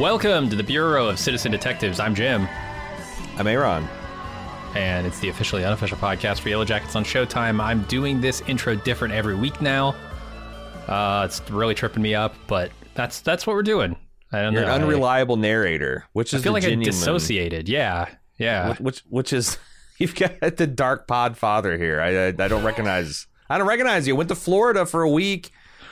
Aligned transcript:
Welcome 0.00 0.48
to 0.48 0.56
the 0.56 0.62
Bureau 0.62 1.08
of 1.10 1.18
Citizen 1.18 1.52
Detectives. 1.52 2.00
I'm 2.00 2.14
Jim, 2.14 2.48
I'm 3.36 3.46
Aaron. 3.46 3.86
and 4.74 5.06
it's 5.06 5.18
the 5.20 5.28
officially 5.28 5.62
unofficial 5.62 5.98
podcast 5.98 6.40
for 6.40 6.48
Yellow 6.48 6.64
Jackets 6.64 6.96
on 6.96 7.04
Showtime. 7.04 7.62
I'm 7.62 7.82
doing 7.82 8.18
this 8.18 8.40
intro 8.48 8.74
different 8.76 9.12
every 9.12 9.34
week 9.34 9.60
now. 9.60 9.94
Uh, 10.88 11.24
it's 11.28 11.42
really 11.50 11.74
tripping 11.74 12.00
me 12.02 12.14
up, 12.14 12.34
but 12.46 12.70
that's 12.94 13.20
that's 13.20 13.46
what 13.46 13.54
we're 13.54 13.62
doing. 13.62 13.94
I 14.32 14.40
don't 14.40 14.54
You're 14.54 14.62
know. 14.62 14.74
an 14.74 14.82
unreliable 14.82 15.36
narrator, 15.36 16.06
which 16.14 16.32
I, 16.32 16.38
is 16.38 16.42
feel 16.44 16.54
like 16.54 16.64
I 16.64 16.74
dissociated. 16.76 17.68
Yeah, 17.68 18.08
yeah. 18.38 18.76
Which, 18.80 19.00
which 19.10 19.32
is 19.34 19.58
you've 19.98 20.14
got 20.14 20.40
the 20.56 20.66
dark 20.66 21.08
pod 21.08 21.36
father 21.36 21.76
here. 21.76 22.00
I 22.00 22.08
I, 22.08 22.26
I 22.28 22.48
don't 22.48 22.64
recognize. 22.64 23.26
I 23.50 23.58
don't 23.58 23.68
recognize 23.68 24.08
you. 24.08 24.16
Went 24.16 24.30
to 24.30 24.34
Florida 24.34 24.86
for 24.86 25.02
a 25.02 25.10
week. 25.10 25.50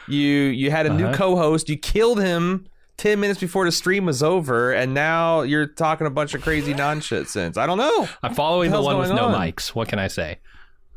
You 0.09 0.25
you 0.25 0.71
had 0.71 0.87
a 0.87 0.95
new 0.95 1.09
Uh-huh. 1.09 1.15
co-host. 1.17 1.69
You 1.69 1.77
killed 1.77 2.21
him 2.21 2.67
ten 2.99 3.21
minutes 3.21 3.41
before 3.41 3.65
the 3.65 3.73
stream 3.73 4.05
was 4.05 4.23
over, 4.23 4.73
and 4.73 4.93
now 4.93 5.43
you're 5.43 5.67
talking 5.67 6.07
a 6.07 6.11
bunch 6.11 6.35
of 6.35 6.43
crazy 6.43 6.75
nonsense. 6.75 7.31
Since 7.31 7.57
I 7.57 7.67
don't 7.67 7.79
know. 7.79 8.09
I'm 8.23 8.35
following 8.35 8.71
the 8.71 8.77
the 8.77 8.83
one 8.83 8.99
with 8.99 9.11
no 9.11 9.29
on? 9.29 9.41
mics. 9.41 9.69
What 9.69 9.89
can 9.89 9.99
I 9.99 10.09
say? 10.09 10.41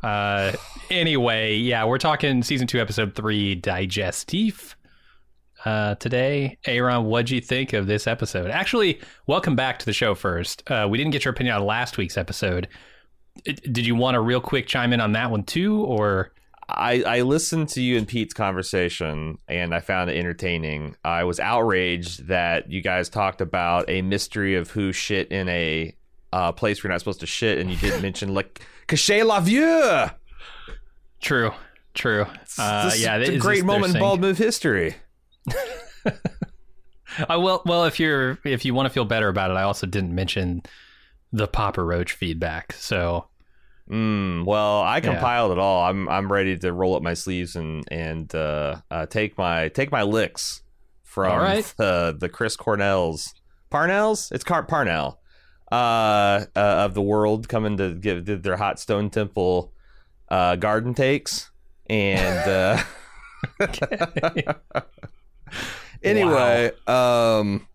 Uh, 0.02 0.52
anyway, 0.90 1.54
yeah, 1.54 1.84
we're 1.84 1.98
talking 1.98 2.42
season 2.42 2.66
two, 2.66 2.80
episode 2.80 3.14
three, 3.14 3.58
digestif. 3.58 4.74
Uh, 5.64 5.94
today, 5.94 6.58
Aaron, 6.66 7.04
what'd 7.04 7.30
you 7.30 7.40
think 7.40 7.72
of 7.72 7.86
this 7.86 8.08
episode? 8.08 8.50
Actually, 8.50 9.00
welcome 9.28 9.54
back 9.54 9.78
to 9.78 9.86
the 9.86 9.92
show. 9.92 10.14
First, 10.16 10.68
uh, 10.68 10.88
we 10.90 10.98
didn't 10.98 11.12
get 11.12 11.24
your 11.24 11.32
opinion 11.32 11.54
on 11.54 11.64
last 11.64 11.98
week's 11.98 12.18
episode. 12.18 12.66
Did 13.44 13.86
you 13.86 13.94
want 13.94 14.16
to 14.16 14.20
real 14.20 14.40
quick 14.40 14.66
chime 14.66 14.92
in 14.92 15.00
on 15.00 15.12
that 15.12 15.30
one 15.30 15.44
too, 15.44 15.84
or 15.84 16.32
I, 16.68 17.02
I 17.02 17.20
listened 17.22 17.68
to 17.70 17.82
you 17.82 17.98
and 17.98 18.06
Pete's 18.08 18.34
conversation 18.34 19.38
and 19.48 19.74
I 19.74 19.80
found 19.80 20.10
it 20.10 20.16
entertaining. 20.16 20.96
I 21.04 21.24
was 21.24 21.40
outraged 21.40 22.28
that 22.28 22.70
you 22.70 22.80
guys 22.80 23.08
talked 23.08 23.40
about 23.40 23.88
a 23.88 24.02
mystery 24.02 24.54
of 24.54 24.70
who 24.70 24.92
shit 24.92 25.28
in 25.30 25.48
a 25.48 25.94
uh, 26.32 26.52
place 26.52 26.82
where 26.82 26.88
you're 26.88 26.94
not 26.94 27.00
supposed 27.00 27.20
to 27.20 27.26
shit, 27.26 27.58
and 27.58 27.70
you 27.70 27.76
didn't 27.76 28.00
mention 28.08 28.32
like 28.32 28.62
Cachet 28.86 29.22
la 29.22 29.40
Vieux. 29.40 30.06
true, 31.20 31.50
true? 31.94 32.26
Uh, 32.58 32.84
This 32.84 32.94
is 32.94 33.02
yeah, 33.02 33.16
a 33.16 33.38
great 33.38 33.64
moment 33.64 33.94
in 33.94 34.00
bald 34.00 34.20
move 34.20 34.38
history. 34.38 34.94
I 37.28 37.36
will. 37.36 37.62
Well, 37.66 37.84
if 37.84 38.00
you're 38.00 38.38
if 38.44 38.64
you 38.64 38.72
want 38.72 38.86
to 38.86 38.90
feel 38.90 39.04
better 39.04 39.28
about 39.28 39.50
it, 39.50 39.54
I 39.54 39.62
also 39.64 39.86
didn't 39.86 40.14
mention 40.14 40.62
the 41.32 41.46
Papa 41.46 41.82
Roach 41.82 42.12
feedback. 42.12 42.72
So 42.72 43.26
Mm, 43.90 44.44
well, 44.44 44.80
I 44.80 44.96
Yeah. 44.96 45.00
compiled 45.00 45.52
it 45.52 45.58
all. 45.58 45.82
I'm 45.84 46.08
I'm 46.08 46.30
ready 46.32 46.56
to 46.58 46.72
roll 46.72 46.94
up 46.94 47.02
my 47.02 47.14
sleeves 47.14 47.56
and 47.56 47.84
and 47.90 48.32
uh, 48.34 48.76
uh, 48.90 49.06
take 49.06 49.36
my 49.36 49.68
take 49.68 49.90
my 49.90 50.02
licks 50.02 50.62
from 51.02 51.38
right. 51.42 51.74
the 51.76 52.16
the 52.18 52.28
Chris 52.28 52.56
Cornell's 52.56 53.34
Parnell's. 53.70 54.30
It's 54.32 54.44
Car 54.44 54.62
Parnell 54.62 55.18
uh, 55.70 55.74
uh, 55.74 56.46
of 56.54 56.94
the 56.94 57.02
world 57.02 57.48
coming 57.48 57.76
to 57.78 57.94
give 57.94 58.42
their 58.42 58.56
hot 58.56 58.78
stone 58.78 59.10
temple 59.10 59.72
uh, 60.28 60.56
garden 60.56 60.94
takes 60.94 61.50
and. 61.90 62.48
Uh, 62.48 62.82
anyway, 66.02 66.70
um, 66.86 67.66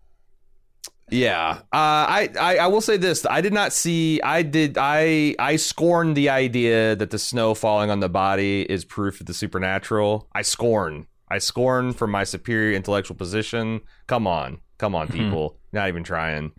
yeah, 1.10 1.60
uh, 1.72 1.72
I, 1.72 2.28
I 2.38 2.56
I 2.58 2.66
will 2.66 2.80
say 2.80 2.96
this: 2.96 3.24
I 3.26 3.40
did 3.40 3.52
not 3.52 3.72
see. 3.72 4.20
I 4.22 4.42
did. 4.42 4.76
I 4.78 5.34
I 5.38 5.56
scorn 5.56 6.14
the 6.14 6.28
idea 6.28 6.96
that 6.96 7.10
the 7.10 7.18
snow 7.18 7.54
falling 7.54 7.90
on 7.90 8.00
the 8.00 8.08
body 8.08 8.62
is 8.62 8.84
proof 8.84 9.20
of 9.20 9.26
the 9.26 9.34
supernatural. 9.34 10.28
I 10.34 10.42
scorn. 10.42 11.06
I 11.30 11.38
scorn 11.38 11.92
from 11.92 12.10
my 12.10 12.24
superior 12.24 12.74
intellectual 12.76 13.16
position. 13.16 13.80
Come 14.06 14.26
on, 14.26 14.58
come 14.78 14.94
on, 14.94 15.08
people! 15.08 15.58
Not 15.72 15.88
even 15.88 16.04
trying. 16.04 16.52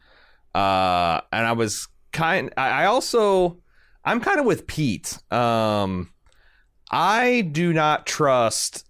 Uh, 0.53 1.21
and 1.31 1.45
I 1.45 1.53
was 1.53 1.87
kind. 2.11 2.51
I, 2.57 2.69
I 2.69 2.85
also, 2.85 3.59
I'm 4.03 4.19
kind 4.19 4.39
of 4.39 4.45
with 4.45 4.67
Pete. 4.67 5.17
Um, 5.31 6.11
I 6.91 7.41
do 7.41 7.71
not 7.71 8.05
trust 8.07 8.88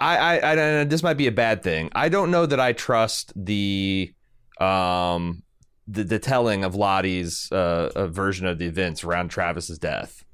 I, 0.00 0.38
I, 0.38 0.80
I, 0.80 0.84
this 0.84 1.02
might 1.02 1.18
be 1.18 1.26
a 1.26 1.32
bad 1.32 1.62
thing. 1.62 1.90
I 1.94 2.08
don't 2.08 2.30
know 2.30 2.46
that 2.46 2.58
I 2.58 2.72
trust 2.72 3.32
the, 3.36 4.12
um, 4.58 5.42
the, 5.86 6.04
the 6.04 6.18
telling 6.18 6.64
of 6.64 6.74
Lottie's 6.74 7.50
uh, 7.52 7.90
uh, 7.94 8.06
version 8.06 8.46
of 8.46 8.58
the 8.58 8.66
events 8.66 9.04
around 9.04 9.28
Travis's 9.28 9.78
death, 9.78 10.24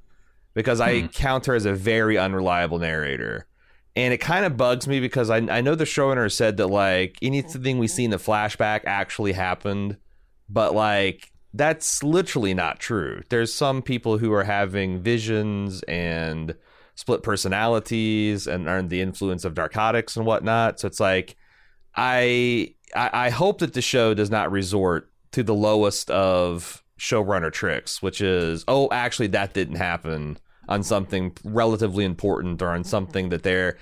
because 0.53 0.79
I 0.79 1.01
Hmm. 1.01 1.07
count 1.07 1.45
her 1.47 1.55
as 1.55 1.65
a 1.65 1.73
very 1.73 2.17
unreliable 2.17 2.79
narrator, 2.79 3.47
and 3.95 4.13
it 4.13 4.19
kind 4.19 4.45
of 4.45 4.55
bugs 4.57 4.87
me 4.87 4.99
because 4.99 5.29
I, 5.29 5.37
I 5.37 5.61
know 5.61 5.75
the 5.75 5.83
showrunner 5.83 6.31
said 6.31 6.57
that 6.57 6.67
like 6.67 7.17
anything 7.21 7.77
we 7.79 7.87
see 7.87 8.05
in 8.05 8.11
the 8.11 8.17
flashback 8.17 8.81
actually 8.85 9.33
happened, 9.33 9.97
but 10.47 10.73
like 10.75 11.31
that's 11.53 12.03
literally 12.03 12.53
not 12.53 12.79
true. 12.79 13.21
There's 13.29 13.53
some 13.53 13.81
people 13.81 14.19
who 14.19 14.31
are 14.33 14.43
having 14.43 15.01
visions 15.01 15.81
and 15.83 16.53
split 16.97 17.21
personalities 17.21 18.47
and 18.47 18.67
are 18.67 18.81
the 18.81 19.01
influence 19.01 19.45
of 19.45 19.55
narcotics 19.55 20.17
and 20.17 20.25
whatnot. 20.25 20.79
So 20.79 20.87
it's 20.87 20.99
like 20.99 21.37
I, 21.95 22.73
I 22.93 23.09
I 23.13 23.29
hope 23.29 23.59
that 23.59 23.73
the 23.73 23.81
show 23.81 24.13
does 24.13 24.31
not 24.31 24.51
resort 24.51 25.09
to 25.31 25.43
the 25.43 25.53
lowest 25.53 26.09
of 26.09 26.83
showrunner 26.99 27.53
tricks, 27.53 28.01
which 28.01 28.19
is 28.19 28.65
oh 28.67 28.89
actually 28.91 29.27
that 29.27 29.53
didn't 29.53 29.75
happen 29.75 30.37
on 30.67 30.83
something 30.83 31.31
relatively 31.45 32.03
important 32.03 32.61
or 32.61 32.69
on 32.69 32.83
something 32.83 33.29
that 33.29 33.43
they're 33.43 33.77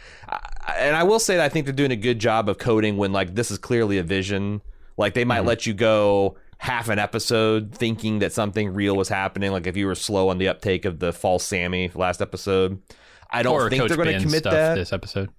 and 0.77 0.95
I 0.95 1.03
will 1.03 1.19
say 1.19 1.37
that 1.37 1.45
I 1.45 1.49
think 1.49 1.65
they're 1.65 1.73
doing 1.73 1.91
a 1.91 1.95
good 1.95 2.19
job 2.19 2.49
of 2.49 2.57
coding 2.57 2.97
when 2.97 3.13
like 3.13 3.33
this 3.33 3.49
is 3.49 3.57
clearly 3.57 3.97
a 3.97 4.03
vision. 4.03 4.61
Like 4.97 5.13
they 5.13 5.25
might 5.25 5.39
mm-hmm. 5.39 5.47
let 5.47 5.65
you 5.65 5.73
go 5.73 6.37
half 6.57 6.89
an 6.89 6.99
episode 6.99 7.73
thinking 7.73 8.19
that 8.19 8.33
something 8.33 8.73
real 8.73 8.95
was 8.95 9.09
happening. 9.09 9.51
Like 9.51 9.67
if 9.67 9.77
you 9.77 9.87
were 9.87 9.95
slow 9.95 10.29
on 10.29 10.37
the 10.37 10.47
uptake 10.47 10.85
of 10.85 10.99
the 10.99 11.13
false 11.13 11.43
Sammy 11.43 11.91
last 11.93 12.21
episode. 12.21 12.81
I 13.29 13.43
don't 13.43 13.53
or 13.53 13.69
think 13.69 13.81
Coach 13.81 13.89
they're 13.89 13.97
going 13.97 14.17
to 14.17 14.23
commit 14.23 14.39
stuff 14.39 14.53
that. 14.53 14.75
this 14.75 14.93
episode. 14.93 15.29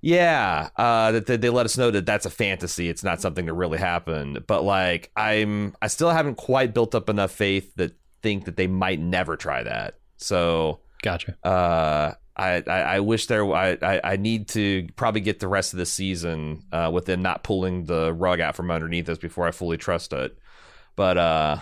Yeah, 0.00 0.68
uh, 0.76 1.12
that 1.12 1.26
they 1.26 1.50
let 1.50 1.66
us 1.66 1.76
know 1.76 1.90
that 1.90 2.06
that's 2.06 2.26
a 2.26 2.30
fantasy. 2.30 2.88
It's 2.88 3.02
not 3.02 3.20
something 3.20 3.46
that 3.46 3.54
really 3.54 3.78
happened. 3.78 4.46
But 4.46 4.62
like, 4.62 5.10
I'm 5.16 5.74
I 5.82 5.88
still 5.88 6.10
haven't 6.10 6.36
quite 6.36 6.74
built 6.74 6.94
up 6.94 7.08
enough 7.08 7.32
faith 7.32 7.74
that 7.76 7.92
think 8.22 8.44
that 8.44 8.56
they 8.56 8.66
might 8.66 9.00
never 9.00 9.36
try 9.36 9.62
that. 9.64 9.98
So 10.16 10.80
Gotcha. 11.02 11.36
uh, 11.44 12.12
I, 12.36 12.62
I 12.66 12.80
I 12.80 13.00
wish 13.00 13.26
there 13.26 13.44
I, 13.52 13.76
I 13.82 14.00
I 14.04 14.16
need 14.16 14.48
to 14.50 14.88
probably 14.96 15.20
get 15.20 15.40
the 15.40 15.48
rest 15.48 15.72
of 15.72 15.78
the 15.78 15.86
season 15.86 16.62
uh, 16.72 16.90
with 16.92 17.06
them 17.06 17.22
not 17.22 17.42
pulling 17.42 17.84
the 17.84 18.12
rug 18.12 18.40
out 18.40 18.56
from 18.56 18.70
underneath 18.70 19.08
us 19.08 19.18
before 19.18 19.46
I 19.46 19.50
fully 19.50 19.76
trust 19.76 20.12
it. 20.12 20.38
But 20.96 21.18
uh, 21.18 21.60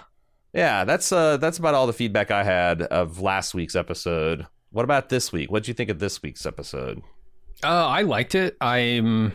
yeah, 0.52 0.84
that's 0.84 1.12
uh 1.12 1.36
that's 1.38 1.58
about 1.58 1.74
all 1.74 1.86
the 1.86 1.92
feedback 1.92 2.30
I 2.30 2.44
had 2.44 2.82
of 2.82 3.20
last 3.20 3.54
week's 3.54 3.74
episode. 3.76 4.46
What 4.70 4.84
about 4.84 5.08
this 5.08 5.32
week? 5.32 5.50
What 5.50 5.62
would 5.62 5.68
you 5.68 5.74
think 5.74 5.90
of 5.90 5.98
this 5.98 6.22
week's 6.22 6.46
episode? 6.46 7.02
Uh, 7.62 7.86
I 7.86 8.02
liked 8.02 8.34
it. 8.34 8.56
I'm 8.60 9.32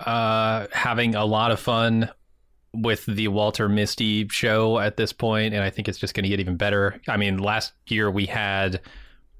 uh, 0.00 0.66
having 0.72 1.14
a 1.14 1.24
lot 1.24 1.50
of 1.50 1.58
fun 1.58 2.10
with 2.74 3.04
the 3.06 3.28
Walter 3.28 3.68
Misty 3.68 4.28
show 4.28 4.78
at 4.78 4.96
this 4.96 5.12
point, 5.12 5.54
and 5.54 5.62
I 5.62 5.70
think 5.70 5.88
it's 5.88 5.98
just 5.98 6.14
going 6.14 6.24
to 6.24 6.28
get 6.28 6.38
even 6.40 6.56
better. 6.56 7.00
I 7.08 7.16
mean, 7.16 7.38
last 7.38 7.72
year 7.86 8.10
we 8.10 8.26
had 8.26 8.80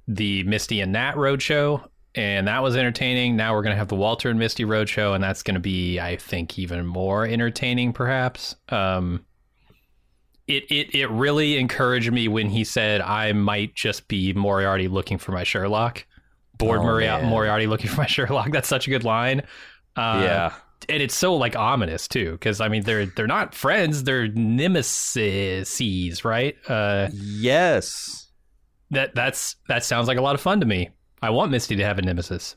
the 0.08 0.42
Misty 0.44 0.80
and 0.80 0.92
Nat 0.92 1.16
Road 1.16 1.42
show, 1.42 1.88
and 2.14 2.48
that 2.48 2.62
was 2.62 2.74
entertaining. 2.74 3.36
Now 3.36 3.54
we're 3.54 3.62
going 3.62 3.74
to 3.74 3.78
have 3.78 3.88
the 3.88 3.96
Walter 3.96 4.30
and 4.30 4.38
Misty 4.38 4.64
Road 4.64 4.88
show, 4.88 5.12
and 5.12 5.22
that's 5.22 5.42
going 5.42 5.54
to 5.54 5.60
be, 5.60 6.00
I 6.00 6.16
think, 6.16 6.58
even 6.58 6.86
more 6.86 7.26
entertaining, 7.26 7.92
perhaps. 7.92 8.56
Um, 8.70 9.24
it, 10.48 10.64
it 10.70 10.94
it 10.94 11.10
really 11.10 11.56
encouraged 11.58 12.10
me 12.12 12.26
when 12.28 12.48
he 12.48 12.64
said 12.64 13.00
I 13.00 13.32
might 13.32 13.74
just 13.74 14.08
be 14.08 14.32
Moriarty 14.32 14.88
looking 14.88 15.18
for 15.18 15.32
my 15.32 15.44
Sherlock. 15.44 16.04
Bored 16.58 16.80
Oh, 16.80 16.82
Moriarty. 16.82 17.26
Moriarty 17.26 17.66
looking 17.68 17.88
for 17.90 17.98
my 18.00 18.06
Sherlock. 18.16 18.50
That's 18.50 18.66
such 18.68 18.86
a 18.86 18.90
good 18.90 19.04
line. 19.04 19.42
Uh, 19.96 20.20
yeah. 20.24 20.52
and 20.88 21.02
it's 21.02 21.14
so 21.14 21.34
like 21.36 21.54
ominous 21.56 22.08
too, 22.08 22.32
because 22.32 22.60
I 22.60 22.68
mean 22.68 22.82
they're 22.84 23.06
they're 23.06 23.26
not 23.26 23.54
friends, 23.54 24.04
they're 24.04 24.28
nemesis, 24.28 26.24
right? 26.24 26.56
Uh, 26.68 27.08
Yes. 27.12 28.28
that 28.90 29.14
that's 29.14 29.56
that 29.68 29.84
sounds 29.84 30.08
like 30.08 30.18
a 30.18 30.22
lot 30.22 30.34
of 30.34 30.40
fun 30.40 30.60
to 30.60 30.66
me. 30.66 30.90
I 31.20 31.30
want 31.30 31.50
Misty 31.50 31.76
to 31.76 31.84
have 31.84 31.98
a 31.98 32.02
nemesis. 32.02 32.56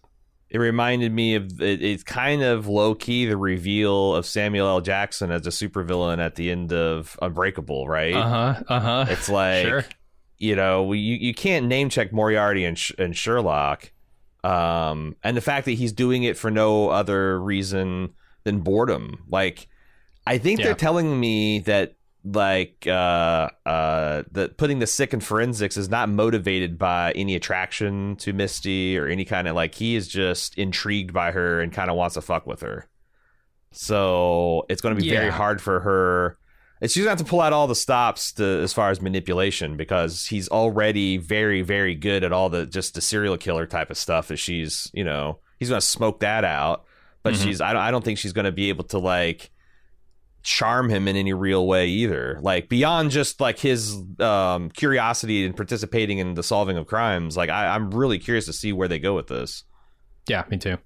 It 0.54 0.58
reminded 0.60 1.14
me 1.14 1.36
of 1.36 1.62
it, 1.62 1.82
it's 1.82 2.04
kind 2.04 2.44
of 2.44 2.68
low 2.68 2.94
key 2.94 3.26
the 3.26 3.38
reveal 3.38 4.14
of 4.16 4.26
Samuel 4.26 4.68
L. 4.68 4.82
Jackson 4.82 5.32
as 5.32 5.48
a 5.48 5.50
supervillain 5.50 6.20
at 6.20 6.36
the 6.36 6.52
end 6.52 6.74
of 6.74 7.18
Unbreakable, 7.22 7.88
right? 7.88 8.14
Uh 8.14 8.28
huh. 8.30 8.64
Uh 8.68 8.80
huh. 8.82 9.06
It's 9.10 9.30
like 9.42 9.66
Sure. 9.66 9.86
you 10.38 10.56
know 10.58 10.92
you 10.92 11.16
you 11.16 11.34
can't 11.34 11.68
name 11.68 11.88
check 11.90 12.12
Moriarty 12.12 12.66
and, 12.66 12.78
and 13.00 13.16
Sherlock, 13.16 13.92
um, 14.44 15.16
and 15.24 15.38
the 15.38 15.42
fact 15.42 15.66
that 15.66 15.72
he's 15.74 15.94
doing 15.94 16.24
it 16.24 16.38
for 16.38 16.52
no 16.52 16.90
other 16.90 17.40
reason 17.42 18.14
than 18.44 18.60
boredom. 18.60 19.24
Like, 19.30 19.68
I 20.28 20.38
think 20.38 20.60
Yeah. 20.60 20.66
they're 20.66 20.76
telling 20.76 21.18
me 21.20 21.60
that 21.60 21.94
like 22.24 22.86
uh 22.88 23.50
uh 23.66 24.24
that 24.32 24.56
putting 24.58 24.78
the 24.80 24.86
sick 24.88 25.12
in 25.14 25.20
forensics 25.20 25.76
is 25.76 25.90
not 25.90 26.08
motivated 26.08 26.78
by 26.78 27.12
any 27.14 27.36
attraction 27.36 28.16
to 28.18 28.32
Misty 28.34 28.98
or 28.98 29.08
any 29.08 29.26
kind 29.26 29.48
of 29.48 29.56
like 29.56 29.74
he 29.76 29.96
is 29.96 30.08
just 30.08 30.56
intrigued 30.58 31.14
by 31.14 31.32
her 31.32 31.62
and 31.62 31.74
kind 31.74 31.90
of 31.90 31.98
wants 31.98 32.14
to 32.16 32.22
fuck 32.22 32.46
with 32.46 32.62
her. 32.62 32.88
So 33.72 34.66
it's 34.70 34.82
going 34.82 34.96
to 34.96 35.02
be 35.02 35.08
very 35.10 35.28
hard 35.38 35.62
for 35.62 35.80
her. 35.82 36.38
It's 36.82 36.94
she's 36.94 37.04
going 37.04 37.16
to 37.16 37.20
have 37.22 37.26
to 37.26 37.30
pull 37.30 37.42
out 37.42 37.54
all 37.54 37.68
the 37.68 37.76
stops 37.76 38.32
to, 38.34 38.44
as 38.44 38.74
far 38.74 38.90
as 38.90 39.02
manipulation 39.02 39.78
because 39.78 40.26
he's 40.26 40.50
already 40.50 41.18
very, 41.18 41.62
very 41.62 41.96
good 41.96 42.24
at 42.24 42.34
all 42.34 42.50
the 42.50 42.66
just 42.66 42.96
the 42.96 43.02
serial 43.02 43.38
killer 43.38 43.68
type 43.68 43.92
of 43.92 43.98
stuff 43.98 44.28
that 44.30 44.38
she's, 44.38 44.90
you 44.94 45.04
know, 45.04 45.40
he's 45.60 45.70
going 45.70 45.80
to 45.80 45.86
smoke 45.86 46.20
that 46.22 46.44
out. 46.44 46.86
But 47.24 47.36
Mhm. 47.36 47.44
she's, 47.44 47.62
I 47.62 47.72
don't, 47.72 47.82
I 47.84 47.92
don't 47.92 48.04
think 48.04 48.18
she's 48.18 48.34
going 48.34 48.46
to 48.46 48.52
be 48.52 48.70
able 48.70 48.84
to 48.86 48.98
like 48.98 49.52
charm 50.44 50.90
him 50.90 51.08
in 51.08 51.16
any 51.16 51.34
real 51.34 51.68
way 51.68 51.88
either. 51.88 52.40
Like 52.42 52.70
beyond 52.70 53.12
just 53.12 53.40
like 53.40 53.60
his 53.60 53.98
um, 54.20 54.70
curiosity 54.70 55.46
and 55.46 55.56
participating 55.56 56.18
in 56.18 56.34
the 56.34 56.44
solving 56.44 56.78
of 56.78 56.88
crimes. 56.88 57.38
Like 57.38 57.50
I, 57.50 57.68
I'm 57.68 57.92
really 57.92 58.20
curious 58.20 58.46
to 58.46 58.54
see 58.54 58.74
where 58.74 58.88
they 58.88 59.00
go 59.00 59.16
with 59.16 59.28
this. 59.28 59.64
Yeah, 60.28 60.44
me 60.50 60.58
too. 60.58 60.78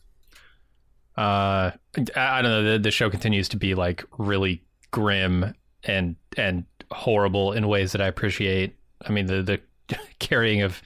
Uh, 1.18 1.72
I, 1.72 2.04
I 2.16 2.42
don't 2.42 2.52
know. 2.52 2.74
The, 2.74 2.80
the 2.80 2.92
show 2.92 3.10
continues 3.10 3.50
to 3.50 3.58
be 3.58 3.76
like 3.76 4.04
really 4.18 4.64
grim 4.92 5.54
and 5.84 6.16
and 6.38 6.66
horrible 6.92 7.54
in 7.54 7.68
ways 7.68 7.92
that 7.94 8.02
I 8.02 8.08
appreciate. 8.08 8.76
I 9.06 9.12
mean, 9.12 9.26
the 9.26 9.42
the 9.90 9.98
carrying 10.20 10.62
of 10.62 10.82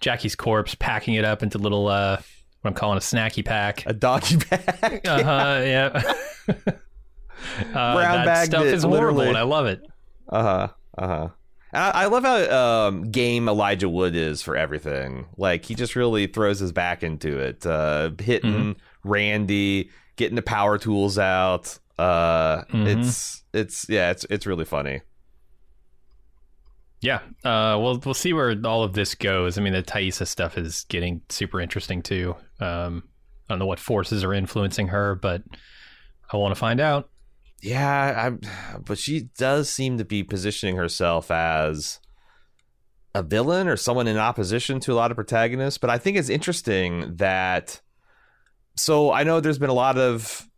Jackie's 0.00 0.34
corpse, 0.34 0.74
packing 0.74 1.14
it 1.14 1.24
up 1.24 1.42
into 1.42 1.58
little 1.58 1.88
uh, 1.88 2.16
what 2.62 2.70
I'm 2.70 2.74
calling 2.74 2.98
a 2.98 3.00
snacky 3.00 3.44
pack. 3.44 3.84
A 3.86 3.92
doggy 3.92 4.36
bag. 4.36 5.06
Uh 5.06 5.22
huh. 5.22 5.62
yeah. 5.64 6.14
uh, 7.60 7.94
Brown 7.94 8.16
that 8.18 8.26
bag 8.26 8.46
stuff 8.46 8.64
is 8.64 8.82
horrible, 8.82 9.22
and 9.22 9.36
I 9.36 9.42
love 9.42 9.66
it. 9.66 9.80
Uh 10.28 10.42
huh. 10.42 10.68
Uh 10.98 11.06
huh. 11.06 11.28
I, 11.72 11.90
I 12.02 12.06
love 12.06 12.24
how 12.24 12.86
um, 12.88 13.10
game 13.10 13.48
Elijah 13.48 13.88
Wood 13.88 14.16
is 14.16 14.42
for 14.42 14.56
everything. 14.56 15.26
Like 15.36 15.64
he 15.64 15.74
just 15.74 15.94
really 15.96 16.26
throws 16.26 16.58
his 16.58 16.72
back 16.72 17.02
into 17.02 17.38
it, 17.38 17.64
uh, 17.64 18.10
hitting 18.18 18.76
Randy, 19.04 19.90
getting 20.16 20.34
the 20.36 20.42
power 20.42 20.78
tools 20.78 21.18
out. 21.18 21.78
Uh, 21.98 22.64
Mhm. 22.64 22.98
It's 23.06 23.44
it's 23.52 23.86
yeah, 23.88 24.10
it's 24.10 24.24
it's 24.30 24.46
really 24.46 24.64
funny. 24.64 25.02
Yeah. 27.02 27.20
Uh, 27.44 27.78
we'll 27.80 27.98
we'll 28.04 28.14
see 28.14 28.32
where 28.32 28.54
all 28.64 28.82
of 28.82 28.92
this 28.92 29.14
goes. 29.14 29.56
I 29.56 29.62
mean, 29.62 29.72
the 29.72 29.82
Taissa 29.82 30.26
stuff 30.26 30.58
is 30.58 30.84
getting 30.88 31.22
super 31.28 31.60
interesting 31.60 32.02
too. 32.02 32.36
Um, 32.60 33.04
I 33.48 33.52
don't 33.54 33.58
know 33.58 33.66
what 33.66 33.78
forces 33.78 34.22
are 34.24 34.34
influencing 34.34 34.88
her, 34.88 35.14
but 35.14 35.42
I 36.32 36.36
want 36.36 36.54
to 36.54 36.58
find 36.58 36.80
out. 36.80 37.08
Yeah, 37.62 38.30
I, 38.32 38.78
but 38.84 38.98
she 38.98 39.28
does 39.38 39.68
seem 39.68 39.98
to 39.98 40.04
be 40.04 40.22
positioning 40.22 40.76
herself 40.76 41.30
as 41.30 42.00
a 43.14 43.22
villain 43.22 43.68
or 43.68 43.76
someone 43.76 44.06
in 44.06 44.16
opposition 44.16 44.80
to 44.80 44.92
a 44.92 44.94
lot 44.94 45.10
of 45.10 45.16
protagonists. 45.16 45.78
But 45.78 45.90
I 45.90 45.98
think 45.98 46.16
it's 46.16 46.28
interesting 46.28 47.16
that. 47.16 47.80
So 48.76 49.12
I 49.12 49.24
know 49.24 49.40
there's 49.40 49.58
been 49.58 49.70
a 49.70 49.74
lot 49.74 49.98
of 49.98 50.48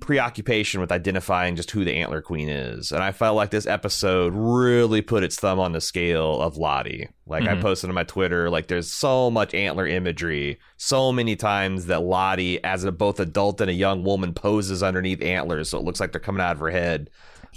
preoccupation 0.00 0.80
with 0.80 0.92
identifying 0.92 1.56
just 1.56 1.70
who 1.70 1.84
the 1.84 1.94
Antler 1.94 2.20
Queen 2.22 2.48
is, 2.48 2.92
and 2.92 3.02
I 3.02 3.12
felt 3.12 3.34
like 3.36 3.50
this 3.50 3.66
episode 3.66 4.32
really 4.36 5.00
put 5.02 5.22
its 5.24 5.36
thumb 5.36 5.58
on 5.58 5.72
the 5.72 5.80
scale 5.80 6.40
of 6.40 6.56
Lottie. 6.56 7.08
Like 7.26 7.44
I 7.44 7.54
Mhm. 7.54 7.62
posted 7.62 7.88
on 7.90 7.94
my 7.94 8.04
Twitter, 8.04 8.50
like 8.50 8.68
there's 8.68 8.92
so 8.92 9.30
much 9.30 9.54
antler 9.54 9.86
imagery, 9.86 10.58
so 10.76 11.10
many 11.12 11.34
times 11.34 11.86
that 11.86 12.02
Lottie, 12.02 12.62
as 12.62 12.84
a 12.84 12.92
both 12.92 13.18
adult 13.20 13.60
and 13.60 13.70
a 13.70 13.74
young 13.74 14.04
woman, 14.04 14.32
poses 14.34 14.82
underneath 14.82 15.22
antlers, 15.22 15.70
so 15.70 15.78
it 15.78 15.84
looks 15.84 15.98
like 16.00 16.12
they're 16.12 16.20
coming 16.20 16.42
out 16.42 16.52
of 16.52 16.60
her 16.60 16.70
head. 16.70 17.10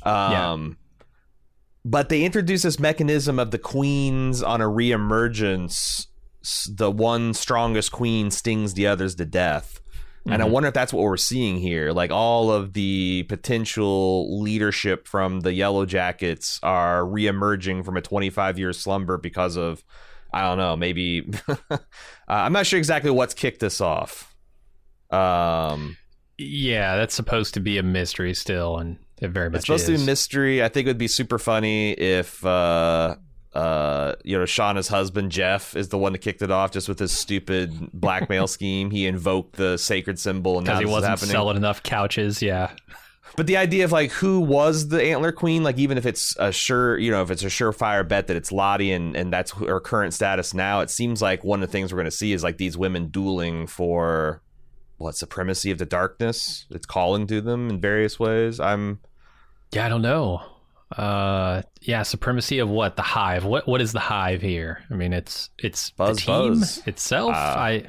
Um, 0.03 0.77
But 1.85 2.09
they 2.09 2.23
introduce 2.23 2.63
this 2.63 2.79
mechanism 2.79 3.39
of 3.39 3.51
the 3.51 3.57
queens 3.57 4.43
on 4.43 4.59
a 4.61 4.65
reemergence. 4.65 6.07
The 6.69 6.91
one 6.91 7.33
strongest 7.33 7.91
queen 7.91 8.31
stings 8.31 8.73
the 8.73 8.87
others 8.87 9.15
to 9.15 9.25
death. 9.25 9.79
And 10.31 10.41
I 10.41 10.45
Mhm. 10.45 10.51
wonder 10.51 10.67
if 10.67 10.73
that's 10.73 10.93
what 10.93 11.01
we're 11.03 11.17
seeing 11.17 11.57
here. 11.57 11.91
Like 11.91 12.11
all 12.11 12.51
of 12.51 12.73
the 12.73 13.23
potential 13.29 14.41
leadership 14.41 15.07
from 15.07 15.41
the 15.41 15.53
Yellow 15.53 15.85
Jackets 15.85 16.59
are 16.63 17.01
reemerging 17.03 17.83
from 17.85 17.97
a 17.97 18.01
25 18.01 18.57
year 18.59 18.73
slumber 18.73 19.17
because 19.17 19.57
of, 19.57 19.83
I 20.33 20.41
don't 20.41 20.57
know, 20.57 20.75
maybe. 20.75 21.29
uh, 21.69 21.77
I'm 22.27 22.53
not 22.53 22.65
sure 22.67 22.77
exactly 22.77 23.11
what's 23.11 23.33
kicked 23.33 23.59
this 23.59 23.81
off. 23.81 24.35
Um, 25.09 25.97
Yeah, 26.37 26.95
that's 26.95 27.15
supposed 27.15 27.53
to 27.55 27.59
be 27.59 27.77
a 27.77 27.83
mystery 27.83 28.33
still, 28.33 28.77
and 28.77 28.97
it 29.21 29.31
very 29.31 29.49
much 29.49 29.57
it's 29.59 29.65
supposed 29.65 29.89
is. 29.89 29.99
to 29.99 30.03
be 30.03 30.05
mystery. 30.09 30.63
I 30.63 30.69
think 30.69 30.85
it 30.87 30.89
would 30.91 30.97
be 30.97 31.07
super 31.09 31.37
funny 31.37 31.91
if, 31.91 32.45
uh, 32.45 33.15
uh, 33.59 34.15
you 34.23 34.37
know, 34.37 34.45
Shauna's 34.45 34.87
husband 34.87 35.33
Jeff 35.33 35.75
is 35.75 35.89
the 35.89 35.97
one 35.97 36.13
that 36.13 36.19
kicked 36.19 36.41
it 36.41 36.49
off, 36.49 36.71
just 36.71 36.87
with 36.87 36.97
his 36.97 37.11
stupid 37.11 37.91
blackmail 37.91 38.47
scheme. 38.55 38.89
He 38.89 39.05
invoked 39.05 39.57
the 39.57 39.77
sacred 39.77 40.17
symbol, 40.17 40.57
and 40.57 40.65
because 40.65 40.79
he 40.79 40.85
wasn't 40.85 41.09
happening. 41.09 41.31
selling 41.31 41.57
enough 41.57 41.83
couches. 41.83 42.41
Yeah. 42.41 42.71
But 43.35 43.47
the 43.47 43.57
idea 43.57 43.83
of 43.83 43.91
like 43.91 44.11
who 44.11 44.39
was 44.39 44.87
the 44.87 45.03
antler 45.03 45.33
queen, 45.33 45.61
like 45.61 45.77
even 45.77 45.97
if 45.97 46.05
it's 46.05 46.35
a 46.39 46.53
sure, 46.53 46.97
you 46.97 47.11
know, 47.11 47.21
if 47.21 47.31
it's 47.31 47.43
a 47.43 47.47
surefire 47.47 48.07
bet 48.07 48.27
that 48.27 48.37
it's 48.37 48.51
Lottie 48.51 48.93
and 48.93 49.15
and 49.15 49.31
that's 49.31 49.51
her 49.51 49.81
current 49.81 50.13
status 50.13 50.53
now, 50.53 50.79
it 50.79 50.89
seems 50.89 51.21
like 51.21 51.43
one 51.43 51.61
of 51.61 51.67
the 51.67 51.71
things 51.71 51.91
we're 51.91 51.97
going 51.97 52.05
to 52.05 52.11
see 52.11 52.31
is 52.31 52.43
like 52.43 52.57
these 52.57 52.77
women 52.77 53.09
dueling 53.09 53.67
for 53.67 54.41
what 54.97 55.15
supremacy 55.15 55.69
of 55.69 55.77
the 55.77 55.85
darkness. 55.85 56.65
It's 56.69 56.85
calling 56.85 57.27
to 57.27 57.41
them 57.41 57.69
in 57.69 57.81
various 57.81 58.19
ways. 58.19 58.59
I'm 58.59 58.99
Yeah, 59.73 59.85
I 59.85 59.89
don't 59.89 60.01
know. 60.01 60.43
Uh, 60.95 61.61
yeah, 61.81 62.01
supremacy 62.03 62.59
of 62.59 62.69
what? 62.69 62.95
The 62.95 63.01
hive. 63.03 63.45
What? 63.45 63.67
What 63.67 63.79
is 63.81 63.91
the 63.93 63.99
hive 63.99 64.41
here? 64.41 64.83
I 64.89 64.95
mean, 64.95 65.13
it's 65.13 65.49
it's 65.59 65.91
Buzz, 65.91 66.17
the 66.17 66.21
team 66.23 66.59
buzz. 66.59 66.81
itself. 66.87 67.35
Uh, 67.35 67.37
I 67.57 67.83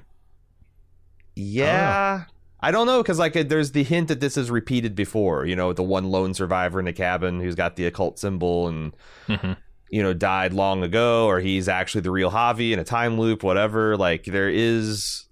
yeah. 1.34 2.24
I 2.62 2.70
don't 2.72 2.86
know 2.86 3.02
because 3.02 3.18
like 3.18 3.32
there's 3.48 3.72
the 3.72 3.82
hint 3.84 4.08
that 4.08 4.20
this 4.20 4.36
is 4.36 4.50
repeated 4.50 4.94
before. 4.94 5.46
You 5.46 5.56
know, 5.56 5.72
the 5.72 5.82
one 5.82 6.10
lone 6.10 6.34
survivor 6.34 6.78
in 6.78 6.84
the 6.84 6.92
cabin 6.92 7.40
who's 7.40 7.54
got 7.54 7.76
the 7.76 7.86
occult 7.86 8.18
symbol 8.18 8.68
and 8.68 8.92
Mhm. 9.28 9.56
you 9.90 10.02
know 10.02 10.12
died 10.12 10.52
long 10.52 10.82
ago 10.82 11.26
or 11.26 11.40
he's 11.40 11.68
actually 11.68 12.02
the 12.02 12.10
real 12.10 12.30
Javi 12.30 12.72
in 12.72 12.78
a 12.78 12.84
time 12.84 13.18
loop 13.18 13.42
whatever 13.42 13.96
like 13.96 14.24
there 14.24 14.50
is 14.50 15.24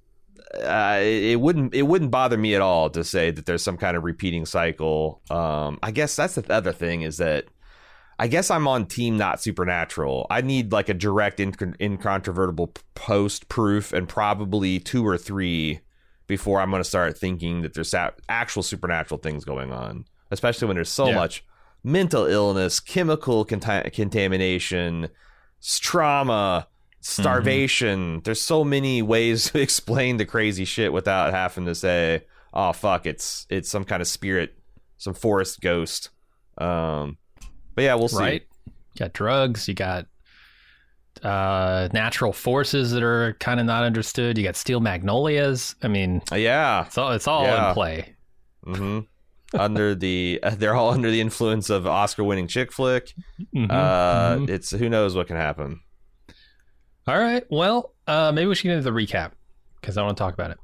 uh, 0.64 0.99
it 1.03 1.38
wouldn't 1.38 1.75
it 1.75 1.82
wouldn't 1.82 2.11
bother 2.11 2.38
me 2.38 2.55
at 2.55 2.62
all 2.62 2.88
to 2.91 3.05
say 3.05 3.31
that 3.31 3.44
there's 3.44 3.62
some 3.62 3.76
kind 3.76 3.97
of 3.97 4.05
repeating 4.05 4.47
cycle 4.47 5.21
um 5.31 5.79
I 5.82 5.91
guess 5.91 6.17
that's 6.17 6.37
the 6.37 6.50
other 6.53 6.73
thing 6.73 7.03
is 7.03 7.19
that 7.19 7.44
I 8.19 8.26
guess 8.26 8.50
I'm 8.50 8.67
on 8.67 8.87
team 8.87 9.17
not 9.17 9.41
supernatural. 9.41 10.26
I 10.29 10.41
need 10.41 10.73
like 10.73 10.88
a 10.88 10.94
direct 10.94 11.38
incon- 11.38 11.81
incontrovertible 11.81 12.73
post 12.94 13.49
proof 13.49 13.93
and 13.93 14.09
probably 14.09 14.81
two 14.81 15.06
or 15.06 15.17
three 15.17 15.81
before 16.26 16.61
I'm 16.61 16.71
going 16.71 16.83
to 16.83 16.88
start 16.88 17.16
thinking 17.16 17.62
that 17.62 17.75
there's 17.75 17.95
actual 18.28 18.62
supernatural 18.62 19.19
things 19.21 19.45
going 19.45 19.73
on, 19.73 20.04
especially 20.31 20.66
when 20.66 20.75
there's 20.76 20.90
so 20.90 21.09
Yeah. 21.09 21.14
much 21.14 21.45
mental 21.85 22.26
illness, 22.26 22.81
chemical 22.81 23.47
conta- 23.47 23.93
contamination, 23.93 25.09
trauma, 25.81 26.66
starvation. 27.00 28.21
There's 28.25 28.40
so 28.40 28.64
many 28.64 29.02
ways 29.02 29.50
to 29.50 29.61
explain 29.62 30.16
the 30.16 30.25
crazy 30.26 30.64
shit 30.64 30.93
without 30.93 31.33
having 31.33 31.66
to 31.66 31.75
say, 31.75 32.25
"Oh 32.52 32.73
fuck, 32.73 33.07
it's 33.07 33.47
it's 33.49 33.71
some 33.71 33.85
kind 33.85 34.02
of 34.02 34.09
spirit, 34.09 34.59
some 34.97 35.14
forest 35.14 35.61
ghost." 35.61 36.11
Um, 36.59 37.19
but 37.78 37.85
yeah, 37.85 37.94
we'll 37.94 38.08
see. 38.08 38.18
right. 38.18 38.42
You 38.66 38.99
got 38.99 39.12
drugs. 39.12 39.68
You 39.68 39.75
got 39.75 40.06
uh, 41.23 41.88
natural 41.92 42.32
forces 42.32 42.90
that 42.90 43.04
are 43.04 43.35
kind 43.40 43.61
of 43.61 43.66
not 43.66 43.85
understood. 43.85 44.37
You 44.37 44.42
got 44.42 44.56
steel 44.56 44.80
magnolias. 44.80 45.76
I 45.82 45.87
mean, 45.87 46.20
Uh, 46.32 46.35
yeah. 46.37 46.87
it's 46.87 46.99
all 46.99 47.12
it's 47.12 47.28
all 47.28 47.44
Yeah. 47.44 47.68
in 47.68 47.75
play. 47.75 48.14
hmm 48.64 48.99
under 49.54 49.94
the 49.94 50.40
uh, 50.42 50.50
they're 50.58 50.75
all 50.75 50.90
under 50.90 51.08
the 51.11 51.20
influence 51.20 51.70
of 51.70 51.87
Oscar-winning 51.87 52.49
chick 52.49 52.73
flick. 52.73 53.14
Mhm, 53.54 53.70
Uh, 53.70 54.37
mhm. 54.38 54.50
It's 54.50 54.70
who 54.73 54.88
knows 54.88 55.14
what 55.14 55.28
can 55.28 55.37
happen. 55.37 55.80
All 57.06 57.18
right. 57.18 57.44
Well, 57.49 57.94
uh, 58.08 58.32
maybe 58.32 58.47
we 58.49 58.54
should 58.56 58.64
get 58.64 58.73
into 58.76 58.90
the 58.90 58.97
recap 58.97 59.30
because 59.80 59.97
I 59.97 60.02
want 60.02 60.16
to 60.16 60.20
talk 60.23 60.35
about 60.35 60.50
it. 60.50 60.58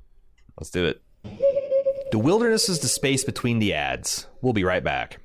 Let's 0.58 0.70
do 0.70 0.84
it. 0.84 1.00
The 2.10 2.18
wilderness 2.18 2.68
is 2.68 2.80
the 2.80 2.88
space 2.88 3.22
between 3.24 3.60
the 3.60 3.72
ads. 3.74 4.26
We'll 4.42 4.52
be 4.52 4.64
right 4.64 4.82
back. 4.84 5.20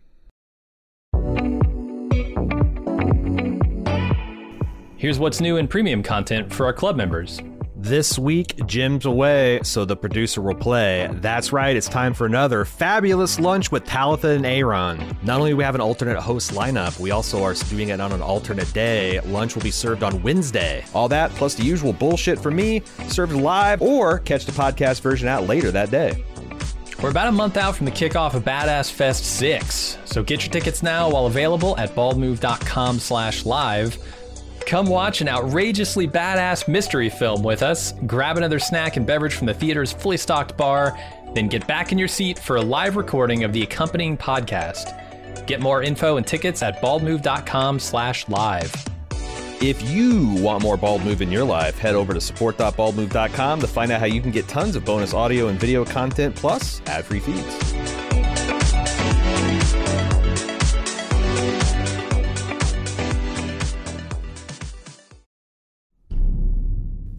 Here's 5.00 5.18
what's 5.18 5.40
new 5.40 5.56
in 5.56 5.70
premium 5.70 6.04
content 6.04 6.52
for 6.52 6.66
our 6.66 6.74
club 6.74 6.98
members. 6.98 7.40
This 7.74 8.20
week, 8.20 8.66
Jim's 8.66 9.06
away, 9.06 9.62
so 9.64 9.86
the 9.86 9.96
producer 9.96 10.42
will 10.42 10.56
play. 10.56 11.08
That's 11.22 11.54
right, 11.54 11.74
it's 11.74 11.88
time 11.88 12.14
for 12.14 12.26
another 12.26 12.66
fabulous 12.66 13.40
lunch 13.40 13.72
with 13.72 13.86
Talitha 13.86 14.32
and 14.32 14.46
Aaron. 14.46 15.18
Not 15.24 15.40
only 15.40 15.52
do 15.52 15.56
we 15.56 15.64
have 15.64 15.76
an 15.76 15.80
alternate 15.80 16.20
host 16.20 16.52
lineup, 16.52 17.00
we 17.00 17.12
also 17.12 17.42
are 17.44 17.54
doing 17.54 17.88
it 17.88 18.02
on 18.02 18.12
an 18.12 18.22
alternate 18.22 18.74
day. 18.74 19.22
Lunch 19.22 19.56
will 19.56 19.64
be 19.64 19.72
served 19.72 20.04
on 20.04 20.22
Wednesday. 20.22 20.84
All 20.94 21.08
that, 21.08 21.32
plus 21.32 21.56
the 21.56 21.64
usual 21.64 21.94
bullshit 21.94 22.38
from 22.38 22.58
me, 22.58 22.82
served 23.08 23.32
live, 23.32 23.82
or 23.82 24.20
catch 24.20 24.46
the 24.46 24.52
podcast 24.52 25.00
version 25.00 25.30
out 25.30 25.48
later 25.48 25.72
that 25.72 25.92
day. 25.92 26.26
We're 27.02 27.12
about 27.12 27.30
a 27.30 27.32
month 27.32 27.56
out 27.56 27.74
from 27.78 27.86
the 27.86 27.94
kickoff 27.94 28.34
of 28.34 28.44
Badass 28.44 28.92
Fest 28.92 29.24
6, 29.24 30.00
so 30.04 30.22
get 30.22 30.44
your 30.44 30.52
tickets 30.52 30.84
now 30.84 31.10
while 31.10 31.28
available 31.28 31.78
at 31.78 31.96
baldmove.com 31.96 33.00
slash 33.00 33.46
live. 33.46 33.98
Come 34.70 34.86
watch 34.86 35.20
an 35.22 35.28
outrageously 35.28 36.08
badass 36.08 36.68
mystery 36.68 37.10
film 37.10 37.42
with 37.42 37.64
us, 37.64 37.92
grab 38.06 38.38
another 38.38 38.60
snack 38.60 38.98
and 38.98 39.08
beverage 39.08 39.34
from 39.34 39.48
the 39.48 39.54
theater's 39.56 39.92
fully 39.92 40.18
stocked 40.18 40.56
bar, 40.58 40.96
Then 41.34 41.48
get 41.48 41.66
back 41.66 41.92
in 41.92 41.98
your 41.98 42.08
seat 42.08 42.38
for 42.38 42.58
a 42.58 42.62
live 42.62 42.96
recording 42.96 43.44
of 43.44 43.52
the 43.52 43.64
accompanying 43.64 44.16
podcast. 44.16 44.96
Get 45.48 45.60
more 45.60 45.82
info 45.82 46.18
and 46.18 46.28
tickets 46.28 46.62
at 46.62 46.80
baldmove.com 46.84 47.80
slash 47.80 48.30
live. 48.30 48.72
If 49.60 49.82
you 49.90 50.36
want 50.36 50.62
more 50.62 50.78
Bald 50.78 51.04
Move 51.04 51.24
in 51.24 51.32
your 51.32 51.46
life, 51.46 51.80
head 51.80 51.96
over 51.96 52.14
to 52.14 52.22
support.baldmove.com 52.22 53.62
to 53.62 53.68
find 53.68 53.92
out 53.92 54.00
how 54.00 54.06
you 54.06 54.22
can 54.22 54.30
get 54.30 54.48
tons 54.48 54.76
of 54.76 54.86
bonus 54.86 55.16
audio 55.16 55.48
and 55.48 55.60
video 55.60 55.84
content 55.84 56.36
plus 56.36 56.80
ad-free 56.86 57.22
feeds. 57.22 57.99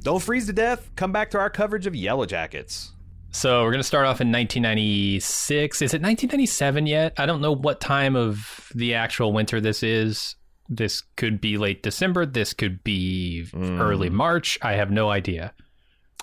Don't 0.03 0.23
freeze 0.23 0.47
to 0.47 0.53
death. 0.53 0.91
Come 0.97 1.13
back 1.13 1.31
to 1.33 1.39
our 1.39 1.51
coverage 1.51 1.87
of 1.87 1.95
Yellow 1.95 2.27
Jackets. 2.27 2.93
So 3.33 3.63
we're 3.63 3.71
going 3.71 3.81
to 3.81 3.85
start 3.87 4.07
off 4.07 4.21
in 4.21 4.33
1996. 4.33 5.77
Is 5.83 5.95
it 5.95 6.03
1997 6.03 6.87
yet? 6.87 7.13
I 7.19 7.27
don't 7.27 7.41
know 7.41 7.53
what 7.55 7.81
time 7.81 8.17
of 8.17 8.71
the 8.75 8.95
actual 8.95 9.33
winter 9.33 9.61
this 9.61 9.83
is. 9.83 10.35
This 10.69 11.03
could 11.17 11.41
be 11.41 11.59
late 11.59 11.83
December. 11.83 12.27
This 12.27 12.53
could 12.55 12.83
be 12.83 13.47
early 13.55 14.11
March. 14.11 14.59
I 14.63 14.73
have 14.75 14.91
no 14.91 15.11
idea. 15.11 15.53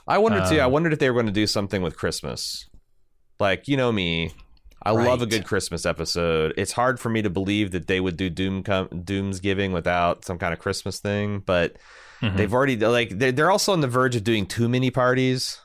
I 0.07 0.17
wondered 0.17 0.47
too. 0.49 0.59
I 0.59 0.65
Um, 0.65 0.71
wondered 0.71 0.93
if 0.93 0.99
they 0.99 1.09
were 1.09 1.15
going 1.15 1.25
to 1.27 1.31
do 1.31 1.47
something 1.47 1.81
with 1.81 1.97
Christmas. 1.97 2.65
Like, 3.39 3.67
you 3.67 3.77
know 3.77 3.91
me. 3.91 4.31
I 4.83 4.91
love 4.91 5.21
a 5.21 5.25
good 5.25 5.45
Christmas 5.45 5.85
episode. 5.85 6.53
It's 6.57 6.71
hard 6.71 6.99
for 6.99 7.09
me 7.09 7.21
to 7.21 7.29
believe 7.29 7.71
that 7.71 7.87
they 7.87 7.99
would 7.99 8.15
do 8.15 8.29
Doom 8.29 8.63
com- 8.63 8.87
Doomsgiving 8.89 9.71
without 9.73 10.23
some 10.23 10.37
kind 10.37 10.53
of 10.53 10.59
Christmas 10.59 10.99
thing, 10.99 11.39
but 11.45 11.75
Mhm. 12.21 12.35
they've 12.37 12.53
already 12.53 12.75
like 12.77 13.17
they're, 13.19 13.31
they're 13.31 13.51
also 13.51 13.73
on 13.73 13.81
the 13.81 13.87
verge 13.87 14.15
of 14.15 14.23
doing 14.23 14.45
too 14.45 14.67
many 14.69 14.89
parties. 14.91 15.59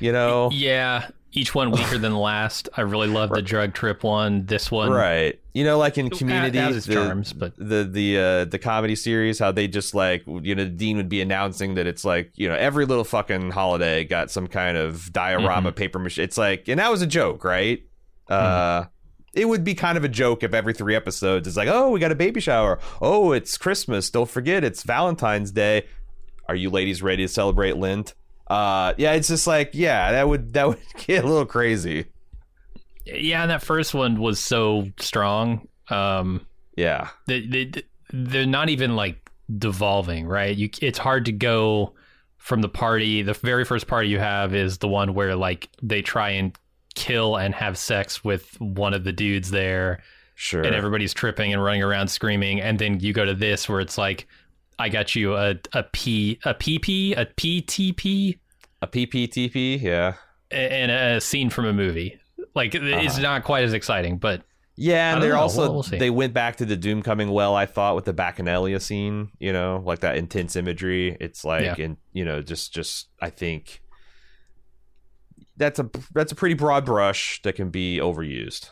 You 0.00 0.10
know, 0.12 0.48
Yeah, 0.52 1.08
each 1.32 1.54
one 1.54 1.70
weaker 1.70 1.98
than 1.98 2.12
the 2.12 2.18
last. 2.18 2.68
I 2.76 2.80
really 2.80 3.08
love 3.08 3.30
the 3.30 3.42
drug 3.42 3.74
trip 3.74 4.02
one. 4.02 4.46
This 4.46 4.70
one, 4.70 4.90
right? 4.90 5.38
You 5.54 5.64
know, 5.64 5.76
like 5.76 5.98
in 5.98 6.06
It 6.06 6.12
Community, 6.16 6.58
its 6.58 6.86
the, 6.86 6.94
charms, 6.94 7.32
but- 7.34 7.54
the 7.58 7.84
the 7.84 8.18
uh, 8.18 8.44
the 8.46 8.58
comedy 8.58 8.96
series, 8.96 9.38
how 9.38 9.52
they 9.52 9.68
just 9.68 9.94
like 9.94 10.22
you 10.26 10.54
know, 10.54 10.66
Dean 10.66 10.96
would 10.96 11.10
be 11.10 11.20
announcing 11.20 11.74
that 11.74 11.86
it's 11.86 12.04
like 12.06 12.32
you 12.36 12.48
know 12.48 12.54
every 12.54 12.86
little 12.86 13.04
fucking 13.04 13.50
holiday 13.50 14.04
got 14.04 14.30
some 14.30 14.46
kind 14.46 14.76
of 14.78 15.12
diorama 15.12 15.70
Mm-hmm. 15.70 15.76
paper 15.76 15.98
machine. 15.98 16.24
It's 16.24 16.38
like, 16.38 16.68
and 16.68 16.78
that 16.80 16.90
was 16.90 17.02
a 17.02 17.06
joke, 17.06 17.44
right? 17.44 17.82
Uh, 18.28 18.84
it 19.34 19.46
would 19.46 19.64
be 19.64 19.74
kind 19.74 19.96
of 19.96 20.04
a 20.04 20.08
joke 20.08 20.42
if 20.42 20.52
every 20.54 20.74
three 20.74 20.94
episodes 20.94 21.48
it's 21.48 21.56
like, 21.56 21.68
oh, 21.68 21.90
we 21.90 22.00
got 22.00 22.12
a 22.12 22.14
baby 22.16 22.40
shower. 22.40 22.78
Oh, 23.00 23.32
it's 23.32 23.56
Christmas. 23.56 24.10
Don't 24.10 24.28
forget, 24.28 24.64
it's 24.64 24.82
Valentine's 24.82 25.50
Day. 25.50 25.86
Are 26.48 26.54
you 26.54 26.70
ladies 26.70 27.02
ready 27.02 27.24
to 27.24 27.28
celebrate 27.28 27.76
Lent? 27.76 28.14
Uh, 28.48 28.92
yeah, 28.98 29.12
it's 29.12 29.28
just 29.28 29.46
like, 29.46 29.70
yeah, 29.72 30.12
that 30.12 30.28
would 30.28 30.52
that 30.54 30.68
would 30.68 30.78
get 31.06 31.24
a 31.24 31.26
little 31.26 31.46
crazy. 31.46 32.06
Yeah, 33.06 33.42
and 33.42 33.50
that 33.50 33.62
first 33.62 33.94
one 33.94 34.20
was 34.20 34.38
so 34.38 34.88
strong. 34.98 35.66
Um, 35.88 36.46
Yeah. 36.76 37.08
they, 37.26 37.46
they 37.46 37.72
they're 38.12 38.46
not 38.46 38.68
even 38.68 38.94
like 38.96 39.30
devolving, 39.58 40.26
right? 40.26 40.54
You 40.56 40.68
it's 40.80 40.98
hard 40.98 41.24
to 41.26 41.32
go 41.32 41.94
from 42.36 42.60
the 42.60 42.68
party. 42.68 43.22
The 43.22 43.34
very 43.34 43.64
first 43.64 43.86
party 43.86 44.08
you 44.08 44.18
have 44.18 44.54
is 44.54 44.78
the 44.78 44.88
one 44.88 45.14
where 45.14 45.34
like 45.36 45.68
they 45.82 46.02
try 46.02 46.30
and 46.30 46.56
kill 46.94 47.36
and 47.36 47.54
have 47.54 47.76
sex 47.78 48.22
with 48.24 48.60
one 48.60 48.94
of 48.94 49.04
the 49.04 49.12
dudes 49.12 49.50
there, 49.50 50.02
Sure. 50.34 50.62
and 50.62 50.74
everybody's 50.74 51.14
tripping 51.14 51.52
and 51.52 51.62
running 51.62 51.82
around 51.82 52.08
screaming. 52.08 52.60
And 52.60 52.78
then 52.78 53.00
you 53.00 53.12
go 53.12 53.24
to 53.24 53.34
this 53.34 53.68
where 53.68 53.80
it's 53.80 53.98
like, 53.98 54.26
I 54.78 54.88
got 54.88 55.14
you 55.14 55.36
a 55.36 55.54
a 55.74 55.82
P 55.84 56.38
a 56.44 56.54
PP 56.54 57.16
a 57.16 57.26
PTP 57.26 58.38
A 58.80 58.86
PPTP, 58.86 59.80
yeah. 59.80 60.14
and 60.50 60.90
a 60.90 61.20
scene 61.20 61.50
from 61.50 61.66
a 61.66 61.72
movie. 61.72 62.18
Like 62.54 62.74
it's 62.74 63.12
Uh-huh. 63.14 63.22
not 63.22 63.44
quite 63.44 63.64
as 63.64 63.72
exciting, 63.74 64.18
but 64.18 64.42
Yeah, 64.76 65.12
and 65.14 65.22
they're 65.22 65.34
know. 65.34 65.40
also 65.40 65.60
We'll- 65.62 65.72
we'll 65.74 65.82
they 66.00 66.10
went 66.10 66.32
back 66.32 66.56
to 66.56 66.64
the 66.64 66.76
Doom 66.76 67.02
coming 67.02 67.30
well, 67.30 67.54
I 67.54 67.66
thought, 67.66 67.94
with 67.94 68.06
the 68.06 68.14
Bacchanalia 68.14 68.80
scene, 68.80 69.28
you 69.38 69.52
know, 69.52 69.82
like 69.84 70.00
that 70.00 70.16
intense 70.16 70.56
imagery. 70.56 71.16
It's 71.20 71.44
like 71.44 71.64
Yeah. 71.78 71.84
and 71.84 71.96
you 72.12 72.24
know, 72.24 72.40
just 72.42 72.72
just 72.74 73.08
I 73.20 73.28
think 73.30 73.81
that's 75.62 75.78
a 75.78 75.88
that's 76.12 76.32
a 76.32 76.34
pretty 76.34 76.54
broad 76.54 76.84
brush 76.84 77.40
that 77.42 77.54
can 77.54 77.70
be 77.70 77.98
overused. 77.98 78.68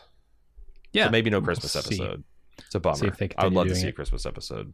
yeah, 0.93 1.05
So 1.05 1.11
maybe 1.11 1.29
no 1.29 1.37
we'll 1.39 1.45
Christmas 1.45 1.75
episode. 1.75 2.23
It's 2.59 2.75
a 2.75 2.79
bummer. 2.79 2.97
See 2.97 3.07
if 3.07 3.17
they 3.17 3.29
I 3.37 3.45
would 3.45 3.53
love 3.53 3.67
to 3.67 3.75
see 3.75 3.87
a. 3.87 3.91
Christmas 3.91 4.25
episode. 4.25 4.73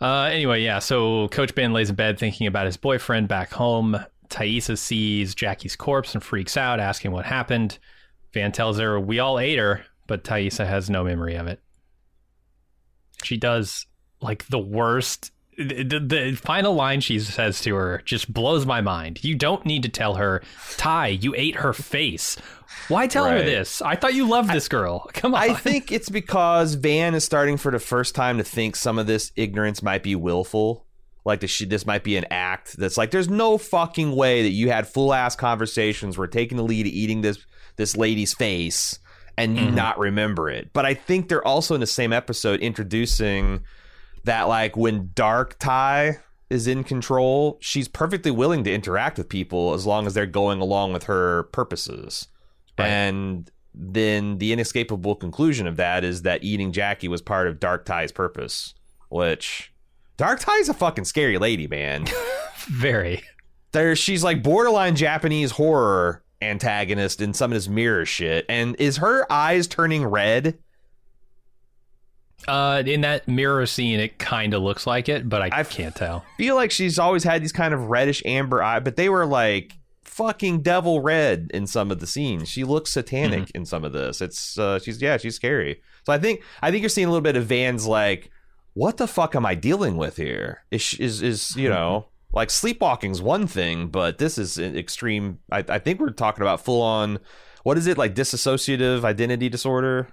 Uh, 0.00 0.24
anyway, 0.24 0.62
yeah. 0.62 0.80
So 0.80 1.28
Coach 1.28 1.54
Ben 1.54 1.72
lays 1.72 1.88
in 1.90 1.96
bed 1.96 2.18
thinking 2.18 2.46
about 2.46 2.66
his 2.66 2.76
boyfriend 2.76 3.28
back 3.28 3.52
home. 3.52 3.96
Taissa 4.28 4.76
sees 4.76 5.34
Jackie's 5.34 5.76
corpse 5.76 6.14
and 6.14 6.22
freaks 6.22 6.56
out, 6.56 6.80
asking 6.80 7.12
what 7.12 7.24
happened. 7.24 7.78
Van 8.32 8.50
tells 8.52 8.78
her, 8.78 8.98
"We 8.98 9.20
all 9.20 9.38
ate 9.38 9.58
her," 9.58 9.84
but 10.06 10.24
Taissa 10.24 10.66
has 10.66 10.90
no 10.90 11.04
memory 11.04 11.36
of 11.36 11.46
it. 11.46 11.60
She 13.22 13.36
does 13.36 13.86
like 14.20 14.46
the 14.48 14.58
worst. 14.58 15.30
The, 15.56 16.00
the, 16.00 16.32
final 16.36 16.74
line 16.74 17.00
she 17.00 17.18
says 17.20 17.60
to 17.62 17.74
her 17.74 18.02
just 18.04 18.32
blows 18.32 18.66
my 18.66 18.80
mind. 18.80 19.22
You 19.22 19.34
don't 19.34 19.64
need 19.64 19.82
to 19.84 19.88
tell 19.88 20.14
her, 20.14 20.42
Tai, 20.76 21.08
you 21.08 21.34
ate 21.36 21.56
her 21.56 21.72
face. 21.72 22.36
Why 22.88 23.06
tell 23.06 23.26
her 23.26 23.38
this? 23.42 23.80
I 23.80 23.96
thought 23.96 24.14
you 24.14 24.28
loved 24.28 24.50
this 24.50 24.68
girl. 24.68 25.08
Come 25.14 25.34
on. 25.34 25.40
I 25.40 25.54
think 25.54 25.92
it's 25.92 26.08
because 26.08 26.74
Van 26.74 27.14
is 27.14 27.24
starting 27.24 27.56
for 27.56 27.70
the 27.70 27.78
first 27.78 28.14
time 28.14 28.38
to 28.38 28.44
think 28.44 28.76
some 28.76 28.98
of 28.98 29.06
this 29.06 29.32
ignorance 29.36 29.82
might 29.82 30.02
be 30.02 30.16
willful. 30.16 30.86
Like 31.24 31.40
this, 31.40 31.58
this 31.58 31.86
might 31.86 32.04
be 32.04 32.16
an 32.16 32.26
act 32.30 32.76
that's 32.76 32.98
like, 32.98 33.10
there's 33.10 33.30
no 33.30 33.56
fucking 33.56 34.14
way 34.14 34.42
that 34.42 34.50
you 34.50 34.70
had 34.70 34.86
full 34.86 35.14
ass 35.14 35.34
conversations. 35.36 36.18
We're 36.18 36.26
taking 36.26 36.56
the 36.58 36.64
lead 36.64 36.86
at 36.86 36.92
eating 36.92 37.22
this 37.22 37.38
this 37.76 37.96
lady's 37.96 38.34
face 38.34 38.98
and 39.36 39.56
you 39.58 39.66
Mhm. 39.66 39.74
not 39.74 39.98
remember 39.98 40.48
it. 40.48 40.72
But 40.72 40.84
I 40.86 40.94
think 40.94 41.28
they're 41.28 41.44
also 41.46 41.74
in 41.74 41.80
the 41.80 41.86
same 41.86 42.12
episode 42.12 42.60
introducing 42.60 43.60
that 44.24 44.44
like 44.44 44.76
when 44.76 45.10
Dark 45.14 45.58
Tai 45.58 46.18
is 46.50 46.66
in 46.66 46.84
control, 46.84 47.58
she's 47.60 47.88
perfectly 47.88 48.30
willing 48.30 48.64
to 48.64 48.72
interact 48.72 49.18
with 49.18 49.28
people 49.28 49.74
as 49.74 49.86
long 49.86 50.06
as 50.06 50.14
they're 50.14 50.26
going 50.26 50.60
along 50.60 50.92
with 50.92 51.04
her 51.04 51.44
purposes. 51.44 52.28
Right. 52.78 52.88
And 52.88 53.50
then 53.74 54.38
the 54.38 54.52
inescapable 54.52 55.16
conclusion 55.16 55.66
of 55.66 55.76
that 55.76 56.04
is 56.04 56.22
that 56.22 56.44
eating 56.44 56.72
Jackie 56.72 57.08
was 57.08 57.22
part 57.22 57.48
of 57.48 57.60
Dark 57.60 57.84
Tai's 57.84 58.12
purpose, 58.12 58.74
which 59.08 59.72
Dark 60.16 60.40
Tai's 60.40 60.68
a 60.68 60.74
fucking 60.74 61.04
scary 61.04 61.38
lady, 61.38 61.66
man. 61.66 62.06
very. 62.66 63.22
there 63.72 63.96
she's 63.96 64.22
like 64.22 64.42
borderline 64.42 64.96
Japanese 64.96 65.52
horror 65.52 66.22
antagonist 66.40 67.20
in 67.20 67.34
some 67.34 67.50
of 67.50 67.56
this 67.56 67.68
mirror 67.68 68.04
shit. 68.04 68.46
And 68.48 68.76
is 68.78 68.98
her 68.98 69.30
eyes 69.30 69.66
turning 69.66 70.04
red? 70.04 70.58
Uh, 72.48 72.82
in 72.86 73.00
that 73.02 73.26
mirror 73.28 73.66
scene, 73.66 74.00
it 74.00 74.18
kind 74.18 74.54
of 74.54 74.62
looks 74.62 74.86
like 74.86 75.08
it, 75.08 75.28
but 75.28 75.42
I 75.42 75.50
I've- 75.52 75.70
can't 75.74 75.94
tell. 75.94 76.24
Feel 76.36 76.54
like 76.56 76.70
she's 76.70 76.98
always 76.98 77.24
had 77.24 77.42
these 77.42 77.52
kind 77.52 77.72
of 77.74 77.88
reddish 77.90 78.22
amber 78.24 78.62
eye, 78.62 78.80
but 78.80 78.96
they 78.96 79.08
were 79.08 79.26
like 79.26 79.72
fucking 80.04 80.62
devil 80.62 81.00
red 81.00 81.50
in 81.52 81.66
some 81.66 81.90
of 81.90 81.98
the 82.00 82.06
scenes. 82.06 82.48
She 82.48 82.62
looks 82.64 82.92
satanic 82.92 83.50
in 83.54 83.64
some 83.66 83.84
of 83.84 83.92
this. 83.92 84.20
It's 84.20 84.56
uh 84.58 84.78
she's 84.78 85.00
yeah, 85.02 85.16
she's 85.16 85.34
scary. 85.36 85.80
So 86.06 86.12
I 86.12 86.18
think 86.18 86.42
I 86.62 86.70
think 86.70 86.82
you're 86.82 86.88
seeing 86.90 87.06
a 87.08 87.10
little 87.10 87.20
bit 87.22 87.36
of 87.36 87.46
Van's 87.46 87.86
like 87.86 88.30
what 88.74 88.96
the 88.96 89.06
fuck 89.06 89.34
am 89.36 89.46
I 89.46 89.54
dealing 89.54 89.96
with 89.96 90.16
here? 90.16 90.64
Is 90.70 90.94
is 91.00 91.22
is 91.22 91.56
you 91.56 91.68
know 91.68 92.08
like 92.32 92.48
sleepwalking's 92.48 93.22
one 93.22 93.46
thing, 93.46 93.88
but 93.88 94.18
this 94.18 94.38
is 94.38 94.58
extreme. 94.58 95.38
I, 95.50 95.64
I 95.68 95.78
think 95.78 96.00
we're 96.00 96.10
talking 96.10 96.42
about 96.42 96.60
full 96.64 96.82
on. 96.82 97.18
What 97.62 97.78
is 97.78 97.86
it 97.86 97.96
like 97.96 98.14
dissociative 98.14 99.04
identity 99.04 99.48
disorder? 99.48 100.08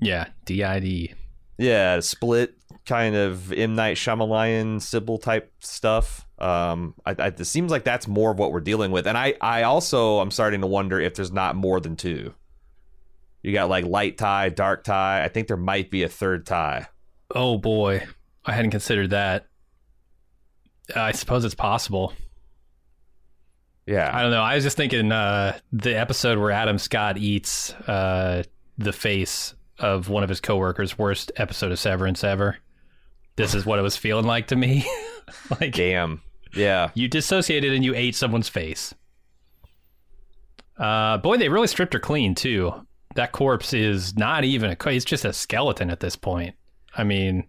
Yeah, 0.00 0.28
DID. 0.44 1.14
Yeah, 1.60 2.00
split 2.00 2.54
kind 2.86 3.14
of 3.14 3.52
M 3.52 3.74
Night 3.74 3.98
Shyamalan 3.98 4.80
Sybil 4.80 5.18
type 5.18 5.52
stuff. 5.60 6.26
Um, 6.38 6.94
I, 7.04 7.10
I, 7.18 7.26
it 7.26 7.44
seems 7.44 7.70
like 7.70 7.84
that's 7.84 8.08
more 8.08 8.30
of 8.30 8.38
what 8.38 8.50
we're 8.50 8.60
dealing 8.60 8.90
with, 8.92 9.06
and 9.06 9.16
I 9.16 9.34
I 9.42 9.64
also 9.64 10.20
I'm 10.20 10.30
starting 10.30 10.62
to 10.62 10.66
wonder 10.66 10.98
if 10.98 11.14
there's 11.14 11.32
not 11.32 11.56
more 11.56 11.78
than 11.78 11.96
two. 11.96 12.32
You 13.42 13.52
got 13.52 13.68
like 13.68 13.84
light 13.84 14.16
Tai, 14.16 14.48
dark 14.50 14.84
Tai. 14.84 15.22
I 15.22 15.28
think 15.28 15.48
there 15.48 15.58
might 15.58 15.90
be 15.90 16.02
a 16.02 16.08
third 16.08 16.46
Tai. 16.46 16.86
Oh 17.34 17.58
boy, 17.58 18.06
I 18.46 18.52
hadn't 18.52 18.70
considered 18.70 19.10
that. 19.10 19.46
I 20.96 21.12
suppose 21.12 21.44
it's 21.44 21.54
possible. 21.54 22.14
Yeah, 23.84 24.10
I 24.10 24.22
don't 24.22 24.30
know. 24.30 24.42
I 24.42 24.54
was 24.54 24.64
just 24.64 24.78
thinking 24.78 25.12
uh, 25.12 25.58
the 25.72 25.98
episode 25.98 26.38
where 26.38 26.52
Adam 26.52 26.78
Scott 26.78 27.18
eats 27.18 27.74
uh, 27.74 28.44
the 28.78 28.94
face 28.94 29.54
of 29.80 30.08
one 30.08 30.22
of 30.22 30.28
his 30.28 30.40
coworkers. 30.40 30.98
Worst 30.98 31.32
episode 31.36 31.72
of 31.72 31.78
Severance 31.78 32.22
ever. 32.24 32.58
This 33.36 33.54
is 33.54 33.64
what 33.66 33.78
it 33.78 33.82
was 33.82 33.96
feeling 33.96 34.26
like 34.26 34.48
to 34.48 34.56
me. 34.56 34.86
like 35.60 35.72
damn. 35.74 36.20
Yeah, 36.54 36.90
you 36.94 37.08
dissociated 37.08 37.72
and 37.72 37.84
you 37.84 37.94
ate 37.94 38.14
someone's 38.16 38.48
face. 38.48 38.92
Uh, 40.76 41.18
boy, 41.18 41.36
they 41.36 41.48
really 41.48 41.66
stripped 41.66 41.92
her 41.92 42.00
clean 42.00 42.34
too. 42.34 42.72
That 43.14 43.32
corpse 43.32 43.72
is 43.72 44.16
not 44.16 44.44
even 44.44 44.70
a. 44.70 44.88
It's 44.90 45.04
just 45.04 45.24
a 45.24 45.32
skeleton 45.32 45.90
at 45.90 46.00
this 46.00 46.16
point. 46.16 46.54
I 46.96 47.04
mean, 47.04 47.48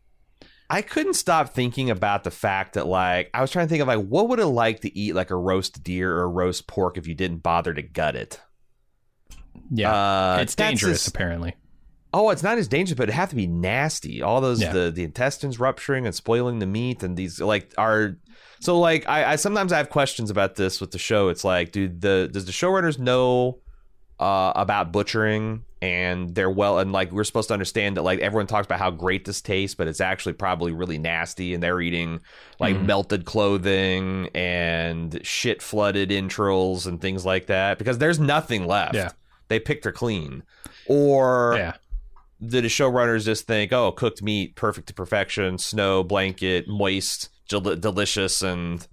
I 0.70 0.82
couldn't 0.82 1.14
stop 1.16 1.50
thinking 1.50 1.90
about 1.90 2.24
the 2.24 2.32
fact 2.32 2.74
that 2.74 2.88
like 2.88 3.30
I 3.34 3.42
was 3.42 3.52
trying 3.52 3.68
to 3.68 3.70
think 3.70 3.82
of 3.82 3.88
like 3.88 4.06
what 4.06 4.30
would 4.30 4.40
it 4.40 4.48
like 4.48 4.82
to 4.82 4.98
eat 4.98 5.16
like 5.16 5.30
a 5.32 5.36
roast 5.36 5.84
deer 5.84 6.16
or 6.18 6.24
a 6.24 6.28
roast 6.28 6.68
pork 6.68 6.98
if 6.98 7.08
you 7.08 7.16
didn't 7.16 7.38
bother 7.40 7.74
to 7.74 7.82
gut 7.82 8.16
it. 8.16 8.40
Yeah, 9.70 9.92
Uh, 9.94 10.40
it's 10.42 10.56
dangerous 10.56 11.04
just- 11.04 11.08
apparently. 11.16 11.56
Oh, 12.14 12.30
it's 12.30 12.44
not 12.44 12.58
as 12.58 12.68
dangerous, 12.68 12.98
but 12.98 13.08
it 13.10 13.14
have 13.14 13.30
to 13.30 13.36
be 13.36 13.48
nasty. 13.48 14.22
All 14.22 14.42
those 14.42 14.62
Yeah. 14.62 14.72
the 14.74 14.92
the 14.92 15.04
intestines 15.04 15.60
rupturing 15.60 16.06
and 16.06 16.14
spoiling 16.14 16.60
the 16.60 16.66
meat, 16.66 17.04
and 17.04 17.16
these 17.16 17.40
like 17.40 17.74
are 17.78 18.18
so 18.60 18.80
like 18.80 19.08
I, 19.08 19.34
I 19.34 19.36
sometimes 19.38 19.72
I 19.72 19.78
have 19.78 19.90
questions 19.90 20.30
about 20.30 20.56
this 20.56 20.82
with 20.82 20.92
the 20.92 21.00
show. 21.00 21.30
It's 21.30 21.44
like, 21.44 21.72
dude, 21.72 22.02
the 22.02 22.30
does 22.32 22.46
the 22.46 22.52
showrunners 22.52 23.00
know 23.00 23.60
uh, 24.20 24.52
about 24.56 24.92
butchering 24.92 25.64
and 25.82 26.36
they're 26.36 26.48
well 26.52 26.78
and 26.78 26.92
like 26.92 27.12
we're 27.12 27.24
supposed 27.24 27.48
to 27.48 27.54
understand 27.56 27.98
that 27.98 28.04
like 28.04 28.20
everyone 28.20 28.46
talks 28.46 28.66
about 28.68 28.78
how 28.78 28.92
great 28.92 29.26
this 29.26 29.42
tastes, 29.42 29.74
but 29.74 29.88
it's 29.88 30.00
actually 30.02 30.34
probably 30.34 30.72
really 30.74 30.98
nasty, 31.00 31.54
and 31.56 31.64
they're 31.64 31.82
eating 31.82 32.20
like 32.60 32.76
Mhm. 32.76 32.86
melted 32.86 33.26
clothing 33.26 34.30
and 34.36 35.20
shit 35.26 35.62
flooded 35.62 36.12
entrails 36.12 36.86
and 36.86 37.02
things 37.02 37.26
like 37.26 37.48
that 37.48 37.78
because 37.80 37.98
there's 37.98 38.20
nothing 38.20 38.68
left. 38.68 38.94
Yeah. 38.96 39.10
They 39.48 39.60
picked 39.60 39.86
her 39.86 39.92
clean, 39.92 40.44
or 40.86 41.56
Yeah, 41.58 41.74
did 42.46 42.64
the 42.64 42.68
showrunners 42.70 43.26
just 43.26 43.46
think, 43.48 43.72
oh, 43.72 43.92
cooked 43.92 44.22
meat, 44.22 44.56
perfect 44.56 44.88
to 44.88 44.94
perfection, 44.94 45.58
snow 45.58 46.04
blanket, 46.04 46.68
moist, 46.68 47.30
del- 47.50 47.76
delicious, 47.76 48.42
and 48.42 48.86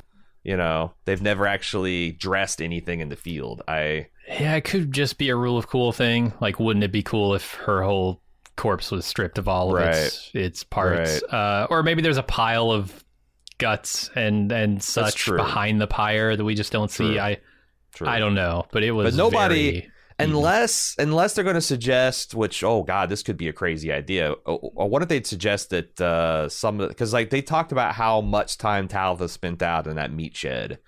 you 0.45 0.57
know 0.57 0.93
they've 1.05 1.23
never 1.23 1.47
actually 1.47 2.13
dressed 2.13 2.61
anything 2.63 3.01
in 3.01 3.09
the 3.09 3.17
field. 3.17 3.63
I 3.69 4.09
yeah, 4.29 4.57
it 4.57 4.63
could 4.65 4.93
just 4.93 5.17
be 5.19 5.31
a 5.31 5.37
rule 5.37 5.57
of 5.57 5.69
cool 5.69 5.93
thing. 5.93 6.33
Like, 6.41 6.61
wouldn't 6.61 6.85
it 6.85 6.93
be 6.93 7.03
cool 7.03 7.35
if 7.35 7.55
her 7.55 7.83
whole 7.83 8.21
corpse 8.57 8.91
was 8.91 9.07
stripped 9.07 9.39
of 9.39 9.49
all 9.49 9.77
of 9.77 9.83
its 9.83 10.31
its 10.35 10.65
parts? 10.65 11.23
Uh, 11.23 11.67
or 11.71 11.83
maybe 11.83 12.03
there's 12.03 12.19
a 12.19 12.23
pile 12.23 12.71
of 12.71 13.05
guts 13.59 14.11
and 14.15 14.53
and 14.53 14.83
such 14.83 15.27
behind 15.27 15.81
the 15.81 15.87
pyre 15.87 16.37
that 16.37 16.45
we 16.45 16.55
just 16.55 16.71
don't 16.73 16.91
see. 16.91 17.19
I 17.19 17.39
true. 17.95 18.07
I 18.07 18.19
don't 18.19 18.35
know, 18.35 18.67
but 18.71 18.83
it 18.85 18.93
was 18.93 19.17
But 19.17 19.23
nobody- 19.23 19.71
very- 19.81 19.91
unless 20.19 20.95
unless 20.99 21.35
they're 21.35 21.45
going 21.45 21.55
to 21.55 21.61
suggest, 21.61 22.35
which 22.35 22.63
oh 22.65 22.83
god, 22.83 23.09
this 23.09 23.23
could 23.23 23.37
be 23.37 23.49
a 23.49 23.53
crazy 23.53 23.93
idea. 23.93 24.33
Or, 24.45 24.71
or 24.75 24.89
what 24.89 25.03
if 25.03 25.09
they'd 25.09 25.27
suggest 25.27 25.71
that 25.71 26.01
uh, 26.01 26.49
some 26.49 26.79
because 26.79 27.13
like 27.13 27.31
they 27.31 27.43
talked 27.43 27.73
about 27.73 27.95
how 27.95 28.21
much 28.21 28.59
time 28.59 28.89
Talitha 28.89 29.29
spent 29.29 29.63
out 29.63 29.87
in 29.87 29.97
that 29.97 30.13
meat 30.13 30.37
shed. 30.37 30.79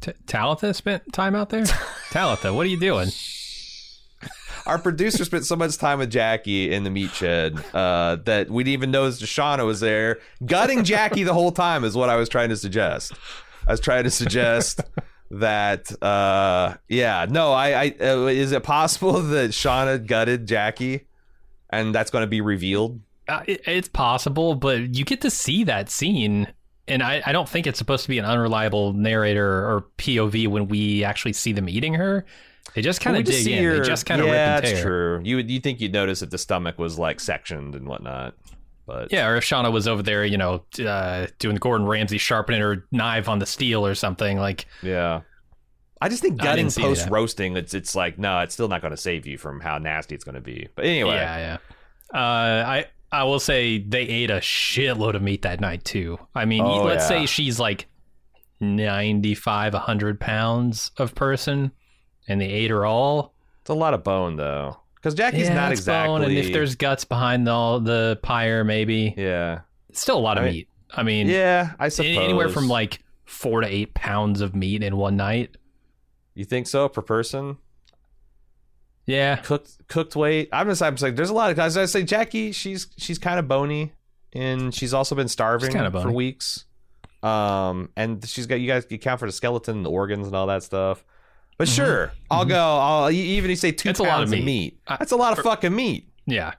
T- 0.00 0.12
Talitha 0.26 0.74
spent 0.74 1.12
time 1.12 1.34
out 1.34 1.50
there. 1.50 1.64
Talitha, 2.10 2.52
what 2.52 2.66
are 2.66 2.70
you 2.70 2.80
doing? 2.80 3.08
Our 4.66 4.78
producer 4.78 5.24
spent 5.24 5.44
so 5.44 5.56
much 5.56 5.76
time 5.76 5.98
with 5.98 6.10
Jackie 6.10 6.72
in 6.72 6.84
the 6.84 6.90
meat 6.90 7.10
shed 7.10 7.58
uh, 7.74 8.16
that 8.24 8.48
we 8.48 8.62
didn't 8.62 8.74
even 8.74 8.90
notice 8.92 9.20
Shauna 9.20 9.66
was 9.66 9.80
there. 9.80 10.20
Gutting 10.44 10.84
Jackie 10.84 11.24
the 11.24 11.34
whole 11.34 11.50
time 11.50 11.82
is 11.82 11.96
what 11.96 12.08
I 12.08 12.16
was 12.16 12.28
trying 12.28 12.50
to 12.50 12.56
suggest. 12.56 13.12
I 13.66 13.72
was 13.72 13.80
trying 13.80 14.04
to 14.04 14.10
suggest 14.10 14.80
that, 15.32 15.90
uh, 16.02 16.74
yeah, 16.88 17.26
no, 17.28 17.52
I, 17.52 17.84
I 17.84 17.94
uh, 18.00 18.26
is 18.26 18.52
it 18.52 18.62
possible 18.62 19.12
that 19.22 19.50
Shauna 19.50 20.06
gutted 20.06 20.46
Jackie, 20.46 21.06
and 21.70 21.94
that's 21.94 22.10
going 22.10 22.22
to 22.22 22.28
be 22.28 22.40
revealed? 22.40 23.00
Uh, 23.28 23.42
it, 23.46 23.62
it's 23.66 23.88
possible, 23.88 24.54
but 24.54 24.94
you 24.94 25.04
get 25.04 25.20
to 25.22 25.30
see 25.30 25.64
that 25.64 25.88
scene, 25.90 26.48
and 26.86 27.02
I, 27.02 27.22
I 27.24 27.32
don't 27.32 27.48
think 27.48 27.66
it's 27.66 27.78
supposed 27.78 28.02
to 28.04 28.08
be 28.08 28.18
an 28.18 28.24
unreliable 28.24 28.92
narrator 28.92 29.46
or 29.48 29.86
POV 29.98 30.48
when 30.48 30.68
we 30.68 31.02
actually 31.04 31.32
see 31.32 31.52
them 31.52 31.68
eating 31.68 31.94
her. 31.94 32.24
They 32.74 32.82
just 32.82 33.00
kind 33.00 33.16
of 33.16 33.24
dig 33.24 33.34
see 33.44 33.54
in. 33.54 33.64
her- 33.64 33.78
They 33.78 33.86
just 33.86 34.06
kind 34.06 34.20
of 34.20 34.26
yeah, 34.28 34.54
rip 34.56 34.56
and 34.56 34.62
tear. 34.64 34.72
that's 34.74 34.82
true. 34.82 35.20
You 35.24 35.36
would 35.36 35.50
you 35.50 35.60
think 35.60 35.80
you'd 35.80 35.92
notice 35.92 36.22
if 36.22 36.30
the 36.30 36.38
stomach 36.38 36.78
was 36.78 36.98
like 36.98 37.20
sectioned 37.20 37.74
and 37.74 37.86
whatnot, 37.86 38.34
but 38.86 39.12
Yeah, 39.12 39.28
or 39.28 39.36
if 39.36 39.44
Shauna 39.44 39.72
was 39.72 39.86
over 39.88 40.02
there, 40.02 40.24
you 40.24 40.36
know, 40.38 40.64
uh, 40.84 41.26
doing 41.38 41.56
Gordon 41.56 41.86
Ramsay 41.86 42.18
sharpening 42.18 42.60
her 42.60 42.84
knife 42.92 43.28
on 43.28 43.38
the 43.38 43.46
steel 43.46 43.86
or 43.86 43.94
something 43.94 44.38
like. 44.38 44.66
Yeah. 44.82 45.20
I 46.00 46.08
just 46.08 46.20
think 46.22 46.40
I 46.40 46.44
gutting 46.44 46.64
didn't 46.66 46.72
see 46.72 46.82
that. 46.82 46.88
post 46.88 47.08
roasting, 47.10 47.56
it's 47.56 47.74
it's 47.74 47.94
like 47.94 48.18
no, 48.18 48.40
it's 48.40 48.54
still 48.54 48.66
not 48.68 48.80
going 48.80 48.90
to 48.90 48.96
save 48.96 49.24
you 49.26 49.38
from 49.38 49.60
how 49.60 49.78
nasty 49.78 50.14
it's 50.16 50.24
going 50.24 50.34
to 50.34 50.40
be. 50.40 50.68
But 50.74 50.84
anyway, 50.86 51.14
Yeah, 51.14 51.38
yeah. 52.12 52.18
Uh, 52.18 52.66
I 52.66 52.86
I 53.12 53.22
will 53.24 53.38
say 53.38 53.78
they 53.78 54.00
ate 54.02 54.30
a 54.30 54.38
shitload 54.40 55.14
of 55.14 55.22
meat 55.22 55.42
that 55.42 55.60
night 55.60 55.84
too. 55.84 56.18
I 56.34 56.44
mean, 56.44 56.62
Oh, 56.64 56.82
let's 56.82 57.04
yeah. 57.04 57.20
say 57.20 57.26
she's 57.26 57.60
like 57.60 57.86
95, 58.60 59.74
100 59.74 60.20
pounds 60.20 60.90
of 60.96 61.14
person, 61.14 61.72
and 62.28 62.40
they 62.40 62.46
ate 62.46 62.70
her 62.70 62.84
all. 62.86 63.34
it's 63.60 63.70
a 63.70 63.74
lot 63.74 63.94
of 63.94 64.02
bone 64.02 64.36
though, 64.36 64.78
because 65.02 65.14
Jackie's 65.16 65.48
yeah, 65.48 65.54
not 65.54 65.72
exactly. 65.72 66.08
bone, 66.08 66.22
and 66.22 66.32
if 66.32 66.52
there's 66.52 66.76
guts 66.76 67.04
behind 67.04 67.48
all 67.48 67.80
the 67.80 68.18
pyre, 68.22 68.62
maybe 68.62 69.12
yeah, 69.16 69.62
it's 69.88 70.00
still 70.00 70.16
a 70.16 70.20
lot 70.20 70.38
of 70.38 70.44
I 70.44 70.46
mean- 70.46 70.54
meat. 70.54 70.68
I 70.94 71.02
mean, 71.02 71.26
yeah, 71.26 71.72
I 71.78 71.88
suppose 71.88 72.16
anywhere 72.18 72.48
from 72.50 72.68
like 72.68 73.00
four 73.24 73.62
to 73.62 73.66
eight 73.66 73.94
pounds 73.94 74.40
of 74.42 74.54
meat 74.54 74.82
in 74.82 74.96
one 74.96 75.16
night. 75.16 75.56
you 76.34 76.44
think 76.44 76.66
so 76.66 76.86
per 76.88 77.00
person 77.00 77.56
Yeah, 79.06 79.36
cooked 79.36 79.88
cooked 79.88 80.14
weight. 80.14 80.50
I'm 80.52 80.68
just 80.68 80.82
I'm 80.82 80.92
just 80.94 81.02
like 81.02 81.16
there's 81.16 81.30
a 81.30 81.34
lot 81.34 81.50
of 81.50 81.56
guys. 81.56 81.76
I 81.76 81.86
say 81.86 82.02
Jackie, 82.04 82.52
she's 82.52 82.86
she's 82.98 83.18
kind 83.18 83.38
of 83.38 83.48
bony, 83.48 83.92
and 84.34 84.74
she's 84.74 84.92
also 84.94 85.14
been 85.14 85.28
starving 85.28 85.72
for 85.72 86.12
weeks. 86.12 86.66
Um, 87.22 87.88
and 87.96 88.22
she's 88.28 88.46
got 88.46 88.56
you 88.56 88.66
guys 88.66 88.84
you 88.90 88.98
count 88.98 89.18
for 89.20 89.26
the 89.26 89.32
skeleton, 89.32 89.82
the 89.84 89.90
organs, 89.90 90.26
and 90.26 90.36
all 90.36 90.48
that 90.48 90.62
stuff. 90.62 91.04
But 91.58 91.68
Mhm. 91.68 91.74
sure, 91.76 92.12
I'll 92.30 92.44
Mhm. 92.44 92.48
go. 92.48 92.78
I'll 92.78 93.10
even 93.10 93.44
if 93.44 93.50
you 93.50 93.56
say 93.56 93.72
two 93.72 93.90
a 93.90 93.92
pounds 93.94 94.00
lot 94.00 94.22
of 94.22 94.28
of 94.28 94.30
meat. 94.30 94.44
meat. 94.44 94.78
I- 94.88 94.96
That's 94.96 95.12
a 95.12 95.16
lot 95.16 95.36
of 95.38 95.44
fucking 95.44 95.74
meat. 95.74 96.08
yeah. 96.26 96.52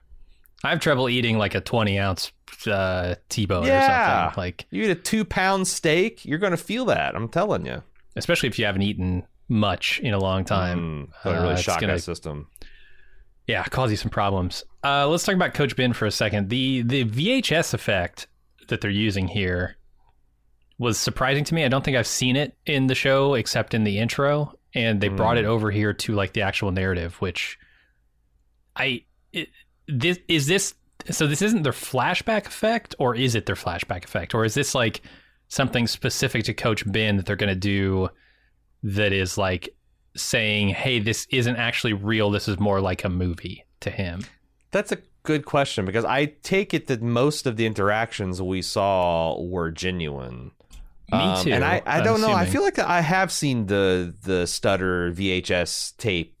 I 0.62 0.70
have 0.70 0.80
trouble 0.80 1.08
eating 1.10 1.36
like 1.36 1.54
a 1.54 1.60
twenty 1.60 1.98
ounce 1.98 2.32
uh, 2.66 3.16
T-bone 3.28 3.64
or 3.64 3.66
Yeah. 3.66 4.22
something. 4.26 4.40
Like 4.40 4.64
You 4.70 4.84
eat 4.84 4.90
a 4.90 4.94
two 4.94 5.24
pound 5.26 5.68
steak, 5.68 6.24
you're 6.24 6.38
gonna 6.38 6.56
feel 6.56 6.86
that. 6.86 7.14
I'm 7.14 7.28
telling 7.28 7.66
you. 7.66 7.82
especially 8.16 8.48
if 8.48 8.58
you 8.60 8.64
haven't 8.64 8.82
eaten 8.82 9.24
much 9.48 9.98
in 9.98 10.14
a 10.14 10.18
long 10.18 10.44
time. 10.44 10.78
Mm, 11.08 11.24
gonna 11.24 11.40
really 11.42 11.54
Uh, 11.54 11.56
shock 11.56 11.80
gonna- 11.80 11.94
that 11.94 12.00
system. 12.02 12.46
Yeah, 13.48 13.64
cause 13.64 13.90
you 13.90 13.96
some 13.96 14.08
problems. 14.10 14.64
Uh, 14.84 15.06
let's 15.08 15.24
talk 15.24 15.34
about 15.34 15.52
Coach 15.52 15.74
Ben 15.76 15.92
for 15.92 16.06
a 16.06 16.10
second. 16.12 16.48
The 16.48 16.82
the 16.82 17.02
VHS 17.04 17.74
effect 17.74 18.28
that 18.68 18.80
they're 18.80 18.90
using 18.90 19.26
here 19.28 19.76
was 20.78 20.96
surprising 20.98 21.44
to 21.44 21.54
me. 21.54 21.64
I 21.64 21.68
don't 21.68 21.84
think 21.84 21.96
I've 21.96 22.06
seen 22.06 22.36
it 22.36 22.56
in 22.66 22.86
the 22.86 22.94
show 22.94 23.34
except 23.34 23.74
in 23.74 23.84
the 23.84 23.98
intro, 23.98 24.54
and 24.74 25.00
they 25.00 25.08
brought 25.08 25.36
Mm. 25.36 25.40
it 25.40 25.44
over 25.46 25.70
here 25.70 25.92
to 25.92 26.12
like 26.14 26.32
the 26.32 26.42
actual 26.42 26.70
narrative, 26.72 27.14
which 27.20 27.58
I 28.76 29.04
it, 29.32 29.48
this 29.88 30.18
is 30.28 30.46
this 30.46 30.74
so 31.10 31.26
this 31.26 31.42
isn't 31.42 31.62
their 31.62 31.72
flashback 31.72 32.46
effect, 32.46 32.94
or 32.98 33.14
is 33.14 33.34
it 33.34 33.46
their 33.46 33.56
flashback 33.56 34.04
effect, 34.04 34.34
or 34.34 34.44
is 34.44 34.54
this 34.54 34.74
like 34.74 35.02
something 35.48 35.86
specific 35.86 36.44
to 36.44 36.54
Coach 36.54 36.90
Ben 36.90 37.16
that 37.16 37.26
they're 37.26 37.36
going 37.36 37.52
to 37.52 37.54
do 37.54 38.08
that 38.82 39.12
is 39.12 39.36
like 39.36 39.68
saying, 40.16 40.68
"Hey, 40.70 40.98
this 41.00 41.26
isn't 41.30 41.56
actually 41.56 41.92
real. 41.92 42.30
This 42.30 42.48
is 42.48 42.58
more 42.58 42.80
like 42.80 43.04
a 43.04 43.08
movie 43.08 43.64
to 43.80 43.90
him." 43.90 44.22
That's 44.70 44.92
a 44.92 44.98
good 45.24 45.44
question 45.44 45.84
because 45.84 46.04
I 46.04 46.26
take 46.42 46.74
it 46.74 46.86
that 46.88 47.02
most 47.02 47.46
of 47.46 47.56
the 47.56 47.66
interactions 47.66 48.40
we 48.42 48.62
saw 48.62 49.40
were 49.42 49.70
genuine. 49.70 50.52
Me 51.12 51.18
Um, 51.18 51.44
too. 51.44 51.52
And 51.52 51.64
I, 51.64 51.82
I 51.86 52.00
don't 52.00 52.20
know. 52.20 52.32
I 52.32 52.46
feel 52.46 52.62
like 52.62 52.78
I 52.78 53.00
have 53.00 53.30
seen 53.30 53.66
the 53.66 54.14
the 54.22 54.46
stutter 54.46 55.12
VHS 55.12 55.96
tape, 55.96 56.36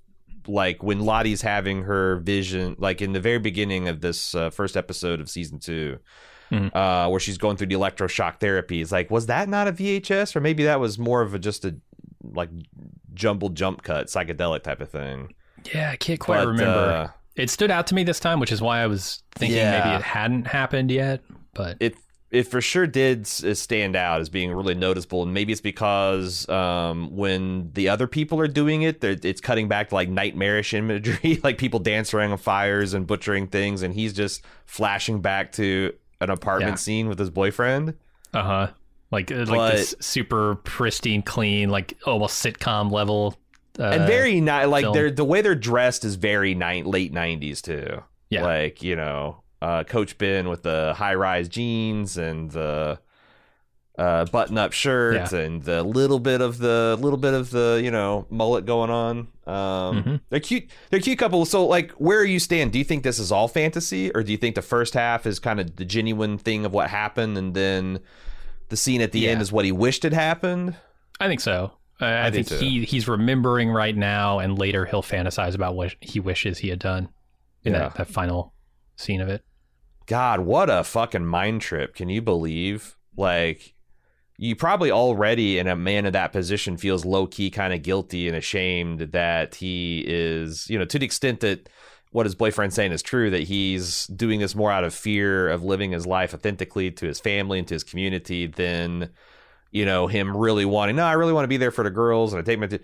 like 0.46 0.82
when 0.82 1.00
Lottie's 1.00 1.42
having 1.42 1.82
her 1.82 2.16
vision, 2.16 2.76
like 2.78 3.02
in 3.02 3.12
the 3.12 3.20
very 3.20 3.38
beginning 3.38 3.88
of 3.88 4.00
this 4.00 4.34
uh, 4.34 4.50
first 4.50 4.76
episode 4.76 5.20
of 5.20 5.28
season 5.28 5.58
2 5.58 5.98
Mhm. 6.52 6.74
uh, 6.76 7.08
where 7.08 7.18
she's 7.20 7.38
going 7.38 7.56
through 7.56 7.68
the 7.68 7.74
electroshock 7.74 8.38
therapy. 8.38 8.80
It's 8.82 8.92
like, 8.92 9.10
was 9.10 9.26
that 9.26 9.48
not 9.48 9.66
a 9.68 9.72
VHS, 9.72 10.36
or 10.36 10.40
maybe 10.40 10.64
that 10.64 10.78
was 10.80 10.98
more 10.98 11.22
of 11.22 11.34
a 11.34 11.38
just 11.38 11.64
a 11.64 11.74
like 12.22 12.50
jumbled 13.14 13.54
jump 13.56 13.82
cut 13.82 14.06
psychedelic 14.08 14.62
type 14.62 14.80
of 14.80 14.90
thing? 14.90 15.34
Yeah, 15.74 15.90
I 15.90 15.96
can't 15.96 16.20
quite 16.20 16.38
But, 16.40 16.48
remember. 16.48 16.78
uh, 16.80 17.08
it 17.36 17.48
stood 17.50 17.70
out 17.70 17.86
to 17.88 17.94
me 17.94 18.04
this 18.04 18.20
time, 18.20 18.40
which 18.40 18.52
is 18.52 18.60
why 18.60 18.80
I 18.80 18.86
was 18.86 19.22
thinking 19.34 19.56
Yeah. 19.58 19.80
maybe 19.84 19.96
it 19.96 20.02
hadn't 20.02 20.46
happened 20.46 20.90
yet. 20.90 21.20
But 21.54 21.76
it 21.80 21.94
it 22.34 22.48
for 22.48 22.60
sure 22.60 22.86
did 22.86 23.22
uh, 23.44 23.54
stand 23.54 23.96
out 23.96 24.20
as 24.20 24.28
being 24.28 24.52
really 24.52 24.74
noticeable, 24.74 25.22
and 25.22 25.32
maybe 25.32 25.52
it's 25.52 25.60
because 25.60 26.48
um, 26.48 27.14
when 27.16 27.70
the 27.74 27.88
other 27.88 28.06
people 28.06 28.40
are 28.40 28.48
doing 28.48 28.82
it, 28.82 29.02
it's 29.04 29.40
cutting 29.40 29.68
back 29.68 29.88
to 29.90 29.94
like 29.94 30.08
nightmarish 30.08 30.74
imagery, 30.74 31.40
like 31.44 31.58
people 31.58 31.78
dancing 31.80 32.18
around 32.18 32.36
fires 32.38 32.94
and 32.94 33.06
butchering 33.06 33.46
things, 33.46 33.82
and 33.82 33.94
he's 33.94 34.12
just 34.12 34.42
flashing 34.66 35.20
back 35.20 35.52
to 35.52 35.92
an 36.20 36.30
apartment 36.30 36.72
Yeah. 36.72 36.76
scene 36.76 37.08
with 37.08 37.18
his 37.18 37.30
boyfriend. 37.30 37.94
uh 38.32 38.42
huh, 38.42 38.66
like 39.10 39.30
uh, 39.30 39.36
like 39.36 39.48
But- 39.48 39.72
this 39.76 39.94
super 40.00 40.56
pristine, 40.56 41.22
clean, 41.22 41.70
like 41.70 41.96
almost 42.06 42.44
sitcom 42.44 42.90
level. 42.90 43.36
Uh, 43.78 43.84
and 43.84 44.06
very 44.06 44.40
ni- 44.40 44.64
like 44.66 44.84
film. 44.84 44.94
they're 44.94 45.10
the 45.10 45.24
way 45.24 45.40
they're 45.42 45.54
dressed 45.54 46.04
is 46.04 46.14
very 46.14 46.54
ni- 46.54 46.82
late 46.84 47.12
nineties 47.12 47.60
too. 47.62 48.02
Yeah. 48.30 48.44
like 48.44 48.82
you 48.82 48.96
know, 48.96 49.42
uh, 49.62 49.84
Coach 49.84 50.18
Ben 50.18 50.48
with 50.48 50.62
the 50.62 50.94
high 50.96 51.14
rise 51.14 51.48
jeans 51.48 52.16
and 52.16 52.50
the 52.50 52.98
uh, 53.96 54.24
button-up 54.26 54.72
shirts 54.72 55.32
Yeah. 55.32 55.38
and 55.40 55.62
the 55.62 55.82
little 55.84 56.18
bit 56.18 56.40
of 56.40 56.58
the 56.58 56.98
little 57.00 57.16
bit 57.16 57.32
of 57.32 57.50
the 57.50 57.80
you 57.82 57.90
know 57.92 58.26
mullet 58.28 58.66
going 58.66 58.90
on. 58.90 59.18
Um, 59.46 60.02
Mhm. 60.02 60.20
They're 60.30 60.40
cute. 60.40 60.68
They're 60.90 60.98
cute 61.00 61.18
couple. 61.18 61.44
So 61.46 61.64
like, 61.66 61.92
where 61.92 62.18
are 62.18 62.24
you 62.24 62.40
stand? 62.40 62.72
Do 62.72 62.78
you 62.78 62.84
think 62.84 63.04
this 63.04 63.18
is 63.20 63.30
all 63.30 63.46
fantasy, 63.46 64.10
or 64.12 64.22
do 64.24 64.32
you 64.32 64.38
think 64.38 64.56
the 64.56 64.62
first 64.62 64.94
half 64.94 65.26
is 65.26 65.38
kind 65.38 65.60
of 65.60 65.76
the 65.76 65.84
genuine 65.84 66.38
thing 66.38 66.64
of 66.66 66.72
what 66.72 66.90
happened, 66.90 67.38
and 67.38 67.54
then 67.54 68.00
the 68.68 68.76
scene 68.76 69.00
at 69.00 69.12
the 69.12 69.20
Yeah. 69.20 69.30
end 69.32 69.42
is 69.42 69.52
what 69.52 69.64
he 69.64 69.70
wished 69.70 70.02
had 70.02 70.12
happened? 70.14 70.74
I 71.20 71.28
think 71.28 71.40
so. 71.40 71.72
I, 72.00 72.26
I, 72.26 72.30
think 72.32 72.48
too. 72.48 72.56
he 72.56 72.84
he's 72.84 73.06
remembering 73.06 73.70
right 73.70 73.96
now, 73.96 74.40
and 74.40 74.58
later 74.58 74.86
he'll 74.86 75.02
fantasize 75.04 75.54
about 75.54 75.76
what 75.76 75.94
he 76.00 76.18
wishes 76.18 76.58
he 76.58 76.68
had 76.70 76.80
done 76.80 77.10
in 77.62 77.74
Yeah. 77.74 77.78
that, 77.80 77.94
that 77.94 78.08
final 78.08 78.53
scene 78.96 79.20
of 79.20 79.28
it. 79.28 79.44
God, 80.06 80.40
what 80.40 80.68
a 80.68 80.84
fucking 80.84 81.26
mind 81.26 81.62
trip. 81.62 81.94
Can 81.94 82.08
you 82.08 82.20
believe? 82.20 82.96
Like, 83.16 83.74
you 84.36 84.56
probably 84.56 84.90
already 84.90 85.58
in 85.58 85.66
a 85.66 85.76
man 85.76 86.06
in 86.06 86.12
that 86.12 86.32
position 86.32 86.76
feels 86.76 87.04
low 87.04 87.26
key 87.26 87.50
kind 87.50 87.72
of 87.72 87.82
guilty 87.82 88.28
and 88.28 88.36
ashamed 88.36 89.00
that 89.12 89.54
he 89.54 90.04
is, 90.06 90.68
you 90.68 90.78
know, 90.78 90.84
to 90.84 90.98
the 90.98 91.06
extent 91.06 91.40
that 91.40 91.68
what 92.10 92.26
his 92.26 92.34
boyfriend's 92.34 92.74
saying 92.74 92.92
is 92.92 93.02
true, 93.02 93.30
that 93.30 93.44
he's 93.44 94.06
doing 94.08 94.40
this 94.40 94.54
more 94.54 94.70
out 94.70 94.84
of 94.84 94.94
fear 94.94 95.48
of 95.48 95.64
living 95.64 95.92
his 95.92 96.06
life 96.06 96.34
authentically 96.34 96.90
to 96.90 97.06
his 97.06 97.18
family 97.18 97.58
and 97.58 97.68
to 97.68 97.74
his 97.74 97.84
community 97.84 98.46
than, 98.46 99.10
you 99.70 99.84
know, 99.84 100.06
him 100.06 100.36
really 100.36 100.64
wanting, 100.64 100.96
no, 100.96 101.04
I 101.04 101.12
really 101.14 101.32
want 101.32 101.44
to 101.44 101.48
be 101.48 101.56
there 101.56 101.70
for 101.70 101.82
the 101.82 101.90
girls 101.90 102.32
and 102.32 102.40
I 102.40 102.44
take 102.44 102.58
my. 102.58 102.66
T-. 102.66 102.80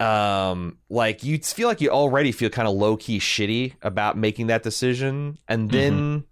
Um, 0.00 0.78
like 0.88 1.22
you 1.22 1.38
feel 1.38 1.68
like 1.68 1.80
you 1.80 1.90
already 1.90 2.32
feel 2.32 2.48
kind 2.50 2.66
of 2.66 2.74
low 2.74 2.96
key 2.96 3.18
shitty 3.18 3.74
about 3.82 4.16
making 4.16 4.46
that 4.48 4.62
decision, 4.62 5.38
and 5.46 5.70
then 5.70 6.24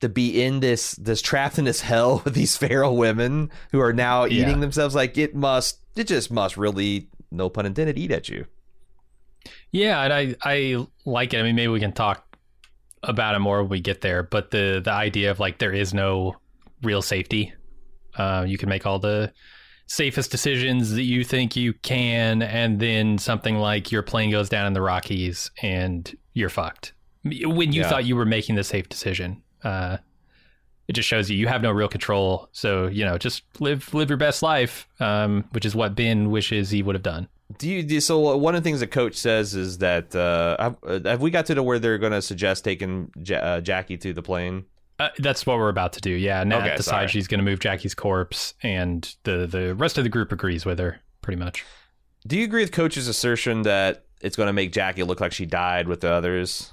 to 0.00 0.08
be 0.08 0.42
in 0.42 0.60
this 0.60 0.92
this 0.92 1.20
trapped 1.22 1.58
in 1.58 1.64
this 1.64 1.80
hell 1.80 2.20
with 2.24 2.34
these 2.34 2.56
feral 2.56 2.96
women 2.96 3.50
who 3.72 3.80
are 3.80 3.92
now 3.92 4.24
Yeah. 4.24 4.42
eating 4.42 4.60
themselves 4.60 4.94
like 4.94 5.18
it 5.18 5.34
must 5.34 5.78
it 5.96 6.04
just 6.06 6.30
must 6.30 6.56
really 6.56 7.08
no 7.30 7.48
pun 7.48 7.66
intended 7.66 7.98
eat 7.98 8.10
at 8.10 8.28
you 8.28 8.46
Yeah, 9.72 10.02
and 10.02 10.12
I 10.12 10.36
I 10.42 10.86
like 11.04 11.34
it. 11.34 11.38
I 11.38 11.42
mean, 11.42 11.56
maybe 11.56 11.68
we 11.72 11.80
can 11.80 11.92
talk 11.92 12.36
about 13.02 13.34
it 13.34 13.40
more 13.40 13.62
when 13.62 13.70
we 13.70 13.80
get 13.80 14.00
there. 14.00 14.22
But 14.22 14.50
the 14.52 14.80
the 14.84 14.92
idea 14.92 15.30
of 15.30 15.40
like 15.40 15.58
there 15.58 15.72
is 15.72 15.92
no 15.94 16.36
real 16.82 17.02
safety. 17.02 17.52
Uh, 18.16 18.44
you 18.46 18.58
can 18.58 18.68
make 18.68 18.86
all 18.86 18.98
the 18.98 19.32
safest 19.86 20.30
decisions 20.30 20.92
that 20.92 21.02
you 21.02 21.24
think 21.24 21.56
you 21.56 21.72
can, 21.74 22.42
and 22.42 22.80
then 22.80 23.18
something 23.18 23.56
like 23.56 23.92
your 23.92 24.02
plane 24.02 24.30
goes 24.30 24.48
down 24.48 24.66
in 24.66 24.72
the 24.72 24.82
Rockies 24.82 25.50
and 25.62 26.14
you're 26.34 26.48
fucked. 26.48 26.92
When 27.24 27.72
you 27.72 27.82
Yeah. 27.82 27.88
thought 27.88 28.04
you 28.04 28.16
were 28.16 28.24
making 28.24 28.54
the 28.56 28.64
safe 28.64 28.88
decision, 28.88 29.42
uh, 29.62 29.98
it 30.88 30.94
just 30.94 31.08
shows 31.08 31.30
you 31.30 31.36
you 31.36 31.46
have 31.46 31.62
no 31.62 31.70
real 31.70 31.88
control. 31.88 32.48
So 32.52 32.86
you 32.86 33.04
know, 33.04 33.16
just 33.18 33.42
live 33.60 33.92
live 33.94 34.08
your 34.10 34.16
best 34.16 34.42
life, 34.42 34.88
um, 35.00 35.44
which 35.52 35.64
is 35.64 35.74
what 35.74 35.94
Ben 35.94 36.30
wishes 36.30 36.70
he 36.70 36.82
would 36.82 36.94
have 36.94 37.02
done. 37.02 37.28
do 37.58 37.68
you 37.68 37.82
do 37.82 38.00
so 38.00 38.34
one 38.38 38.54
of 38.54 38.62
the 38.62 38.66
things 38.66 38.80
that 38.80 38.86
coach 38.86 39.14
says 39.14 39.54
is 39.54 39.76
that 39.78 40.16
uh 40.16 40.56
have, 40.58 40.76
uh, 40.86 41.00
have 41.10 41.20
we 41.20 41.30
got 41.30 41.44
to 41.46 41.54
the 41.54 41.62
where 41.62 41.78
they're 41.78 41.98
going 41.98 42.12
to 42.12 42.22
suggest 42.22 42.64
taking 42.64 43.10
ja- 43.26 43.36
uh, 43.36 43.60
jackie 43.60 43.98
to 43.98 44.14
the 44.14 44.22
plane 44.22 44.64
Uh, 45.02 45.08
that's 45.18 45.44
what 45.46 45.58
we're 45.58 45.68
about 45.68 45.92
to 45.94 46.00
do. 46.00 46.10
Yeah, 46.10 46.44
Nat 46.44 46.58
Okay, 46.58 46.76
decides 46.76 46.84
sorry. 46.84 47.08
she's 47.08 47.26
going 47.26 47.38
to 47.38 47.44
move 47.44 47.58
Jackie's 47.60 47.94
corpse, 47.94 48.54
and 48.62 49.14
the 49.24 49.46
the 49.46 49.74
rest 49.74 49.98
of 49.98 50.04
the 50.04 50.10
group 50.10 50.32
agrees 50.32 50.64
with 50.64 50.78
her 50.78 51.00
pretty 51.22 51.38
much. 51.42 51.64
do 52.26 52.36
you 52.36 52.44
agree 52.44 52.62
with 52.62 52.72
coach's 52.72 53.08
assertion 53.08 53.62
that 53.62 54.04
it's 54.20 54.36
going 54.36 54.46
to 54.48 54.52
make 54.52 54.72
jackie 54.72 55.02
look 55.02 55.20
like 55.20 55.32
she 55.32 55.44
died 55.46 55.88
with 55.88 56.00
the 56.00 56.10
others 56.12 56.72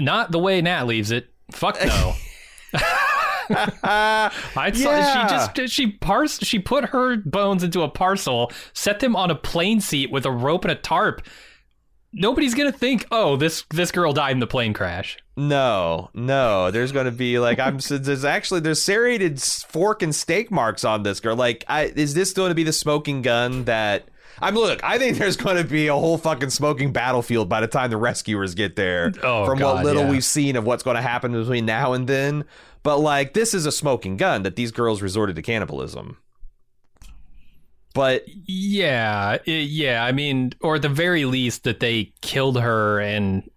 Not 0.00 0.30
the 0.32 0.38
way 0.38 0.60
Nat 0.60 0.86
leaves 0.86 1.10
it. 1.10 1.28
Fuck 1.52 1.78
no. 1.84 2.14
I 3.52 4.30
saw 4.74 4.90
Yeah. 4.90 5.26
she 5.26 5.34
just 5.64 5.74
she 5.74 5.92
parsed 5.92 6.44
she 6.44 6.58
put 6.58 6.86
her 6.86 7.16
bones 7.16 7.62
into 7.64 7.82
a 7.82 7.88
parcel, 7.88 8.52
set 8.74 9.00
them 9.00 9.16
on 9.16 9.30
a 9.30 9.34
plane 9.34 9.80
seat 9.80 10.10
with 10.10 10.26
a 10.26 10.30
rope 10.30 10.64
and 10.64 10.72
a 10.72 10.74
tarp. 10.74 11.22
Nobody's 12.12 12.54
gonna 12.54 12.72
think, 12.72 13.06
oh, 13.10 13.36
this 13.36 13.64
this 13.70 13.90
girl 13.90 14.12
died 14.12 14.32
in 14.32 14.40
the 14.40 14.46
plane 14.46 14.72
crash. 14.74 15.16
No, 15.38 16.10
no. 16.14 16.72
There's 16.72 16.90
going 16.90 17.04
to 17.04 17.12
be 17.12 17.38
like 17.38 17.60
I'm. 17.60 17.78
There's 17.88 18.24
actually 18.24 18.58
there's 18.58 18.82
serrated 18.82 19.40
fork 19.40 20.02
and 20.02 20.12
steak 20.12 20.50
marks 20.50 20.84
on 20.84 21.04
this 21.04 21.20
girl. 21.20 21.36
Like, 21.36 21.64
I 21.68 21.84
is 21.84 22.12
this 22.12 22.32
going 22.32 22.48
to 22.48 22.56
be 22.56 22.64
the 22.64 22.72
smoking 22.72 23.22
gun 23.22 23.64
that? 23.64 24.08
I'm 24.40 24.56
look. 24.56 24.82
I 24.82 24.98
think 24.98 25.16
there's 25.16 25.36
going 25.36 25.56
to 25.56 25.64
be 25.64 25.86
a 25.86 25.94
whole 25.94 26.18
fucking 26.18 26.50
smoking 26.50 26.92
battlefield 26.92 27.48
by 27.48 27.60
the 27.60 27.68
time 27.68 27.90
the 27.90 27.96
rescuers 27.96 28.56
get 28.56 28.74
there. 28.74 29.12
Oh, 29.22 29.46
from 29.46 29.60
God, 29.60 29.76
what 29.76 29.84
little 29.84 30.04
yeah. 30.04 30.10
we've 30.10 30.24
seen 30.24 30.56
of 30.56 30.64
what's 30.64 30.82
going 30.82 30.96
to 30.96 31.02
happen 31.02 31.32
between 31.32 31.66
now 31.66 31.92
and 31.92 32.08
then. 32.08 32.44
But 32.82 32.98
like, 32.98 33.32
this 33.32 33.54
is 33.54 33.64
a 33.64 33.72
smoking 33.72 34.16
gun 34.16 34.42
that 34.42 34.56
these 34.56 34.72
girls 34.72 35.02
resorted 35.02 35.36
to 35.36 35.42
cannibalism. 35.42 36.18
But 37.94 38.24
Yeah, 38.26 39.38
yeah. 39.44 40.04
I 40.04 40.10
mean, 40.10 40.52
or 40.60 40.76
at 40.76 40.82
the 40.82 40.88
very 40.88 41.24
least, 41.26 41.62
that 41.62 41.78
they 41.78 42.12
killed 42.22 42.60
her, 42.60 43.00
and 43.00 43.48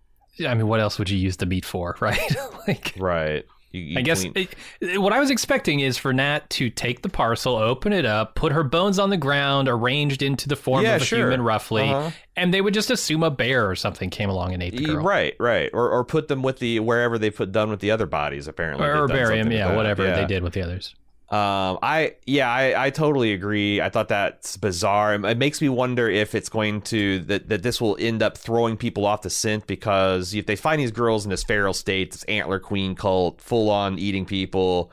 I 0.48 0.54
mean, 0.54 0.68
what 0.68 0.80
else 0.80 0.98
would 1.00 1.10
you 1.10 1.18
use 1.18 1.38
the 1.38 1.46
meat 1.46 1.66
for, 1.66 1.96
right? 2.02 2.20
like, 2.68 2.94
right, 2.98 3.46
you, 3.72 3.82
you 3.82 4.00
I 4.00 4.02
guess 4.02 4.24
clean- 4.26 4.48
it, 4.82 4.98
what 5.02 5.14
I 5.14 5.20
was 5.20 5.30
expecting 5.30 5.80
is 5.82 5.98
for 5.98 6.12
Nat 6.14 6.50
to 6.52 6.70
take 6.70 7.02
the 7.04 7.10
parcel, 7.10 7.56
open 7.56 7.94
it 7.94 8.06
up, 8.06 8.36
put 8.36 8.52
her 8.52 8.64
bones 8.64 9.00
on 9.00 9.10
the 9.10 9.18
ground, 9.18 9.68
arranged 9.70 10.22
into 10.22 10.48
the 10.50 10.56
form 10.56 10.84
Yeah, 10.84 10.96
of 10.96 11.02
a 11.02 11.06
sure. 11.06 11.20
human, 11.20 11.42
roughly, 11.42 11.90
Uh-huh. 11.90 12.12
and 12.36 12.54
they 12.54 12.62
would 12.62 12.74
just 12.74 12.90
assume 12.92 13.24
a 13.24 13.30
bear 13.32 13.70
or 13.70 13.76
something 13.76 14.10
came 14.10 14.30
along 14.30 14.54
and 14.54 14.62
ate 14.64 14.76
the 14.76 14.86
girl, 14.86 15.04
Right, 15.04 15.36
right, 15.40 15.70
or 15.74 15.90
or 15.90 16.04
put 16.04 16.28
them 16.28 16.42
with 16.44 16.60
the 16.60 16.80
wherever 16.80 17.18
they 17.18 17.30
put 17.30 17.52
done 17.52 17.70
with 17.70 17.80
the 17.82 17.92
other 17.92 18.06
bodies. 18.06 18.48
Apparently, 18.48 18.86
or, 18.88 19.04
or 19.04 19.08
bury 19.08 19.42
with 19.44 19.52
yeah, 19.54 19.76
whatever 19.76 20.06
Yeah. 20.06 20.16
they 20.16 20.26
did 20.26 20.44
with 20.44 20.54
the 20.54 20.62
others. 20.64 20.96
Um, 21.32 21.80
I 21.82 22.16
yeah, 22.26 22.52
I, 22.52 22.88
I 22.88 22.90
totally 22.90 23.32
agree. 23.32 23.80
I 23.80 23.88
thought 23.88 24.10
that's 24.10 24.58
bizarre. 24.58 25.14
It 25.14 25.38
makes 25.38 25.62
me 25.62 25.70
wonder 25.70 26.10
if 26.10 26.36
it's 26.36 26.50
going 26.50 26.82
to 26.84 27.20
that 27.20 27.48
that 27.48 27.64
this 27.64 27.80
will 27.80 27.96
end 28.02 28.22
up 28.22 28.38
throwing 28.38 28.76
people 28.76 29.06
off 29.06 29.22
the 29.22 29.30
scent 29.30 29.66
because 29.66 30.34
if 30.34 30.46
they 30.46 30.58
find 30.58 30.82
these 30.82 30.92
girls 30.92 31.24
in 31.24 31.30
this 31.30 31.46
feral 31.46 31.74
state, 31.74 32.12
this 32.12 32.24
antler 32.26 32.60
queen 32.60 32.96
cult, 32.96 33.40
full 33.40 33.70
on 33.70 33.98
eating 33.98 34.26
people, 34.26 34.92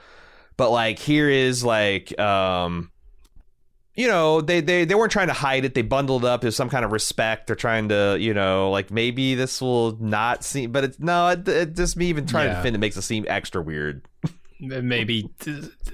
but 0.57 0.71
like 0.71 1.01
here 1.01 1.29
is 1.29 1.65
like 1.65 2.19
um. 2.21 2.93
You 3.95 4.07
know, 4.07 4.41
they, 4.41 4.61
they 4.61 4.85
they 4.85 4.95
weren't 4.95 5.11
trying 5.11 5.27
to 5.27 5.33
hide 5.33 5.65
it. 5.65 5.75
They 5.75 5.83
bundled 5.83 6.25
up 6.25 6.45
as 6.45 6.55
some 6.55 6.69
kind 6.69 6.85
of 6.85 6.93
respect. 6.93 7.49
They're 7.49 7.57
trying 7.57 7.89
to, 7.89 8.17
you 8.21 8.33
know, 8.33 8.71
like 8.71 8.93
maybe 8.93 9.35
this 9.35 9.61
will 9.61 9.97
not 10.01 10.45
seem, 10.45 10.71
but 10.71 10.85
it's 10.85 11.01
no. 11.01 11.27
It, 11.31 11.49
it 11.49 11.75
just 11.75 11.97
me 11.97 12.07
even 12.07 12.25
trying 12.25 12.49
to 12.49 12.55
defend 12.55 12.77
it 12.77 12.79
makes 12.79 12.97
it 12.97 13.03
seem 13.03 13.25
extra 13.27 13.61
weird. 13.61 14.07
Maybe 14.61 15.31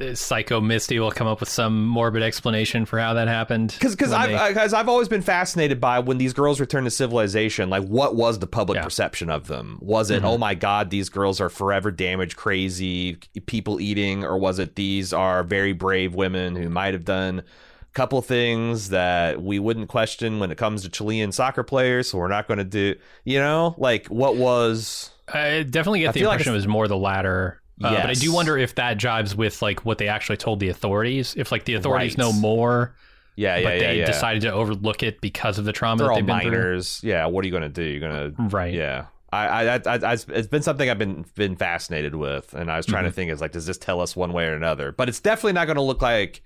uh, 0.00 0.14
Psycho 0.14 0.61
Misty 0.61 0.98
will 0.98 1.11
come 1.11 1.27
up 1.27 1.40
with 1.40 1.48
some 1.50 1.87
morbid 1.87 2.22
explanation 2.22 2.87
for 2.87 2.98
how 2.98 3.14
that 3.14 3.29
happened. 3.29 3.77
because 3.79 4.12
I've 4.12 4.31
they- 4.55 4.77
I've 4.77 4.88
always 4.88 5.09
been 5.09 5.20
fascinated 5.22 5.81
by 5.81 5.98
when 5.98 6.16
these 6.18 6.33
girls 6.33 6.61
return 6.61 6.85
to 6.85 6.90
civilization. 6.90 7.68
Like, 7.68 7.85
what 7.85 8.16
was 8.16 8.38
the 8.38 8.46
public 8.46 8.77
Yeah. 8.77 8.85
perception 8.85 9.29
of 9.29 9.48
them? 9.48 9.79
Was 9.83 10.11
it, 10.11 10.22
Mhm. 10.22 10.27
oh 10.27 10.38
my 10.38 10.55
god, 10.55 10.88
these 10.90 11.09
girls 11.11 11.40
are 11.40 11.50
forever 11.50 11.90
damaged, 11.90 12.37
crazy 12.37 13.18
people 13.46 13.81
eating, 13.81 14.24
or 14.24 14.38
was 14.38 14.59
it 14.59 14.77
these 14.77 15.12
are 15.12 15.42
very 15.44 15.72
brave 15.74 16.14
women 16.14 16.57
who 16.57 16.70
might 16.70 16.94
have 16.94 17.05
done 17.05 17.40
a 17.40 17.92
couple 17.94 18.22
things 18.22 18.88
that 18.88 19.42
we 19.42 19.59
wouldn't 19.59 19.88
question 19.88 20.38
when 20.38 20.50
it 20.50 20.57
comes 20.57 20.83
to 20.83 20.88
Chilean 20.88 21.33
soccer 21.33 21.62
players? 21.62 22.09
So 22.09 22.18
we're 22.18 22.29
not 22.29 22.48
going 22.48 22.59
to 22.59 22.64
do, 22.64 22.94
you 23.24 23.38
know, 23.38 23.74
like 23.77 24.07
what 24.07 24.37
was. 24.37 25.11
I 25.33 25.62
definitely 25.68 26.00
get 26.00 26.09
I 26.09 26.12
the 26.12 26.18
feel 26.20 26.29
like 26.29 26.46
it 26.46 26.50
was 26.50 26.66
more 26.66 26.88
the 26.88 26.96
latter. 26.96 27.61
Uh, 27.82 27.90
But 28.02 28.06
I 28.10 28.14
do 28.14 28.32
wonder 28.32 28.56
if 28.56 28.74
that 28.76 28.98
jives 28.98 29.34
with 29.34 29.60
like 29.62 29.84
what 29.84 29.98
they 29.98 30.08
actually 30.08 30.37
told 30.37 30.60
the 30.60 30.68
authorities. 30.68 31.34
If 31.37 31.50
like 31.50 31.64
the 31.64 31.74
authorities 31.74 32.12
Right. 32.12 32.18
know 32.18 32.32
more, 32.32 32.94
Yeah, 33.37 33.56
yeah, 33.56 33.64
but 33.64 33.74
yeah, 33.80 33.87
they 33.88 33.98
yeah. 33.98 34.06
decided 34.06 34.42
to 34.42 34.52
overlook 34.52 35.02
it 35.02 35.20
because 35.20 35.58
of 35.58 35.64
the 35.64 35.72
trauma 35.72 35.98
They're 35.98 36.06
that 36.06 36.10
all 36.12 36.16
they've 36.18 36.26
been 36.26 36.40
through. 36.40 36.50
minors. 36.52 37.00
Yeah, 37.02 37.26
what 37.26 37.42
are 37.44 37.46
you 37.46 37.50
going 37.50 37.64
to 37.64 37.68
do? 37.68 37.82
You're 37.82 38.00
going 38.00 38.34
to 38.37 38.42
Right. 38.56 38.72
Yeah. 38.74 39.06
I, 39.32 39.46
I, 39.46 39.74
I, 39.74 39.80
I, 39.96 40.12
it's 40.12 40.46
been 40.46 40.62
something 40.62 40.88
I've 40.88 40.98
been 40.98 41.24
been 41.34 41.56
fascinated 41.56 42.14
with, 42.14 42.54
and 42.54 42.70
I 42.70 42.76
was 42.76 42.87
trying 42.87 43.02
to 43.02 43.08
Mm-hmm. 43.10 43.14
think 43.16 43.30
is 43.32 43.40
like, 43.40 43.50
does 43.50 43.66
this 43.66 43.76
tell 43.78 44.00
us 44.00 44.14
one 44.14 44.32
way 44.32 44.44
or 44.46 44.54
another? 44.54 44.92
But 44.92 45.08
it's 45.08 45.18
definitely 45.18 45.54
not 45.54 45.64
going 45.66 45.74
to 45.74 45.82
look 45.82 46.00
like 46.00 46.40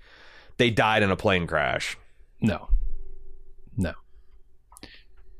they 0.57 0.71
died 0.71 1.03
in 1.03 1.11
a 1.11 1.15
plane 1.15 1.45
crash. 1.45 1.95
No. 2.41 2.69
No. 3.77 3.93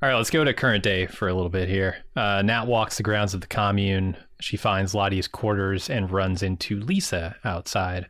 All 0.02 0.08
right, 0.08 0.16
let's 0.16 0.30
go 0.30 0.44
to 0.44 0.54
current 0.54 0.84
day 0.84 1.08
for 1.08 1.28
a 1.28 1.34
little 1.34 1.50
bit 1.50 1.68
here. 1.68 1.98
Uh, 2.16 2.44
Nat 2.44 2.68
walks 2.68 2.98
the 2.98 3.04
grounds 3.04 3.34
of 3.34 3.42
the 3.42 3.48
commune. 3.48 4.16
She 4.40 4.56
finds 4.58 4.96
Lottie's 4.96 5.28
quarters 5.28 5.90
and 5.90 6.10
runs 6.10 6.42
into 6.44 6.80
Lisa 6.80 7.36
outside. 7.44 8.08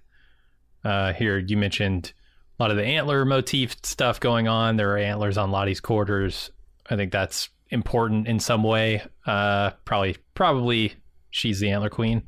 Uh, 0.84 1.13
here, 1.13 1.38
you 1.39 1.58
mentioned 1.58 2.13
a 2.60 2.63
lot 2.63 2.72
of 2.72 2.78
the 2.78 2.86
antler 2.86 3.26
motif 3.26 3.76
stuff 3.84 4.20
going 4.20 4.48
on. 4.48 4.78
There 4.78 4.92
are 4.94 4.98
antlers 4.98 5.38
on 5.38 5.50
Lottie's 5.52 5.80
quarters. 5.80 6.52
I 6.89 6.96
think 6.96 7.12
that's 7.12 7.50
important 7.70 8.28
in 8.28 8.39
some 8.39 8.63
way. 8.63 9.02
Uh, 9.26 9.72
probably, 9.86 10.18
probably 10.36 10.94
she's 11.32 11.60
the 11.60 11.72
antler 11.72 11.89
queen. 11.89 12.24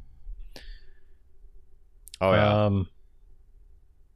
Oh 2.19 2.31
Um, 2.33 2.87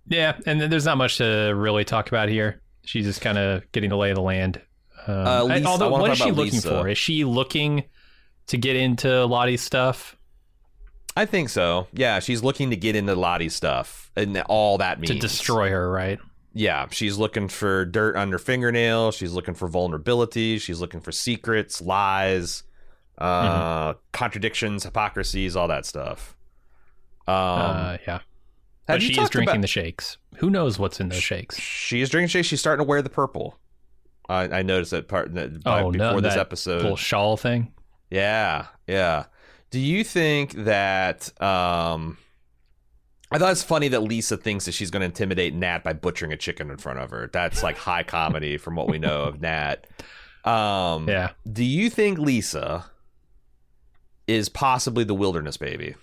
yeah, 0.08 0.38
and 0.46 0.62
then 0.62 0.70
there's 0.70 0.86
not 0.86 0.98
much 0.98 1.18
to 1.18 1.54
really 1.56 1.84
talk 1.84 2.08
about 2.08 2.30
here. 2.30 2.62
She's 2.84 3.06
just 3.06 3.22
kind 3.22 3.38
of 3.38 3.72
getting 3.72 3.90
the 3.90 3.98
lay 3.98 4.12
of 4.12 4.16
the 4.16 4.22
land. 4.22 4.62
Um, 5.08 5.16
Uh, 5.28 5.44
Lisa- 5.44 5.66
although, 5.68 5.90
what 5.90 6.12
is 6.12 6.18
she 6.18 6.32
looking 6.32 6.54
Lisa. 6.54 6.70
for? 6.70 6.88
Is 6.88 6.98
she 6.98 7.24
looking 7.24 7.84
to 8.48 8.58
get 8.58 8.76
into 8.76 9.26
Lottie's 9.26 9.62
stuff? 9.62 10.16
I 11.18 11.26
think 11.26 11.50
so. 11.50 11.88
Yeah, 11.94 12.20
she's 12.20 12.44
looking 12.44 12.70
to 12.72 12.76
get 12.76 12.96
into 12.96 13.16
Lottie's 13.16 13.56
stuff 13.56 14.12
and 14.16 14.38
all 14.48 14.78
that 14.80 15.00
means 15.00 15.12
to 15.12 15.20
destroy 15.20 15.70
her, 15.70 15.90
right? 15.90 16.20
Yeah, 16.54 16.88
she's 16.92 17.18
looking 17.18 17.48
for 17.48 17.86
dirt 17.86 18.16
under 18.16 18.38
fingernail. 18.38 19.12
She's 19.12 19.34
looking 19.34 19.54
for 19.56 19.68
vulnerability. 19.68 20.58
She's 20.58 20.80
looking 20.80 21.00
for 21.02 21.12
secrets, 21.12 21.82
lies, 21.82 22.64
uh, 23.18 23.92
Mm-hmm. 23.94 24.00
contradictions, 24.14 24.84
hypocrisies, 24.84 25.56
all 25.56 25.68
that 25.70 25.86
stuff. 25.86 26.36
Um, 27.28 27.36
uh, 27.36 27.98
yeah. 28.08 28.20
But 28.88 29.02
she 29.02 29.20
is 29.20 29.30
drinking 29.30 29.56
about- 29.56 29.62
the 29.62 29.68
shakes. 29.68 30.18
Who 30.38 30.50
knows 30.50 30.78
what's 30.78 31.00
in 31.00 31.10
those 31.10 31.22
shakes? 31.24 31.58
She 31.60 32.02
is 32.02 32.10
drinking 32.10 32.28
shakes. 32.30 32.48
She's 32.48 32.60
starting 32.60 32.86
to 32.86 32.90
wear 32.90 33.02
the 33.02 33.10
purple. 33.10 33.58
I, 34.30 34.60
I 34.60 34.62
noticed 34.64 34.92
that 34.92 35.08
part 35.08 35.34
that, 35.36 35.52
Oh, 35.66 35.92
before 35.92 36.14
no, 36.14 36.20
this 36.22 36.34
that 36.36 36.40
episode. 36.42 36.82
Little 36.82 36.98
shawl 36.98 37.36
thing. 37.38 37.72
Yeah, 38.10 38.68
yeah. 38.88 39.26
Do 39.72 39.80
you 39.80 40.04
think 40.04 40.54
that? 40.54 41.30
Um, 41.42 42.18
I 43.32 43.40
thought 43.40 43.52
it's 43.52 43.64
funny 43.64 43.88
that 43.90 44.02
Lisa 44.04 44.38
thinks 44.38 44.66
that 44.66 44.74
she's 44.74 44.92
going 44.92 45.02
to 45.02 45.06
intimidate 45.08 45.54
Nat 45.54 45.84
by 45.84 45.94
butchering 45.94 46.32
a 46.32 46.38
chicken 46.38 46.70
in 46.70 46.78
front 46.78 47.00
of 47.00 47.10
her. 47.10 47.30
That's 47.34 47.64
like 47.64 47.78
high 47.78 48.04
comedy 48.04 48.58
from 48.58 48.76
what 48.76 48.88
we 48.88 49.00
know 49.00 49.24
of 49.24 49.42
Nat. 49.42 49.88
Um, 50.46 51.10
Yeah. 51.10 51.32
Do 51.52 51.64
you 51.64 51.90
think 51.90 52.20
Lisa 52.20 52.86
is 54.28 54.48
possibly 54.48 55.04
the 55.04 55.16
wilderness 55.16 55.58
baby? 55.58 55.96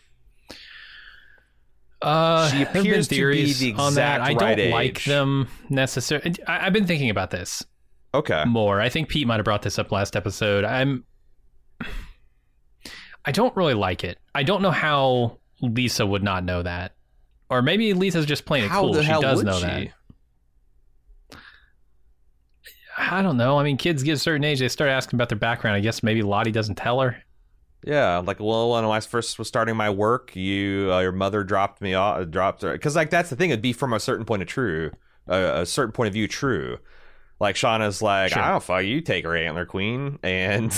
Uh, 2.02 2.50
She 2.50 2.62
appears 2.62 3.06
to 3.08 3.30
be 3.30 3.52
the 3.52 3.74
on 3.74 3.94
that. 3.94 4.20
exact 4.20 4.22
I 4.22 4.34
don't 4.34 4.42
right 4.42 4.70
like 4.72 5.04
them 5.04 5.46
necessarily. 5.70 6.34
I've 6.46 6.72
been 6.72 6.86
thinking 6.86 7.10
about 7.10 7.30
this 7.30 7.62
Okay. 8.12 8.44
more. 8.44 8.80
I 8.80 8.88
think 8.88 9.08
Pete 9.08 9.26
might 9.26 9.36
have 9.36 9.44
brought 9.44 9.62
this 9.62 9.78
up 9.78 9.92
last 9.92 10.16
episode. 10.16 10.64
I'm. 10.64 11.04
I 13.24 13.32
don't 13.32 13.54
really 13.56 13.74
like 13.74 14.04
it. 14.04 14.18
I 14.34 14.42
don't 14.42 14.62
know 14.62 14.70
how 14.70 15.38
Lisa 15.60 16.04
would 16.04 16.22
not 16.22 16.44
know 16.44 16.62
that, 16.62 16.94
or 17.50 17.62
maybe 17.62 17.94
Lisa's 17.94 18.26
just 18.26 18.44
playing 18.44 18.64
it 18.64 18.70
How 18.70 18.82
cool. 18.82 19.00
She 19.00 19.08
does 19.08 19.42
know 19.42 19.58
she? 19.58 19.64
that. 19.64 19.88
I 22.98 23.22
don't 23.22 23.36
know. 23.36 23.58
I 23.58 23.64
mean, 23.64 23.76
kids 23.76 24.02
get 24.02 24.12
a 24.12 24.18
certain 24.18 24.44
age, 24.44 24.60
they 24.60 24.68
start 24.68 24.90
asking 24.90 25.16
about 25.16 25.28
their 25.28 25.38
background. 25.38 25.76
I 25.76 25.80
guess 25.80 26.02
maybe 26.02 26.22
Lottie 26.22 26.52
doesn't 26.52 26.74
tell 26.74 27.00
her. 27.00 27.16
Yeah, 27.84 28.18
like 28.18 28.38
well, 28.38 28.70
when 28.70 28.84
I 28.84 29.00
first 29.00 29.38
was 29.38 29.48
starting 29.48 29.76
my 29.76 29.90
work, 29.90 30.36
you 30.36 30.90
uh, 30.92 31.00
your 31.00 31.12
mother 31.12 31.42
dropped 31.42 31.80
me 31.80 31.94
off, 31.94 32.28
dropped 32.28 32.62
her 32.62 32.72
because 32.72 32.94
like 32.94 33.10
that's 33.10 33.30
the 33.30 33.36
thing. 33.36 33.50
It'd 33.50 33.62
be 33.62 33.72
from 33.72 33.92
a 33.92 33.98
certain 34.00 34.24
point 34.24 34.42
of 34.42 34.48
true, 34.48 34.92
uh, 35.28 35.52
a 35.54 35.66
certain 35.66 35.92
point 35.92 36.08
of 36.08 36.14
view, 36.14 36.28
true. 36.28 36.78
Like 37.40 37.56
Shauna's 37.56 38.00
like, 38.00 38.32
Sure. 38.32 38.42
I 38.42 38.50
don't 38.50 38.62
fuck 38.62 38.84
you, 38.84 39.00
take 39.00 39.24
her 39.24 39.36
antler 39.36 39.66
queen, 39.66 40.20
and 40.22 40.72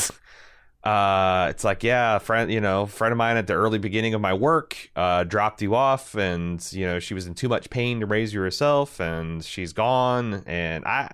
uh, 0.85 1.47
it's 1.51 1.64
like, 1.64 1.83
yeah, 1.83 2.18
friend, 2.18 2.53
you 2.53 2.61
know, 2.61 2.85
friend 2.87 3.12
of 3.12 3.16
mine 3.18 3.37
at 3.38 3.47
the 3.47 3.55
early 3.55 3.79
beginning 3.79 4.12
of 4.12 4.20
my 4.20 4.35
work 4.35 4.90
uh, 4.94 5.25
dropped 5.25 5.62
you 5.62 5.75
off, 5.75 6.14
and 6.14 6.66
you 6.73 6.85
know 6.85 6.99
she 6.99 7.14
was 7.14 7.27
in 7.27 7.35
too 7.35 7.49
much 7.49 7.70
pain 7.70 8.01
to 8.01 8.07
raise 8.07 8.35
you 8.35 8.40
herself, 8.40 9.01
and 9.01 9.44
she's 9.44 9.73
gone, 9.73 10.42
and 10.47 10.85
I, 10.85 11.11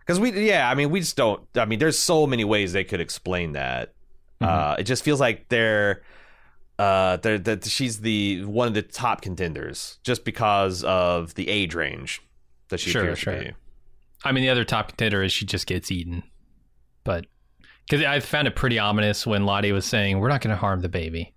because 0.00 0.20
we, 0.20 0.32
yeah, 0.46 0.70
I 0.70 0.74
mean, 0.74 0.90
we 0.90 1.00
just 1.00 1.16
don't. 1.16 1.42
I 1.56 1.64
mean, 1.64 1.78
there's 1.78 1.98
so 1.98 2.26
many 2.26 2.44
ways 2.44 2.72
they 2.72 2.84
could 2.84 3.00
explain 3.00 3.52
that. 3.52 3.94
Mm-hmm. 4.42 4.44
Uh, 4.72 4.76
it 4.78 4.84
just 4.84 5.02
feels 5.02 5.20
like 5.20 5.48
they're 5.48 6.02
uh 6.78 7.16
they're 7.16 7.38
that 7.38 7.64
she's 7.64 8.02
the 8.02 8.44
one 8.44 8.68
of 8.68 8.74
the 8.74 8.82
top 8.82 9.20
contenders 9.20 9.98
just 10.04 10.24
because 10.24 10.84
of 10.84 11.34
the 11.34 11.48
age 11.48 11.74
range 11.74 12.22
that 12.68 12.78
she 12.78 12.90
Sure, 12.90 13.02
appears 13.02 13.18
sure. 13.18 13.34
to 13.34 13.44
be. 13.46 13.52
I 14.24 14.32
mean, 14.32 14.42
the 14.44 14.50
other 14.50 14.64
top 14.64 14.88
contender 14.88 15.22
is 15.22 15.32
she 15.32 15.44
just 15.44 15.66
gets 15.66 15.90
eaten. 15.90 16.22
But 17.04 17.26
because 17.88 18.04
I 18.04 18.20
found 18.20 18.48
it 18.48 18.54
pretty 18.54 18.78
ominous 18.78 19.26
when 19.26 19.46
Lottie 19.46 19.72
was 19.72 19.84
saying, 19.84 20.18
"We're 20.18 20.28
not 20.28 20.40
going 20.40 20.54
to 20.54 20.60
harm 20.60 20.80
the 20.80 20.88
baby." 20.88 21.34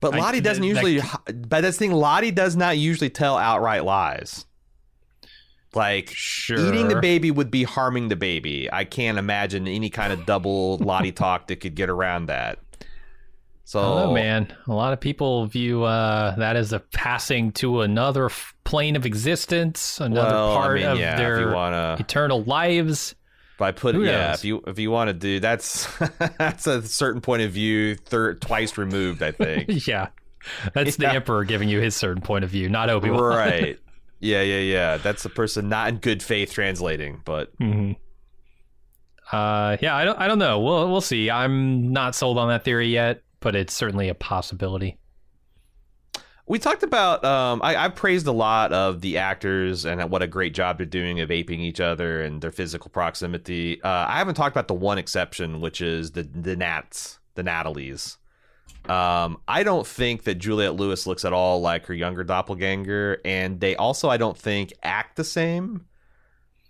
But 0.00 0.14
I- 0.14 0.18
Lottie 0.18 0.40
doesn't 0.40 0.62
that- 0.62 0.68
usually. 0.68 1.00
But 1.26 1.62
that's 1.62 1.76
the 1.76 1.86
thing. 1.86 1.92
Lottie 1.92 2.30
does 2.30 2.56
not 2.56 2.78
usually 2.78 3.10
tell 3.10 3.36
outright 3.36 3.84
lies. 3.84 4.46
Like 5.74 6.10
Sure, 6.12 6.58
eating 6.58 6.88
the 6.88 7.00
baby 7.00 7.30
would 7.30 7.50
be 7.50 7.62
harming 7.62 8.08
the 8.08 8.16
baby. 8.16 8.68
I 8.72 8.84
can't 8.84 9.18
imagine 9.18 9.68
any 9.68 9.88
kind 9.88 10.12
of 10.12 10.26
double 10.26 10.78
Lottie 10.80 11.12
talk 11.12 11.46
that 11.46 11.56
could 11.56 11.76
get 11.76 11.88
around 11.88 12.26
that. 12.26 12.58
So 13.64 13.80
I 13.80 14.02
know, 14.02 14.12
man. 14.12 14.52
A 14.66 14.72
lot 14.72 14.92
of 14.92 14.98
people 14.98 15.46
view 15.46 15.84
uh, 15.84 16.34
that 16.36 16.56
as 16.56 16.72
a 16.72 16.80
passing 16.80 17.52
to 17.52 17.82
another 17.82 18.28
plane 18.64 18.96
of 18.96 19.06
existence, 19.06 20.00
another 20.00 20.34
well, 20.34 20.56
part 20.56 20.72
I 20.72 20.74
mean, 20.74 20.86
of 20.86 20.98
yeah, 20.98 21.16
their 21.16 21.52
wanna 21.52 21.96
eternal 22.00 22.42
lives. 22.42 23.14
By 23.60 23.70
put 23.70 23.94
Who 23.94 24.02
yeah, 24.02 24.32
if 24.34 24.44
you 24.44 24.64
if 24.66 24.80
you 24.80 24.90
want 24.90 25.06
to 25.08 25.14
do 25.14 25.38
that's 25.38 25.86
that's 26.38 26.66
a 26.66 26.82
certain 26.82 27.20
point 27.20 27.42
of 27.42 27.52
view, 27.52 27.94
third 27.94 28.40
twice 28.40 28.76
removed, 28.76 29.22
I 29.22 29.30
think. 29.30 29.66
yeah, 29.86 30.08
that's 30.74 30.98
Yeah. 30.98 31.10
the 31.10 31.14
emperor 31.14 31.44
giving 31.44 31.68
you 31.68 31.78
his 31.80 31.94
certain 31.94 32.22
point 32.22 32.42
of 32.42 32.50
view, 32.50 32.68
not 32.68 32.90
Obi 32.90 33.10
Wan. 33.10 33.22
right. 33.22 33.78
Yeah, 34.22 34.42
yeah, 34.42 34.58
yeah. 34.58 34.96
That's 34.98 35.22
the 35.22 35.30
person 35.30 35.70
not 35.70 35.88
in 35.88 35.96
good 35.96 36.22
faith 36.22 36.52
translating, 36.52 37.22
but 37.24 37.52
hmm 37.58 37.92
Uh, 39.32 39.76
yeah, 39.80 39.94
I 39.96 40.04
don't. 40.04 40.18
I 40.18 40.28
don't 40.28 40.38
know. 40.38 40.60
We'll 40.60 40.90
we'll 40.90 41.00
see. 41.00 41.30
I'm 41.30 41.92
not 41.92 42.14
sold 42.14 42.36
on 42.36 42.48
that 42.48 42.64
theory 42.64 42.88
yet, 42.88 43.22
but 43.40 43.54
it's 43.56 43.72
certainly 43.72 44.08
a 44.08 44.14
possibility. 44.14 44.98
We 46.50 46.58
talked 46.58 46.82
about 46.82 47.24
um 47.24 47.60
I, 47.62 47.84
I 47.84 47.88
praised 47.88 48.26
a 48.26 48.32
lot 48.32 48.72
of 48.72 49.02
the 49.02 49.18
actors 49.18 49.86
and 49.86 50.10
what 50.10 50.20
a 50.20 50.26
great 50.26 50.52
job 50.52 50.78
they're 50.78 50.86
doing 50.86 51.20
of 51.20 51.30
aping 51.30 51.60
each 51.60 51.78
other 51.78 52.22
and 52.22 52.42
their 52.42 52.50
physical 52.50 52.90
proximity. 52.90 53.80
Uh, 53.82 54.06
I 54.08 54.18
haven't 54.18 54.34
talked 54.34 54.56
about 54.56 54.66
the 54.66 54.74
one 54.74 54.98
exception, 54.98 55.60
which 55.60 55.80
is 55.80 56.10
the 56.10 56.24
the 56.24 56.56
Nats, 56.56 57.20
the 57.36 57.44
Natalies. 57.44 58.16
Um, 58.88 59.38
I 59.46 59.62
don't 59.62 59.86
think 59.86 60.24
that 60.24 60.36
Juliette 60.36 60.74
Lewis 60.74 61.06
looks 61.06 61.24
at 61.24 61.32
all 61.32 61.60
like 61.60 61.86
her 61.86 61.94
younger 61.94 62.24
doppelganger, 62.24 63.20
and 63.24 63.60
they 63.60 63.76
also 63.76 64.08
I 64.08 64.16
don't 64.16 64.36
think 64.36 64.72
act 64.82 65.14
the 65.16 65.24
same. 65.24 65.86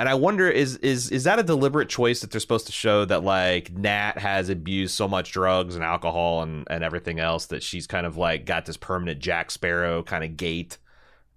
And 0.00 0.08
I 0.08 0.14
wonder 0.14 0.48
is 0.48 0.76
is 0.78 1.10
is 1.10 1.24
that 1.24 1.38
a 1.38 1.42
deliberate 1.42 1.90
choice 1.90 2.20
that 2.20 2.30
they're 2.30 2.40
supposed 2.40 2.64
to 2.66 2.72
show 2.72 3.04
that 3.04 3.22
like 3.22 3.70
Nat 3.70 4.16
has 4.16 4.48
abused 4.48 4.94
so 4.94 5.06
much 5.06 5.30
drugs 5.30 5.74
and 5.74 5.84
alcohol 5.84 6.42
and, 6.42 6.66
and 6.70 6.82
everything 6.82 7.18
else 7.20 7.44
that 7.46 7.62
she's 7.62 7.86
kind 7.86 8.06
of 8.06 8.16
like 8.16 8.46
got 8.46 8.64
this 8.64 8.78
permanent 8.78 9.20
Jack 9.20 9.50
Sparrow 9.50 10.02
kind 10.02 10.24
of 10.24 10.38
gait 10.38 10.78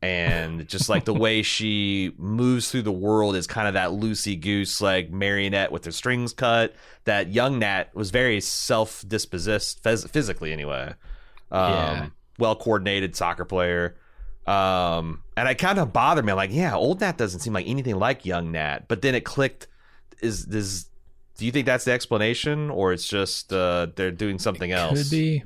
and 0.02 0.66
just 0.68 0.88
like 0.88 1.04
the 1.06 1.14
way 1.14 1.42
she 1.42 2.14
moves 2.18 2.72
through 2.72 2.84
the 2.84 2.92
world 2.92 3.36
is 3.36 3.48
kind 3.48 3.68
of 3.68 3.74
that 3.74 3.90
loosey 3.90 4.40
goose 4.40 4.80
like 4.82 5.10
marionette 5.12 5.72
with 5.72 5.84
her 5.86 5.92
strings 5.92 6.32
cut. 6.34 6.74
That 7.04 7.34
young 7.34 7.60
Nat 7.60 7.94
was 7.94 8.12
very 8.12 8.40
self 8.40 9.04
dispossessed 9.08 9.84
phys- 9.84 10.10
physically 10.10 10.54
anyway. 10.54 10.94
Um, 11.52 11.72
Yeah. 11.74 12.06
well 12.40 12.56
coordinated 12.56 13.16
soccer 13.16 13.46
player. 13.46 13.96
Um, 14.46 15.24
and 15.38 15.48
I 15.48 15.54
kind 15.54 15.80
of 15.80 15.94
bothered 15.94 16.26
me. 16.26 16.32
I'm 16.32 16.36
like, 16.38 16.52
yeah, 16.54 16.76
old 16.76 17.02
Nat 17.02 17.18
doesn't 17.18 17.40
seem 17.40 17.54
like 17.54 17.68
anything 17.68 17.96
like 17.96 18.26
young 18.26 18.52
Nat. 18.52 18.88
But 18.88 19.02
then 19.02 19.16
it 19.16 19.24
clicked. 19.26 19.68
Is 20.22 20.46
this? 20.46 20.86
Do 21.38 21.46
you 21.46 21.52
think 21.52 21.66
that's 21.66 21.86
the 21.86 21.92
explanation, 21.92 22.70
or 22.70 22.94
it's 22.94 23.08
just 23.08 23.52
uh, 23.52 23.88
they're 23.96 24.12
doing 24.12 24.38
something 24.40 24.72
else? 24.72 25.04
Could 25.04 25.12
be. 25.12 25.44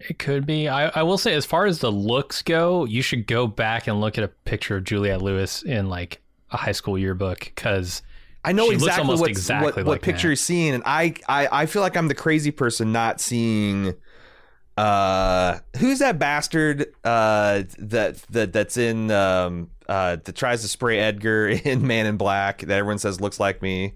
It 0.00 0.18
could 0.18 0.46
be. 0.46 0.68
I, 0.68 0.88
I 0.88 1.02
will 1.04 1.16
say, 1.18 1.34
as 1.34 1.46
far 1.46 1.66
as 1.66 1.78
the 1.78 1.92
looks 1.92 2.42
go, 2.42 2.84
you 2.84 3.00
should 3.02 3.26
go 3.26 3.46
back 3.46 3.86
and 3.86 4.00
look 4.00 4.18
at 4.18 4.24
a 4.24 4.28
picture 4.28 4.76
of 4.76 4.84
Juliette 4.84 5.22
Lewis 5.22 5.62
in 5.62 5.88
like 5.88 6.20
a 6.50 6.56
high 6.56 6.72
school 6.72 6.98
yearbook 6.98 7.40
because 7.40 8.02
I 8.44 8.52
know 8.52 8.70
exactly 8.70 9.06
what's- 9.16 9.28
exactly 9.28 9.82
what, 9.84 9.90
like 9.92 10.02
picture 10.02 10.26
Nat. 10.26 10.30
you're 10.30 10.36
seeing, 10.36 10.74
and 10.74 10.82
I, 10.84 11.14
I 11.28 11.48
I 11.62 11.66
feel 11.66 11.82
like 11.82 11.96
I'm 11.96 12.08
the 12.08 12.14
crazy 12.14 12.50
person 12.50 12.92
not 12.92 13.20
seeing. 13.20 13.94
Uh, 14.76 15.58
who's 15.78 16.00
that 16.00 16.18
bastard? 16.18 16.92
Uh, 17.04 17.62
that 17.78 18.16
that 18.30 18.52
that's 18.52 18.76
in 18.76 19.10
um 19.10 19.70
uh 19.88 20.16
that 20.16 20.34
tries 20.34 20.62
to 20.62 20.68
spray 20.68 20.98
Edgar 20.98 21.48
in 21.64 21.86
Men 21.86 22.06
in 22.06 22.16
Black 22.16 22.60
that 22.60 22.78
everyone 22.78 22.98
says 22.98 23.20
looks 23.20 23.40
like 23.40 23.62
me. 23.62 23.94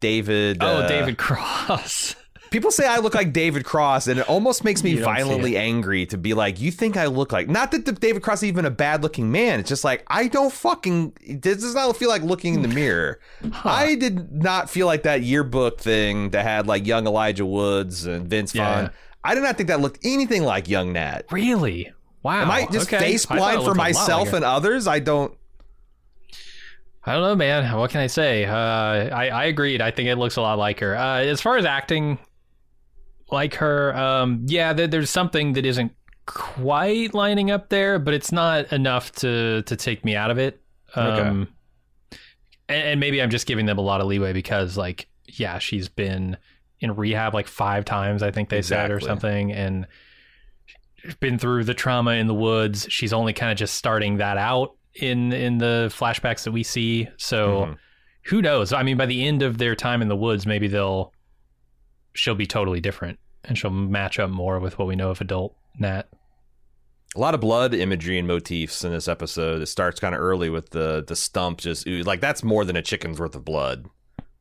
David. 0.00 0.58
oh, 0.60 0.66
uh, 0.66 0.88
David 0.88 1.16
Cross. 1.18 2.16
People 2.50 2.70
say 2.70 2.86
I 2.86 2.98
look 2.98 3.12
like 3.14 3.32
David 3.32 3.64
Cross, 3.64 4.06
and 4.06 4.20
it 4.20 4.28
almost 4.28 4.62
makes 4.62 4.84
me 4.84 4.90
You 4.90 5.00
don't 5.00 5.16
see 5.16 5.22
violently 5.22 5.56
angry 5.56 6.06
to 6.06 6.16
be 6.16 6.32
like, 6.32 6.60
"You 6.60 6.70
think 6.70 6.96
I 6.96 7.06
look 7.06 7.32
like?" 7.32 7.48
Not 7.48 7.72
that 7.72 7.84
the 7.86 7.92
David 7.92 8.22
Cross 8.22 8.38
is 8.38 8.44
even 8.44 8.64
a 8.64 8.70
bad-looking 8.70 9.32
man. 9.32 9.58
It's 9.60 9.68
just 9.68 9.82
like 9.82 10.04
I 10.06 10.28
don't 10.28 10.52
fucking. 10.52 11.14
This 11.28 11.58
does 11.60 11.74
not 11.74 11.96
feel 11.96 12.08
like 12.08 12.22
looking 12.22 12.54
in 12.54 12.62
the 12.62 12.68
mirror. 12.82 13.18
I 13.64 13.96
did 13.96 14.32
not 14.32 14.70
feel 14.70 14.86
like 14.86 15.02
that 15.02 15.22
yearbook 15.22 15.80
thing 15.80 16.30
that 16.30 16.44
had 16.44 16.68
like 16.68 16.86
young 16.86 17.06
Elijah 17.08 17.44
Woods 17.44 18.06
and 18.06 18.28
Vince 18.28 18.54
Yeah. 18.54 18.82
Vaughn. 18.82 18.90
I 19.26 19.34
did 19.34 19.42
not 19.42 19.56
think 19.56 19.68
that 19.68 19.80
looked 19.80 19.98
anything 20.04 20.44
like 20.44 20.68
young 20.68 20.92
Nat. 20.92 21.22
really? 21.30 21.92
Wow. 22.22 22.42
Am 22.42 22.50
I 22.50 22.66
just 22.66 22.88
okay. 22.92 22.98
face 22.98 23.24
I 23.30 23.36
thought 23.36 23.36
it 23.36 23.38
blind 23.38 23.54
for 23.58 23.64
looked 23.66 23.76
a 23.76 23.78
lot 23.78 23.86
myself 23.88 24.26
like 24.26 24.34
and 24.34 24.44
others? 24.44 24.88
I 24.88 24.98
don't. 24.98 25.36
I 27.04 27.12
don't 27.12 27.22
know, 27.22 27.36
man. 27.36 27.76
What 27.76 27.90
can 27.92 28.00
I 28.00 28.08
say? 28.08 28.44
Uh, 28.44 28.52
I 28.54 29.28
I 29.28 29.44
agreed. 29.44 29.80
I 29.80 29.92
think 29.92 30.08
it 30.08 30.16
looks 30.16 30.34
a 30.34 30.40
lot 30.42 30.58
like 30.58 30.80
her. 30.80 30.96
Uh, 30.96 31.20
as 31.20 31.40
far 31.40 31.56
as 31.56 31.64
acting 31.64 32.18
like 33.30 33.54
her, 33.56 33.94
um, 33.96 34.44
yeah, 34.46 34.72
there, 34.72 34.88
there's 34.88 35.10
something 35.10 35.52
that 35.52 35.64
isn't 35.64 35.92
quite 36.26 37.14
lining 37.14 37.52
up 37.52 37.68
there, 37.68 38.00
but 38.00 38.12
it's 38.12 38.32
not 38.32 38.72
enough 38.72 39.12
to 39.12 39.62
to 39.62 39.76
take 39.76 40.04
me 40.04 40.16
out 40.16 40.32
of 40.32 40.38
it. 40.38 40.60
Um, 40.96 41.48
and, 42.68 42.82
and 42.82 43.00
maybe 43.00 43.22
I'm 43.22 43.30
just 43.30 43.46
giving 43.46 43.66
them 43.66 43.78
a 43.78 43.82
lot 43.82 44.00
of 44.00 44.08
leeway 44.08 44.32
because, 44.32 44.76
like, 44.76 45.06
yeah, 45.26 45.58
she's 45.58 45.88
been 45.88 46.36
in 46.80 46.94
rehab 46.94 47.34
like 47.34 47.48
five 47.48 47.84
times. 47.84 48.22
I 48.22 48.30
think 48.30 48.48
they 48.48 48.62
said 48.62 48.90
or 48.90 49.00
something, 49.00 49.52
and 49.52 49.86
been 51.20 51.38
through 51.38 51.64
the 51.64 51.74
trauma 51.74 52.12
in 52.12 52.26
the 52.26 52.34
woods. 52.34 52.86
She's 52.90 53.12
only 53.12 53.32
kind 53.32 53.52
of 53.52 53.58
just 53.58 53.74
starting 53.74 54.16
that 54.18 54.36
out 54.38 54.76
in 54.94 55.32
in 55.32 55.58
the 55.58 55.92
flashbacks 55.96 56.44
that 56.44 56.52
we 56.52 56.62
see. 56.62 57.08
So 57.16 57.66
Mhm. 57.66 57.76
who 58.26 58.42
knows? 58.42 58.72
I 58.72 58.82
mean, 58.82 58.96
by 58.96 59.06
the 59.06 59.26
end 59.26 59.42
of 59.42 59.58
their 59.58 59.74
time 59.76 60.02
in 60.02 60.08
the 60.08 60.16
woods, 60.16 60.46
maybe 60.46 60.68
they'll 60.68 61.12
she'll 62.14 62.34
be 62.34 62.46
totally 62.46 62.80
different 62.80 63.18
and 63.44 63.56
she'll 63.58 63.70
match 63.70 64.18
up 64.18 64.30
more 64.30 64.58
with 64.58 64.78
what 64.78 64.88
we 64.88 64.96
know 64.96 65.10
of 65.10 65.20
adult 65.20 65.54
Nat. 65.78 66.08
A 67.14 67.20
lot 67.20 67.34
of 67.34 67.40
blood 67.40 67.72
imagery 67.74 68.18
and 68.18 68.26
motifs 68.26 68.82
in 68.84 68.90
this 68.90 69.06
episode. 69.06 69.62
It 69.62 69.66
starts 69.66 70.00
kind 70.00 70.14
of 70.14 70.20
early 70.20 70.50
with 70.50 70.70
the 70.70 71.04
the 71.06 71.14
stump 71.16 71.58
just 71.58 71.86
ooze. 71.86 72.06
like 72.06 72.20
that's 72.20 72.42
more 72.42 72.64
than 72.64 72.74
a 72.76 72.82
chicken's 72.82 73.20
worth 73.20 73.36
of 73.36 73.44
blood. 73.44 73.86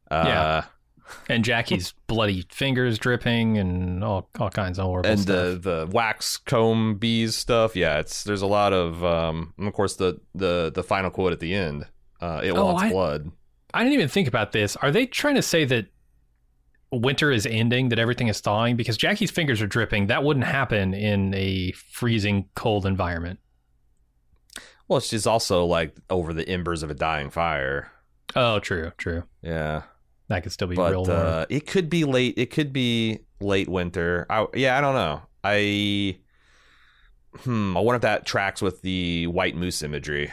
Uh, 0.09 0.23
Yeah. 0.25 0.63
And 1.29 1.43
Jackie's 1.45 1.93
bloody 2.07 2.45
fingers 2.49 2.97
dripping 2.97 3.57
and 3.57 4.03
all 4.03 4.29
all 4.39 4.49
kinds 4.49 4.79
of 4.79 4.85
horrible 4.85 5.09
and 5.09 5.19
stuff. 5.19 5.61
the 5.63 5.85
the 5.85 5.87
wax 5.91 6.37
comb 6.37 6.95
bees 6.97 7.35
stuff. 7.35 7.75
Yeah, 7.75 7.99
it's 7.99 8.23
there's 8.23 8.41
a 8.41 8.47
lot 8.47 8.73
of 8.73 9.03
um 9.03 9.53
and 9.57 9.67
of 9.67 9.73
course 9.73 9.95
the 9.95 10.19
the 10.33 10.71
the 10.73 10.83
final 10.83 11.11
quote 11.11 11.31
at 11.33 11.39
the 11.39 11.53
end. 11.53 11.85
Uh, 12.21 12.41
it 12.43 12.51
Oh, 12.51 12.65
wants 12.65 12.83
I- 12.83 12.89
blood. 12.91 13.31
I 13.73 13.79
didn't 13.83 13.93
even 13.93 14.07
think 14.07 14.27
about 14.27 14.51
this. 14.53 14.75
Are 14.77 14.89
they 14.89 15.05
trying 15.05 15.35
to 15.35 15.41
say 15.41 15.65
that 15.65 15.87
winter 16.91 17.29
is 17.29 17.45
ending, 17.45 17.89
that 17.89 17.99
everything 17.99 18.29
is 18.29 18.39
thawing? 18.39 18.77
Because 18.77 18.95
Jackie's 18.95 19.31
fingers 19.31 19.61
are 19.61 19.67
dripping. 19.67 20.07
That 20.07 20.23
wouldn't 20.23 20.45
happen 20.45 20.93
in 20.93 21.33
a 21.33 21.71
freezing 21.73 22.47
cold 22.55 22.85
environment. 22.85 23.39
Well, 24.87 24.97
it's 24.97 25.09
just 25.09 25.27
also 25.27 25.65
like 25.65 25.95
over 26.09 26.33
the 26.33 26.47
embers 26.47 26.83
of 26.83 26.89
a 26.89 26.93
dying 26.93 27.29
fire. 27.29 27.91
Oh, 28.35 28.59
true, 28.59 28.91
true. 28.97 29.23
Yeah, 29.41 29.81
That 30.27 30.43
could 30.43 30.51
still 30.51 30.67
be 30.67 30.75
real 30.75 31.05
but 31.05 31.13
warm. 31.13 31.27
uh, 31.27 31.45
it 31.49 31.67
could 31.67 31.89
be 31.89 32.03
late. 32.03 32.35
It 32.37 32.49
could 32.49 32.73
be 32.73 33.19
late 33.39 33.69
winter. 33.69 34.25
I, 34.29 34.47
yeah, 34.55 34.77
I 34.77 34.81
don't 34.81 34.95
know. 34.95 35.21
I 35.43 36.17
hmm. 37.37 37.77
I 37.77 37.79
wonder 37.79 37.97
if 37.97 38.01
that 38.01 38.25
tracks 38.25 38.61
with 38.61 38.81
the 38.81 39.27
white 39.27 39.55
moose 39.55 39.83
imagery. 39.83 40.31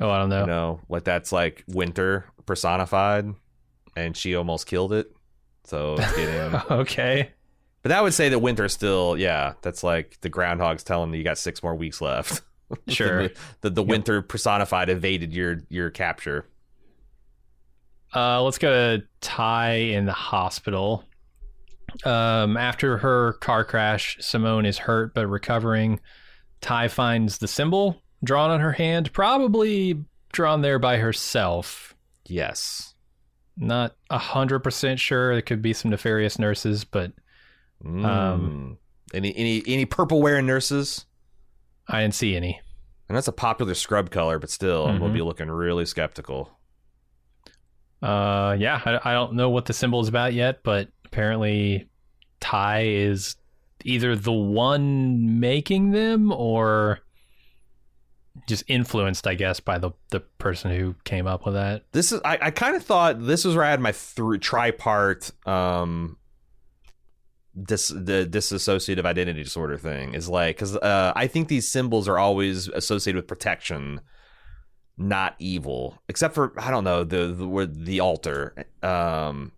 oh, 0.00 0.10
I 0.10 0.18
don't 0.18 0.28
know. 0.28 0.40
You 0.40 0.46
know, 0.46 0.80
like 0.88 1.04
that's 1.04 1.30
like 1.30 1.62
winter 1.68 2.26
personified, 2.46 3.32
and 3.96 4.16
she 4.16 4.34
almost 4.34 4.66
killed 4.66 4.92
it. 4.92 5.12
So 5.64 5.94
it's 5.98 6.16
getting. 6.16 6.60
okay. 6.70 7.30
but 7.82 7.90
that 7.90 8.02
would 8.02 8.14
say 8.14 8.28
that 8.28 8.40
winter 8.40 8.68
still. 8.68 9.16
Yeah, 9.16 9.54
that's 9.62 9.84
like 9.84 10.18
the 10.20 10.28
groundhog's 10.28 10.82
telling 10.82 11.12
you 11.12 11.18
you 11.18 11.24
got 11.24 11.38
six 11.38 11.62
more 11.62 11.74
weeks 11.74 12.00
left. 12.00 12.42
Sure. 12.88 13.30
the 13.60 13.70
the 13.70 13.82
winter 13.82 14.22
personified 14.22 14.88
evaded 14.88 15.32
your 15.32 15.58
your 15.68 15.88
capture. 15.88 16.48
Uh, 18.16 18.42
let's 18.42 18.58
go 18.58 18.70
to 18.98 19.04
Tai 19.20 19.74
in 19.74 20.06
the 20.06 20.12
hospital. 20.12 21.04
Um, 22.04 22.56
after 22.56 22.96
her 22.98 23.34
car 23.34 23.62
crash, 23.64 24.16
Simone 24.20 24.64
is 24.66 24.78
hurt 24.78 25.14
but 25.14 25.26
recovering. 25.26 26.00
Tai 26.62 26.88
finds 26.88 27.38
the 27.38 27.48
symbol 27.48 28.02
drawn 28.24 28.50
on 28.50 28.60
her 28.60 28.72
hand, 28.72 29.12
probably 29.12 30.02
drawn 30.32 30.62
there 30.62 30.78
by 30.78 30.96
herself. 30.96 31.94
Yes. 32.26 32.94
Not 33.56 33.94
a 34.10 34.18
hundred 34.18 34.60
percent 34.60 34.98
sure. 34.98 35.32
There 35.34 35.42
could 35.42 35.62
be 35.62 35.72
some 35.72 35.90
nefarious 35.90 36.38
nurses, 36.38 36.84
but 36.84 37.12
Mm. 37.84 38.06
Um, 38.06 38.78
any 39.12 39.36
any 39.36 39.62
any 39.66 39.84
purple 39.84 40.22
wearing 40.22 40.46
nurses? 40.46 41.04
I 41.86 42.00
didn't 42.00 42.14
see 42.14 42.34
any. 42.34 42.58
And 43.08 43.14
that's 43.14 43.28
a 43.28 43.32
popular 43.32 43.74
scrub 43.74 44.10
color, 44.10 44.38
but 44.38 44.48
still, 44.48 44.86
we'll 44.86 45.10
Mhm. 45.10 45.12
be 45.12 45.20
looking 45.20 45.48
really 45.50 45.84
skeptical. 45.84 46.55
Uh, 48.06 48.56
yeah, 48.58 48.80
I, 48.84 49.10
I 49.10 49.14
don't 49.14 49.34
know 49.34 49.50
what 49.50 49.64
the 49.66 49.72
symbol 49.72 50.00
is 50.00 50.08
about 50.08 50.32
yet, 50.32 50.62
but 50.62 50.88
apparently 51.04 51.88
Tai 52.38 52.82
is 52.84 53.34
either 53.84 54.14
the 54.14 54.32
one 54.32 55.40
making 55.40 55.90
them 55.90 56.30
or 56.30 57.00
just 58.46 58.62
influenced, 58.68 59.26
I 59.26 59.34
guess, 59.34 59.58
by 59.58 59.78
the 59.78 59.90
the 60.10 60.20
person 60.20 60.70
who 60.70 60.94
came 61.02 61.26
up 61.26 61.44
with 61.44 61.54
that. 61.54 61.84
This 61.90 62.12
is 62.12 62.20
I, 62.24 62.38
I 62.42 62.50
kind 62.52 62.76
of 62.76 62.84
thought 62.84 63.26
this 63.26 63.44
was 63.44 63.56
where 63.56 63.64
I 63.64 63.70
had 63.70 63.80
my 63.80 63.92
th- 63.92 64.40
tripart 64.40 65.32
um 65.48 66.16
the 67.56 68.28
dissociative 68.30 69.06
identity 69.06 69.42
disorder 69.42 69.78
thing 69.78 70.12
is 70.14 70.28
like 70.28 70.56
because 70.56 70.76
uh, 70.76 71.12
I 71.16 71.26
think 71.26 71.48
these 71.48 71.68
symbols 71.68 72.06
are 72.06 72.18
always 72.18 72.68
associated 72.68 73.16
with 73.16 73.26
protection, 73.26 74.00
not 74.98 75.34
evil, 75.38 75.98
except 76.08 76.34
for 76.34 76.52
I 76.58 76.70
don't 76.70 76.84
know 76.84 77.04
the 77.04 77.28
the 77.28 77.70
the 77.72 78.00
altar. 78.00 78.66
Um, 78.82 79.52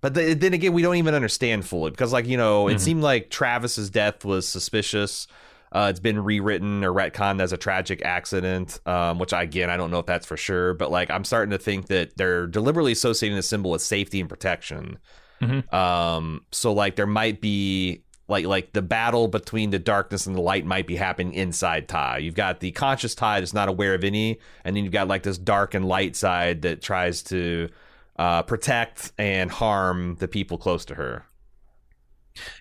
but 0.00 0.12
the, 0.14 0.34
then 0.34 0.52
again, 0.52 0.72
we 0.74 0.82
don't 0.82 0.96
even 0.96 1.14
understand 1.14 1.66
fully 1.66 1.90
because 1.90 2.12
like 2.12 2.26
you 2.26 2.36
know 2.36 2.68
it 2.68 2.74
Mhm. 2.76 2.80
seemed 2.80 3.02
like 3.02 3.30
Travis's 3.30 3.90
death 3.90 4.24
was 4.24 4.46
suspicious. 4.46 5.26
Uh, 5.72 5.88
it's 5.90 5.98
been 5.98 6.22
rewritten 6.22 6.84
or 6.84 6.92
retconned 6.92 7.40
as 7.40 7.52
a 7.52 7.56
tragic 7.56 8.00
accident, 8.04 8.78
um, 8.86 9.18
which 9.18 9.32
I, 9.32 9.42
again 9.42 9.70
I 9.70 9.76
don't 9.76 9.90
know 9.90 9.98
if 9.98 10.06
that's 10.06 10.26
for 10.26 10.36
sure, 10.36 10.72
but 10.74 10.90
like 10.90 11.10
I'm 11.10 11.24
starting 11.24 11.50
to 11.50 11.58
think 11.58 11.86
that 11.88 12.16
they're 12.16 12.46
deliberately 12.46 12.92
associating 12.92 13.34
the 13.36 13.42
symbol 13.42 13.72
with 13.72 13.82
safety 13.82 14.20
and 14.20 14.28
protection. 14.28 14.98
Mhm. 15.42 15.72
Um, 15.74 16.42
so 16.52 16.72
like 16.72 16.94
there 16.94 17.08
might 17.08 17.40
be 17.40 18.03
like 18.28 18.46
like 18.46 18.72
the 18.72 18.82
battle 18.82 19.28
between 19.28 19.70
the 19.70 19.78
darkness 19.78 20.26
and 20.26 20.34
the 20.34 20.40
light 20.40 20.64
might 20.64 20.86
be 20.86 20.96
happening 20.96 21.34
inside 21.34 21.88
Tai. 21.88 22.18
You've 22.18 22.34
got 22.34 22.60
the 22.60 22.70
conscious 22.72 23.14
Tai 23.14 23.40
that's 23.40 23.54
not 23.54 23.68
aware 23.68 23.94
of 23.94 24.04
any, 24.04 24.38
and 24.64 24.76
then 24.76 24.84
you've 24.84 24.92
got 24.92 25.08
like 25.08 25.22
this 25.22 25.38
dark 25.38 25.74
and 25.74 25.86
light 25.86 26.16
side 26.16 26.62
that 26.62 26.80
tries 26.80 27.22
to 27.24 27.68
uh, 28.16 28.42
protect 28.42 29.12
and 29.18 29.50
harm 29.50 30.16
the 30.20 30.28
people 30.28 30.58
close 30.58 30.84
to 30.86 30.94
her. 30.94 31.26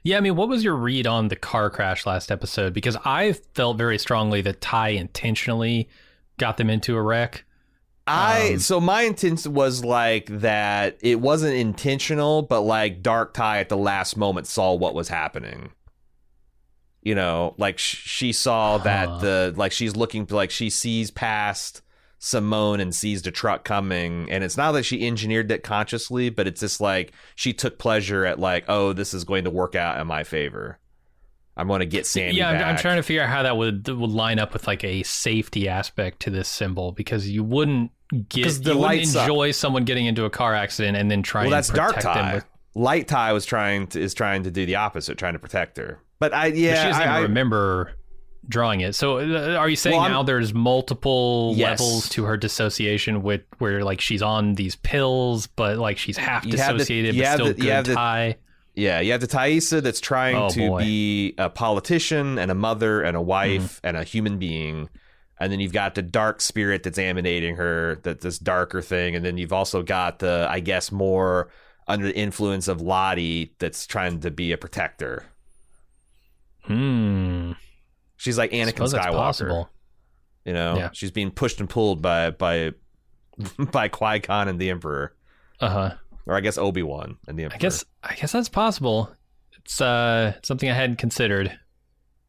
Yeah, 0.03 0.17
I 0.17 0.19
mean, 0.19 0.35
what 0.35 0.49
was 0.49 0.63
your 0.63 0.75
read 0.75 1.07
on 1.07 1.29
the 1.29 1.35
car 1.35 1.69
crash 1.69 2.05
last 2.05 2.31
episode? 2.31 2.73
Because 2.73 2.97
I 3.05 3.33
felt 3.53 3.77
very 3.77 3.97
strongly 3.97 4.41
that 4.41 4.61
Tai 4.61 4.89
intentionally 4.89 5.89
got 6.37 6.57
them 6.57 6.69
into 6.69 6.95
a 6.95 7.01
wreck. 7.01 7.45
I 8.05 8.51
Um, 8.53 8.59
so 8.59 8.81
my 8.81 9.03
intent 9.03 9.47
was 9.47 9.85
like 9.85 10.25
that 10.27 10.97
it 11.01 11.21
wasn't 11.21 11.55
intentional, 11.55 12.41
but 12.41 12.61
like 12.61 13.01
Dark 13.01 13.33
Tai 13.33 13.59
at 13.59 13.69
the 13.69 13.77
last 13.77 14.17
moment 14.17 14.47
saw 14.47 14.73
what 14.73 14.93
was 14.93 15.07
happening. 15.07 15.71
You 17.01 17.15
know, 17.15 17.53
like 17.57 17.77
sh- 17.79 17.95
she 18.05 18.31
saw 18.33 18.77
Huh. 18.77 18.83
that 18.83 19.21
the 19.21 19.53
like 19.55 19.71
she's 19.71 19.95
looking 19.95 20.27
like 20.29 20.51
she 20.51 20.69
sees 20.69 21.11
past 21.11 21.81
Simone 22.19 22.79
and 22.79 22.95
sees 22.95 23.21
the 23.21 23.31
truck 23.31 23.65
coming, 23.65 24.29
and 24.31 24.43
it's 24.43 24.55
not 24.57 24.71
that 24.73 24.83
she 24.83 25.05
engineered 25.05 25.49
that 25.49 25.63
consciously, 25.63 26.29
but 26.29 26.47
it's 26.47 26.61
just 26.61 26.79
like 26.79 27.11
she 27.35 27.51
took 27.53 27.77
pleasure 27.77 28.25
at 28.25 28.39
like, 28.39 28.63
oh, 28.69 28.93
this 28.93 29.13
is 29.13 29.25
going 29.25 29.43
to 29.43 29.49
work 29.49 29.75
out 29.75 29.99
in 29.99 30.07
my 30.07 30.23
favor. 30.23 30.79
I'm 31.55 31.67
going 31.67 31.81
to 31.81 31.85
get 31.85 32.07
Sandy 32.07 32.37
yeah, 32.37 32.49
I'm. 32.49 32.63
I'm 32.63 32.77
trying 32.77 32.95
to 32.97 33.03
figure 33.03 33.21
out 33.23 33.29
how 33.29 33.43
that 33.43 33.55
would 33.57 33.87
would 33.87 34.09
line 34.09 34.39
up 34.39 34.53
with 34.53 34.65
like 34.67 34.83
a 34.83 35.03
safety 35.03 35.67
aspect 35.69 36.21
to 36.21 36.29
this 36.29 36.47
symbol 36.47 36.91
because 36.93 37.29
you 37.29 37.43
wouldn't 37.43 37.91
get 38.29 38.43
the 38.63 38.71
you 38.71 38.77
wouldn't 38.77 38.79
lights 38.79 39.15
up. 39.15 39.27
enjoy 39.29 39.51
someone 39.51 39.83
getting 39.85 40.05
into 40.07 40.25
a 40.25 40.29
car 40.29 40.53
accident 40.55 40.97
and 40.97 41.11
then 41.11 41.21
try 41.23 41.43
well, 41.43 41.51
that's 41.51 41.69
Dark 41.69 41.99
Tai. 41.99 42.35
with 42.35 42.45
Light 42.75 43.07
Tai 43.07 43.33
was 43.33 43.45
trying 43.45 43.85
to 43.87 44.01
is 44.01 44.13
trying 44.15 44.43
to 44.43 44.51
do 44.51 44.65
the 44.65 44.75
opposite, 44.77 45.17
trying 45.17 45.33
to 45.33 45.39
protect 45.39 45.77
her. 45.77 45.99
But 46.19 46.33
I 46.33 46.49
But 46.49 46.57
yeah, 46.57 46.81
she 46.83 46.87
doesn't 46.89 47.07
I, 47.07 47.17
I- 47.17 47.19
remember 47.21 47.91
drawing 48.49 48.81
it. 48.81 48.93
So 48.95 49.19
uh, 49.19 49.55
are 49.57 49.69
you 49.69 49.75
saying 49.75 49.95
Well, 49.95 50.03
I'm- 50.03 50.11
now 50.11 50.23
there's 50.23 50.53
multiple 50.53 51.53
Yes. 51.55 51.79
levels 51.79 52.09
to 52.09 52.23
her 52.25 52.35
dissociation 52.35 53.21
with 53.23 53.41
where 53.59 53.83
like 53.83 54.01
she's 54.01 54.21
on 54.21 54.55
these 54.55 54.75
pills, 54.75 55.47
but 55.47 55.77
like 55.77 55.97
she's 55.97 56.17
half 56.17 56.45
You 56.45 56.51
the- 56.51 56.57
dissociated 56.57 57.15
you 57.15 57.23
but 57.23 57.33
still 57.35 57.45
the- 57.47 57.53
good 57.53 57.85
the- 57.85 57.93
Tai? 57.95 58.37
Yeah, 58.75 58.99
you 59.01 59.11
have 59.11 59.21
the 59.21 59.27
Taissa 59.27 59.81
that's 59.83 59.99
trying 59.99 60.35
Oh, 60.35 60.49
to 60.49 60.67
boy. 60.69 60.79
be 60.81 61.35
a 61.37 61.49
politician 61.49 62.39
and 62.39 62.49
a 62.49 62.55
mother 62.55 63.01
and 63.03 63.15
a 63.15 63.21
wife 63.21 63.61
Mm-hmm. 63.77 63.87
and 63.87 63.97
a 63.97 64.03
human 64.03 64.39
being. 64.39 64.89
And 65.39 65.51
then 65.51 65.59
you've 65.59 65.73
got 65.73 65.95
the 65.95 66.01
dark 66.01 66.41
spirit 66.41 66.83
that's 66.83 66.97
emanating 66.97 67.55
her, 67.57 67.99
that 68.03 68.21
this 68.21 68.39
darker 68.39 68.81
thing, 68.81 69.15
and 69.15 69.23
then 69.25 69.37
you've 69.37 69.53
also 69.53 69.83
got 69.83 70.19
the, 70.19 70.47
I 70.49 70.59
guess, 70.59 70.91
more 70.91 71.49
under 71.87 72.05
the 72.07 72.15
influence 72.17 72.67
of 72.67 72.81
Lottie 72.81 73.53
that's 73.59 73.85
trying 73.85 74.21
to 74.21 74.31
be 74.31 74.51
a 74.53 74.57
protector. 74.57 75.25
Hmm. 76.63 77.51
She's 78.17 78.37
like 78.37 78.51
Anakin 78.51 78.87
Skywalker. 78.91 79.67
You 80.45 80.53
know, 80.53 80.77
Yeah. 80.77 80.89
she's 80.93 81.11
being 81.11 81.31
pushed 81.31 81.59
and 81.59 81.69
pulled 81.69 82.01
by 82.01 82.31
by 82.31 82.71
by 83.71 83.87
Qui 83.89 84.19
Gon 84.19 84.47
and 84.47 84.59
the 84.59 84.69
Emperor, 84.69 85.13
Uh 85.59 85.69
huh. 85.69 85.95
Or 86.25 86.35
I 86.35 86.39
guess 86.39 86.57
Obi 86.57 86.83
Wan 86.83 87.17
and 87.27 87.37
the 87.37 87.43
Emperor. 87.43 87.55
I 87.55 87.59
guess 87.59 87.85
I 88.03 88.15
guess 88.15 88.31
that's 88.31 88.49
possible. 88.49 89.11
It's 89.57 89.79
uh 89.81 90.33
something 90.43 90.69
I 90.69 90.73
hadn't 90.73 90.97
considered. 90.97 91.57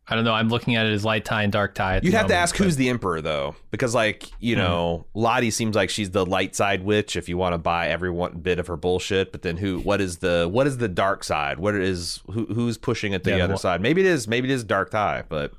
I 0.06 0.16
don't 0.16 0.24
know. 0.24 0.34
I'm 0.34 0.50
looking 0.50 0.74
at 0.76 0.84
it 0.84 0.92
as 0.92 1.02
light 1.02 1.24
Tai 1.24 1.44
and 1.44 1.52
dark 1.52 1.74
Tai. 1.74 2.00
You'd 2.02 2.12
have 2.12 2.26
to 2.26 2.34
ask 2.34 2.54
but- 2.54 2.58
Hmm. 2.58 2.64
who's 2.64 2.76
the 2.76 2.90
emperor 2.90 3.22
though, 3.22 3.54
because 3.70 3.94
like 3.94 4.28
you 4.38 4.54
know, 4.54 5.06
Lottie 5.14 5.50
seems 5.50 5.74
like 5.74 5.88
she's 5.88 6.10
the 6.10 6.26
light 6.26 6.54
side 6.54 6.84
witch. 6.84 7.16
If 7.16 7.28
you 7.28 7.38
want 7.38 7.54
to 7.54 7.58
buy 7.58 7.88
every 7.88 8.10
one 8.10 8.38
bit 8.40 8.58
of 8.58 8.66
her 8.66 8.76
bullshit, 8.76 9.32
but 9.32 9.40
then 9.42 9.56
who? 9.56 9.78
What 9.80 10.00
is 10.02 10.18
the 10.18 10.46
what 10.50 10.66
is 10.66 10.76
the 10.76 10.88
dark 10.88 11.24
side? 11.24 11.58
What 11.58 11.74
is 11.74 12.20
who? 12.26 12.44
Who's 12.46 12.76
pushing 12.76 13.14
at 13.14 13.24
the 13.24 13.30
Yeah, 13.38 13.44
other 13.44 13.54
wha- 13.54 13.58
side? 13.58 13.80
Maybe 13.80 14.02
it 14.02 14.06
is. 14.06 14.28
Maybe 14.28 14.50
it 14.50 14.52
is 14.54 14.62
Dark 14.64 14.90
Tai, 14.90 15.22
but 15.30 15.52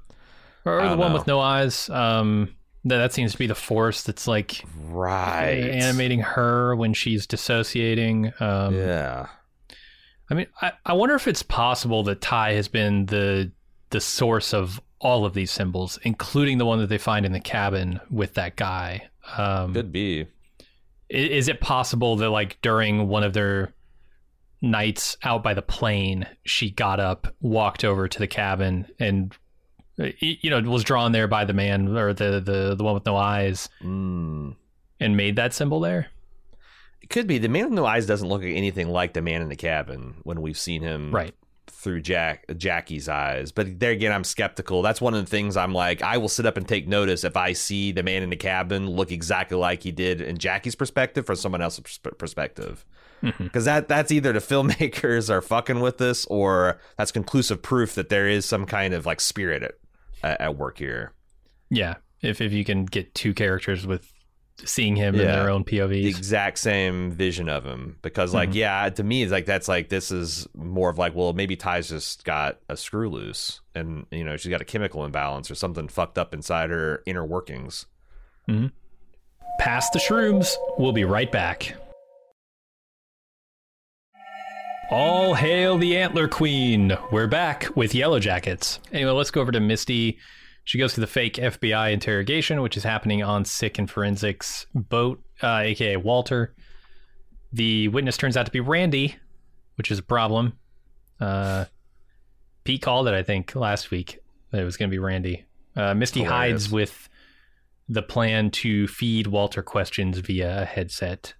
or 0.63 0.79
I 0.79 0.89
the 0.89 0.97
one 0.97 1.11
know. 1.11 1.17
with 1.17 1.25
no 1.27 1.39
eyes. 1.39 1.89
Um, 1.89 2.53
that 2.85 2.97
that 2.97 3.13
seems 3.13 3.33
to 3.33 3.37
be 3.37 3.47
the 3.47 3.55
force 3.55 4.03
that's 4.03 4.27
like 4.27 4.63
right, 4.87 5.49
animating 5.49 6.19
her 6.21 6.75
when 6.75 6.93
she's 6.93 7.27
dissociating. 7.27 8.31
Um, 8.39 8.75
yeah, 8.75 9.27
I 10.29 10.33
mean, 10.33 10.47
I, 10.61 10.71
I 10.85 10.93
wonder 10.93 11.15
if 11.15 11.27
it's 11.27 11.43
possible 11.43 12.03
that 12.03 12.21
Tai 12.21 12.53
has 12.53 12.67
been 12.67 13.07
the 13.07 13.51
the 13.89 13.99
source 14.01 14.53
of 14.53 14.79
all 14.99 15.25
of 15.25 15.33
these 15.33 15.51
symbols, 15.51 15.99
including 16.03 16.57
the 16.57 16.65
one 16.65 16.79
that 16.79 16.87
they 16.87 16.97
find 16.97 17.25
in 17.25 17.31
the 17.33 17.39
cabin 17.39 17.99
with 18.09 18.33
that 18.35 18.55
guy. 18.55 19.07
Um, 19.37 19.73
Could 19.73 19.91
be. 19.91 20.21
i- 20.21 20.25
is 21.13 21.47
it 21.47 21.59
possible 21.61 22.15
that 22.17 22.29
like 22.29 22.57
during 22.61 23.07
one 23.07 23.23
of 23.23 23.33
their 23.33 23.73
nights 24.61 25.17
out 25.23 25.43
by 25.43 25.53
the 25.53 25.61
plane, 25.61 26.25
she 26.43 26.71
got 26.71 26.99
up, 26.99 27.27
walked 27.41 27.83
over 27.83 28.07
to 28.07 28.19
the 28.19 28.27
cabin, 28.27 28.87
and 28.99 29.31
you 29.97 30.49
know 30.49 30.57
it 30.57 30.65
was 30.65 30.83
drawn 30.83 31.11
there 31.11 31.27
by 31.27 31.45
the 31.45 31.53
man 31.53 31.95
or 31.95 32.13
the 32.13 32.39
the 32.41 32.75
the 32.75 32.83
one 32.83 32.93
with 32.93 33.05
no 33.05 33.15
eyes 33.15 33.69
Mm. 33.81 34.55
and 34.99 35.17
made 35.17 35.35
that 35.37 35.53
symbol 35.53 35.79
there? 35.79 36.07
It 37.01 37.09
could 37.09 37.27
be. 37.27 37.37
The 37.37 37.47
man 37.49 37.65
with 37.65 37.73
no 37.73 37.85
eyes 37.85 38.05
doesn't 38.05 38.27
look 38.27 38.43
anything 38.43 38.89
like 38.89 39.13
the 39.13 39.21
man 39.21 39.41
in 39.41 39.49
the 39.49 39.55
cabin 39.55 40.15
when 40.23 40.41
we've 40.41 40.57
seen 40.57 40.81
him 40.81 41.11
Right. 41.13 41.33
through 41.67 42.01
Jack 42.01 42.45
Jackie's 42.57 43.07
eyes. 43.07 43.51
But 43.51 43.79
there 43.79 43.91
again, 43.91 44.11
I'm 44.11 44.23
skeptical. 44.23 44.81
That's 44.81 44.99
one 44.99 45.13
of 45.13 45.19
the 45.23 45.29
things 45.29 45.55
I'm 45.55 45.73
like, 45.73 46.01
I 46.01 46.17
will 46.17 46.29
sit 46.29 46.45
up 46.47 46.57
and 46.57 46.67
take 46.67 46.87
notice 46.87 47.23
if 47.23 47.37
I 47.37 47.53
see 47.53 47.91
the 47.91 48.01
man 48.03 48.23
in 48.23 48.31
the 48.31 48.35
cabin 48.35 48.89
look 48.89 49.11
exactly 49.11 49.55
like 49.57 49.83
he 49.83 49.91
did 49.91 50.19
in 50.19 50.37
Jackie's 50.39 50.75
perspective 50.75 51.25
from 51.27 51.35
someone 51.35 51.61
else's 51.61 51.81
perspe- 51.83 52.17
perspective. 52.17 52.85
Because 53.39 53.65
that 53.65 53.87
that's 53.87 54.11
either 54.11 54.33
the 54.33 54.39
filmmakers 54.53 55.29
are 55.29 55.41
fucking 55.41 55.79
with 55.79 55.99
this 55.99 56.25
or 56.25 56.79
that's 56.97 57.11
conclusive 57.11 57.61
proof 57.61 57.95
that 57.95 58.09
there 58.09 58.27
is 58.27 58.45
some 58.45 58.65
kind 58.65 58.93
of 58.93 59.05
like 59.05 59.21
spirit 59.21 59.79
at, 60.25 60.41
at, 60.41 60.57
work 60.57 60.77
here. 60.77 61.13
Yeah. 61.69 61.95
If 62.21 62.41
if 62.41 62.51
you 62.51 62.65
can 62.65 62.85
get 62.85 63.13
two 63.13 63.33
characters 63.33 63.85
with 63.87 64.11
seeing 64.63 64.95
him 64.95 65.15
in 65.15 65.21
their 65.27 65.49
own 65.49 65.65
POVs. 65.65 65.89
the 65.89 66.07
exact 66.07 66.57
same 66.59 67.11
vision 67.11 67.49
of 67.49 67.65
him 67.65 67.97
because 68.01 68.33
like 68.33 68.51
Mhm. 68.51 68.55
yeah 68.55 68.89
to 68.89 69.03
me 69.03 69.21
it's 69.21 69.31
like 69.31 69.45
that's 69.45 69.67
like 69.67 69.89
this 69.89 70.11
is 70.11 70.47
more 70.55 70.89
of 70.89 70.97
like 70.97 71.13
well 71.13 71.33
maybe 71.33 71.57
Tai's 71.57 71.89
just 71.89 72.23
got 72.23 72.59
a 72.69 72.77
screw 72.77 73.09
loose 73.09 73.59
and 73.75 74.05
you 74.11 74.23
know 74.23 74.37
she's 74.37 74.49
got 74.49 74.61
a 74.61 74.65
chemical 74.65 75.03
imbalance 75.03 75.51
or 75.51 75.55
something 75.55 75.89
fucked 75.89 76.17
up 76.17 76.33
inside 76.33 76.69
her 76.69 77.03
inner 77.05 77.25
workings 77.25 77.85
Past 79.59 79.93
the 79.93 79.99
shrooms. 79.99 80.53
We'll 80.77 80.91
be 80.91 81.03
right 81.05 81.31
back. 81.31 81.75
All 84.91 85.33
hail 85.33 85.77
the 85.77 85.97
Antler 85.97 86.27
Queen. 86.27 86.95
We're 87.11 87.27
back 87.27 87.75
with 87.75 87.95
Yellow 87.95 88.19
Jackets. 88.19 88.79
Anyway, 88.91 89.11
let's 89.11 89.31
go 89.31 89.41
over 89.41 89.51
to 89.51 89.59
Misty. 89.59 90.19
She 90.63 90.77
goes 90.77 90.93
to 90.93 91.01
the 91.01 91.07
fake 91.07 91.35
FBI 91.35 91.91
interrogation, 91.91 92.61
which 92.61 92.77
is 92.77 92.83
happening 92.83 93.23
on 93.23 93.45
Sick 93.45 93.79
and 93.79 93.89
Forensics 93.89 94.67
boat, 94.75 95.21
uh, 95.41 95.57
aka 95.63 95.97
Walter. 95.97 96.53
The 97.51 97.87
witness 97.87 98.15
turns 98.17 98.37
out 98.37 98.45
to 98.45 98.51
be 98.51 98.59
Randy, 98.59 99.15
which 99.75 99.89
is 99.89 99.97
a 99.99 100.03
problem. 100.03 100.53
Uh, 101.19 101.65
Pete 102.63 102.81
called 102.81 103.07
it, 103.07 103.13
I 103.13 103.23
think, 103.23 103.55
last 103.55 103.89
week 103.89 104.19
that 104.51 104.61
it 104.61 104.65
was 104.65 104.77
going 104.77 104.89
to 104.89 104.93
be 104.93 104.99
Randy. 104.99 105.45
Uh, 105.75 105.93
Misty 105.95 106.21
Hilarious. 106.21 106.63
hides 106.63 106.71
with 106.71 107.09
the 107.89 108.03
plan 108.03 108.51
to 108.51 108.87
feed 108.87 109.27
Walter 109.27 109.63
questions 109.63 110.19
via 110.19 110.61
a 110.61 110.65
headset. 110.65 111.33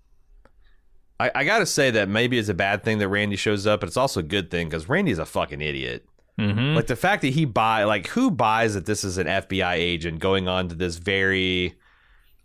I, 1.19 1.31
I 1.35 1.43
gotta 1.45 1.65
say 1.65 1.91
that 1.91 2.09
maybe 2.09 2.37
it's 2.37 2.49
a 2.49 2.53
bad 2.53 2.83
thing 2.83 2.97
that 2.99 3.07
randy 3.07 3.35
shows 3.35 3.65
up 3.65 3.79
but 3.81 3.87
it's 3.87 3.97
also 3.97 4.19
a 4.19 4.23
good 4.23 4.51
thing 4.51 4.67
because 4.67 4.89
randy's 4.89 5.19
a 5.19 5.25
fucking 5.25 5.61
idiot 5.61 6.05
Mm-hmm. 6.37 6.75
like 6.75 6.87
the 6.87 6.97
fact 6.97 7.21
that 7.21 7.29
he 7.29 7.45
buy 7.45 7.85
like 7.85 8.07
who 8.07 8.29
buys 8.29 8.73
that 8.73 8.85
this 8.85 9.05
is 9.05 9.17
an 9.17 9.25
fbi 9.25 9.75
agent 9.75 10.19
going 10.19 10.49
on 10.49 10.67
to 10.67 10.75
this 10.75 10.97
very 10.97 11.75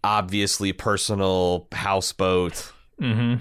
obviously 0.04 0.72
personal 0.72 1.66
houseboat 1.72 2.70
mm-hmm. 3.00 3.40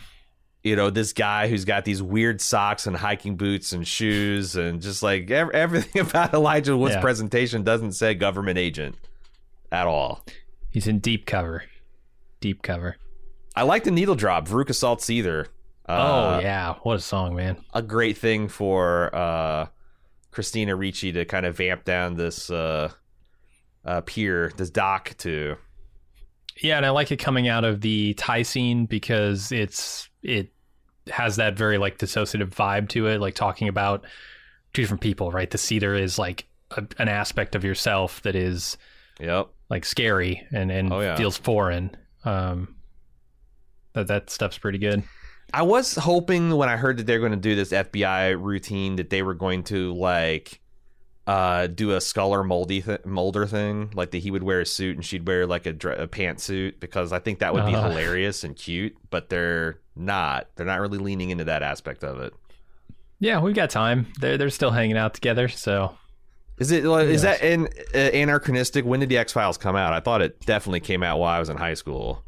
you 0.63 0.75
know 0.75 0.89
this 0.89 1.13
guy 1.13 1.47
who's 1.47 1.65
got 1.65 1.85
these 1.85 2.01
weird 2.01 2.41
socks 2.41 2.87
and 2.87 2.97
hiking 2.97 3.37
boots 3.37 3.71
and 3.73 3.87
shoes 3.87 4.55
and 4.55 4.81
just 4.81 5.03
like 5.03 5.29
ev- 5.29 5.51
everything 5.51 6.01
about 6.09 6.33
Elijah 6.33 6.75
Wood's 6.75 6.95
Yeah. 6.95 7.01
presentation 7.01 7.63
doesn't 7.63 7.91
say 7.91 8.15
government 8.15 8.57
agent 8.57 8.95
at 9.71 9.85
all. 9.85 10.25
He's 10.71 10.87
in 10.87 10.97
deep 10.97 11.27
cover. 11.27 11.63
Deep 12.41 12.61
cover. 12.63 12.97
I 13.59 13.63
like 13.63 13.83
the 13.83 13.91
needle 13.91 14.15
drop, 14.15 14.47
Veruca 14.47 14.73
Salt 14.73 14.99
Seether. 15.01 15.47
oh 15.87 15.93
Uh, 15.93 16.39
yeah, 16.41 16.75
what 16.83 16.95
a 16.95 16.99
song, 17.01 17.35
man. 17.35 17.57
a 17.73 17.81
great 17.81 18.17
thing 18.17 18.47
for 18.47 19.13
uh, 19.13 19.67
Christina 20.31 20.75
Ricci 20.75 21.11
to 21.11 21.25
kind 21.25 21.45
of 21.45 21.57
vamp 21.57 21.83
down 21.83 22.15
this 22.15 22.49
uh, 22.49 22.91
uh, 23.83 24.01
pier, 24.05 24.51
this 24.55 24.69
dock 24.69 25.15
to. 25.19 25.57
Yeah, 26.61 26.77
and 26.77 26.85
I 26.85 26.89
like 26.91 27.11
it 27.11 27.17
coming 27.17 27.47
out 27.49 27.65
of 27.65 27.81
the 27.81 28.13
Tai 28.13 28.43
scene 28.43 28.85
because 28.85 29.51
it's 29.51 30.09
it 30.23 30.53
has 31.11 31.35
that 31.37 31.57
very 31.57 31.77
like 31.77 31.97
dissociative 31.97 32.49
vibe 32.51 32.87
to 32.89 33.07
it, 33.07 33.19
like 33.19 33.35
talking 33.35 33.67
about 33.67 34.05
two 34.73 34.81
different 34.83 35.01
people, 35.01 35.31
right? 35.31 35.49
The 35.49 35.57
Seether 35.57 35.99
is 35.99 36.17
like 36.19 36.47
a, 36.71 36.85
an 36.97 37.09
aspect 37.09 37.55
of 37.55 37.63
yourself 37.65 38.21
that 38.21 38.35
is 38.35 38.77
Yep. 39.19 39.49
like 39.69 39.83
scary 39.85 40.47
and 40.53 40.71
and 40.71 40.93
Oh, 40.93 40.99
yeah. 41.01 41.15
feels 41.17 41.37
foreign. 41.37 41.95
Um, 42.23 42.75
that 43.93 44.07
that 44.07 44.29
stuff's 44.29 44.57
pretty 44.57 44.77
good. 44.77 45.03
I 45.53 45.63
was 45.63 45.95
hoping 45.95 46.55
when 46.55 46.69
I 46.69 46.77
heard 46.77 46.97
that 46.97 47.07
they're 47.07 47.19
going 47.19 47.31
to 47.31 47.37
do 47.37 47.55
this 47.55 47.71
FBI 47.71 48.39
routine 48.39 48.97
that 48.97 49.09
they 49.09 49.23
were 49.23 49.33
going 49.33 49.63
to 49.65 49.93
like 49.95 50.59
uh, 51.25 51.67
do 51.67 51.91
a 51.91 52.01
Sculler 52.01 52.43
moldy 52.43 52.81
th- 52.81 53.05
Mulder 53.05 53.45
thing, 53.47 53.91
like 53.95 54.11
that 54.11 54.19
he 54.19 54.31
would 54.31 54.43
wear 54.43 54.61
a 54.61 54.65
suit 54.65 54.95
and 54.95 55.05
she'd 55.05 55.27
wear 55.27 55.45
like 55.47 55.65
a, 55.65 55.73
dr- 55.73 55.99
a 55.99 56.07
pantsuit 56.07 56.79
because 56.79 57.11
I 57.13 57.19
think 57.19 57.39
that 57.39 57.53
would 57.53 57.65
be 57.65 57.73
Uh. 57.75 57.89
hilarious 57.89 58.43
and 58.43 58.55
cute. 58.55 58.95
But 59.09 59.29
they're 59.29 59.79
not. 59.95 60.47
They're 60.55 60.65
not 60.65 60.79
really 60.81 60.97
leaning 60.99 61.29
into 61.31 61.43
that 61.45 61.63
aspect 61.63 62.03
of 62.03 62.19
it. 62.19 62.33
Yeah, 63.19 63.41
we've 63.41 63.55
got 63.55 63.69
time. 63.69 64.07
They're 64.19 64.37
they're 64.37 64.49
still 64.49 64.71
hanging 64.71 64.97
out 64.97 65.13
together, 65.13 65.47
so 65.49 65.97
Is 66.57 66.71
it? 66.71 66.83
like, 66.85 67.07
Is 67.07 67.23
that 67.23 67.41
in 67.43 67.67
uh, 67.93 67.97
anachronistic? 67.97 68.85
When 68.85 68.99
did 69.01 69.09
the 69.09 69.17
X 69.17 69.33
Files 69.33 69.57
come 69.57 69.75
out? 69.75 69.93
I 69.93 69.99
thought 69.99 70.21
it 70.21 70.39
definitely 70.45 70.79
came 70.79 71.03
out 71.03 71.19
while 71.19 71.33
I 71.35 71.39
was 71.39 71.49
in 71.49 71.57
high 71.57 71.73
school. 71.73 72.23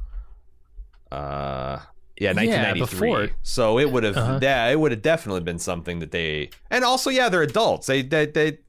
Uh, 1.12 1.80
yeah, 2.20 2.30
Yeah, 2.32 2.34
1993. 2.34 3.10
before. 3.10 3.30
So 3.44 3.80
it 3.80 3.92
would 3.92 4.04
have, 4.04 4.16
Uh-huh. 4.18 4.40
yeah, 4.42 4.68
it 4.68 4.80
would 4.80 4.92
have 4.92 5.02
definitely 5.02 5.42
been 5.42 5.60
something 5.60 6.00
that 6.00 6.12
they, 6.12 6.50
and 6.70 6.84
also, 6.86 7.10
yeah, 7.10 7.30
they're 7.30 7.42
adults. 7.42 7.88
They, 7.88 8.02
they, 8.04 8.26
they, 8.28 8.60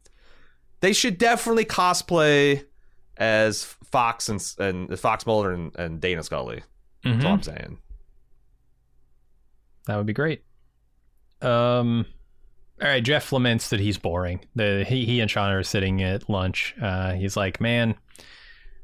they 0.80 0.93
should 0.93 1.18
definitely 1.18 1.64
cosplay 1.64 2.64
as 3.18 3.64
Fox 3.84 4.28
and 4.30 4.43
and 4.59 4.99
Fox 4.99 5.26
Mulder 5.26 5.53
and, 5.53 5.76
and 5.76 6.01
Dana 6.01 6.22
Scully. 6.22 6.62
That's 7.05 7.16
Mhm. 7.16 7.24
all 7.26 7.32
I'm 7.34 7.43
saying. 7.43 7.78
That 9.86 9.97
would 9.97 10.07
be 10.07 10.12
great. 10.12 10.43
Um, 11.40 12.07
all 12.80 12.88
right. 12.88 13.03
Jeff 13.03 13.32
laments 13.32 13.70
that 13.70 13.80
he's 13.80 13.99
boring. 13.99 14.40
The 14.55 14.84
he 14.88 15.05
he 15.05 15.20
and 15.20 15.30
Sean 15.30 15.51
are 15.53 15.62
sitting 15.62 16.03
at 16.03 16.28
lunch. 16.30 16.74
Uh, 16.80 17.12
he's 17.12 17.36
like, 17.36 17.61
"Man, 17.61 17.95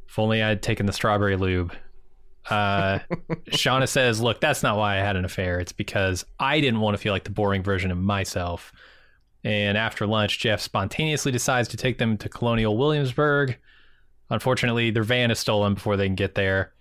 if 0.09 0.18
only 0.18 0.42
I'd 0.42 0.62
taken 0.62 0.86
the 0.86 0.92
strawberry 0.92 1.36
lube." 1.36 1.72
Uh, 2.51 3.01
Shauna 3.51 3.88
says, 3.88 4.20
"Look, 4.20 4.40
that's 4.40 4.62
not 4.62 4.76
why 4.76 4.96
I 4.96 5.01
had 5.01 5.16
an 5.16 5.24
affair. 5.24 5.61
It's 5.61 5.72
because 5.72 6.24
I 6.38 6.61
didn't 6.61 6.80
want 6.80 6.96
to 6.96 7.03
feel 7.03 7.12
like 7.12 7.24
the 7.24 7.30
boring 7.30 7.62
version 7.62 7.90
of 7.90 7.99
myself." 7.99 8.72
And 9.44 9.78
after 9.78 10.07
lunch, 10.07 10.38
Jeff 10.38 10.61
spontaneously 10.61 11.30
decides 11.32 11.68
to 11.68 11.76
take 11.76 11.99
them 11.99 12.16
to 12.18 12.28
Colonial 12.28 12.76
Williamsburg. 12.76 13.59
Unfortunately, 14.30 14.90
their 14.90 15.05
van 15.05 15.30
is 15.30 15.38
stolen 15.38 15.74
before 15.74 15.96
they 15.96 16.07
can 16.07 16.14
get 16.14 16.34
there. 16.34 16.72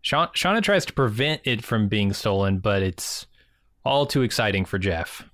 Sha- 0.00 0.30
Shauna 0.32 0.62
tries 0.62 0.86
to 0.86 0.92
prevent 0.92 1.42
it 1.44 1.64
from 1.64 1.88
being 1.88 2.12
stolen, 2.12 2.58
but 2.58 2.82
it's 2.82 3.26
all 3.84 4.06
too 4.06 4.22
exciting 4.22 4.64
for 4.64 4.78
Jeff. 4.78 5.28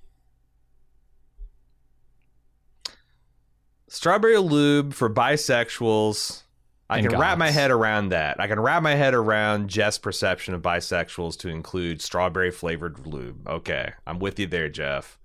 Strawberry 3.87 4.37
lube 4.37 4.93
for 4.93 5.09
bisexuals. 5.09 6.41
I 6.89 7.01
can 7.01 7.17
wrap 7.17 7.37
my 7.39 7.49
head 7.49 7.71
around 7.71 8.09
that. 8.09 8.39
I 8.39 8.47
can 8.47 8.59
wrap 8.59 8.83
my 8.83 8.93
head 8.93 9.13
around 9.15 9.69
Jeff's 9.69 9.97
perception 9.97 10.53
of 10.53 10.61
bisexuals 10.61 11.37
to 11.39 11.49
include 11.49 12.01
strawberry 12.01 12.51
flavored 12.51 13.07
lube. 13.07 13.47
Okay, 13.47 13.91
I'm 14.05 14.19
with 14.19 14.39
you 14.39 14.45
there, 14.47 14.69
Jeff. 14.69 15.17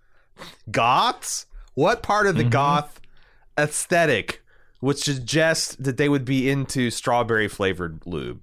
Goths? 0.70 1.46
What 1.74 2.02
part 2.02 2.26
of 2.26 2.36
the 2.36 2.44
Mhm. 2.44 2.50
goth 2.50 3.00
aesthetic 3.58 4.42
would 4.80 4.98
suggest 4.98 5.82
that 5.84 5.98
they 5.98 6.08
would 6.08 6.24
be 6.24 6.48
into 6.50 6.90
strawberry 6.90 7.46
flavored 7.48 8.00
lube? 8.06 8.40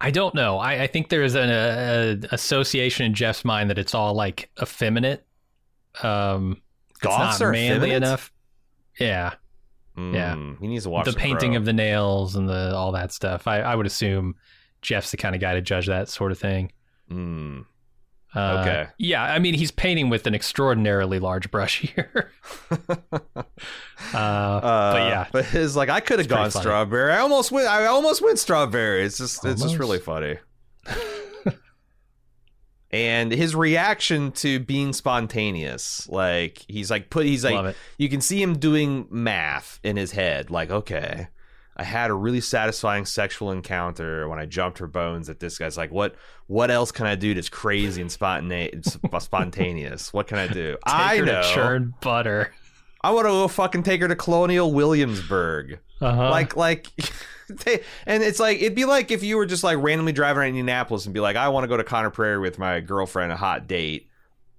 I 0.00 0.10
don't 0.10 0.34
know. 0.34 0.58
I, 0.58 0.82
I 0.82 0.86
think 0.86 1.08
there's 1.08 1.34
an 1.34 1.50
a, 1.50 2.18
a 2.30 2.34
association 2.34 3.06
in 3.06 3.14
Jeff's 3.14 3.44
mind 3.44 3.70
that 3.70 3.78
it's 3.78 3.94
all 3.94 4.14
like 4.14 4.48
effeminate. 4.60 5.24
Um, 6.02 6.60
Goths 7.00 7.40
are 7.40 7.50
manly 7.52 7.90
effeminate? 7.90 7.96
enough. 8.08 8.32
Yeah, 9.00 9.34
Yeah. 10.14 10.34
Mm, 10.34 10.60
he 10.60 10.68
needs 10.68 10.84
to 10.84 10.90
watch 10.90 11.06
the 11.06 11.12
painting 11.12 11.50
Crow. 11.52 11.58
of 11.58 11.64
the 11.64 11.72
nails 11.72 12.36
and 12.36 12.48
the 12.48 12.74
all 12.74 12.92
that 12.92 13.12
stuff. 13.12 13.46
I, 13.48 13.60
I 13.60 13.74
would 13.74 13.86
assume 13.86 14.36
Jeff's 14.80 15.10
the 15.10 15.16
kind 15.16 15.34
of 15.34 15.40
guy 15.40 15.54
to 15.54 15.60
judge 15.60 15.86
that 15.88 16.08
sort 16.08 16.30
of 16.32 16.38
thing. 16.38 16.70
Mm. 17.10 17.64
Uh, 18.34 18.58
Okay. 18.60 18.86
Yeah, 18.98 19.22
I 19.22 19.38
mean 19.38 19.54
he's 19.54 19.70
painting 19.70 20.08
with 20.10 20.26
an 20.26 20.34
extraordinarily 20.34 21.18
large 21.18 21.50
brush 21.50 21.80
here. 21.94 22.30
uh, 22.88 23.42
Uh, 24.14 24.92
but 24.92 24.98
yeah, 25.08 25.26
but 25.32 25.54
it's 25.54 25.76
like 25.76 25.88
I 25.88 26.00
could 26.00 26.18
have 26.18 26.28
gone 26.28 26.50
strawberry. 26.50 27.12
I 27.12 27.18
almost 27.18 27.50
went. 27.50 27.66
I 27.68 27.86
almost 27.86 28.22
went 28.22 28.38
strawberry. 28.38 29.02
It's 29.04 29.18
just, 29.18 29.44
it's 29.44 29.62
just 29.62 29.78
really 29.78 29.98
funny. 29.98 30.36
and 32.90 33.30
his 33.32 33.54
reaction 33.54 34.32
to 34.32 34.58
being 34.60 34.92
spontaneous 34.94 36.08
like 36.08 36.64
he's 36.68 36.90
like 36.90 37.10
put 37.10 37.26
he's 37.26 37.44
like 37.44 37.76
you 37.98 38.08
can 38.08 38.20
see 38.20 38.40
him 38.42 38.58
doing 38.58 39.06
math 39.10 39.78
in 39.82 39.96
his 39.96 40.12
head 40.12 40.50
like 40.50 40.70
okay 40.70 41.28
i 41.76 41.84
had 41.84 42.10
a 42.10 42.14
really 42.14 42.40
satisfying 42.40 43.04
sexual 43.04 43.50
encounter 43.52 44.26
when 44.28 44.38
i 44.38 44.46
jumped 44.46 44.78
her 44.78 44.86
bones 44.86 45.28
at 45.28 45.38
this 45.38 45.58
guy's 45.58 45.76
like 45.76 45.90
what 45.92 46.14
what 46.46 46.70
else 46.70 46.90
can 46.90 47.06
i 47.06 47.14
do 47.14 47.34
that's 47.34 47.50
crazy 47.50 48.00
and 48.00 48.10
spontane- 48.10 49.20
spontaneous 49.20 50.12
what 50.12 50.26
can 50.26 50.38
i 50.38 50.46
do 50.46 50.70
Take 50.86 50.94
i 50.94 51.16
her 51.18 51.24
know 51.26 51.42
to 51.42 51.48
churn 51.54 51.94
butter. 52.00 52.52
i 53.02 53.10
want 53.10 53.26
to 53.26 53.30
go 53.30 53.48
fucking 53.48 53.82
take 53.82 54.00
her 54.00 54.08
to 54.08 54.16
colonial 54.16 54.72
williamsburg 54.72 55.78
Uh-huh. 56.00 56.30
like 56.30 56.56
like 56.56 56.86
they, 57.64 57.82
and 58.06 58.22
it's 58.22 58.38
like 58.40 58.58
it'd 58.58 58.74
be 58.74 58.84
like 58.84 59.10
if 59.10 59.22
you 59.22 59.36
were 59.36 59.46
just 59.46 59.64
like 59.64 59.78
randomly 59.80 60.12
driving 60.12 60.38
around 60.40 60.48
Indianapolis 60.50 61.04
and 61.06 61.14
be 61.14 61.20
like, 61.20 61.36
I 61.36 61.48
want 61.48 61.64
to 61.64 61.68
go 61.68 61.76
to 61.76 61.84
Conner 61.84 62.10
Prairie 62.10 62.38
with 62.38 62.58
my 62.58 62.80
girlfriend, 62.80 63.32
a 63.32 63.36
hot 63.36 63.66
date. 63.66 64.08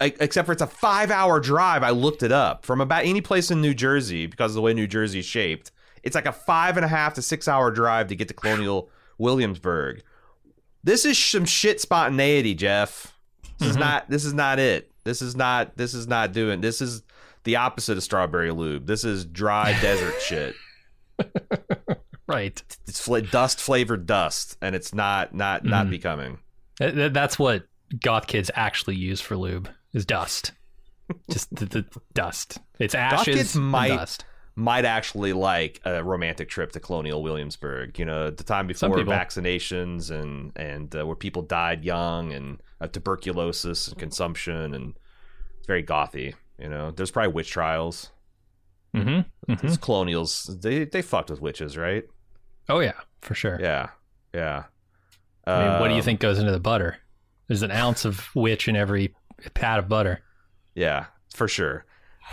I, 0.02 0.14
except 0.22 0.46
for 0.46 0.54
it's 0.54 0.62
a 0.62 0.68
five 0.68 1.12
hour 1.12 1.40
drive. 1.40 1.84
I 1.84 1.90
looked 1.90 2.24
it 2.24 2.32
up 2.32 2.66
from 2.66 2.80
about 2.82 3.06
any 3.06 3.22
place 3.22 3.52
in 3.52 3.62
New 3.62 3.74
Jersey 3.74 4.28
because 4.28 4.52
of 4.52 4.56
the 4.56 4.62
way 4.62 4.74
New 4.74 4.88
Jersey's 4.88 5.26
shaped. 5.26 5.72
It's 6.04 6.16
like 6.16 6.26
a 6.26 6.32
five 6.32 6.78
and 6.78 6.86
a 6.86 6.90
half 6.90 7.16
to 7.16 7.22
six 7.22 7.48
hour 7.48 7.70
drive 7.72 8.08
to 8.08 8.16
get 8.16 8.28
to 8.30 8.34
Colonial 8.34 8.90
Williamsburg. 9.18 10.02
This 10.84 11.04
is 11.04 11.18
some 11.18 11.44
shit 11.46 11.82
spontaneity, 11.82 12.56
Jeff. 12.56 13.14
This 13.60 13.72
is 13.72 13.76
Mhm. 13.76 13.82
not. 13.82 14.10
This 14.10 14.24
is 14.24 14.34
not 14.34 14.58
it. 14.60 14.90
This 15.04 15.22
is 15.22 15.36
not. 15.36 15.76
This 15.76 15.94
is 15.94 16.08
not 16.08 16.32
doing. 16.32 16.62
This 16.62 16.80
is 16.82 17.04
the 17.44 17.58
opposite 17.58 17.98
of 17.98 18.04
strawberry 18.04 18.52
lube. 18.52 18.86
This 18.88 19.04
is 19.04 19.26
dry 19.26 19.78
desert 19.82 20.16
shit 20.22 20.56
right. 22.30 22.62
it's 22.88 23.02
fla- 23.02 23.22
dust 23.22 23.60
flavored 23.60 24.06
dust 24.06 24.58
and 24.62 24.76
it's 24.76 24.94
not 24.94 25.34
not 25.34 25.66
not 25.66 25.88
Mhm. 25.88 25.90
becoming 25.90 26.38
Th- 26.78 26.94
th- 26.94 27.12
That's 27.14 27.38
what 27.38 27.68
goth 28.02 28.28
kids 28.28 28.50
actually 28.56 28.96
use 28.96 29.20
for 29.20 29.36
lube 29.36 29.70
is 29.94 30.06
dust. 30.06 30.54
Just 31.32 31.54
the, 31.54 31.66
the 31.66 31.86
dust. 32.14 32.60
It's 32.80 32.94
ashes 32.96 33.56
might- 33.56 33.88
dust. 33.90 34.26
might 34.56 34.86
actually 34.86 35.34
like 35.34 35.82
a 35.86 36.04
romantic 36.04 36.50
trip 36.50 36.72
to 36.74 36.80
colonial 36.80 37.24
williamsburg 37.24 37.98
you 37.98 38.06
know 38.06 38.30
the 38.30 38.44
time 38.44 38.68
before 38.68 38.90
vaccinations 39.00 40.12
and 40.12 40.52
and 40.56 40.96
uh, 40.96 41.06
where 41.06 41.16
people 41.16 41.42
died 41.42 41.84
young 41.86 42.32
and 42.34 42.62
uh, 42.82 42.88
tuberculosis 42.88 43.88
and 43.88 43.98
consumption 43.98 44.74
and 44.74 44.94
it's 45.58 45.68
very 45.68 45.82
gothy 45.84 46.34
you 46.60 46.68
know 46.70 46.92
there's 46.92 47.12
probably 47.12 47.32
witch 47.34 47.50
trials 47.52 48.12
Mm-hmm. 48.96 49.54
These 49.62 49.78
colonials 49.78 50.46
they 50.62 50.84
they 50.86 51.02
fucked 51.04 51.30
with 51.30 51.40
witches 51.42 51.78
right 51.78 52.04
Oh 52.70 52.80
yeah, 52.80 52.94
for 53.22 53.34
sure. 53.36 53.58
yeah 53.62 53.90
yeah 54.34 54.64
I 55.48 55.64
mean, 55.68 55.80
what 55.80 55.88
do 55.88 55.94
you 55.96 56.00
Um, 56.02 56.06
think 56.06 56.20
goes 56.20 56.38
into 56.38 56.52
the 56.52 56.60
butter? 56.60 56.98
There's 57.48 57.64
an 57.64 57.72
ounce 57.72 58.06
of 58.06 58.30
witch 58.36 58.68
in 58.68 58.76
every 58.76 59.16
pat 59.56 59.80
of 59.80 59.90
butter. 59.90 60.22
Yeah, 60.76 61.08
for 61.34 61.48
sure. 61.48 61.86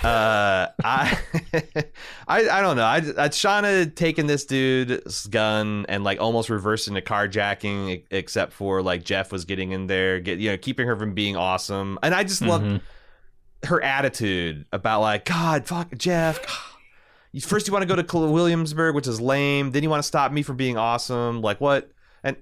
Uh, 0.03 0.67
I, 0.85 1.19
I, 2.29 2.49
I 2.51 2.61
don't 2.61 2.77
know. 2.77 2.85
I, 2.85 2.97
I 2.97 3.29
Shauna 3.31 3.95
taking 3.95 4.27
this 4.27 4.45
dude's 4.45 5.27
gun 5.29 5.87
and 5.89 6.05
like 6.05 6.21
almost 6.21 6.51
reversing 6.51 6.93
the 6.93 7.01
carjacking, 7.01 8.05
except 8.11 8.53
for 8.53 8.83
like 8.83 9.03
Jeff 9.05 9.33
was 9.33 9.47
getting 9.47 9.73
in 9.73 9.87
there, 9.87 10.21
get 10.21 10.39
you 10.39 10.51
know, 10.51 10.59
keeping 10.59 10.87
her 10.87 10.97
from 10.97 11.15
being 11.15 11.35
awesome. 11.35 11.99
And 12.03 12.15
I 12.15 12.25
just 12.25 12.43
love 12.43 12.61
Mhm. 12.61 12.83
her 13.65 13.83
attitude 13.83 14.67
about 14.71 15.01
like, 15.01 15.25
God, 15.25 15.67
fuck 15.67 15.97
Jeff. 15.97 16.39
First, 17.41 17.67
you 17.67 17.73
want 17.73 17.87
to 17.89 17.95
go 17.95 18.01
to 18.01 18.19
Williamsburg, 18.31 18.95
which 18.95 19.07
is 19.07 19.21
lame. 19.21 19.73
Then 19.73 19.83
you 19.83 19.91
want 19.91 20.03
to 20.03 20.07
stop 20.07 20.33
me 20.33 20.43
from 20.43 20.57
being 20.57 20.77
awesome. 20.79 21.43
Like 21.43 21.61
what? 21.61 21.91
And 22.23 22.37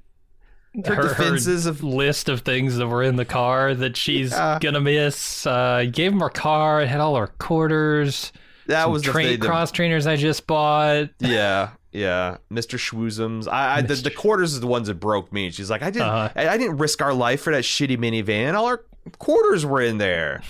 her, 0.86 1.02
defenses 1.08 1.66
of 1.66 1.82
list 1.84 2.28
of 2.28 2.40
things 2.40 2.76
that 2.76 2.86
were 2.88 3.02
in 3.02 3.16
the 3.16 3.24
car 3.24 3.74
that 3.74 3.96
she's 3.96 4.32
Yeah. 4.32 4.58
gonna 4.60 4.80
miss. 4.80 5.46
Uh, 5.46 5.84
gave 5.90 6.12
him 6.12 6.20
her 6.20 6.28
car. 6.28 6.82
It 6.82 6.88
had 6.88 7.00
all 7.00 7.14
her 7.16 7.28
quarters. 7.28 8.32
that 8.66 8.90
was 8.90 9.02
the 9.02 9.12
train 9.12 9.38
cross 9.38 9.70
trainers 9.70 10.06
I 10.06 10.16
just 10.16 10.46
bought. 10.48 11.10
Yeah, 11.20 11.70
yeah, 11.92 12.38
Mr. 12.52 12.76
Schwoozums. 12.78 13.46
I, 13.46 13.76
I 13.76 13.82
the, 13.82 13.94
the 13.94 14.10
quarters 14.10 14.54
is 14.54 14.60
the 14.60 14.66
ones 14.66 14.88
that 14.88 14.94
broke 14.98 15.32
me. 15.32 15.50
She's 15.50 15.70
like, 15.70 15.82
I 15.82 15.90
didn't, 15.90 16.08
Uh-huh. 16.08 16.28
I, 16.34 16.48
I 16.48 16.56
didn't 16.56 16.78
risk 16.78 17.00
our 17.02 17.14
life 17.14 17.42
for 17.42 17.52
that 17.52 17.62
shitty 17.62 17.96
minivan. 17.98 18.54
All 18.54 18.66
our 18.66 18.84
quarters 19.18 19.64
were 19.64 19.80
in 19.82 19.98
there. 19.98 20.42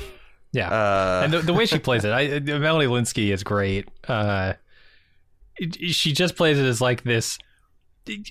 Yeah. 0.55 0.69
Uh, 0.71 1.21
and 1.25 1.33
the, 1.33 1.39
the 1.41 1.53
way 1.53 1.67
she 1.67 1.79
plays 1.81 2.05
it, 2.05 2.11
I, 2.13 2.39
Melanie 2.39 2.87
Lynskey 2.87 3.33
is 3.33 3.43
great. 3.43 3.89
Uh, 4.09 4.55
she 5.73 6.13
just 6.13 6.37
plays 6.37 6.59
it 6.59 6.65
as 6.65 6.81
like 6.81 7.03
this. 7.05 7.39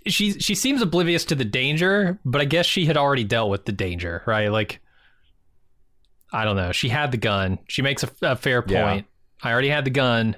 She 0.08 0.32
she 0.40 0.56
seems 0.56 0.82
oblivious 0.82 1.26
to 1.26 1.36
the 1.36 1.46
danger, 1.46 2.20
but 2.26 2.42
I 2.42 2.46
guess 2.46 2.66
she 2.66 2.86
had 2.86 2.96
already 2.98 3.24
dealt 3.24 3.50
with 3.50 3.66
the 3.66 3.72
danger, 3.72 4.24
right? 4.26 4.48
Like, 4.52 4.80
I 6.32 6.46
don't 6.46 6.56
know. 6.56 6.72
She 6.72 6.90
had 6.90 7.12
the 7.12 7.18
gun. 7.18 7.60
She 7.68 7.82
makes 7.82 8.04
a, 8.04 8.10
a 8.22 8.36
fair 8.36 8.64
Yeah. 8.68 8.84
point. 8.90 9.06
I 9.42 9.52
already 9.52 9.70
had 9.70 9.84
the 9.86 9.90
gun. 9.92 10.36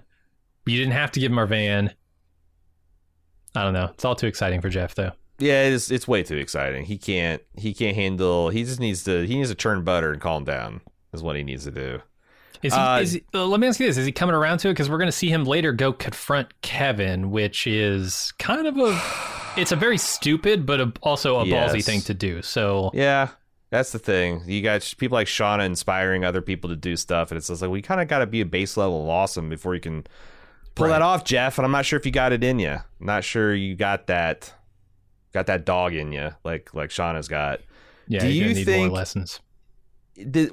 You 0.66 0.78
didn't 0.78 0.94
have 0.94 1.12
to 1.12 1.20
give 1.20 1.32
him 1.32 1.38
our 1.38 1.46
van. 1.48 1.94
I 3.56 3.64
don't 3.64 3.74
know. 3.74 3.90
It's 3.94 4.04
all 4.06 4.16
too 4.16 4.28
exciting 4.28 4.62
for 4.62 4.70
Jeff, 4.70 4.96
though. 4.96 5.12
yeah, 5.38 5.64
it's 5.64 5.92
it's 5.92 6.08
way 6.08 6.24
too 6.24 6.38
exciting. 6.38 6.86
He 6.86 6.98
can't, 6.98 7.42
he 7.58 7.74
can't 7.74 7.96
handle. 7.96 8.50
He 8.50 8.64
just 8.64 8.80
needs 8.80 9.04
to, 9.04 9.26
he 9.28 9.36
needs 9.36 9.50
to 9.50 9.56
churn 9.56 9.84
butter 9.84 10.12
and 10.12 10.22
calm 10.22 10.44
down. 10.44 10.82
Is 11.16 11.24
what 11.24 11.36
he 11.36 11.44
needs 11.44 11.64
to 11.64 11.72
do. 11.72 12.02
Is 12.62 12.74
he, 12.74 12.80
Uh, 12.80 13.00
is 13.00 13.12
he, 13.14 13.24
uh, 13.34 13.46
let 13.46 13.60
me 13.60 13.68
ask 13.68 13.80
you 13.80 13.88
this: 13.88 13.98
Is 13.98 14.06
he 14.06 14.12
coming 14.12 14.36
around 14.36 14.60
to 14.60 14.70
it? 14.70 14.72
Because 14.74 14.90
we're 14.90 14.98
going 14.98 15.08
to 15.08 15.12
see 15.12 15.30
him 15.30 15.44
later 15.46 15.72
go 15.74 15.92
confront 15.94 16.50
Kevin, 16.62 17.32
which 17.32 17.66
is 17.68 18.34
kind 18.40 18.68
of 18.68 18.78
a. 18.78 19.02
It's 19.58 19.72
a 19.72 19.78
very 19.78 19.98
stupid, 19.98 20.66
but 20.66 20.82
a, 20.82 20.92
also 21.02 21.40
a 21.40 21.46
ballsy 21.46 21.82
thing 21.82 22.02
to 22.02 22.14
do. 22.14 22.42
So 22.42 22.92
Yeah, 22.94 23.30
that's 23.70 23.94
the 23.94 24.00
thing. 24.00 24.42
You 24.46 24.62
got 24.62 24.94
people 24.98 25.16
like 25.16 25.28
Shauna 25.28 25.66
inspiring 25.66 26.26
other 26.26 26.42
people 26.42 26.70
to 26.72 26.76
do 26.76 26.98
stuff, 26.98 27.32
and 27.32 27.38
it's 27.38 27.48
just 27.48 27.62
like 27.62 27.72
we 27.72 27.82
kind 27.82 28.02
of 28.02 28.10
got 28.10 28.20
to 28.20 28.26
be 28.26 28.42
a 28.42 28.46
base 28.46 28.76
level 28.76 29.04
of 29.04 29.08
awesome 29.10 29.48
before 29.48 29.74
you 29.74 29.80
can 29.80 30.06
pull 30.76 30.88
Right. 30.88 30.92
that 30.94 31.02
off, 31.02 31.24
Jeff. 31.24 31.58
And 31.58 31.64
I'm 31.66 31.72
not 31.72 31.86
sure 31.86 31.98
if 31.98 32.06
you 32.06 32.12
got 32.12 32.34
it 32.34 32.44
in 32.44 32.60
you. 32.60 32.72
I'm 32.72 32.84
not 33.00 33.24
sure 33.24 33.56
you 33.56 33.76
got 33.78 34.08
that, 34.08 34.54
got 35.34 35.46
that 35.46 35.64
dog 35.66 35.94
in 35.94 36.12
you, 36.12 36.32
like 36.44 36.74
like 36.74 36.90
Shauna's 36.90 37.30
got. 37.30 37.62
yeah, 38.10 38.20
Do 38.20 38.28
you 38.28 38.54
need 38.54 38.66
think- 38.66 38.88
more 38.90 38.98
lessons? 38.98 39.40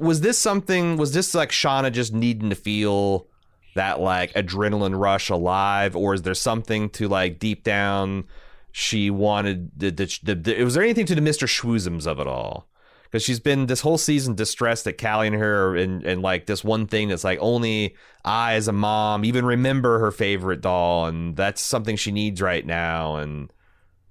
Was 0.01 0.21
this 0.21 0.39
something? 0.39 0.97
Was 0.97 1.13
this 1.13 1.35
like 1.35 1.51
Shauna 1.51 1.93
just 1.93 2.13
needing 2.13 2.51
to 2.51 2.57
feel 2.57 3.29
that 3.75 4.01
like 4.01 4.33
adrenaline 4.35 4.99
rush 4.99 5.31
alive, 5.31 5.95
or 5.97 6.15
is 6.15 6.23
there 6.23 6.35
something 6.35 6.91
to 6.91 7.09
like 7.09 7.39
deep 7.39 7.63
down? 7.63 8.25
She 8.73 9.11
wanted 9.11 9.71
the, 9.77 9.91
the, 9.91 10.19
the, 10.23 10.35
the 10.35 10.65
was 10.65 10.75
there 10.75 10.83
anything 10.83 11.07
to 11.07 11.15
the 11.15 11.21
Mister 11.21 11.47
Schwoozums 11.47 12.07
of 12.07 12.19
it 12.19 12.27
all? 12.27 12.69
Because 13.05 13.23
she's 13.23 13.41
been 13.41 13.67
this 13.67 13.83
whole 13.83 13.99
season 13.99 14.35
distressed 14.35 14.87
at 14.87 14.97
Callie 14.97 15.27
and 15.27 15.37
her, 15.37 15.77
and 15.77 16.03
and 16.05 16.23
like 16.23 16.47
this 16.47 16.65
one 16.65 16.87
thing 16.87 17.09
that's 17.09 17.25
like 17.25 17.39
only 17.41 17.95
I 18.25 18.55
as 18.55 18.69
a 18.69 18.73
mom 18.73 19.25
even 19.25 19.45
remember 19.45 19.99
her 19.99 20.11
favorite 20.11 20.63
doll, 20.63 21.07
and 21.07 21.37
that's 21.37 21.61
something 21.61 21.97
she 21.97 22.11
needs 22.11 22.41
right 22.41 22.65
now. 22.65 23.17
And 23.17 23.53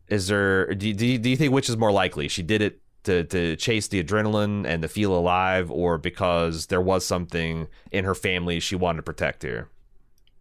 is 0.07 0.27
there? 0.27 0.73
Do 0.75 0.93
do 0.93 1.17
do 1.17 1.29
you 1.29 1.35
think 1.35 1.51
which 1.51 1.67
is 1.67 1.77
more 1.77 1.91
likely? 1.91 2.27
She 2.27 2.43
did 2.43 2.61
it 2.61 2.79
to 3.03 3.23
to 3.25 3.55
chase 3.55 3.87
the 3.87 4.03
adrenaline 4.03 4.65
and 4.65 4.81
to 4.81 4.87
feel 4.87 5.13
alive, 5.13 5.69
or 5.71 5.97
because 5.97 6.67
there 6.67 6.81
was 6.81 7.05
something 7.05 7.67
in 7.91 8.05
her 8.05 8.15
family 8.15 8.59
she 8.59 8.75
wanted 8.75 8.97
to 8.97 9.03
protect 9.03 9.43
here? 9.43 9.69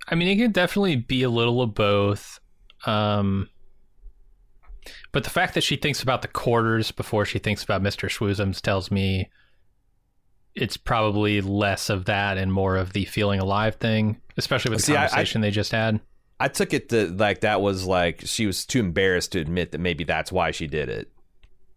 I 0.08 0.14
mean, 0.14 0.28
it 0.28 0.42
can 0.42 0.52
definitely 0.52 0.96
be 0.96 1.22
a 1.22 1.30
little 1.30 1.62
of 1.62 1.74
both. 1.74 2.40
Um, 2.84 3.48
but 5.12 5.24
the 5.24 5.30
fact 5.30 5.54
that 5.54 5.62
she 5.62 5.76
thinks 5.76 6.02
about 6.02 6.22
the 6.22 6.28
quarters 6.28 6.90
before 6.90 7.24
she 7.24 7.38
thinks 7.38 7.62
about 7.62 7.82
Mister 7.82 8.08
Schwoozums 8.08 8.60
tells 8.60 8.90
me 8.90 9.30
it's 10.54 10.76
probably 10.76 11.40
less 11.40 11.90
of 11.90 12.06
that 12.06 12.36
and 12.38 12.52
more 12.52 12.76
of 12.76 12.92
the 12.92 13.04
feeling 13.04 13.38
alive 13.38 13.76
thing, 13.76 14.20
especially 14.36 14.72
with 14.72 14.82
See, 14.82 14.92
the 14.92 14.98
I- 14.98 15.04
I- 15.04 15.08
conversation 15.08 15.40
they 15.40 15.50
just 15.50 15.72
had. 15.72 16.00
I 16.42 16.48
took 16.48 16.72
it 16.72 16.88
to 16.88 17.08
like 17.08 17.42
that 17.42 17.60
was 17.60 17.86
like 17.86 18.22
she 18.24 18.46
was 18.46 18.64
too 18.64 18.80
embarrassed 18.80 19.32
to 19.32 19.40
admit 19.40 19.72
that 19.72 19.78
maybe 19.78 20.04
that's 20.04 20.32
why 20.32 20.52
she 20.52 20.66
did 20.66 20.88
it. 20.88 21.12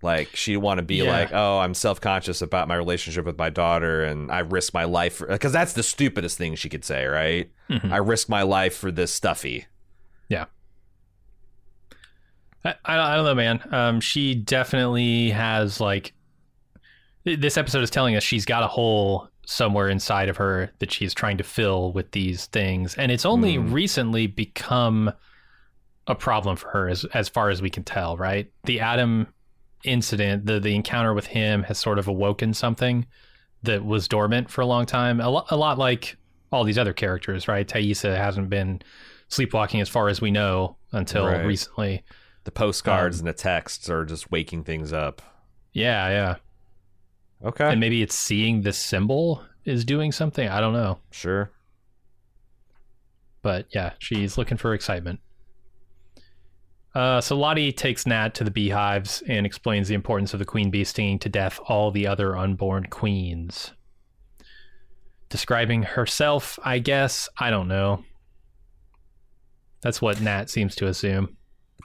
Like 0.03 0.35
she 0.35 0.57
want 0.57 0.77
to 0.79 0.83
be 0.83 0.97
Yeah. 0.97 1.11
like, 1.11 1.29
oh, 1.33 1.59
I'm 1.59 1.73
self 1.73 2.01
conscious 2.01 2.41
about 2.41 2.67
my 2.67 2.75
relationship 2.75 3.25
with 3.25 3.37
my 3.37 3.49
daughter, 3.49 4.03
and 4.03 4.31
I 4.31 4.39
risk 4.39 4.73
my 4.73 4.83
life 4.83 5.21
because 5.27 5.51
that's 5.53 5.73
the 5.73 5.83
stupidest 5.83 6.37
thing 6.37 6.55
she 6.55 6.69
could 6.69 6.83
say, 6.85 7.05
right? 7.05 7.49
Mhm. 7.69 7.91
I 7.91 7.97
risk 7.97 8.27
my 8.29 8.41
life 8.43 8.75
for 8.75 8.91
this 8.91 9.13
stuffy. 9.13 9.65
I, 12.65 12.75
I 12.85 13.15
don't 13.15 13.25
know, 13.25 13.35
man. 13.35 13.61
Um, 13.71 13.99
she 13.99 14.35
definitely 14.35 15.31
has 15.31 15.81
like 15.81 16.13
this 17.25 17.57
episode 17.57 17.83
is 17.83 17.89
telling 17.89 18.15
us 18.15 18.23
she's 18.23 18.45
got 18.45 18.63
a 18.63 18.67
hole 18.67 19.27
somewhere 19.45 19.89
inside 19.89 20.29
of 20.29 20.37
her 20.37 20.71
that 20.79 20.91
she's 20.91 21.13
trying 21.13 21.37
to 21.37 21.43
fill 21.43 21.91
with 21.91 22.11
these 22.11 22.45
things, 22.47 22.95
and 22.95 23.11
it's 23.11 23.25
only 23.25 23.57
Mm. 23.57 23.73
recently 23.73 24.27
become 24.27 25.11
a 26.07 26.15
problem 26.15 26.55
for 26.55 26.69
her, 26.69 26.87
as 26.89 27.03
as 27.13 27.27
far 27.27 27.49
as 27.49 27.61
we 27.61 27.69
can 27.69 27.83
tell. 27.83 28.15
Right, 28.15 28.49
the 28.63 28.79
Adam 28.79 29.27
incident, 29.83 30.45
the 30.45 30.59
the 30.59 30.75
encounter 30.75 31.13
with 31.13 31.27
him, 31.27 31.63
has 31.63 31.77
sort 31.77 31.99
of 31.99 32.07
awoken 32.07 32.53
something 32.53 33.05
that 33.63 33.85
was 33.85 34.07
dormant 34.07 34.49
for 34.49 34.61
a 34.61 34.65
long 34.65 34.85
time. 34.85 35.19
A, 35.21 35.29
lo- 35.29 35.45
a 35.49 35.55
lot 35.57 35.77
like 35.77 36.17
all 36.51 36.63
these 36.63 36.77
other 36.77 36.93
characters, 36.93 37.47
right? 37.47 37.67
Taissa 37.67 38.15
hasn't 38.17 38.49
been 38.49 38.81
sleepwalking 39.29 39.81
as 39.81 39.89
far 39.89 40.09
as 40.09 40.21
we 40.21 40.31
know 40.31 40.75
until 40.91 41.25
Right. 41.25 41.45
Recently. 41.45 42.03
The 42.43 42.51
postcards 42.51 43.19
um, 43.21 43.27
and 43.27 43.33
the 43.33 43.41
texts 43.41 43.89
are 43.89 44.03
just 44.03 44.29
waking 44.29 44.65
things 44.65 44.91
up. 44.91 45.21
Yeah, 45.71 46.09
yeah. 46.09 46.35
Okay. 47.47 47.71
And 47.71 47.79
maybe 47.79 48.01
it's 48.01 48.13
seeing 48.15 48.61
this 48.61 48.77
symbol 48.77 49.41
is 49.65 49.85
doing 49.85 50.11
something. 50.11 50.47
I 50.49 50.59
don't 50.59 50.73
know. 50.73 50.99
sure. 51.11 51.51
But 53.41 53.67
yeah, 53.73 53.93
she's 53.99 54.37
looking 54.37 54.57
for 54.57 54.73
excitement. 54.73 55.19
Uh, 56.95 57.19
so 57.19 57.35
Lottie 57.35 57.71
takes 57.71 58.05
Nat 58.05 58.35
to 58.35 58.43
the 58.43 58.51
beehives 58.51 59.23
and 59.27 59.45
explains 59.45 59.87
the 59.87 59.95
importance 59.95 60.33
of 60.33 60.39
the 60.39 60.45
queen 60.45 60.69
bee 60.69 60.83
stinging 60.83 61.17
to 61.19 61.29
death 61.29 61.59
all 61.67 61.89
the 61.89 62.05
other 62.05 62.37
unborn 62.37 62.85
queens. 62.85 63.71
Describing 65.29 65.81
herself, 65.83 66.59
I 66.63 66.77
guess. 66.79 67.29
I 67.39 67.49
don't 67.49 67.67
know. 67.67 68.03
That's 69.81 70.01
what 70.01 70.21
Nat 70.21 70.49
seems 70.49 70.75
to 70.75 70.87
assume. 70.87 71.35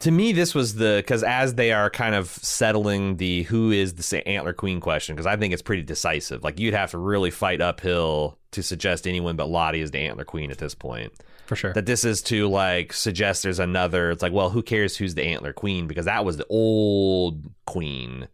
to 0.01 0.11
me 0.11 0.33
this 0.33 0.55
was 0.55 0.75
the 0.75 0.99
because 0.99 1.25
as 1.25 1.55
they 1.55 1.73
are 1.73 1.91
kind 1.91 2.15
of 2.15 2.29
settling 2.29 3.17
the 3.17 3.43
who 3.45 3.73
is 3.73 3.95
the 3.95 4.29
antler 4.29 4.53
queen 4.53 4.79
question 4.79 5.17
because 5.17 5.27
i 5.27 5.35
think 5.37 5.53
it's 5.53 5.63
pretty 5.63 5.83
decisive 5.83 6.45
like 6.45 6.61
you'd 6.61 6.75
have 6.75 6.93
to 6.93 6.99
really 6.99 7.33
fight 7.33 7.61
uphill 7.61 8.39
to 8.53 8.63
suggest 8.63 9.09
anyone 9.09 9.35
but 9.35 9.49
lottie 9.49 9.81
is 9.81 9.91
the 9.91 9.99
antler 9.99 10.25
queen 10.25 10.53
at 10.53 10.59
this 10.59 10.75
point 10.75 11.13
For 11.49 11.57
sure. 11.57 11.73
that 11.73 11.87
this 11.87 12.05
is 12.05 12.23
to 12.25 12.47
like 12.47 12.93
suggest 12.93 13.43
there's 13.43 13.59
another 13.59 14.11
it's 14.11 14.23
like 14.23 14.33
well 14.35 14.51
who 14.51 14.63
cares 14.63 14.97
who's 14.97 15.15
the 15.17 15.25
antler 15.25 15.53
queen 15.55 15.87
because 15.89 16.05
that 16.05 16.25
was 16.25 16.37
the 16.37 16.47
old 16.51 17.43
queen 17.67 18.29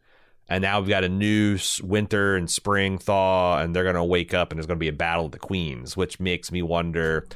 and 0.49 0.61
now 0.63 0.81
we've 0.81 0.89
got 0.89 1.05
a 1.05 1.09
new 1.09 1.57
winter 1.83 2.35
and 2.37 2.51
spring 2.51 2.99
thaw 2.99 3.59
and 3.61 3.75
they're 3.75 3.85
gonna 3.85 4.05
wake 4.05 4.35
up 4.35 4.51
and 4.51 4.59
there's 4.59 4.67
gonna 4.67 4.79
be 4.79 4.89
a 4.89 4.93
battle 4.93 5.27
of 5.27 5.31
the 5.33 5.39
queens 5.39 5.97
which 5.97 6.19
makes 6.19 6.51
me 6.51 6.61
wonder 6.61 7.27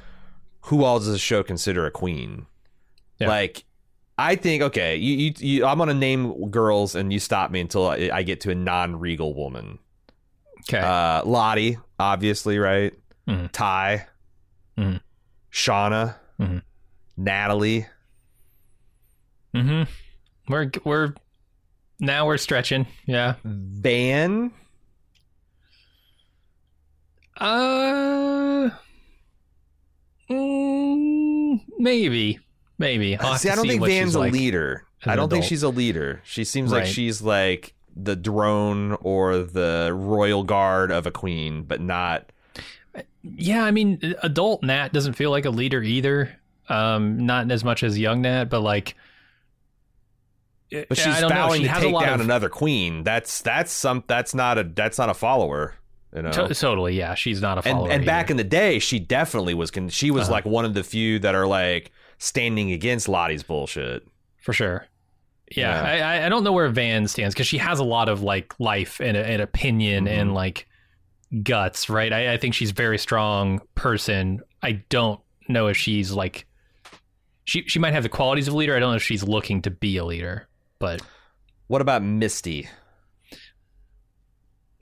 who 0.62 0.83
all 0.83 0.99
does 0.99 1.07
the 1.09 1.16
show 1.16 1.43
consider 1.45 1.87
a 1.87 1.91
queen 1.93 2.47
Yeah. 3.20 3.29
like 3.29 3.64
i 4.18 4.35
think 4.35 4.62
okay 4.64 4.97
you, 4.97 5.14
you, 5.16 5.33
you 5.39 5.64
i'm 5.64 5.79
gonna 5.79 5.95
name 5.95 6.51
girls 6.51 6.97
and 6.97 7.12
you 7.12 7.20
stop 7.20 7.53
me 7.53 7.61
until 7.61 7.87
i, 7.89 8.11
I 8.12 8.22
get 8.24 8.41
to 8.43 8.51
a 8.51 8.55
non-regal 8.57 9.33
woman 9.33 9.79
okay. 10.68 10.81
uh 10.81 11.24
lottie 11.24 11.79
obviously 12.01 12.59
right 12.59 12.95
Mhm. 13.29 13.51
Tai 13.53 14.07
Mhm. 14.76 15.01
Shauna 15.53 16.16
Mhm. 16.40 16.62
natalie 17.16 17.86
mm-hmm. 19.55 19.90
We're 20.53 20.70
we're 20.84 21.14
now 22.01 22.26
we're 22.26 22.36
stretching. 22.38 22.86
Yeah. 23.07 23.34
van 23.44 24.53
Uh. 27.36 28.70
mm, 30.30 31.61
maybe. 31.78 32.38
Maybe. 32.78 33.16
I'll 33.16 33.36
see 33.36 33.51
i 33.51 33.57
don't 33.57 33.66
think 33.66 33.84
van's 33.84 34.14
a 34.14 34.20
like 34.20 34.32
leader 34.32 34.84
i 35.05 35.16
don't 35.16 35.28
think 35.30 35.44
she's 35.44 35.62
a 35.64 35.68
leader 35.68 36.20
she 36.24 36.44
seems 36.44 36.70
like 36.72 36.86
she's 36.86 37.20
like 37.22 37.74
the 37.96 38.14
drone 38.16 38.92
or 39.01 39.38
the 39.38 39.90
royal 39.94 40.44
guard 40.44 40.90
of 40.92 41.05
a 41.07 41.11
queen 41.11 41.62
but 41.64 41.80
not 41.80 42.30
Yeah, 43.22 43.64
I 43.64 43.70
mean, 43.70 44.14
adult 44.22 44.62
Nat 44.62 44.92
doesn't 44.92 45.14
feel 45.14 45.30
like 45.30 45.44
a 45.44 45.51
leader 45.51 45.82
either. 45.82 46.36
Um, 46.68 47.24
not 47.26 47.51
as 47.51 47.64
much 47.64 47.82
as 47.82 47.99
young 47.99 48.22
Nat, 48.22 48.46
but 48.46 48.61
like. 48.61 48.94
but 50.70 50.96
she's 50.99 51.07
I 51.07 51.28
vowing 51.28 51.62
She 51.62 51.68
to 51.68 51.74
take 51.74 51.99
down 51.99 52.14
of- 52.14 52.26
another 52.26 52.49
queen 52.49 53.03
that's 53.03 53.40
that's 53.40 53.72
some 53.72 54.05
that's 54.07 54.34
not 54.34 54.59
a 54.59 54.64
that's 54.64 54.99
not 54.99 55.09
a 55.09 55.14
follower 55.14 55.74
you 56.14 56.22
know 56.22 56.30
To- 56.30 56.55
totally, 56.55 56.96
yeah. 56.96 57.14
She's 57.14 57.40
not 57.42 57.59
a 57.59 57.62
follower. 57.62 57.90
and 57.90 58.05
back 58.07 58.30
in 58.30 58.36
the 58.38 58.44
day, 58.44 58.78
she 58.78 58.99
definitely 58.99 59.53
was. 59.55 59.70
Con- 59.70 59.88
she 59.90 60.11
was 60.11 60.24
Uh-huh. 60.24 60.32
like 60.32 60.44
one 60.46 60.64
of 60.64 60.72
the 60.74 60.82
few 60.82 61.18
that 61.18 61.34
are 61.34 61.46
like 61.46 61.90
standing 62.18 62.72
against 62.72 63.09
Lottie's 63.09 63.42
bullshit. 63.42 64.07
for 64.40 64.53
sure. 64.55 64.86
Yeah, 65.55 65.94
Yeah. 65.96 66.09
I, 66.09 66.26
I- 66.26 66.28
don't 66.30 66.44
know 66.44 66.53
where 66.53 66.68
Van 66.68 67.07
stands 67.09 67.34
because 67.34 67.46
she 67.46 67.59
has 67.59 67.78
a 67.78 67.84
lot 67.84 68.09
of 68.09 68.22
like 68.22 68.55
life 68.59 69.01
and, 69.01 69.16
and 69.18 69.42
opinion 69.42 70.07
Mhm. 70.07 70.11
and 70.20 70.34
like 70.34 70.66
guts, 71.43 71.89
right? 71.89 72.12
I, 72.12 72.35
I 72.35 72.37
think 72.39 72.55
she's 72.55 72.70
a 72.70 72.74
very 72.74 72.99
strong 72.99 73.61
person. 73.74 74.41
I 74.62 74.83
don't 74.89 75.20
know 75.49 75.66
if 75.68 75.76
she's 75.76 76.12
like 76.12 76.47
she 77.45 77.62
she 77.66 77.79
might 77.79 77.95
have 77.95 78.03
the 78.03 78.09
qualities 78.09 78.49
of 78.49 78.55
a 78.55 78.57
leader. 78.57 78.76
I 78.76 78.79
don't 78.81 78.91
know 78.91 78.97
if 78.97 79.03
she's 79.03 79.22
looking 79.22 79.62
to 79.62 79.70
be 79.70 79.97
a 79.97 80.05
leader, 80.05 80.49
but 80.79 81.01
What 81.68 81.81
about 81.81 82.03
Misty? 82.03 82.68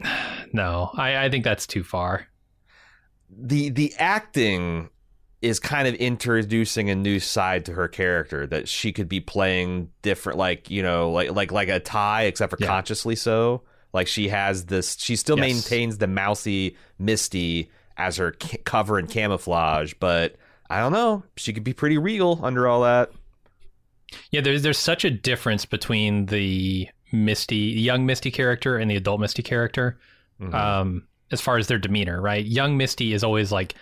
no, 0.52 0.90
I, 0.94 1.24
I 1.24 1.30
think 1.30 1.44
that's 1.44 1.66
too 1.66 1.84
far. 1.84 2.26
the 3.30 3.70
The 3.70 3.94
acting 3.98 4.90
is 5.42 5.60
kind 5.60 5.86
of 5.86 5.94
introducing 5.94 6.90
a 6.90 6.94
new 6.94 7.20
side 7.20 7.66
to 7.66 7.72
her 7.72 7.88
character 7.88 8.46
that 8.46 8.68
she 8.68 8.92
could 8.92 9.08
be 9.08 9.20
playing 9.20 9.90
different, 10.02 10.38
like 10.38 10.70
you 10.70 10.82
know, 10.82 11.10
like 11.10 11.30
like 11.32 11.52
like 11.52 11.68
a 11.68 11.78
Tai, 11.80 12.22
except 12.24 12.50
for 12.50 12.56
Yeah. 12.60 12.66
consciously 12.68 13.16
so. 13.16 13.62
Like 13.96 14.06
she 14.06 14.28
has 14.28 14.66
this, 14.66 14.96
she 15.00 15.16
still 15.16 15.36
Yes. 15.38 15.42
maintains 15.54 15.98
the 15.98 16.06
mousy 16.06 16.76
Misty 16.98 17.70
as 17.96 18.18
her 18.18 18.32
ca- 18.32 18.58
cover 18.64 18.98
and 18.98 19.10
camouflage, 19.10 19.94
but 19.98 20.36
I 20.70 20.78
don't 20.80 20.92
know, 20.92 21.24
she 21.36 21.52
could 21.52 21.64
be 21.64 21.72
pretty 21.72 21.98
regal 21.98 22.38
under 22.42 22.68
all 22.68 22.82
that. 22.82 23.10
Yeah, 24.30 24.40
there's 24.42 24.62
there's 24.62 24.78
such 24.78 25.04
a 25.04 25.10
difference 25.10 25.64
between 25.64 26.26
the 26.26 26.88
Misty, 27.12 27.56
young 27.56 28.04
Misty 28.06 28.30
character 28.30 28.76
and 28.76 28.90
the 28.90 28.96
adult 28.96 29.20
Misty 29.20 29.42
character. 29.42 29.98
Mhm. 30.40 30.52
um, 30.54 31.02
as 31.32 31.40
far 31.40 31.56
as 31.56 31.66
their 31.66 31.78
demeanor, 31.78 32.20
right? 32.20 32.44
Young 32.44 32.76
Misty 32.76 33.12
is 33.14 33.24
always 33.24 33.50
like 33.50 33.74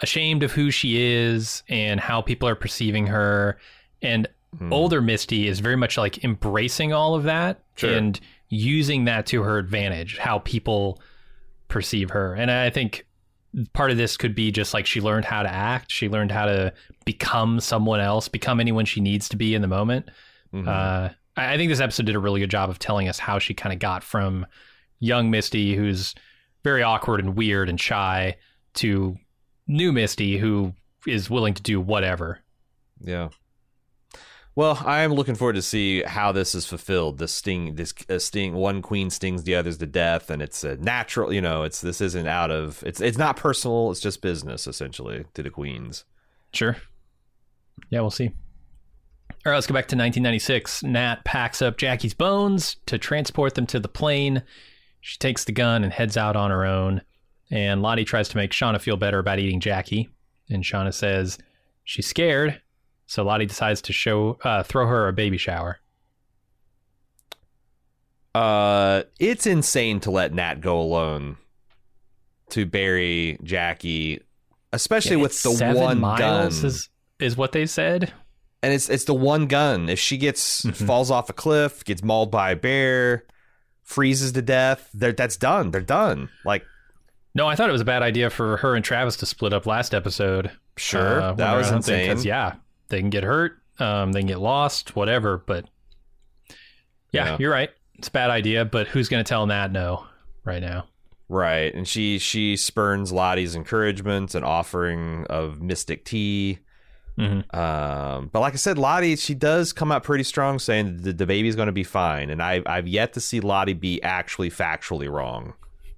ashamed 0.00 0.42
of 0.44 0.52
who 0.52 0.70
she 0.70 1.02
is 1.02 1.62
and 1.68 1.98
how 2.00 2.22
people 2.22 2.48
are 2.48 2.54
perceiving 2.54 3.08
her. 3.08 3.58
And 4.00 4.28
Mhm. 4.56 4.72
older 4.72 5.02
Misty 5.02 5.48
is 5.48 5.58
very 5.60 5.74
much 5.76 5.98
like 5.98 6.22
embracing 6.24 6.92
all 6.92 7.14
of 7.16 7.24
that 7.24 7.60
Sure. 7.76 7.92
and 7.92 8.18
using 8.48 9.04
that 9.04 9.26
to 9.26 9.42
her 9.42 9.58
advantage, 9.58 10.18
how 10.18 10.38
people 10.40 11.00
perceive 11.68 12.10
her. 12.10 12.34
And 12.34 12.50
I 12.50 12.70
think 12.70 13.06
part 13.72 13.90
of 13.90 13.96
this 13.96 14.16
could 14.16 14.34
be 14.34 14.50
just 14.50 14.74
like 14.74 14.86
she 14.86 15.00
learned 15.00 15.24
how 15.24 15.42
to 15.42 15.50
act, 15.50 15.90
she 15.90 16.08
learned 16.08 16.30
how 16.32 16.46
to 16.46 16.72
become 17.04 17.60
someone 17.60 18.00
else, 18.00 18.28
become 18.28 18.60
anyone 18.60 18.84
she 18.84 19.00
needs 19.00 19.28
to 19.30 19.36
be 19.36 19.54
in 19.54 19.62
the 19.62 19.68
moment. 19.68 20.10
Mhm. 20.54 20.66
Uh, 20.66 21.12
I 21.36 21.54
I 21.54 21.56
think 21.56 21.70
this 21.70 21.80
episode 21.80 22.06
did 22.06 22.14
a 22.16 22.18
really 22.20 22.40
good 22.40 22.50
job 22.50 22.68
of 22.70 22.78
telling 22.78 23.08
us 23.08 23.18
how 23.18 23.38
she 23.38 23.54
kind 23.54 23.72
of 23.72 23.78
got 23.78 24.02
from 24.02 24.46
young 24.98 25.30
Misty, 25.30 25.76
who's 25.76 26.14
very 26.64 26.82
awkward 26.82 27.20
and 27.20 27.36
weird 27.36 27.68
and 27.68 27.80
shy, 27.80 28.36
to 28.74 29.16
new 29.66 29.92
Misty, 29.92 30.36
who 30.38 30.72
is 31.06 31.30
willing 31.30 31.54
to 31.54 31.62
do 31.62 31.80
whatever. 31.80 32.40
Yeah. 33.00 33.28
Well, 34.58 34.82
I 34.84 35.02
am 35.02 35.12
looking 35.12 35.36
forward 35.36 35.54
to 35.54 35.62
see 35.62 36.02
how 36.02 36.32
this 36.32 36.52
is 36.52 36.66
fulfilled. 36.66 37.18
This 37.18 37.30
sting, 37.30 37.76
this 37.76 37.94
uh, 38.10 38.18
sting, 38.18 38.54
one 38.54 38.82
queen 38.82 39.08
stings 39.08 39.44
the 39.44 39.54
others 39.54 39.78
to 39.78 39.86
death, 39.86 40.30
and 40.30 40.42
it's 40.42 40.64
a 40.64 40.76
natural. 40.78 41.32
You 41.32 41.40
know, 41.40 41.62
it's 41.62 41.80
this 41.80 42.00
isn't 42.00 42.26
out 42.26 42.50
of 42.50 42.82
it's 42.84 43.00
it's 43.00 43.16
not 43.16 43.36
personal. 43.36 43.92
It's 43.92 44.00
just 44.00 44.20
business 44.20 44.66
essentially 44.66 45.26
to 45.34 45.44
the 45.44 45.50
queens. 45.50 46.04
Sure. 46.52 46.76
Yeah, 47.90 48.00
we'll 48.00 48.10
see. 48.10 48.32
All 49.30 49.52
right, 49.52 49.54
let's 49.54 49.68
go 49.68 49.74
back 49.74 49.86
to 49.86 49.96
1996. 49.96 50.82
Nat 50.82 51.24
packs 51.24 51.62
up 51.62 51.76
Jackie's 51.76 52.14
bones 52.14 52.78
to 52.86 52.98
transport 52.98 53.54
them 53.54 53.66
to 53.68 53.78
the 53.78 53.86
plane. 53.86 54.42
She 55.00 55.18
takes 55.18 55.44
the 55.44 55.52
gun 55.52 55.84
and 55.84 55.92
heads 55.92 56.16
out 56.16 56.34
on 56.34 56.50
her 56.50 56.64
own. 56.64 57.02
And 57.48 57.80
Lottie 57.80 58.04
tries 58.04 58.28
to 58.30 58.36
make 58.36 58.50
Shauna 58.50 58.80
feel 58.80 58.96
better 58.96 59.20
about 59.20 59.38
eating 59.38 59.60
Jackie. 59.60 60.08
And 60.50 60.64
Shauna 60.64 60.92
says 60.92 61.38
she's 61.84 62.08
scared. 62.08 62.60
So 63.08 63.24
Lottie 63.24 63.46
decides 63.46 63.80
to 63.82 63.92
show 63.92 64.38
uh, 64.44 64.62
throw 64.62 64.86
her 64.86 65.08
a 65.08 65.12
baby 65.12 65.38
shower. 65.38 65.78
Uh, 68.34 69.02
it's 69.18 69.46
insane 69.46 70.00
to 70.00 70.10
let 70.10 70.32
Nat 70.32 70.60
go 70.60 70.78
alone 70.80 71.36
to 72.50 72.66
bury 72.66 73.38
Jackie, 73.42 74.20
especially 74.72 75.16
Yeah, 75.16 75.22
with 75.22 75.42
the 75.42 75.50
one 75.74 76.00
gun. 76.00 76.48
is 76.48 76.88
is 77.18 77.36
what 77.36 77.52
they 77.52 77.66
said. 77.66 78.12
and 78.62 78.72
it's 78.72 78.88
it's 78.88 79.04
the 79.04 79.14
one 79.14 79.46
gun. 79.46 79.88
If 79.88 79.98
she 79.98 80.18
gets 80.18 80.62
Mhm. 80.62 80.86
falls 80.86 81.10
off 81.10 81.30
a 81.30 81.32
cliff, 81.32 81.84
gets 81.84 82.02
mauled 82.02 82.30
by 82.30 82.50
a 82.52 82.56
bear, 82.56 83.24
freezes 83.84 84.32
to 84.32 84.42
death, 84.42 84.88
they're, 84.92 85.12
that's 85.12 85.36
done. 85.36 85.70
They're 85.70 85.80
done. 85.80 86.28
Like 86.44 86.64
No, 87.34 87.46
I 87.46 87.54
thought 87.56 87.68
it 87.68 87.72
was 87.72 87.80
a 87.80 87.84
bad 87.86 88.02
idea 88.02 88.30
for 88.30 88.58
her 88.58 88.74
and 88.76 88.84
Travis 88.84 89.16
to 89.16 89.26
split 89.26 89.52
up 89.52 89.64
last 89.66 89.94
episode. 89.94 90.50
sure, 90.76 91.20
uh, 91.22 91.32
that 91.34 91.54
was 91.56 91.70
insane. 91.70 92.18
yeah, 92.22 92.54
they 92.88 93.00
can 93.00 93.10
get 93.10 93.24
hurt, 93.24 93.58
um, 93.78 94.12
they 94.12 94.20
can 94.20 94.28
get 94.28 94.40
lost, 94.40 94.96
whatever. 94.96 95.38
But 95.38 95.66
yeah, 97.12 97.24
Yeah. 97.32 97.36
you're 97.40 97.52
right. 97.52 97.70
It's 97.98 98.08
a 98.08 98.12
bad 98.12 98.30
idea. 98.30 98.64
But 98.64 98.88
who's 98.88 99.08
going 99.08 99.24
to 99.24 99.28
tell 99.28 99.46
Nat 99.46 99.72
no 99.72 100.06
right 100.44 100.62
now? 100.62 100.86
Right, 101.30 101.74
and 101.74 101.86
she 101.86 102.18
she 102.18 102.56
spurns 102.56 103.12
Lottie's 103.12 103.54
encouragement 103.54 104.34
and 104.34 104.44
offering 104.44 105.26
of 105.28 105.60
mystic 105.60 106.04
tea. 106.06 106.60
Mhm. 107.18 107.52
Um, 107.54 108.30
but 108.32 108.40
like 108.40 108.54
I 108.54 108.56
said, 108.56 108.78
Lottie 108.78 109.16
she 109.16 109.34
does 109.34 109.72
come 109.74 109.92
out 109.92 110.04
pretty 110.04 110.24
strong, 110.24 110.58
saying 110.58 111.02
the, 111.02 111.12
the 111.12 111.26
baby's 111.26 111.54
going 111.56 111.66
to 111.66 111.72
be 111.72 111.82
fine. 111.84 112.30
And 112.30 112.40
I've, 112.42 112.62
I've 112.66 112.86
yet 112.88 113.12
to 113.14 113.20
see 113.20 113.40
Lottie 113.40 113.74
be 113.74 114.02
actually 114.02 114.50
factually 114.50 115.10
wrong, 115.10 115.52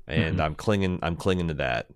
and 0.08 0.38
Mhm. 0.38 0.42
I'm 0.44 0.54
clinging 0.56 0.98
I'm 1.02 1.14
clinging 1.14 1.46
to 1.48 1.54
that. 1.54 1.86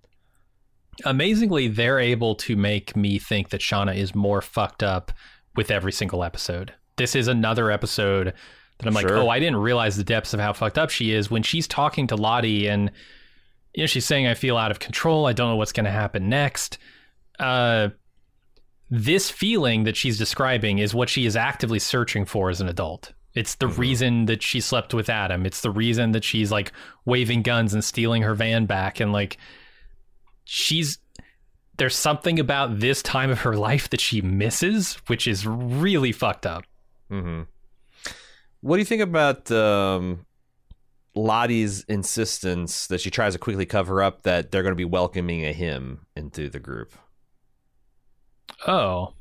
Amazingly, 1.05 1.69
they're 1.69 1.99
able 1.99 2.35
to 2.37 2.57
make 2.57 2.95
me 2.97 3.19
think 3.19 3.51
that 3.51 3.61
Shauna 3.61 3.97
is 3.97 4.15
more 4.15 4.41
fucked 4.41 4.83
up 4.83 5.13
with 5.57 5.71
every 5.71 5.93
single 5.93 6.23
episode. 6.25 6.73
This 6.97 7.15
is 7.15 7.29
another 7.29 7.71
episode 7.71 8.35
that 8.79 8.87
I'm 8.87 8.95
like, 8.95 9.07
Sure. 9.09 9.19
oh, 9.19 9.29
I 9.29 9.39
didn't 9.39 9.57
realize 9.57 9.97
the 9.97 10.05
depths 10.05 10.35
of 10.35 10.41
how 10.41 10.53
fucked 10.53 10.79
up 10.79 10.91
she 10.91 11.13
is 11.13 11.31
when 11.31 11.43
she's 11.43 11.67
talking 11.69 12.07
to 12.09 12.17
Lottie 12.17 12.67
and 12.69 12.91
you 13.75 13.83
know 13.83 13.87
she's 13.87 14.05
saying 14.07 14.27
I 14.27 14.35
feel 14.35 14.57
out 14.57 14.71
of 14.71 14.79
control. 14.79 15.27
I 15.27 15.33
don't 15.33 15.49
know 15.51 15.57
what's 15.57 15.73
going 15.73 15.85
to 15.85 15.91
happen 15.91 16.29
next. 16.29 16.79
Uh, 17.41 17.89
this 18.91 19.31
feeling 19.31 19.85
that 19.85 19.97
she's 19.97 20.19
describing 20.19 20.79
is 20.79 20.95
what 20.95 21.09
she 21.09 21.27
is 21.27 21.37
actively 21.37 21.79
searching 21.79 22.25
for 22.25 22.51
as 22.51 22.61
an 22.61 22.69
adult. 22.69 23.13
It's 23.35 23.57
the 23.57 23.67
Mhm. 23.67 23.79
reason 23.79 24.25
that 24.27 24.43
she 24.43 24.61
slept 24.61 24.95
with 24.95 25.09
Adam. 25.11 25.45
It's 25.45 25.61
the 25.61 25.71
reason 25.71 26.13
that 26.13 26.23
she's 26.23 26.53
like 26.53 26.71
waving 27.05 27.43
guns 27.43 27.75
and 27.75 27.83
stealing 27.83 28.23
her 28.23 28.35
van 28.35 28.67
back 28.67 29.01
and 29.01 29.13
like 29.13 29.39
she's 30.45 30.99
there's 31.77 31.97
something 31.97 32.39
about 32.39 32.79
this 32.79 33.03
time 33.03 33.31
of 33.31 33.41
her 33.41 33.57
life 33.57 33.91
that 33.91 34.01
she 34.01 34.21
misses, 34.21 34.95
which 35.09 35.27
is 35.27 35.47
really 35.47 36.13
fucked 36.13 36.47
up. 36.47 36.65
hmm 37.09 37.43
What 38.61 38.77
do 38.77 38.79
you 38.81 38.85
think 38.85 39.03
about 39.03 39.51
um, 39.51 40.25
Lottie's 41.17 41.83
insistence 41.85 42.87
that 42.87 43.01
she 43.01 43.11
tries 43.11 43.33
to 43.35 43.39
quickly 43.39 43.67
cover 43.67 44.03
up 44.03 44.23
that 44.23 44.51
they're 44.53 44.63
going 44.63 44.73
to 44.73 44.77
be 44.77 44.85
welcoming 44.85 45.45
a 45.45 45.53
him 45.53 46.07
into 46.17 46.49
the 46.49 46.61
group? 46.61 46.93
Oh, 48.67 49.15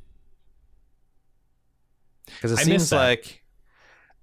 Because 2.26 2.52
it 2.52 2.58
I 2.60 2.62
seems 2.62 2.92
like, 2.92 3.43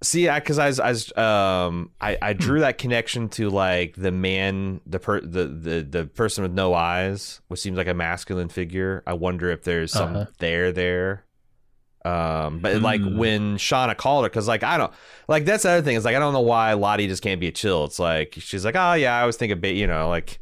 see, 0.02 0.28
because 0.28 0.58
I, 0.58 0.66
was, 0.66 0.80
I, 0.80 0.88
was, 0.90 1.16
um, 1.16 1.90
I, 2.00 2.18
I 2.20 2.32
drew 2.34 2.60
that 2.60 2.76
connection 2.78 3.28
to 3.30 3.48
like 3.50 3.94
the 3.96 4.10
man, 4.10 4.80
the 4.86 4.98
per, 4.98 5.20
the, 5.20 5.46
the 5.46 5.82
the 5.88 6.06
person 6.06 6.42
with 6.42 6.52
no 6.52 6.74
eyes, 6.74 7.40
which 7.48 7.60
seems 7.60 7.76
like 7.78 7.86
a 7.88 7.94
masculine 7.94 8.48
figure. 8.48 9.02
I 9.06 9.14
wonder 9.14 9.50
if 9.50 9.62
there's 9.64 9.92
some 9.92 10.14
Uh-huh. 10.16 10.26
there 10.38 10.72
there. 10.72 11.24
Um, 12.04 12.58
but 12.58 12.82
like 12.82 13.00
Hmm. 13.00 13.16
when 13.16 13.56
Shauna 13.58 13.96
called 13.96 14.24
her, 14.24 14.28
because 14.28 14.48
like 14.48 14.64
I 14.64 14.76
don't 14.76 14.92
like 15.28 15.44
that's 15.44 15.62
the 15.62 15.70
other 15.70 15.82
thing 15.82 15.94
is 15.96 16.04
like 16.04 16.16
I 16.16 16.18
don't 16.18 16.32
know 16.32 16.40
why 16.40 16.72
Lottie 16.72 17.06
just 17.06 17.22
can't 17.22 17.40
be 17.40 17.46
a 17.46 17.52
chill. 17.52 17.84
It's 17.84 18.00
like 18.00 18.34
she's 18.38 18.64
like, 18.64 18.74
oh 18.74 18.94
yeah, 18.94 19.16
I 19.16 19.20
always 19.20 19.36
think 19.36 19.52
of 19.52 19.60
ba- 19.60 19.72
you 19.72 19.86
know 19.86 20.08
like. 20.08 20.38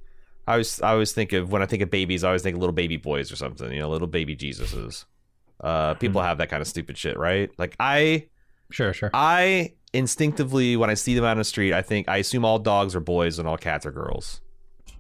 I 0.49 0.53
always, 0.55 0.83
I 0.83 0.91
always 0.93 1.13
think 1.13 1.33
of 1.33 1.53
when 1.53 1.63
I 1.63 1.67
think 1.67 1.81
of 1.81 1.91
babies, 1.91 2.25
I 2.25 2.29
always 2.29 2.43
think 2.43 2.55
of 2.57 2.61
little 2.61 2.73
baby 2.73 2.97
boys 2.97 3.31
or 3.31 3.37
something, 3.37 3.71
you 3.71 3.79
know, 3.79 3.89
little 3.89 4.09
baby 4.09 4.35
Jesuses. 4.35 5.05
Uh, 5.63 5.95
people 5.95 6.21
have 6.23 6.39
that 6.39 6.49
kind 6.49 6.61
of 6.61 6.67
stupid 6.67 6.99
shit, 6.99 7.17
right? 7.17 7.51
Like 7.57 7.77
I, 7.79 8.27
sure, 8.71 8.93
sure. 8.93 9.11
I 9.15 9.75
instinctively 9.93 10.77
when 10.77 10.89
I 10.91 10.95
see 10.95 11.15
them 11.15 11.25
out 11.25 11.33
on 11.33 11.39
the 11.39 11.45
street, 11.45 11.73
I 11.73 11.83
think 11.83 12.09
I 12.09 12.19
assume 12.19 12.45
all 12.45 12.59
dogs 12.59 12.95
are 12.95 13.01
boys 13.01 13.39
and 13.39 13.47
all 13.49 13.57
cats 13.57 13.85
are 13.87 13.91
girls. 13.93 14.41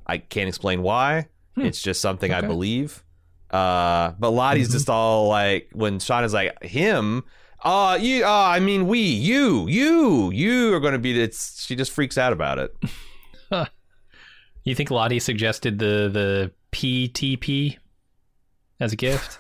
I 0.06 0.18
can't 0.18 0.48
explain 0.48 0.82
why. 0.82 1.28
Hmm. 1.54 1.62
It's 1.66 1.80
just 1.80 2.00
something 2.00 2.32
I 2.32 2.40
believe. 2.40 3.04
Uh, 3.50 4.12
but 4.18 4.30
Lottie's 4.30 4.68
Mhm. 4.68 4.72
just 4.72 4.90
all 4.90 5.28
like 5.28 5.68
when 5.72 5.98
Sean 5.98 6.24
is 6.24 6.32
like 6.32 6.62
him. 6.62 7.24
Uh, 7.62 7.98
you. 8.00 8.24
Uh, 8.24 8.28
I 8.30 8.58
mean, 8.60 8.86
we, 8.86 9.00
you, 9.00 9.66
you, 9.68 10.30
you 10.32 10.72
are 10.74 10.80
going 10.80 10.94
to 10.94 10.98
be. 10.98 11.20
It's. 11.20 11.62
She 11.66 11.76
just 11.76 11.90
freaks 11.92 12.16
out 12.16 12.32
about 12.32 12.58
it. 12.58 12.74
You 14.64 14.74
think 14.74 14.90
Lottie 14.90 15.18
suggested 15.18 15.78
the 15.78 16.08
the 16.12 16.52
PTP 16.70 17.78
as 18.78 18.92
a 18.92 18.96
gift, 18.96 19.38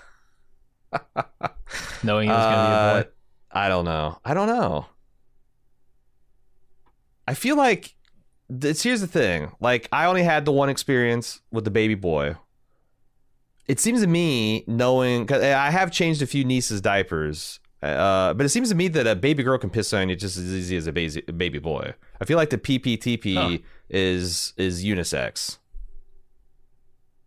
knowing 2.02 2.28
it 2.28 2.32
was 2.32 2.44
going 2.44 2.56
to 2.56 2.66
be 2.66 2.72
a 2.72 2.76
Uh, 2.76 3.02
boy? 3.02 3.08
I 3.52 3.68
don't 3.68 3.84
know. 3.84 4.18
I 4.24 4.34
don't 4.34 4.46
know. 4.48 4.86
I 7.26 7.34
feel 7.34 7.56
like 7.56 7.94
this. 8.48 8.82
Here's 8.82 9.00
the 9.00 9.06
thing. 9.06 9.52
Like 9.60 9.88
I 9.92 10.06
only 10.06 10.22
had 10.22 10.44
the 10.44 10.52
one 10.52 10.68
experience 10.68 11.40
with 11.50 11.64
the 11.64 11.70
baby 11.70 11.94
boy. 11.94 12.36
It 13.66 13.78
seems 13.78 14.00
to 14.00 14.06
me, 14.08 14.64
knowing 14.66 15.22
because 15.24 15.42
I 15.42 15.70
have 15.70 15.90
changed 15.92 16.22
a 16.22 16.26
few 16.26 16.44
nieces' 16.44 16.80
diapers, 16.80 17.60
uh, 17.82 18.34
but 18.34 18.44
it 18.44 18.48
seems 18.48 18.68
to 18.70 18.74
me 18.74 18.88
that 18.88 19.06
a 19.06 19.14
baby 19.14 19.44
girl 19.44 19.58
can 19.58 19.70
piss 19.70 19.92
on 19.92 20.08
you 20.08 20.16
just 20.16 20.36
as 20.36 20.52
easy 20.52 20.76
as 20.76 20.88
a 20.88 20.92
baby, 20.92 21.20
baby 21.22 21.58
boy. 21.60 21.94
I 22.20 22.24
feel 22.24 22.36
like 22.36 22.50
the 22.50 22.58
PPTP 22.58 23.34
Huh. 23.34 23.58
is 23.88 24.54
is 24.56 24.84
unisex. 24.84 25.58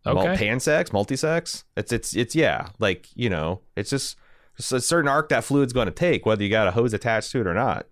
Okay. 0.06 0.36
pansex, 0.36 0.90
multisex. 0.90 1.64
It's 1.78 1.94
it's 1.94 2.14
it's 2.14 2.36
yeah, 2.36 2.68
like 2.78 3.08
you 3.16 3.30
know, 3.30 3.62
it's 3.78 3.90
just, 3.90 4.18
just 4.58 4.72
a 4.72 4.82
certain 4.82 5.08
arc 5.10 5.30
that 5.30 5.44
fluid's 5.44 5.74
going 5.74 5.88
to 5.88 5.92
take, 5.92 6.26
whether 6.26 6.44
you 6.44 6.50
got 6.50 6.68
a 6.68 6.72
hose 6.72 6.94
attached 6.94 7.32
to 7.32 7.42
it 7.42 7.48
or 7.48 7.54
not. 7.54 7.88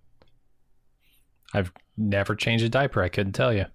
I've 1.54 1.72
never 1.96 2.34
changed 2.34 2.64
a 2.64 2.68
diaper. 2.68 3.02
I 3.02 3.08
couldn't 3.08 3.32
tell 3.34 3.52
you. 3.52 3.66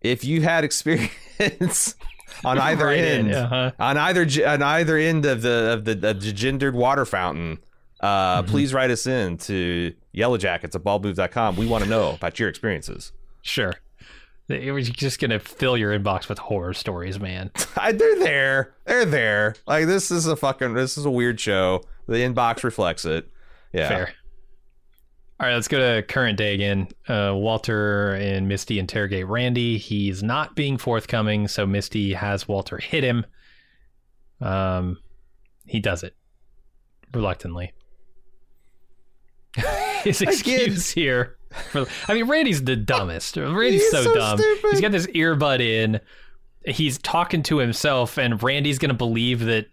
If 0.00 0.24
you 0.24 0.42
had 0.42 0.64
experience 0.64 1.94
on 2.44 2.58
either 2.60 2.86
Right 2.86 2.98
end, 2.98 3.28
in, 3.28 3.34
uh-huh. 3.34 3.72
on 3.78 3.96
either 3.98 4.22
on 4.46 4.62
either 4.62 4.96
end 4.96 5.26
of 5.26 5.42
the 5.42 5.72
of 5.74 5.84
the, 5.84 5.92
of 6.10 6.20
the 6.22 6.32
gendered 6.32 6.74
water 6.74 7.04
fountain, 7.04 7.58
uh, 8.00 8.42
Mhm. 8.42 8.46
please 8.48 8.74
write 8.74 8.90
us 8.90 9.06
in 9.06 9.36
to 9.38 9.92
yellowjackets 10.14 10.74
at 10.74 10.82
baldmove.com. 10.82 11.56
We 11.56 11.66
want 11.66 11.84
to 11.84 11.90
know 11.90 12.12
about 12.14 12.38
your 12.38 12.48
experiences. 12.48 13.12
Sure. 13.42 13.74
It 14.48 14.72
was 14.72 14.90
just 14.90 15.20
going 15.20 15.30
to 15.30 15.38
fill 15.38 15.76
your 15.78 15.96
inbox 15.98 16.28
with 16.28 16.38
horror 16.38 16.74
stories, 16.74 17.18
man. 17.20 17.50
I, 17.76 17.92
they're 17.92 18.18
there. 18.18 18.74
They're 18.86 19.04
there. 19.04 19.54
Like 19.66 19.86
this 19.86 20.10
is 20.10 20.26
a 20.26 20.34
fucking 20.36 20.74
this 20.74 20.98
is 20.98 21.04
a 21.04 21.10
weird 21.10 21.38
show. 21.38 21.84
The 22.06 22.16
inbox 22.16 22.64
reflects 22.64 23.04
it. 23.04 23.28
Yeah. 23.72 23.88
Fair. 23.88 24.14
All 25.40 25.48
right, 25.48 25.54
let's 25.54 25.68
go 25.68 25.78
to 25.78 26.06
current 26.06 26.38
day 26.38 26.54
again. 26.54 26.88
Uh, 27.08 27.32
Walter 27.34 28.14
and 28.14 28.46
Misty 28.46 28.78
interrogate 28.78 29.26
Randy. 29.26 29.76
He's 29.76 30.22
not 30.22 30.54
being 30.54 30.78
forthcoming, 30.78 31.48
so 31.48 31.66
Misty 31.66 32.12
has 32.12 32.46
Walter 32.46 32.78
hit 32.78 33.02
him. 33.02 33.26
Um, 34.40 34.98
he 35.66 35.80
does 35.80 36.04
it 36.04 36.14
reluctantly. 37.12 37.72
His 40.04 40.22
excuse 40.22 40.90
here. 40.90 41.36
For, 41.70 41.86
I 42.08 42.14
mean, 42.14 42.28
Randy's 42.28 42.62
the 42.62 42.76
dumbest. 42.76 43.36
Randy's 43.36 43.90
so, 43.90 44.02
so 44.04 44.14
dumb. 44.14 44.38
stupid. 44.38 44.70
He's 44.70 44.80
got 44.80 44.92
this 44.92 45.06
earbud 45.08 45.60
in. 45.60 46.00
He's 46.64 46.98
talking 46.98 47.42
to 47.44 47.58
himself, 47.58 48.16
and 48.16 48.40
Randy's 48.42 48.78
going 48.78 48.90
to 48.90 48.94
believe 48.94 49.40
that 49.40 49.66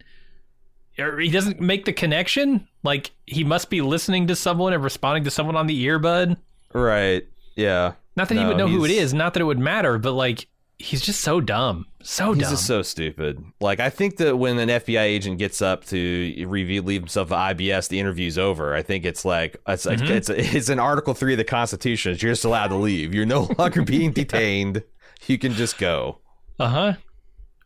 or 1.00 1.20
he 1.20 1.30
doesn't 1.30 1.60
make 1.60 1.86
the 1.86 1.94
connection. 1.94 2.68
Like 2.84 3.12
he 3.26 3.44
must 3.44 3.70
be 3.70 3.82
listening 3.82 4.28
to 4.28 4.36
someone 4.36 4.74
and 4.74 4.84
responding 4.84 5.24
to 5.26 5.32
someone 5.32 5.56
on 5.56 5.68
the 5.68 5.86
earbud. 5.88 6.38
Right. 6.74 7.26
Yeah. 7.56 7.94
Not 8.16 8.30
that 8.30 8.38
he 8.38 8.46
would 8.46 8.58
know 8.58 8.68
who 8.68 8.86
it 8.86 8.92
is. 8.92 9.14
Not 9.14 9.34
that 9.34 9.42
it 9.42 9.46
would 9.46 9.60
matter. 9.60 9.98
But 9.98 10.14
like 10.14 10.48
he's 10.78 11.02
just 11.02 11.22
so 11.22 11.42
dumb. 11.42 11.86
So 12.02 12.32
He's 12.34 12.44
dumb. 12.44 12.52
just 12.52 12.66
so 12.66 12.82
stupid. 12.82 13.44
Like 13.60 13.80
I 13.82 13.90
think 13.90 14.18
that 14.18 14.38
when 14.38 14.58
an 14.60 14.70
FBI 14.70 15.02
agent 15.02 15.38
gets 15.38 15.62
up 15.62 15.84
to 15.86 16.46
reveal 16.48 16.84
leave 16.84 17.02
himself 17.02 17.32
at 17.34 17.58
IBS, 17.58 17.90
the 17.90 18.00
interview's 18.00 18.38
over. 18.38 18.74
I 18.74 18.82
think 18.82 19.04
it's 19.06 19.26
like 19.26 19.58
it's 19.68 19.86
like 19.86 20.00
Mhm. 20.00 20.10
it's 20.10 20.30
it's 20.30 20.70
in 20.70 20.80
Article 20.80 21.14
Three 21.14 21.34
of 21.34 21.38
the 21.38 21.44
Constitution. 21.44 22.12
You're 22.20 22.32
just 22.32 22.46
allowed 22.46 22.68
to 22.70 22.76
leave. 22.76 23.14
You're 23.14 23.26
no 23.26 23.50
longer 23.58 23.82
being 23.84 24.12
detained. 24.14 24.84
You 25.28 25.38
can 25.38 25.52
just 25.54 25.78
go. 25.78 26.20
uh 26.60 26.68
huh. 26.68 26.94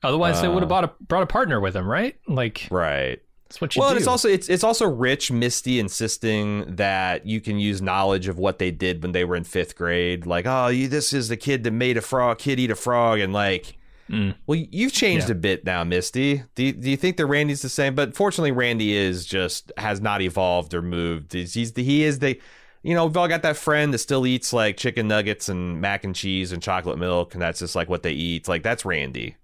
Otherwise, 0.02 0.42
they 0.42 0.48
Uh, 0.48 0.52
would 0.52 0.64
have 0.64 0.68
brought 0.70 0.84
a 0.84 0.92
brought 1.08 1.24
a 1.24 1.28
partner 1.28 1.60
with 1.62 1.76
him, 1.76 1.88
right? 1.88 2.16
Like 2.28 2.68
Right. 2.70 3.22
What 3.62 3.76
you 3.76 3.80
Well, 3.80 3.90
do. 3.90 3.94
and 3.94 4.00
it's 4.00 4.08
also 4.08 4.30
it's 4.30 4.50
it's 4.50 4.64
also 4.64 4.86
rich 4.88 5.32
Misty 5.32 5.80
insisting 5.80 6.76
that 6.76 7.26
you 7.26 7.42
can 7.42 7.60
use 7.60 7.82
knowledge 7.82 8.28
of 8.28 8.38
what 8.38 8.60
they 8.60 8.72
did 8.72 9.02
when 9.04 9.12
they 9.12 9.26
were 9.26 9.36
in 9.36 9.44
fifth 9.44 9.76
grade. 9.76 10.26
Like, 10.26 10.46
oh, 10.46 10.68
you, 10.68 10.88
this 10.88 11.14
is 11.14 11.28
the 11.30 11.38
kid 11.38 11.64
that 11.64 11.72
made 11.72 11.98
a 11.98 12.02
frog, 12.02 12.40
kid 12.40 12.60
eat 12.60 12.72
a 12.72 12.76
frog, 12.76 13.20
and 13.20 13.34
like, 13.34 13.78
Mm. 14.10 14.36
well, 14.48 14.60
you've 14.70 14.92
changed 14.92 15.28
Yeah. 15.30 15.32
a 15.32 15.36
bit 15.36 15.66
now, 15.66 15.84
Misty. 15.86 16.44
Do 16.56 16.64
you, 16.66 16.74
do 16.74 16.90
you 16.90 16.98
think 16.98 17.16
that 17.18 17.26
Randy's 17.26 17.62
the 17.62 17.70
same? 17.70 17.96
But 17.96 18.14
fortunately, 18.16 18.52
Randy 18.52 18.94
is 18.94 19.26
just 19.26 19.72
has 19.78 20.02
not 20.02 20.22
evolved 20.22 20.74
or 20.74 20.82
moved. 20.82 21.32
He's, 21.32 21.54
he's 21.54 21.72
the, 21.72 21.84
he 21.84 22.04
is 22.04 22.20
the. 22.20 22.40
You 22.84 22.94
know, 22.96 23.06
we've 23.06 23.16
all 23.16 23.30
got 23.30 23.44
that 23.44 23.56
friend 23.56 23.94
that 23.94 24.00
still 24.00 24.28
eats 24.28 24.52
like 24.52 24.76
chicken 24.76 25.08
nuggets 25.08 25.48
and 25.48 25.80
mac 25.80 26.04
and 26.04 26.14
cheese 26.14 26.52
and 26.52 26.62
chocolate 26.62 26.98
milk, 27.00 27.34
and 27.34 27.42
that's 27.42 27.60
just 27.60 27.78
like 27.78 27.88
what 27.88 28.04
they 28.04 28.12
eat. 28.12 28.50
Like 28.50 28.62
that's 28.62 28.84
Randy. 28.84 29.38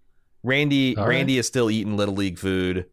Randy 0.43 0.95
All 0.97 1.03
right. 1.03 1.09
Randy 1.09 1.37
is 1.37 1.47
still 1.47 1.71
eating 1.71 1.95
little 1.95 2.15
league 2.15 2.37
food 2.37 2.85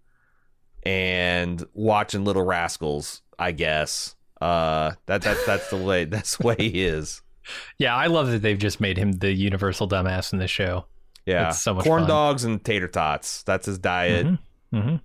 and 0.87 1.65
watching 1.75 2.25
Little 2.25 2.45
Rascals, 2.45 3.23
I 3.39 3.53
guess. 3.53 4.15
Uh, 4.41 4.93
that 5.07 5.23
that 5.23 5.39
that's 5.47 5.71
the 5.71 5.77
way 5.77 6.05
that's 6.05 6.37
the 6.37 6.47
way 6.47 6.57
he 6.59 6.85
is. 6.85 7.23
yeah, 7.79 7.95
I 7.97 8.07
love 8.07 8.29
that 8.31 8.43
they've 8.43 8.59
just 8.59 8.81
made 8.81 8.99
him 8.99 9.13
the 9.13 9.33
universal 9.33 9.89
dumbass 9.89 10.33
in 10.33 10.39
this 10.39 10.51
show. 10.51 10.87
Yeah, 11.25 11.49
It's 11.49 11.61
so 11.61 11.75
much 11.75 11.85
corn 11.85 12.03
fun. 12.03 12.09
dogs 12.09 12.45
and 12.45 12.63
tater 12.65 12.87
tots. 12.89 13.43
That's 13.45 13.67
his 13.67 13.79
diet. 13.79 14.27
Mm-hmm. 14.27 14.77
Mm-hmm. 14.77 14.97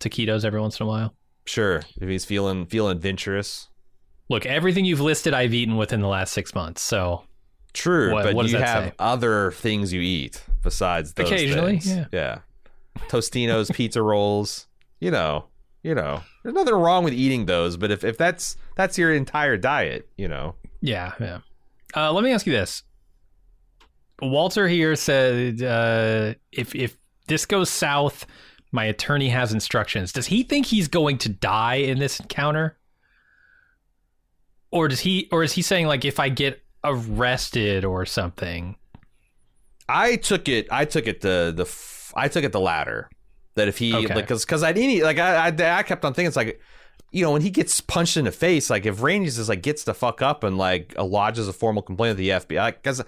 Taquitos 0.00 0.44
every 0.44 0.60
once 0.60 0.78
in 0.80 0.84
a 0.84 0.88
while. 0.88 1.14
Sure, 1.46 1.82
if 2.00 2.08
he's 2.08 2.24
feeling 2.24 2.66
feeling 2.66 2.96
adventurous. 2.96 3.68
Look, 4.28 4.44
everything 4.44 4.84
you've 4.84 5.00
listed, 5.00 5.32
I've 5.34 5.54
eaten 5.54 5.76
within 5.76 6.00
the 6.00 6.08
last 6.08 6.32
six 6.32 6.54
months. 6.54 6.82
So 6.82 7.22
True, 7.72 8.12
What- 8.12 8.24
but 8.24 8.34
what 8.34 8.42
does 8.44 8.52
you 8.52 8.58
have 8.58 8.84
say? 8.86 8.92
other 8.98 9.52
things 9.52 9.92
you 9.92 10.00
eat 10.00 10.42
besides 10.62 11.12
those 11.12 11.30
Occasionally, 11.30 11.78
things. 11.78 12.08
yeah. 12.12 12.38
Tostinos, 13.08 13.72
pizza 13.72 14.02
rolls. 14.02 14.66
You 15.00 15.10
know, 15.10 15.46
you 15.82 15.94
know. 15.94 16.22
There's 16.42 16.54
nothing 16.54 16.74
wrong 16.74 17.04
with 17.04 17.12
eating 17.12 17.46
those, 17.46 17.76
but 17.76 17.90
if, 17.90 18.04
if 18.04 18.16
that's 18.16 18.56
that's 18.76 18.96
your 18.96 19.12
entire 19.12 19.56
diet, 19.56 20.08
you 20.16 20.28
know. 20.28 20.54
Yeah, 20.80 21.12
yeah. 21.20 21.38
Uh, 21.94 22.12
let 22.12 22.24
me 22.24 22.32
ask 22.32 22.46
you 22.46 22.52
this. 22.52 22.82
Walter 24.22 24.68
here 24.68 24.96
said, 24.96 25.62
uh, 25.62 26.34
if 26.52 26.74
if 26.74 26.96
this 27.26 27.46
goes 27.46 27.68
south, 27.68 28.26
my 28.72 28.84
attorney 28.84 29.28
has 29.28 29.52
instructions. 29.52 30.12
Does 30.12 30.26
he 30.26 30.42
think 30.42 30.66
he's 30.66 30.88
going 30.88 31.18
to 31.18 31.28
die 31.28 31.76
in 31.76 31.98
this 31.98 32.20
encounter? 32.20 32.78
or 34.76 34.88
does 34.88 35.00
he 35.00 35.28
or 35.32 35.42
is 35.42 35.52
he 35.52 35.62
saying 35.62 35.86
like 35.86 36.04
if 36.04 36.20
I 36.20 36.28
get 36.28 36.62
arrested 36.84 37.84
or 37.84 38.04
something? 38.04 38.76
I 39.88 40.16
took 40.16 40.48
it. 40.48 40.66
I 40.70 40.84
took 40.84 41.06
it 41.06 41.20
the 41.20 41.52
the. 41.56 41.64
I 42.16 42.28
took 42.28 42.44
it 42.44 42.52
the 42.52 42.60
latter. 42.60 43.08
That 43.54 43.68
if 43.68 43.78
he 43.78 43.94
Okay. 43.94 44.14
like 44.14 44.24
because 44.26 44.44
because 44.44 44.62
I 44.62 44.72
didn't 44.72 45.02
like 45.04 45.18
I, 45.18 45.48
I 45.48 45.78
I 45.78 45.82
kept 45.82 46.04
on 46.04 46.12
thinking 46.14 46.26
it's 46.28 46.36
like 46.36 46.60
you 47.12 47.22
know 47.22 47.32
when 47.32 47.42
he 47.42 47.50
gets 47.50 47.80
punched 47.80 48.16
in 48.16 48.24
the 48.26 48.32
face 48.32 48.68
like 48.68 48.84
if 48.84 49.02
Randy 49.02 49.30
just 49.30 49.48
like 49.48 49.62
gets 49.62 49.84
the 49.84 49.94
fuck 49.94 50.20
up 50.20 50.44
and 50.44 50.58
like 50.58 50.94
lodges 50.98 51.48
a 51.48 51.52
formal 51.54 51.82
complaint 51.82 52.18
with 52.18 52.18
the 52.18 52.28
FBI 52.56 52.74
because 52.74 53.02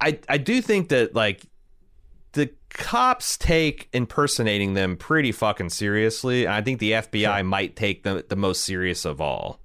I 0.00 0.18
I 0.28 0.36
do 0.38 0.60
think 0.60 0.88
that 0.90 1.14
like 1.14 1.42
the 2.32 2.50
cops 2.70 3.36
take 3.38 3.88
impersonating 3.92 4.74
them 4.74 4.96
pretty 4.96 5.32
fucking 5.32 5.70
seriously 5.70 6.44
and 6.44 6.52
I 6.54 6.60
think 6.60 6.78
the 6.78 6.92
FBI 6.92 7.44
might 7.46 7.74
take 7.76 8.02
them 8.02 8.22
the 8.28 8.36
most 8.36 8.64
serious 8.64 9.04
of 9.06 9.20
all. 9.22 9.60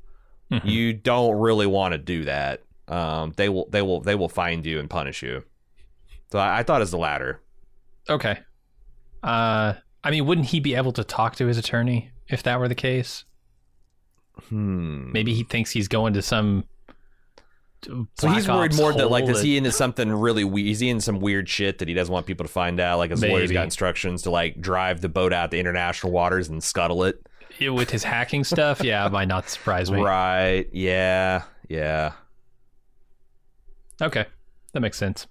Mhm. 0.52 0.64
You 0.66 0.94
don't 0.94 1.36
really 1.38 1.66
want 1.68 1.92
to 1.94 1.98
do 1.98 2.24
that. 2.26 2.62
Um, 2.88 3.34
they 3.36 3.50
will 3.50 3.68
they 3.70 3.82
will 3.82 4.00
they 4.00 4.16
will 4.16 4.30
find 4.30 4.66
you 4.66 4.80
and 4.80 4.90
punish 4.90 5.22
you. 5.22 5.44
So 6.32 6.40
I, 6.40 6.60
I 6.60 6.64
thought 6.64 6.80
it 6.80 6.84
was 6.84 6.92
the 6.92 6.98
latter. 6.98 7.42
Okay. 8.10 8.40
Uh, 9.28 9.74
I 10.04 10.12
mean, 10.12 10.26
wouldn't 10.26 10.48
he 10.48 10.60
be 10.60 10.76
able 10.76 10.94
to 10.94 11.04
talk 11.04 11.36
to 11.36 11.48
his 11.48 11.58
attorney 11.58 12.12
if 12.28 12.44
that 12.44 12.60
were 12.60 12.68
the 12.68 12.76
case? 12.76 13.26
Hmm. 14.50 15.12
Maybe 15.12 15.34
he 15.34 15.44
thinks 15.44 15.72
he's 15.72 15.88
going 15.88 16.14
to 16.14 16.22
some. 16.22 16.66
So 17.84 18.30
he's 18.30 18.48
worried 18.48 18.74
more 18.76 18.92
that 18.94 19.12
like 19.12 19.26
hole 19.26 19.36
is 19.36 19.42
he 19.42 19.58
into 19.58 19.72
something 19.72 20.12
really 20.12 20.44
weird? 20.44 20.68
Is 20.68 20.80
he 20.80 20.90
into 20.90 21.02
some 21.02 21.20
weird 21.20 21.48
shit 21.48 21.80
that 21.80 21.88
he 21.88 21.94
doesn't 21.94 22.12
want 22.12 22.26
people 22.26 22.46
to 22.46 22.52
find 22.52 22.80
out? 22.80 22.98
Like 22.98 23.12
his 23.12 23.22
lawyer's 23.22 23.50
Maybe. 23.50 23.54
got 23.54 23.66
instructions 23.66 24.24
to 24.24 24.32
like 24.32 24.60
drive 24.60 25.02
the 25.02 25.10
boat 25.10 25.34
out 25.34 25.52
to 25.52 25.60
international 25.60 26.12
waters 26.12 26.50
and 26.50 26.64
scuttle 26.64 27.04
it. 27.04 27.22
Yeah, 27.60 27.70
with 27.70 27.90
his 27.90 28.04
hacking 28.04 28.44
stuff? 28.44 28.82
Yeah, 28.82 29.06
it 29.06 29.12
might 29.12 29.28
not 29.28 29.50
surprise 29.50 29.92
me. 29.92 30.02
Right? 30.02 30.68
Yeah. 30.72 31.44
Yeah. 31.68 32.14
Okay, 34.02 34.26
that 34.74 34.80
makes 34.80 34.98
sense. 34.98 35.28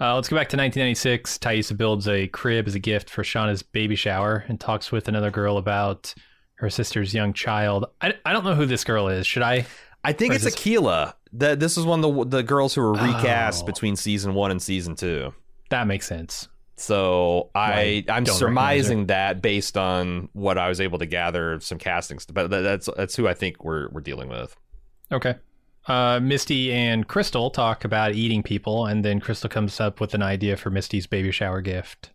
Uh, 0.00 0.14
let's 0.14 0.28
go 0.28 0.36
back 0.36 0.48
to 0.48 0.56
1996. 0.56 1.38
Taissa 1.38 1.76
builds 1.76 2.08
a 2.08 2.26
crib 2.28 2.66
as 2.66 2.74
a 2.74 2.78
gift 2.78 3.10
for 3.10 3.22
Shauna's 3.22 3.62
baby 3.62 3.96
shower 3.96 4.44
and 4.48 4.58
talks 4.58 4.90
with 4.90 5.08
another 5.08 5.30
girl 5.30 5.58
about 5.58 6.14
her 6.54 6.70
sister's 6.70 7.12
young 7.12 7.32
child. 7.34 7.84
I, 8.00 8.14
I 8.24 8.32
don't 8.32 8.44
know 8.44 8.54
who 8.54 8.64
this 8.66 8.82
girl 8.84 9.08
is. 9.08 9.26
Should 9.26 9.42
I? 9.42 9.66
I 10.02 10.12
think 10.12 10.32
it's 10.34 10.44
is 10.46 10.54
this- 10.54 10.62
Akilah. 10.62 11.14
That 11.34 11.60
this 11.60 11.78
is 11.78 11.84
one 11.86 12.02
of 12.04 12.12
the 12.30 12.38
the 12.38 12.42
girls 12.42 12.74
who 12.74 12.80
were 12.80 12.92
recast 12.94 13.62
Oh. 13.62 13.66
between 13.66 13.94
season 13.94 14.34
one 14.34 14.50
and 14.50 14.60
season 14.60 14.96
two. 14.96 15.32
That 15.68 15.86
makes 15.86 16.08
sense. 16.08 16.48
So 16.76 17.50
I 17.54 18.04
I 18.08 18.14
I'm 18.16 18.26
surmising 18.26 19.06
that 19.06 19.40
based 19.40 19.76
on 19.76 20.28
what 20.32 20.58
I 20.58 20.68
was 20.68 20.80
able 20.80 20.98
to 20.98 21.06
gather 21.06 21.60
some 21.60 21.78
castings, 21.78 22.26
but 22.26 22.48
that's 22.50 22.88
that's 22.96 23.14
who 23.14 23.28
I 23.28 23.34
think 23.34 23.62
we're 23.62 23.88
we're 23.90 24.00
dealing 24.00 24.28
with. 24.28 24.56
Okay. 25.12 25.36
Uh, 25.86 26.20
Misty 26.20 26.72
and 26.72 27.08
Crystal 27.08 27.50
talk 27.50 27.84
about 27.84 28.14
eating 28.14 28.42
people, 28.42 28.86
and 28.86 29.04
then 29.04 29.18
Crystal 29.20 29.48
comes 29.50 29.80
up 29.80 30.00
with 30.00 30.14
an 30.14 30.22
idea 30.22 30.56
for 30.56 30.70
Misty's 30.70 31.06
baby 31.06 31.30
shower 31.32 31.60
gift. 31.60 32.10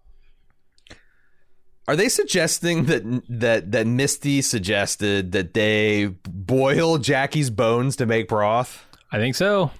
Are 1.87 1.95
they 1.95 2.09
suggesting 2.09 2.85
that 2.85 3.03
that 3.29 3.71
that 3.71 3.85
Misty 3.87 4.41
suggested 4.41 5.31
that 5.33 5.53
they 5.53 6.07
boil 6.27 6.97
Jackie's 6.97 7.49
bones 7.49 7.95
to 7.97 8.05
make 8.05 8.27
broth? 8.27 8.85
I 9.11 9.17
think 9.17 9.35
so. 9.35 9.71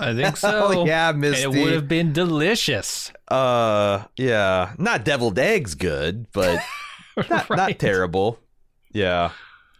I 0.00 0.14
think 0.14 0.36
so. 0.36 0.84
Yeah, 0.86 1.10
And 1.10 1.20
Misty. 1.20 1.42
it 1.44 1.48
would 1.62 1.72
have 1.74 1.88
been 1.88 2.12
delicious. 2.12 3.12
Uh, 3.28 4.04
yeah, 4.16 4.72
not 4.78 5.04
deviled 5.04 5.38
eggs, 5.38 5.74
good, 5.74 6.26
but 6.32 6.60
not, 7.30 7.50
not 7.50 7.78
terrible. 7.78 8.40
Yeah, 8.92 9.30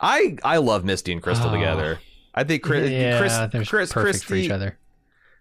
I 0.00 0.36
I 0.44 0.58
love 0.58 0.84
Misty 0.84 1.12
and 1.12 1.22
Crystal 1.22 1.48
Oh. 1.50 1.54
toget's 1.54 2.00
I 2.38 2.44
think 2.44 2.62
Chris, 2.62 2.90
yeah, 2.90 3.18
Chris, 3.18 3.36
they're 3.52 3.64
Chris, 3.64 3.92
perfect 3.92 4.24
for 4.24 4.34
each 4.34 4.50
other. 4.50 4.78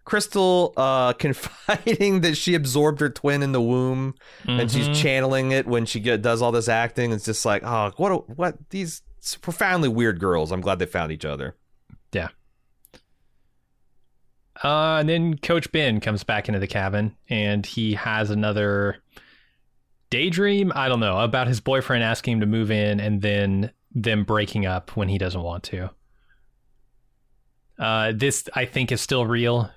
Crystal 0.06 0.74
uh, 0.78 1.14
confiding 1.20 2.22
that 2.22 2.36
she 2.38 2.56
absorbed 2.56 3.02
her 3.02 3.10
twin 3.10 3.44
in 3.44 3.52
the 3.52 3.62
womb 3.62 4.16
and 4.46 4.72
she's 4.72 4.88
Mhm. 4.88 4.96
channeling 4.96 5.52
it 5.52 5.68
when 5.68 5.86
she 5.86 6.00
get, 6.00 6.22
does 6.22 6.42
all 6.42 6.52
this 6.52 6.70
acting. 6.70 7.12
It's 7.12 7.26
just 7.26 7.46
like, 7.46 7.62
oh, 7.64 7.92
what, 7.98 8.12
a, 8.12 8.16
what 8.16 8.56
these 8.70 9.02
profoundly 9.42 9.90
weird 9.90 10.20
girls. 10.20 10.52
I'm 10.52 10.62
glad 10.62 10.80
they 10.80 10.86
found 10.86 11.12
each 11.12 11.26
other. 11.26 11.56
Yeah. 12.14 12.30
Uh, 14.64 14.98
and 15.00 15.10
then 15.10 15.38
Coach 15.38 15.72
Ben 15.72 16.00
comes 16.00 16.24
back 16.24 16.48
into 16.48 16.60
the 16.60 16.68
cabin 16.68 17.16
and 17.30 17.66
he 17.66 17.94
has 17.94 18.32
another 18.32 18.98
daydream, 20.10 20.72
I 20.74 20.88
don't 20.88 21.00
know, 21.00 21.20
about 21.20 21.48
his 21.48 21.60
boyfriend 21.60 22.04
asking 22.04 22.34
him 22.34 22.40
to 22.40 22.46
move 22.48 22.72
in 22.72 23.00
and 23.00 23.22
then 23.22 23.72
them 23.94 24.24
breaking 24.24 24.66
up 24.66 24.96
when 24.96 25.10
he 25.10 25.18
doesn't 25.18 25.42
want 25.42 25.64
to. 25.66 25.90
Uh, 27.80 28.12
this, 28.16 28.48
I 28.54 28.66
think, 28.66 28.92
is 28.92 29.02
still 29.02 29.26
real. 29.26 29.70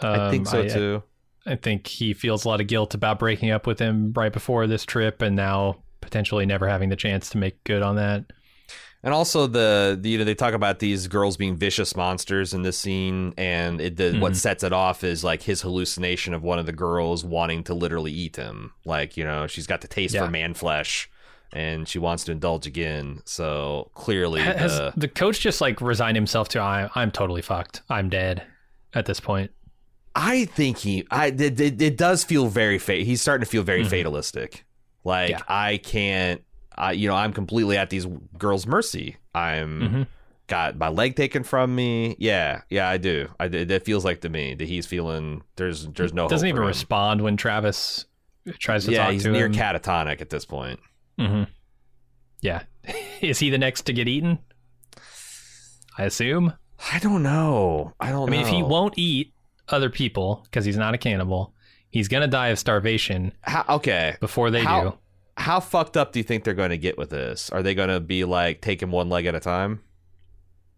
I 0.00 0.30
think 0.30 0.46
Um, 0.48 0.68
so 0.68 0.68
too. 0.68 1.02
I 1.46 1.54
think 1.56 1.86
he 1.86 2.12
feels 2.12 2.44
a 2.44 2.48
lot 2.48 2.60
of 2.60 2.66
guilt 2.66 2.94
about 2.94 3.18
breaking 3.18 3.50
up 3.50 3.66
with 3.66 3.78
him 3.78 4.12
right 4.14 4.32
before 4.32 4.66
this 4.66 4.84
trip 4.84 5.22
and 5.22 5.36
now 5.36 5.82
potentially 6.00 6.44
never 6.44 6.68
having 6.68 6.88
the 6.88 6.96
chance 6.96 7.30
to 7.30 7.38
make 7.38 7.62
good 7.64 7.82
on 7.82 7.96
that. 7.96 8.24
And 9.02 9.14
also 9.14 9.46
the, 9.46 9.96
the 10.00 10.10
you 10.10 10.18
know 10.18 10.24
they 10.24 10.34
talk 10.34 10.52
about 10.54 10.80
these 10.80 11.06
girls 11.06 11.36
being 11.36 11.56
vicious 11.56 11.94
monsters 11.94 12.52
in 12.52 12.62
this 12.62 12.76
scene, 12.76 13.32
and 13.38 13.80
it, 13.80 13.96
the, 13.96 14.18
what 14.18 14.32
Mhm. 14.32 14.36
sets 14.36 14.64
it 14.64 14.72
off 14.72 15.04
is 15.04 15.22
like 15.22 15.42
his 15.42 15.62
hallucination 15.62 16.34
of 16.34 16.42
one 16.42 16.58
of 16.58 16.66
the 16.66 16.72
girls 16.72 17.24
wanting 17.24 17.62
to 17.64 17.74
literally 17.74 18.10
eat 18.10 18.34
him. 18.34 18.72
Like 18.84 19.16
you 19.16 19.22
know 19.24 19.46
she's 19.46 19.68
got 19.68 19.80
the 19.82 19.88
taste 19.88 20.14
Yeah. 20.14 20.24
for 20.24 20.30
man 20.30 20.54
flesh, 20.54 21.08
and 21.52 21.88
she 21.88 21.98
wants 21.98 22.24
to 22.24 22.32
indulge 22.32 22.66
again. 22.66 23.20
So 23.24 23.90
clearly, 23.94 24.40
Has 24.40 24.76
the, 24.76 24.92
the 24.96 25.08
coach 25.08 25.40
just 25.40 25.60
like 25.60 25.80
resigned 25.80 26.16
himself 26.16 26.48
to 26.50 26.60
I, 26.60 26.88
I'm 26.94 27.10
totally 27.10 27.42
fucked. 27.42 27.82
I'm 27.88 28.08
dead 28.08 28.42
at 28.94 29.06
this 29.06 29.20
point. 29.20 29.50
I 30.14 30.46
think 30.46 30.78
he 30.78 31.06
I 31.10 31.26
it, 31.26 31.60
it, 31.60 31.82
it 31.82 31.96
does 31.96 32.24
feel 32.24 32.46
very 32.48 32.78
fa- 32.78 32.94
he's 32.96 33.20
starting 33.20 33.44
to 33.44 33.50
feel 33.50 33.62
very 33.62 33.84
Mhm. 33.84 33.88
fatalistic. 33.90 34.64
Like 35.04 35.30
Yeah. 35.30 35.40
I 35.48 35.76
can't 35.78 36.42
I 36.76 36.92
you 36.92 37.08
know 37.08 37.14
I'm 37.14 37.32
completely 37.32 37.76
at 37.76 37.90
these 37.90 38.06
girls' 38.38 38.66
mercy. 38.66 39.16
I'm 39.34 39.80
Mhm. 39.80 40.06
got 40.46 40.76
my 40.78 40.88
leg 40.88 41.16
taken 41.16 41.42
from 41.44 41.74
me. 41.74 42.16
Yeah, 42.18 42.62
yeah, 42.70 42.88
I 42.88 42.96
do. 42.96 43.28
I 43.38 43.44
it, 43.46 43.70
it 43.70 43.84
feels 43.84 44.04
like 44.06 44.22
to 44.22 44.28
me 44.30 44.54
that 44.54 44.66
he's 44.66 44.86
feeling 44.86 45.42
there's 45.56 45.86
there's 45.88 46.14
no 46.14 46.28
Doesn't 46.28 46.48
hope 46.48 46.54
even 46.56 46.66
respond 46.66 47.20
when 47.20 47.36
Travis 47.36 48.06
tries 48.58 48.86
to 48.86 48.92
Yeah, 48.92 49.04
talk 49.04 49.12
he's 49.12 49.24
to 49.24 49.30
near 49.32 49.46
him. 49.46 49.52
catatonic 49.52 50.20
at 50.22 50.30
this 50.30 50.44
point. 50.46 50.80
Hmm 51.18 51.44
Yeah. 52.40 52.62
Is 53.20 53.38
he 53.38 53.50
the 53.50 53.58
next 53.58 53.82
to 53.82 53.92
get 53.92 54.08
eaten? 54.08 54.38
I 55.98 56.04
assume. 56.04 56.52
I 56.92 56.98
don't 56.98 57.22
know. 57.22 57.94
I 58.00 58.10
don't 58.10 58.28
I 58.28 58.30
mean, 58.30 58.42
know. 58.42 58.46
if 58.48 58.52
he 58.52 58.62
won't 58.62 58.94
eat 58.98 59.32
other 59.68 59.88
people 59.90 60.42
because 60.44 60.64
he's 60.64 60.76
not 60.76 60.94
a 60.94 60.98
cannibal, 60.98 61.54
he's 61.90 62.08
gonna 62.08 62.26
die 62.28 62.48
of 62.48 62.58
starvation 62.58 63.32
How, 63.40 63.64
okay. 63.76 64.16
before 64.20 64.50
they 64.50 64.62
How- 64.62 64.82
do. 64.82 64.98
How 65.38 65.60
fucked 65.60 65.98
up 65.98 66.12
do 66.12 66.18
you 66.18 66.22
think 66.24 66.44
they're 66.44 66.54
going 66.54 66.70
to 66.70 66.78
get 66.78 66.96
with 66.96 67.10
this? 67.10 67.50
Are 67.50 67.62
they 67.62 67.74
going 67.74 67.90
to 67.90 68.00
be 68.00 68.24
like 68.24 68.62
taking 68.62 68.90
one 68.90 69.10
leg 69.10 69.26
at 69.26 69.34
a 69.34 69.38
time? 69.40 69.82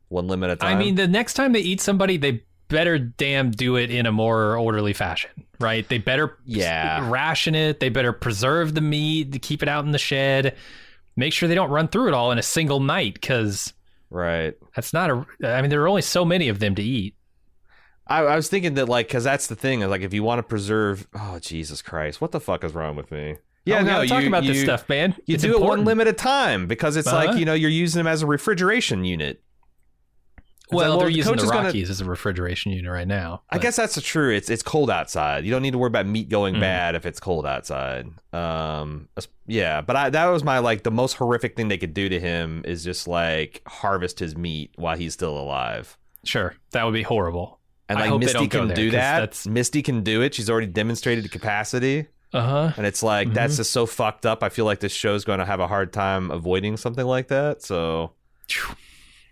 One 0.08 0.26
limb 0.26 0.42
at 0.42 0.50
a 0.50 0.56
time? 0.56 0.76
I 0.76 0.80
mean, 0.80 0.96
the 0.96 1.06
next 1.06 1.34
time 1.34 1.52
they 1.52 1.60
eat 1.60 1.80
somebody, 1.80 2.16
they 2.16 2.42
better 2.68 2.98
damn 2.98 3.50
do 3.50 3.76
it 3.76 3.90
in 3.90 4.06
a 4.06 4.12
more 4.12 4.56
orderly 4.56 4.92
fashion, 4.92 5.30
right? 5.58 5.88
They 5.88 5.98
better 5.98 6.38
Yeah. 6.44 7.08
ration 7.10 7.54
it. 7.54 7.80
They 7.80 7.88
better 7.88 8.12
preserve 8.12 8.74
the 8.74 8.80
meat, 8.80 9.32
to 9.32 9.38
keep 9.38 9.62
it 9.62 9.68
out 9.68 9.84
in 9.84 9.92
the 9.92 9.98
shed. 9.98 10.54
Make 11.16 11.32
sure 11.32 11.48
they 11.48 11.54
don't 11.54 11.70
run 11.70 11.88
through 11.88 12.08
it 12.08 12.14
all 12.14 12.30
in 12.30 12.38
a 12.38 12.42
single 12.42 12.80
night 12.80 13.14
because 13.14 13.72
right. 14.10 14.54
that's 14.76 14.92
not 14.92 15.10
a. 15.10 15.26
I 15.44 15.60
mean, 15.62 15.70
there 15.70 15.82
are 15.82 15.88
only 15.88 16.02
so 16.02 16.24
many 16.24 16.48
of 16.48 16.58
them 16.60 16.74
to 16.76 16.82
eat. 16.82 17.14
I, 18.06 18.20
I 18.22 18.36
was 18.36 18.48
thinking 18.48 18.74
that 18.74 18.88
like 18.88 19.08
because 19.08 19.24
that's 19.24 19.48
the 19.48 19.56
thing 19.56 19.80
like 19.80 20.00
if 20.00 20.14
you 20.14 20.22
want 20.22 20.38
to 20.38 20.42
preserve 20.42 21.06
oh 21.14 21.38
Jesus 21.40 21.82
Christ 21.82 22.22
what 22.22 22.32
the 22.32 22.40
fuck 22.40 22.64
is 22.64 22.74
wrong 22.74 22.96
with 22.96 23.10
me 23.12 23.36
Yeah, 23.66 23.80
yeah 23.80 23.82
no, 23.82 24.06
talk 24.06 24.22
you, 24.22 24.28
about 24.28 24.44
this 24.44 24.62
stuff, 24.62 24.88
man. 24.88 25.14
you 25.26 25.34
It's 25.34 25.42
do 25.42 25.50
it 25.50 25.52
one 25.60 25.80
important. 25.80 25.86
limb 25.88 26.00
at 26.00 26.08
a 26.08 26.14
time 26.14 26.66
because 26.66 26.96
it's 26.96 27.06
Uh-huh. 27.06 27.26
like 27.26 27.38
you 27.38 27.44
know 27.44 27.52
you're 27.52 27.68
using 27.68 27.98
them 27.98 28.06
as 28.06 28.22
a 28.22 28.26
refrigeration 28.26 29.04
unit 29.04 29.42
Well, 30.70 30.90
like, 30.90 30.98
they're 31.00 31.08
the 31.08 31.14
using 31.16 31.36
the 31.36 31.42
is 31.44 31.50
gonna- 31.50 31.66
Rockies 31.66 31.90
as 31.90 32.00
a 32.00 32.04
refrigeration 32.04 32.72
unit 32.72 32.90
right 32.90 33.06
now. 33.08 33.42
I 33.50 33.58
guess 33.58 33.76
that's 33.76 34.00
true 34.02 34.34
it's 34.34 34.50
it's 34.50 34.62
cold 34.62 34.90
outside 34.90 35.44
you 35.44 35.50
don't 35.50 35.62
need 35.62 35.70
to 35.72 35.78
worry 35.78 35.88
about 35.88 36.06
meat 36.06 36.28
going 36.28 36.54
Mhm. 36.56 36.60
bad 36.60 36.94
if 36.94 37.06
it's 37.06 37.20
cold 37.20 37.46
outside 37.46 38.06
um 38.32 39.08
yeah 39.46 39.80
but 39.80 39.96
I, 39.96 40.10
that 40.10 40.26
was 40.26 40.44
my 40.44 40.58
like 40.58 40.82
the 40.82 40.90
most 40.90 41.14
horrific 41.14 41.56
thing 41.56 41.68
they 41.68 41.78
could 41.78 41.94
do 41.94 42.08
to 42.08 42.20
him 42.20 42.62
is 42.66 42.84
just 42.84 43.08
like 43.08 43.62
harvest 43.66 44.18
his 44.18 44.36
meat 44.36 44.72
while 44.76 44.96
he's 44.96 45.14
still 45.14 45.38
alive 45.38 45.96
sure 46.24 46.54
that 46.72 46.84
would 46.84 46.94
be 46.94 47.02
horrible. 47.02 47.58
and 47.88 47.98
like 47.98 48.18
Misty 48.20 48.46
can 48.48 48.66
there, 48.68 48.76
do 48.76 48.90
that 48.90 49.18
that's- 49.20 49.46
Misty 49.46 49.82
can 49.82 50.02
do 50.02 50.20
it 50.22 50.34
she's 50.34 50.50
already 50.50 50.66
demonstrated 50.66 51.24
the 51.24 51.28
capacity 51.30 52.06
Uh 52.34 52.42
huh. 52.42 52.72
And 52.76 52.84
it's 52.84 53.02
like 53.02 53.32
that's 53.32 53.54
Mm-hmm. 53.54 53.60
just 53.60 53.70
so 53.72 53.86
fucked 53.86 54.26
up. 54.26 54.42
I 54.42 54.50
feel 54.50 54.66
like 54.66 54.80
this 54.80 54.92
show's 54.92 55.24
going 55.24 55.38
to 55.38 55.46
have 55.46 55.60
a 55.60 55.66
hard 55.66 55.94
time 55.94 56.30
avoiding 56.30 56.76
something 56.76 57.06
like 57.06 57.28
that. 57.28 57.62
So 57.62 58.12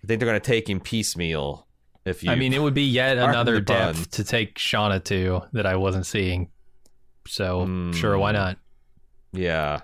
I 0.02 0.06
think 0.06 0.20
they're 0.20 0.28
going 0.28 0.40
to 0.40 0.46
take 0.46 0.68
him 0.68 0.80
piecemeal. 0.80 1.66
If 2.04 2.22
you, 2.22 2.30
I 2.30 2.36
mean, 2.36 2.52
it 2.52 2.62
would 2.62 2.74
be 2.74 2.84
yet 2.86 3.18
another 3.18 3.54
the 3.54 3.60
depth 3.62 4.10
to 4.12 4.22
take 4.24 4.56
Shauna 4.58 5.02
to 5.04 5.42
that 5.52 5.66
I 5.66 5.74
wasn't 5.76 6.06
seeing. 6.06 6.50
So 7.26 7.66
Mm. 7.66 7.94
sure, 7.94 8.16
why 8.18 8.32
not? 8.32 8.58
yeah. 9.32 9.80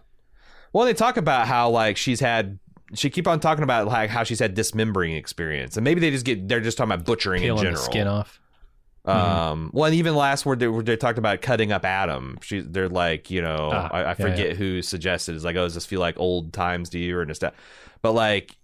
Well, 0.73 0.87
they 0.87 0.95
talk 0.95 1.17
about 1.17 1.47
how 1.49 1.69
like 1.71 1.97
she's 1.97 2.21
had 2.21 2.59
she 2.95 3.11
keep 3.11 3.27
on 3.27 3.41
talking 3.41 3.65
about 3.65 3.89
like 3.89 4.09
how 4.11 4.23
she's 4.25 4.39
had 4.39 4.55
dismembering 4.55 5.15
experience, 5.17 5.77
and 5.77 5.85
maybe 5.85 6.01
they 6.01 6.11
just 6.11 6.25
get 6.25 6.47
they're 6.49 6.61
just 6.61 6.79
talking 6.79 6.93
about 6.93 7.05
butchering 7.05 7.43
Peeling 7.43 7.59
in 7.59 7.65
the 7.65 7.71
general. 7.79 7.83
skin 7.85 8.07
off. 8.07 8.39
Um, 9.05 9.71
well, 9.75 9.87
and 9.87 9.95
even 9.97 10.15
last 10.15 10.47
word 10.47 10.61
they, 10.61 10.69
they 10.83 10.97
talked 10.97 11.19
about 11.19 11.43
cutting 11.43 11.73
up 11.73 11.85
Adam. 11.85 12.39
She, 12.41 12.61
they're 12.61 12.89
like, 12.89 13.31
you 13.33 13.43
know, 13.43 13.71
Ah, 13.73 13.89
I, 13.93 13.99
I 13.99 14.09
yeah, 14.11 14.15
forget 14.15 14.57
who 14.57 14.81
suggested. 14.81 15.35
It's 15.35 15.45
like, 15.45 15.57
oh, 15.57 15.65
does 15.65 15.75
this 15.75 15.85
feel 15.87 15.99
like 16.01 16.19
old 16.21 16.53
times 16.53 16.89
to 16.91 16.99
you 17.01 17.19
or 17.19 17.27
nostalgia? 17.27 17.57
But 18.01 18.13
like, 18.13 18.57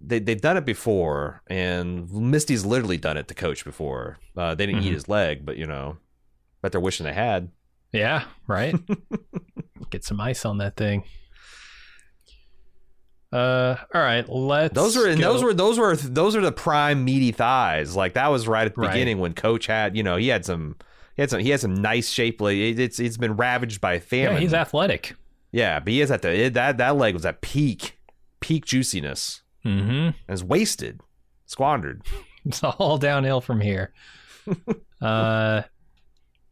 they 0.00 0.18
they've 0.18 0.40
done 0.40 0.56
it 0.56 0.64
before, 0.64 1.42
and 1.48 2.10
Misty's 2.12 2.64
literally 2.64 2.96
done 2.96 3.16
it 3.16 3.28
to 3.28 3.34
Coach 3.34 3.64
before. 3.64 4.18
Uh, 4.36 4.54
they 4.54 4.66
didn't 4.66 4.82
Mhm. 4.82 4.86
eat 4.86 4.92
his 4.92 5.08
leg, 5.08 5.44
but 5.46 5.56
you 5.56 5.66
know, 5.66 5.96
but 6.62 6.72
they're 6.72 6.80
wishing 6.80 7.04
they 7.04 7.12
had. 7.12 7.50
Yeah, 7.92 8.24
right. 8.46 8.74
Get 9.90 10.04
some 10.04 10.20
ice 10.20 10.44
on 10.44 10.58
that 10.58 10.76
thing. 10.76 11.04
Uh, 13.32 13.76
all 13.94 14.00
right. 14.00 14.28
Let's. 14.28 14.74
Those 14.74 14.96
were 14.96 15.08
and 15.08 15.20
those 15.22 15.42
were 15.42 15.52
those 15.52 15.78
were 15.78 15.96
those 15.96 16.36
are 16.36 16.40
the 16.40 16.52
prime 16.52 17.04
meaty 17.04 17.32
thighs. 17.32 17.96
Like 17.96 18.14
that 18.14 18.28
was 18.28 18.46
right 18.46 18.66
at 18.66 18.74
the 18.74 18.80
Right. 18.80 18.92
beginning 18.92 19.18
when 19.18 19.34
Coach 19.34 19.66
had, 19.66 19.96
you 19.96 20.02
know, 20.02 20.16
he 20.16 20.28
had 20.28 20.44
some. 20.44 20.76
He 21.16 21.22
had 21.22 21.30
some. 21.30 21.40
He 21.40 21.50
had 21.50 21.60
some 21.60 21.74
nice 21.74 22.08
shapely. 22.10 22.70
It, 22.70 22.78
it's 22.78 23.00
it's 23.00 23.16
been 23.16 23.36
ravaged 23.36 23.80
by 23.80 23.98
famine. 23.98 24.34
Yeah, 24.34 24.40
he's 24.40 24.54
athletic. 24.54 25.14
Yeah, 25.50 25.80
but 25.80 25.92
he 25.92 26.00
is 26.00 26.10
at 26.10 26.22
the 26.22 26.30
it, 26.46 26.54
that 26.54 26.78
that 26.78 26.96
leg 26.96 27.14
was 27.14 27.24
at 27.26 27.40
peak, 27.40 27.98
peak 28.40 28.64
juiciness, 28.66 29.42
Mm-hmm. 29.66 30.10
it's 30.32 30.42
wasted, 30.42 31.00
squandered. 31.46 32.02
It's 32.48 32.62
all 32.62 32.96
downhill 32.96 33.40
from 33.40 33.60
here. 33.60 33.92
uh, 35.02 35.62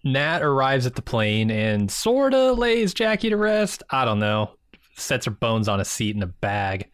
Nat 0.02 0.42
arrives 0.42 0.86
at 0.86 0.96
the 0.96 1.02
plane 1.02 1.52
and 1.52 1.88
sorta 1.88 2.50
lays 2.52 2.92
Jackie 2.94 3.30
to 3.30 3.36
rest. 3.36 3.84
I 3.90 4.04
don't 4.04 4.18
know. 4.18 4.56
Sets 4.96 5.26
her 5.26 5.30
bones 5.30 5.68
on 5.68 5.78
a 5.78 5.84
seat 5.84 6.16
in 6.16 6.22
a 6.24 6.26
bag. 6.26 6.90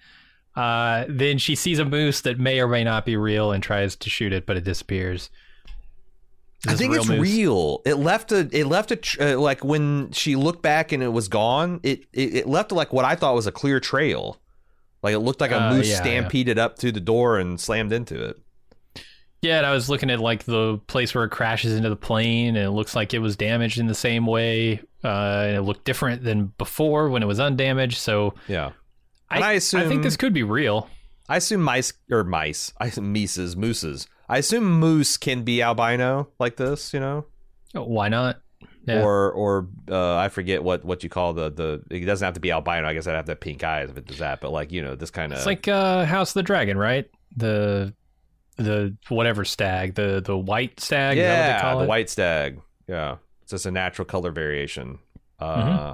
Uh, 0.54 1.06
then 1.08 1.38
she 1.38 1.54
sees 1.54 1.78
a 1.78 1.84
moose 1.86 2.20
that 2.20 2.38
may 2.38 2.60
or 2.60 2.68
may 2.68 2.84
not 2.84 3.06
be 3.06 3.16
real 3.16 3.52
and 3.52 3.62
tries 3.62 3.96
to 3.96 4.10
shoot 4.10 4.34
it, 4.34 4.44
but 4.44 4.58
it 4.58 4.64
disappears. 4.64 5.30
I 6.68 6.74
think 6.74 6.94
it's 6.94 7.08
moose? 7.08 7.20
real. 7.20 7.80
It 7.86 7.94
left 7.94 8.32
a. 8.32 8.50
It 8.52 8.66
left 8.66 8.90
a. 8.90 8.96
tr- 8.96 9.22
Uh, 9.22 9.38
like 9.38 9.64
when 9.64 10.12
she 10.12 10.36
looked 10.36 10.60
back 10.60 10.92
and 10.92 11.02
it 11.02 11.08
was 11.08 11.26
gone. 11.28 11.80
It, 11.82 12.00
it 12.12 12.34
it 12.34 12.46
left 12.46 12.70
like 12.70 12.92
what 12.92 13.06
I 13.06 13.14
thought 13.14 13.34
was 13.34 13.46
a 13.46 13.52
clear 13.52 13.80
trail. 13.80 14.42
Like 15.02 15.14
it 15.14 15.20
looked 15.20 15.40
like 15.40 15.50
a 15.50 15.60
Uh, 15.62 15.74
moose 15.74 15.88
yeah, 15.88 15.94
yeah. 15.94 16.00
stampeded 16.00 16.58
up 16.58 16.78
to 16.78 16.92
the 16.92 17.00
door 17.00 17.38
and 17.38 17.58
slammed 17.60 17.92
into 17.92 18.22
it. 18.22 18.38
Yeah, 19.42 19.56
and 19.56 19.66
I 19.66 19.72
was 19.72 19.88
looking 19.88 20.10
at 20.10 20.20
like 20.20 20.44
the 20.44 20.78
place 20.86 21.14
where 21.14 21.24
it 21.24 21.30
crashes 21.30 21.74
into 21.74 21.88
the 21.88 21.96
plane, 21.96 22.56
and 22.56 22.58
it 22.66 22.70
looks 22.70 22.94
like 22.94 23.14
it 23.14 23.20
was 23.20 23.36
damaged 23.36 23.78
in 23.78 23.86
the 23.86 23.94
same 23.94 24.26
way, 24.26 24.82
uh, 25.02 25.44
and 25.46 25.56
it 25.56 25.62
looked 25.62 25.84
different 25.84 26.22
than 26.24 26.52
before 26.58 27.08
when 27.08 27.22
it 27.22 27.26
was 27.26 27.40
undamaged. 27.40 27.96
So 27.96 28.34
Yeah. 28.48 28.72
I, 29.30 29.38
I 29.38 29.52
I 29.54 29.58
think 29.60 30.02
this 30.02 30.16
could 30.16 30.34
be 30.34 30.42
real. 30.42 30.90
I 31.28 31.36
assume 31.36 31.62
mice 31.62 31.92
or 32.10 32.24
mice. 32.24 32.72
I 32.78 32.86
assume 32.88 33.14
mices, 33.14 33.56
mooses. 33.56 34.08
I 34.28 34.38
assume 34.38 34.64
moose 34.78 35.16
can 35.16 35.42
be 35.44 35.62
albino 35.62 36.28
like 36.38 36.56
this, 36.56 36.92
you 36.92 36.98
know, 37.00 37.24
Why 37.72 38.08
not? 38.08 38.40
Yeah. 38.86 39.02
or 39.04 39.30
or 39.32 39.68
uh, 39.90 40.16
I 40.16 40.28
forget 40.30 40.62
what 40.62 40.84
what 40.84 41.02
you 41.02 41.10
call 41.10 41.32
the 41.34 41.50
the. 41.50 41.82
It 41.94 42.06
doesn't 42.06 42.24
have 42.24 42.34
to 42.34 42.40
be 42.40 42.50
albino. 42.50 42.88
I 42.88 42.94
guess 42.94 43.06
I'd 43.06 43.14
have 43.14 43.26
to 43.26 43.32
have 43.32 43.40
pink 43.40 43.62
eyes 43.62 43.90
if 43.90 43.96
it 43.96 44.06
does 44.06 44.18
that. 44.18 44.40
But 44.40 44.52
like 44.52 44.72
you 44.72 44.82
know, 44.82 44.94
this 44.96 45.10
kind 45.10 45.32
of 45.32 45.38
It's 45.38 45.46
like 45.46 45.68
uh, 45.68 46.04
House 46.06 46.30
of 46.30 46.34
the 46.34 46.42
Dragon, 46.42 46.78
right? 46.78 47.08
The 47.36 47.94
the 48.56 48.96
whatever 49.08 49.44
stag, 49.44 49.94
the 49.94 50.20
the 50.24 50.36
white 50.36 50.80
stag. 50.80 51.18
is 51.18 51.22
that 51.24 51.28
what 51.30 51.42
they 51.42 51.48
yeah, 51.48 51.60
call 51.62 51.78
the 51.78 51.84
it? 51.84 51.88
white 51.88 52.10
stag. 52.10 52.60
Yeah, 52.88 53.16
it's 53.42 53.50
just 53.52 53.66
a 53.66 53.70
natural 53.70 54.04
color 54.06 54.30
variation. 54.30 54.98
Uh, 55.38 55.56
Mm-hmm. 55.62 55.92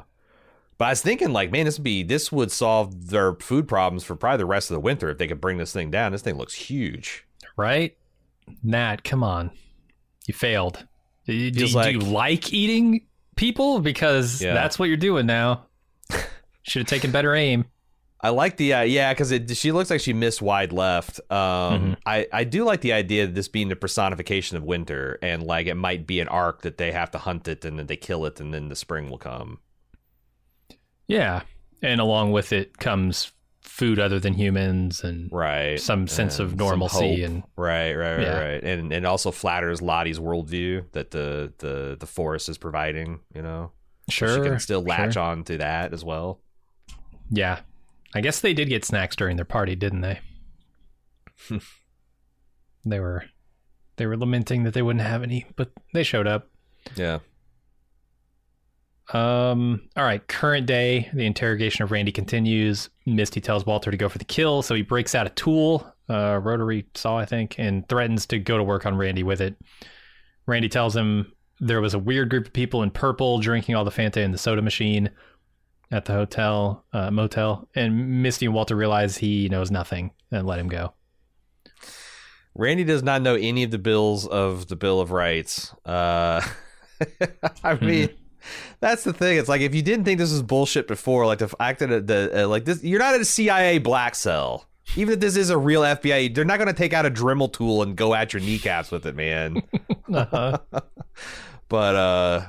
But 0.79 0.85
I 0.85 0.91
was 0.91 1.01
thinking, 1.01 1.33
like, 1.33 1.51
man, 1.51 1.65
this 1.65 1.79
would 1.79 1.85
be 1.85 2.03
this 2.03 2.31
would 2.31 2.53
solve 2.53 3.09
their 3.09 3.33
food 3.37 3.67
problems 3.67 4.05
for 4.05 4.15
probably 4.15 4.39
the 4.39 4.47
rest 4.47 4.71
of 4.71 4.75
the 4.75 4.81
winter 4.81 5.09
if 5.09 5.17
they 5.17 5.27
could 5.27 5.41
bring 5.41 5.57
this 5.57 5.73
thing 5.73 5.91
down. 5.91 6.13
This 6.13 6.21
thing 6.21 6.37
looks 6.37 6.53
huge. 6.55 7.25
right? 7.57 7.97
Nat, 8.63 9.03
come 9.03 9.23
on, 9.25 9.51
you 10.27 10.35
failed. 10.35 10.87
Do, 11.27 11.33
you- 11.35 11.51
do 11.51 11.67
like- 11.69 11.87
do 11.87 11.93
you 12.07 12.13
like 12.13 12.53
eating 12.53 13.07
people? 13.37 13.81
Because 13.81 14.41
Yeah. 14.43 14.55
that's 14.55 14.79
what 14.79 14.87
you're 14.89 14.97
doing 14.97 15.27
now. 15.27 15.67
Should 16.63 16.81
have 16.83 16.89
taken 16.89 17.11
better 17.13 17.35
aim. 17.35 17.65
I 18.19 18.31
like 18.31 18.57
the 18.57 18.73
uh, 18.73 18.81
yeah 18.83 19.13
because 19.13 19.33
she 19.59 19.73
looks 19.73 19.91
like 19.91 20.01
she 20.01 20.13
missed 20.13 20.41
wide 20.43 20.73
left. 20.73 21.21
Um, 21.31 21.37
Mm-hmm. 21.37 21.93
I 22.07 22.27
I 22.33 22.45
do 22.45 22.65
like 22.65 22.81
the 22.81 22.93
idea 22.95 23.25
of 23.25 23.35
this 23.35 23.47
being 23.47 23.69
the 23.69 23.77
personification 23.77 24.57
of 24.57 24.65
winter 24.65 25.19
and 25.23 25.43
like 25.43 25.67
it 25.67 25.75
might 25.75 26.07
be 26.07 26.19
an 26.21 26.27
arc 26.29 26.63
that 26.63 26.79
they 26.79 26.91
have 26.93 27.11
to 27.13 27.19
hunt 27.19 27.47
it 27.47 27.65
and 27.65 27.79
then 27.79 27.87
they 27.87 27.97
kill 27.97 28.25
it 28.25 28.41
and 28.41 28.53
then 28.55 28.69
the 28.69 28.75
spring 28.75 29.11
will 29.11 29.19
come. 29.19 29.59
Yeah, 31.09 31.43
and 31.83 32.01
along 32.01 32.33
with 32.33 32.53
it 32.53 32.79
comes 32.79 33.33
food 33.77 33.99
other 33.99 34.19
than 34.19 34.33
humans 34.33 35.05
and 35.05 35.29
Right. 35.31 35.79
some 35.79 36.07
sense 36.09 36.39
And 36.39 36.49
of 36.51 36.57
normalcy 36.57 37.23
and 37.23 37.43
Right, 37.57 37.93
right, 37.95 38.15
right, 38.17 38.23
Yeah. 38.23 38.39
right, 38.41 38.65
and 38.65 38.91
and 38.91 39.05
also 39.05 39.31
flatters 39.31 39.83
Lottie's 39.83 40.19
worldview 40.19 40.91
that 40.93 41.11
the 41.11 41.53
the 41.59 41.97
the 42.01 42.07
forest 42.07 42.49
is 42.49 42.57
providing. 42.57 43.21
You 43.35 43.43
know, 43.43 43.73
sure 44.09 44.29
she 44.43 44.49
can 44.49 44.59
still 44.61 44.83
latch 44.83 45.13
sure. 45.15 45.23
on 45.23 45.45
to 45.45 45.59
that 45.59 45.93
as 45.93 46.03
well. 46.05 46.41
Yeah, 47.31 47.61
I 48.15 48.23
guess 48.23 48.41
they 48.41 48.55
did 48.55 48.69
get 48.71 48.85
snacks 48.85 49.15
during 49.15 49.37
their 49.37 49.45
party, 49.45 49.75
didn't 49.77 50.01
they? 50.01 50.21
they 52.87 53.01
were 53.01 53.25
they 53.97 54.07
were 54.07 54.17
lamenting 54.17 54.63
that 54.65 54.73
they 54.75 54.83
wouldn't 54.83 55.05
have 55.05 55.23
any, 55.23 55.45
but 55.57 55.71
they 55.93 56.03
showed 56.03 56.27
up. 56.27 56.49
Yeah, 56.95 57.19
Um, 59.13 59.89
all 59.97 60.05
right, 60.05 60.27
current 60.27 60.67
day, 60.67 61.09
the 61.15 61.27
interrogation 61.27 61.85
of 61.85 61.93
Randy 61.93 62.13
continues. 62.13 62.91
Misty 63.07 63.41
tells 63.41 63.65
Walter 63.65 63.91
to 63.91 63.97
go 63.97 64.09
for 64.09 64.19
the 64.19 64.25
kill, 64.25 64.63
so 64.63 64.75
he 64.75 64.83
breaks 64.83 65.15
out 65.15 65.27
a 65.27 65.31
tool, 65.31 65.87
uh, 66.09 66.41
rotary 66.43 66.87
saw, 66.95 67.17
I 67.17 67.25
think, 67.25 67.59
and 67.59 67.89
threatens 67.89 68.27
to 68.27 68.39
go 68.39 68.57
to 68.57 68.65
work 68.65 68.85
on 68.85 68.97
Randy 68.97 69.23
with 69.23 69.41
it. 69.41 69.57
Randy 70.47 70.69
tells 70.69 70.97
him 70.97 71.33
there 71.61 71.81
was 71.81 71.95
a 71.95 71.99
weird 71.99 72.31
group 72.31 72.47
of 72.47 72.53
people 72.53 72.83
in 72.83 72.91
purple 72.91 73.39
drinking 73.39 73.75
all 73.75 73.85
the 73.85 73.91
Fanta 73.91 74.19
in 74.19 74.33
the 74.33 74.39
soda 74.39 74.63
machine 74.63 75.11
at 75.91 76.05
the 76.05 76.13
hotel, 76.13 76.85
uh, 76.93 77.11
motel, 77.11 77.69
and 77.75 78.23
Misty 78.23 78.47
and 78.47 78.55
Walter 78.55 78.75
realize 78.75 79.17
he 79.17 79.49
knows 79.49 79.71
nothing 79.71 80.11
and 80.33 80.47
let 80.47 80.59
him 80.59 80.69
go. 80.69 80.95
Randy 82.55 82.85
does 82.85 83.03
not 83.03 83.23
know 83.23 83.35
any 83.35 83.63
of 83.63 83.71
the 83.71 83.79
bills 83.79 84.27
of 84.27 84.69
the 84.69 84.77
Bill 84.77 85.01
of 85.01 85.11
Rights. 85.13 85.75
Uh, 85.85 86.41
I 87.65 87.75
mean, 87.75 88.09
that's 88.81 89.05
the 89.05 89.13
thing. 89.13 89.39
It's 89.39 89.49
like 89.49 89.61
if 89.61 89.75
you 89.75 89.83
didn't 89.83 90.05
think 90.05 90.19
this 90.19 90.31
was 90.33 90.43
bullshit 90.43 90.87
before, 90.89 91.27
like 91.27 91.39
the 91.39 91.49
fact 91.49 91.81
that 91.81 92.07
the 92.07 92.45
uh, 92.45 92.49
like 92.49 92.65
this, 92.65 92.83
you're 92.85 92.99
not 93.01 93.15
at 93.15 93.21
a 93.21 93.25
CIA 93.25 93.79
black 93.79 94.15
cell. 94.15 94.67
Even 94.95 95.15
if 95.15 95.21
this 95.21 95.37
is 95.37 95.51
a 95.51 95.59
real 95.59 95.83
FBI, 95.83 96.33
they're 96.33 96.45
not 96.45 96.59
going 96.59 96.69
to 96.69 96.73
take 96.73 96.93
out 96.93 97.05
a 97.05 97.11
Dremel 97.11 97.53
tool 97.53 97.83
and 97.83 97.97
go 97.97 98.15
at 98.15 98.33
your 98.33 98.41
kneecaps 98.41 98.91
with 98.93 99.05
it, 99.07 99.15
man. 99.17 99.63
Uh-huh. 100.15 100.57
but 101.69 101.95
uh 101.97 102.49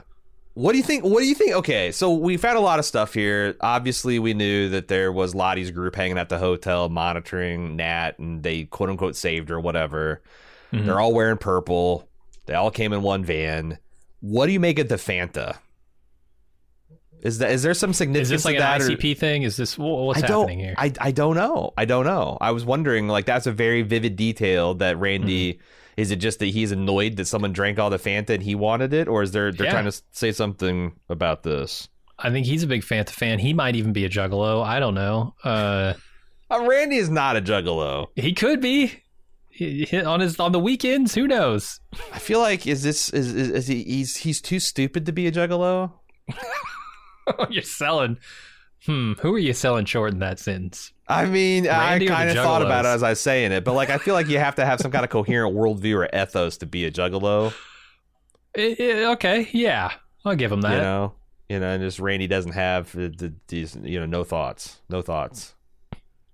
what 0.54 0.72
do 0.74 0.78
you 0.78 0.84
think 0.84 1.04
what 1.04 1.22
do 1.22 1.26
you 1.28 1.34
think 1.34 1.54
okay 1.56 1.92
so 1.92 2.14
we 2.14 2.38
found 2.38 2.56
a 2.56 2.62
lot 2.62 2.78
of 2.78 2.86
stuff 2.86 3.14
here 3.16 3.56
obviously 3.62 4.20
we 4.20 4.36
knew 4.36 4.70
that 4.70 4.88
there 4.88 5.12
was 5.12 5.34
lottie's 5.34 5.72
group 5.72 5.96
hanging 5.96 6.20
at 6.20 6.30
the 6.30 6.38
hotel 6.38 6.88
monitoring 6.90 7.76
nat 7.76 8.18
and 8.20 8.44
they 8.44 8.66
quote 8.66 8.90
unquote 8.92 9.16
saved 9.16 9.50
her 9.50 9.60
whatever 9.60 10.22
Mhm. 10.72 10.86
they're 10.86 11.00
all 11.00 11.14
wearing 11.14 11.38
purple 11.38 12.08
they 12.46 12.54
all 12.54 12.70
came 12.70 12.94
in 12.94 13.02
one 13.02 13.24
van 13.24 13.80
what 14.20 14.46
do 14.46 14.52
you 14.52 14.60
make 14.60 14.78
of 14.80 14.88
the 14.90 14.96
fanta 14.98 15.58
is 17.22 17.40
that 17.40 17.52
is 17.52 17.64
there 17.64 17.74
some 17.74 17.94
significance 17.94 18.28
Is 18.28 18.30
this 18.30 18.46
like 18.46 18.58
to 18.58 18.64
an 18.64 18.80
that 18.80 18.82
or- 18.90 18.96
ICP 18.96 19.18
thing? 19.18 19.44
Is 19.44 19.58
this 19.58 19.78
what's 19.78 20.24
I 20.24 20.28
don't, 20.28 20.42
happening 20.42 20.60
here? 20.60 20.76
I, 20.78 20.94
I 21.00 21.12
don't 21.12 21.36
know. 21.36 21.74
I 21.78 21.86
don't 21.86 22.06
know. 22.06 22.38
I 22.40 22.52
was 22.52 22.64
wondering, 22.66 23.08
like, 23.08 23.26
that's 23.26 23.48
a 23.48 23.52
very 23.52 23.82
vivid 23.82 24.16
detail 24.16 24.76
that 24.76 24.98
Randy. 25.00 25.54
Mm-hmm. 25.54 25.62
Is 25.98 26.12
it 26.12 26.18
just 26.18 26.38
that 26.40 26.46
he's 26.46 26.72
annoyed 26.72 27.16
that 27.16 27.26
someone 27.26 27.54
drank 27.54 27.80
all 27.80 27.90
the 27.90 27.98
Fanta 27.98 28.30
and 28.30 28.44
he 28.44 28.54
wanted 28.54 28.94
it, 28.94 29.08
or 29.08 29.24
is 29.24 29.32
there 29.32 29.52
they're 29.52 29.66
Yeah. 29.66 29.72
trying 29.72 29.86
to 29.92 30.02
say 30.12 30.32
something 30.32 30.94
about 31.10 31.42
this? 31.42 31.90
I 32.20 32.30
think 32.30 32.46
he's 32.46 32.62
a 32.62 32.68
big 32.68 32.84
Fanta 32.84 33.10
fan. 33.10 33.40
He 33.40 33.52
might 33.54 33.76
even 33.76 33.94
be 33.94 34.06
a 34.06 34.10
juggalo. 34.10 34.64
I 34.64 34.80
don't 34.80 34.94
know. 34.96 35.34
Uh, 35.44 35.94
Uh, 36.50 36.64
Randy 36.66 36.96
is 36.96 37.10
not 37.10 37.36
a 37.36 37.42
juggalo. 37.42 38.08
he 38.16 38.32
could 38.34 38.62
be 38.62 39.02
He- 39.50 39.84
he- 39.84 40.02
on 40.02 40.22
his 40.22 40.40
on 40.40 40.52
the 40.54 40.60
weekends. 40.60 41.14
Who 41.16 41.28
knows? 41.28 41.82
I 42.14 42.20
feel 42.20 42.40
like 42.40 42.66
is 42.66 42.84
this 42.84 43.10
is, 43.10 43.34
is, 43.34 43.50
is 43.50 43.68
he 43.68 43.84
he's 43.84 44.16
he's 44.18 44.40
too 44.40 44.60
stupid 44.62 45.06
to 45.08 45.12
be 45.12 45.28
a 45.28 45.32
juggalo? 45.32 45.92
You're 47.50 47.62
selling. 47.64 48.18
Hmm. 48.86 49.14
Who 49.22 49.34
are 49.36 49.40
you 49.40 49.54
selling 49.54 49.86
short 49.86 50.14
in 50.14 50.20
that 50.20 50.40
sentence? 50.40 50.94
I 51.08 51.26
mean, 51.26 51.66
Randy 51.66 52.10
I 52.10 52.14
kind 52.14 52.30
of 52.30 52.36
thought 52.36 52.62
about 52.62 52.86
it 52.86 52.90
as 52.90 53.02
I 53.04 53.10
was 53.12 53.20
saying 53.22 53.52
it, 53.52 53.64
but 53.64 53.74
like 53.74 53.90
I 53.90 53.98
feel 53.98 54.14
like 54.14 54.28
you 54.28 54.40
have 54.40 54.56
to 54.56 54.66
have 54.66 54.80
some 54.80 54.92
kind 54.92 55.04
of 55.04 55.10
coherent 55.10 55.56
worldview 55.56 55.96
or 55.96 56.10
ethos 56.16 56.58
to 56.58 56.66
be 56.66 56.86
a 56.86 56.92
juggalo. 56.92 57.54
Eh, 58.56 58.76
eh, 58.80 59.12
okay. 59.12 59.48
Yeah. 59.52 59.92
I'll 60.26 60.36
give 60.36 60.52
him 60.52 60.62
that. 60.62 60.74
you 60.74 60.80
know 60.80 61.14
you 61.48 61.60
know 61.60 61.68
and 61.70 61.84
just 61.84 62.00
randy 62.00 62.26
doesn't 62.28 62.54
have 62.54 62.92
the, 62.92 63.10
the, 63.10 63.34
these 63.50 63.78
you 63.84 64.00
know 64.00 64.06
no 64.08 64.24
thoughts 64.24 64.80
no 64.90 65.02
thoughts 65.04 65.54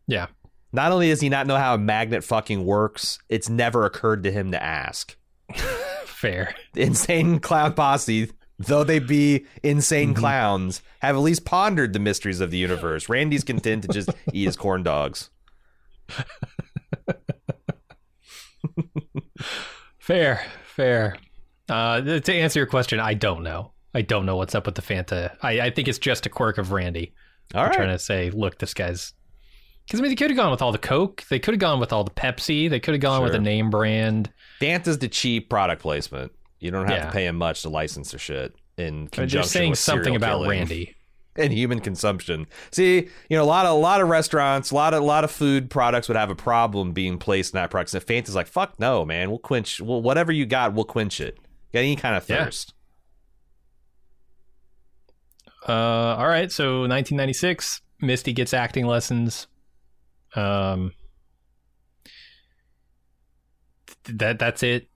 Yeah. 0.08 0.28
not 0.72 0.92
only 0.94 1.10
does 1.10 1.20
he 1.20 1.28
not 1.28 1.48
know 1.48 1.58
how 1.58 1.74
a 1.76 1.78
magnet 1.78 2.24
fucking 2.24 2.66
works 2.66 3.20
it's 3.30 3.50
never 3.50 3.86
occurred 3.86 4.24
to 4.24 4.32
him 4.32 4.52
to 4.52 4.64
ask 4.64 5.18
Fair. 6.06 6.56
insane 6.76 7.40
clown 7.40 7.74
posse 7.74 8.32
though 8.60 8.84
they 8.84 9.00
be 9.00 9.46
insane 9.64 10.14
Mhm. 10.14 10.18
clowns 10.18 10.82
have 11.00 11.16
at 11.16 11.20
least 11.20 11.44
pondered 11.46 11.94
the 11.94 12.00
mysteries 12.00 12.40
of 12.40 12.52
the 12.52 12.58
universe 12.58 13.10
randy's 13.10 13.44
content 13.44 13.82
to 13.84 13.88
just 13.90 14.10
eat 14.34 14.46
his 14.46 14.56
corn 14.56 14.84
dogs 14.84 15.30
fair, 20.00 20.46
fair. 20.66 21.16
Uh, 21.70 22.02
to 22.20 22.34
answer 22.34 22.60
your 22.60 22.68
question, 22.68 23.00
I 23.00 23.14
don't 23.14 23.44
know. 23.44 23.72
I 23.94 24.02
don't 24.02 24.26
know 24.26 24.36
what's 24.36 24.56
up 24.56 24.66
with 24.66 24.76
the 24.76 24.82
Fanta. 24.82 25.36
I, 25.42 25.62
I 25.62 25.70
think 25.70 25.88
it's 25.88 26.00
just 26.00 26.26
a 26.26 26.30
quirk 26.30 26.58
of 26.58 26.72
Randy. 26.72 27.14
All 27.54 27.64
right. 27.64 27.74
Trying 27.74 27.90
to 27.90 28.00
say, 28.00 28.30
look, 28.32 28.58
this 28.60 28.74
guy's. 28.74 29.14
Because 29.86 30.00
I 30.00 30.04
mean, 30.04 30.12
they 30.12 30.16
could 30.16 30.30
have 30.32 30.38
gone 30.38 30.52
with 30.52 30.62
all 30.62 30.72
the 30.72 30.78
Coke. 30.78 31.24
They 31.30 31.40
could 31.40 31.54
have 31.54 31.60
gone 31.60 31.80
with 31.80 31.92
all 31.92 32.04
the 32.04 32.12
Pepsi. 32.12 32.70
They 32.70 32.80
could 32.80 32.94
have 32.94 33.02
gone 33.02 33.22
with 33.22 33.36
a 33.36 33.40
name 33.40 33.70
brand. 33.70 34.32
Fanta's 34.62 34.98
the 35.00 35.10
cheap 35.10 35.50
product 35.50 35.82
placement. 35.82 36.32
You 36.64 36.72
don't 36.72 36.88
have 36.88 36.98
Yeah. 36.98 37.06
to 37.08 37.12
pay 37.12 37.26
him 37.28 37.36
much 37.36 37.62
to 37.64 37.70
license 37.70 38.12
their 38.12 38.20
shit 38.20 38.56
in 38.78 39.08
conjunction 39.10 39.38
they're 39.38 39.44
saying 39.44 39.76
something 39.76 40.16
about 40.16 40.40
killing 40.40 40.50
Randy. 40.50 40.96
and 41.36 41.52
human 41.52 41.80
consumption. 41.80 42.48
See, 42.72 43.10
you 43.30 43.38
know, 43.38 43.44
a 43.44 43.46
lot 43.46 43.66
of 43.66 43.72
a 43.74 43.80
lot 43.80 44.02
of 44.02 44.08
restaurants, 44.08 44.72
a 44.72 44.76
lot 44.76 44.94
of 44.94 45.02
a 45.02 45.06
lot 45.06 45.24
of 45.24 45.32
food 45.32 45.70
products 45.70 46.08
would 46.08 46.18
have 46.18 46.30
a 46.30 46.36
problem 46.36 46.92
being 46.94 47.18
placed 47.18 47.54
in 47.54 47.58
that 47.58 47.70
product. 47.72 47.94
And 47.94 48.04
Fanta's 48.04 48.36
like, 48.36 48.48
fuck 48.48 48.80
no, 48.80 49.04
man. 49.06 49.30
We'll 49.30 49.40
quench. 49.40 49.82
Well, 49.82 50.02
whatever 50.02 50.32
you 50.32 50.46
got, 50.46 50.74
we'll 50.74 50.86
quench 50.86 51.20
it. 51.20 51.38
Got 51.74 51.80
any 51.80 51.96
kind 51.96 52.16
of 52.16 52.28
Yeah. 52.30 52.46
thirst. 52.46 52.74
Uh, 55.68 55.72
all 56.18 56.28
right, 56.28 56.52
so 56.52 56.82
1996, 56.88 57.82
Misty 58.02 58.34
gets 58.34 58.54
acting 58.54 58.86
lessons. 58.86 59.48
Um, 60.36 60.92
th- 64.04 64.18
that 64.18 64.40
that's 64.40 64.62
it. 64.64 64.90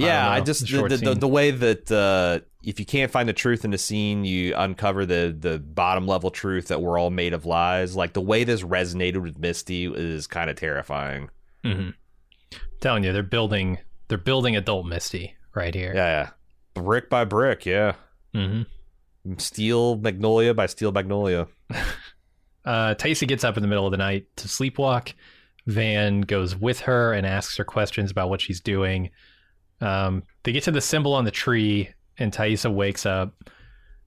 I 0.00 0.04
Yeah, 0.06 0.30
I, 0.30 0.38
know. 0.38 0.44
just 0.44 0.66
The 0.66 0.88
the, 0.88 0.96
the, 0.96 1.14
the, 1.14 1.28
way 1.28 1.50
that 1.50 1.90
uh, 1.90 2.40
if 2.62 2.78
you 2.80 2.86
can't 2.86 3.10
find 3.10 3.28
the 3.28 3.32
truth 3.32 3.64
in 3.64 3.70
the 3.70 3.78
scene, 3.78 4.24
you 4.24 4.54
uncover 4.56 5.06
the 5.06 5.34
the 5.38 5.58
bottom 5.58 6.06
level 6.06 6.30
truth 6.30 6.68
that 6.68 6.82
we're 6.82 6.98
all 6.98 7.10
made 7.10 7.32
of 7.32 7.46
lies. 7.46 7.96
Like 7.96 8.12
the 8.12 8.20
way 8.20 8.44
this 8.44 8.62
resonated 8.62 9.22
with 9.22 9.38
Misty 9.38 9.86
is 9.86 10.26
kind 10.26 10.50
of 10.50 10.56
terrifying. 10.56 11.30
hmm 11.64 11.90
Telling 12.80 13.04
you, 13.04 13.12
they're 13.12 13.22
building 13.22 13.78
they're 14.08 14.18
building 14.18 14.56
adult 14.56 14.86
Misty 14.86 15.34
right 15.54 15.74
here. 15.74 15.92
Yeah, 15.94 16.06
yeah. 16.76 16.82
brick 16.82 17.08
by 17.08 17.24
brick. 17.24 17.64
Yeah, 17.64 17.94
hmm 18.34 18.62
Steel 19.38 19.96
Magnolia 19.96 20.54
by 20.54 20.66
Steel 20.66 20.92
Magnolia. 20.92 21.48
Uh, 22.64 22.96
Taissa 22.96 23.28
gets 23.28 23.44
up 23.44 23.56
in 23.56 23.62
the 23.62 23.68
middle 23.68 23.86
of 23.86 23.92
the 23.92 23.96
night 23.96 24.26
to 24.34 24.48
sleepwalk. 24.48 25.12
Van 25.66 26.22
goes 26.22 26.56
with 26.56 26.80
her 26.80 27.12
and 27.12 27.24
asks 27.24 27.56
her 27.56 27.64
questions 27.64 28.10
about 28.10 28.28
what 28.28 28.40
she's 28.40 28.60
doing. 28.60 29.10
Um, 29.80 30.22
they 30.42 30.52
get 30.52 30.64
to 30.64 30.70
the 30.70 30.80
symbol 30.80 31.12
on 31.14 31.24
the 31.24 31.30
tree, 31.30 31.90
and 32.18 32.32
Taissa 32.32 32.72
wakes 32.72 33.04
up. 33.06 33.34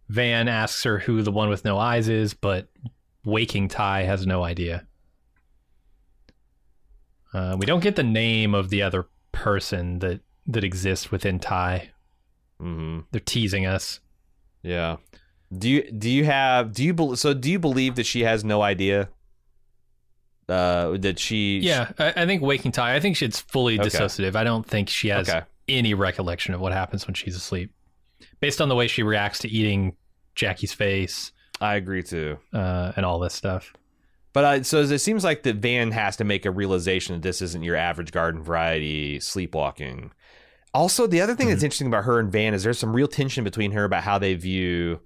Van 0.07 0.47
asks 0.47 0.83
her 0.83 0.99
who 0.99 1.21
the 1.21 1.31
one 1.31 1.49
with 1.49 1.63
no 1.63 1.77
eyes 1.77 2.07
is, 2.09 2.33
but 2.33 2.67
waking 3.23 3.67
Tai 3.67 4.03
has 4.03 4.25
no 4.25 4.43
idea. 4.43 4.85
Uh, 7.33 7.55
we 7.59 7.65
don't 7.65 7.81
get 7.83 7.95
the 7.95 8.03
name 8.03 8.55
of 8.55 8.69
the 8.69 8.81
other 8.81 9.07
person 9.31 9.99
that 9.99 10.21
that 10.47 10.63
exists 10.63 11.11
within 11.11 11.37
Tai. 11.39 11.89
hmm 12.59 13.01
They're 13.11 13.19
teasing 13.21 13.65
us. 13.67 13.99
Yeah. 14.63 14.97
Do 15.55 15.69
you 15.69 15.91
do 15.91 16.09
you 16.09 16.25
have 16.25 16.73
do 16.73 16.83
you 16.83 16.93
bel 16.93 17.15
so 17.15 17.33
do 17.33 17.51
you 17.51 17.59
believe 17.59 17.95
that 17.95 18.05
she 18.05 18.21
has 18.21 18.43
no 18.43 18.61
idea? 18.63 19.09
Uh, 20.47 20.97
that 20.97 21.19
she 21.19 21.59
Yeah, 21.59 21.91
I, 21.99 22.23
I 22.23 22.25
think 22.25 22.41
waking 22.41 22.71
Tai. 22.71 22.95
I 22.95 22.99
think 22.99 23.15
she's 23.15 23.39
fully 23.39 23.79
Okay. 23.79 23.87
dissociative. 23.89 24.35
I 24.35 24.43
don't 24.43 24.65
think 24.65 24.89
she 24.89 25.09
has 25.09 25.29
Okay. 25.29 25.41
Any 25.69 25.93
recollection 25.93 26.53
of 26.53 26.61
what 26.61 26.71
happens 26.73 27.05
when 27.07 27.13
she's 27.13 27.35
asleep, 27.35 27.71
based 28.39 28.59
on 28.61 28.69
the 28.69 28.75
way 28.75 28.87
she 28.87 29.03
reacts 29.03 29.39
to 29.39 29.47
eating 29.49 29.95
Jackie's 30.35 30.73
face 30.73 31.31
I 31.61 31.75
agree 31.75 32.03
too. 32.03 32.37
uh, 32.53 32.93
and 32.95 33.05
all 33.05 33.19
this 33.19 33.33
stuff. 33.33 33.73
But 34.31 34.43
uh, 34.45 34.63
so 34.63 34.81
it 34.81 34.99
seems 34.99 35.23
like 35.23 35.43
that 35.43 35.55
Van 35.57 35.91
has 35.91 36.15
to 36.17 36.23
make 36.23 36.45
a 36.45 36.51
realization 36.51 37.15
that 37.15 37.21
this 37.23 37.41
isn't 37.41 37.63
your 37.63 37.75
average 37.75 38.11
garden 38.11 38.41
variety 38.43 39.19
sleepwalking. 39.19 40.11
Also, 40.73 41.07
the 41.07 41.19
other 41.21 41.33
thing 41.35 41.47
Mm-hmm. 41.47 41.53
that's 41.55 41.63
interesting 41.63 41.87
about 41.87 42.03
her 42.05 42.19
and 42.19 42.31
Van 42.31 42.53
is 42.53 42.63
there's 42.63 42.77
some 42.77 42.95
real 42.95 43.07
tension 43.07 43.43
between 43.43 43.71
her 43.71 43.83
about 43.85 44.03
how 44.03 44.19
they 44.19 44.35
view 44.35 44.99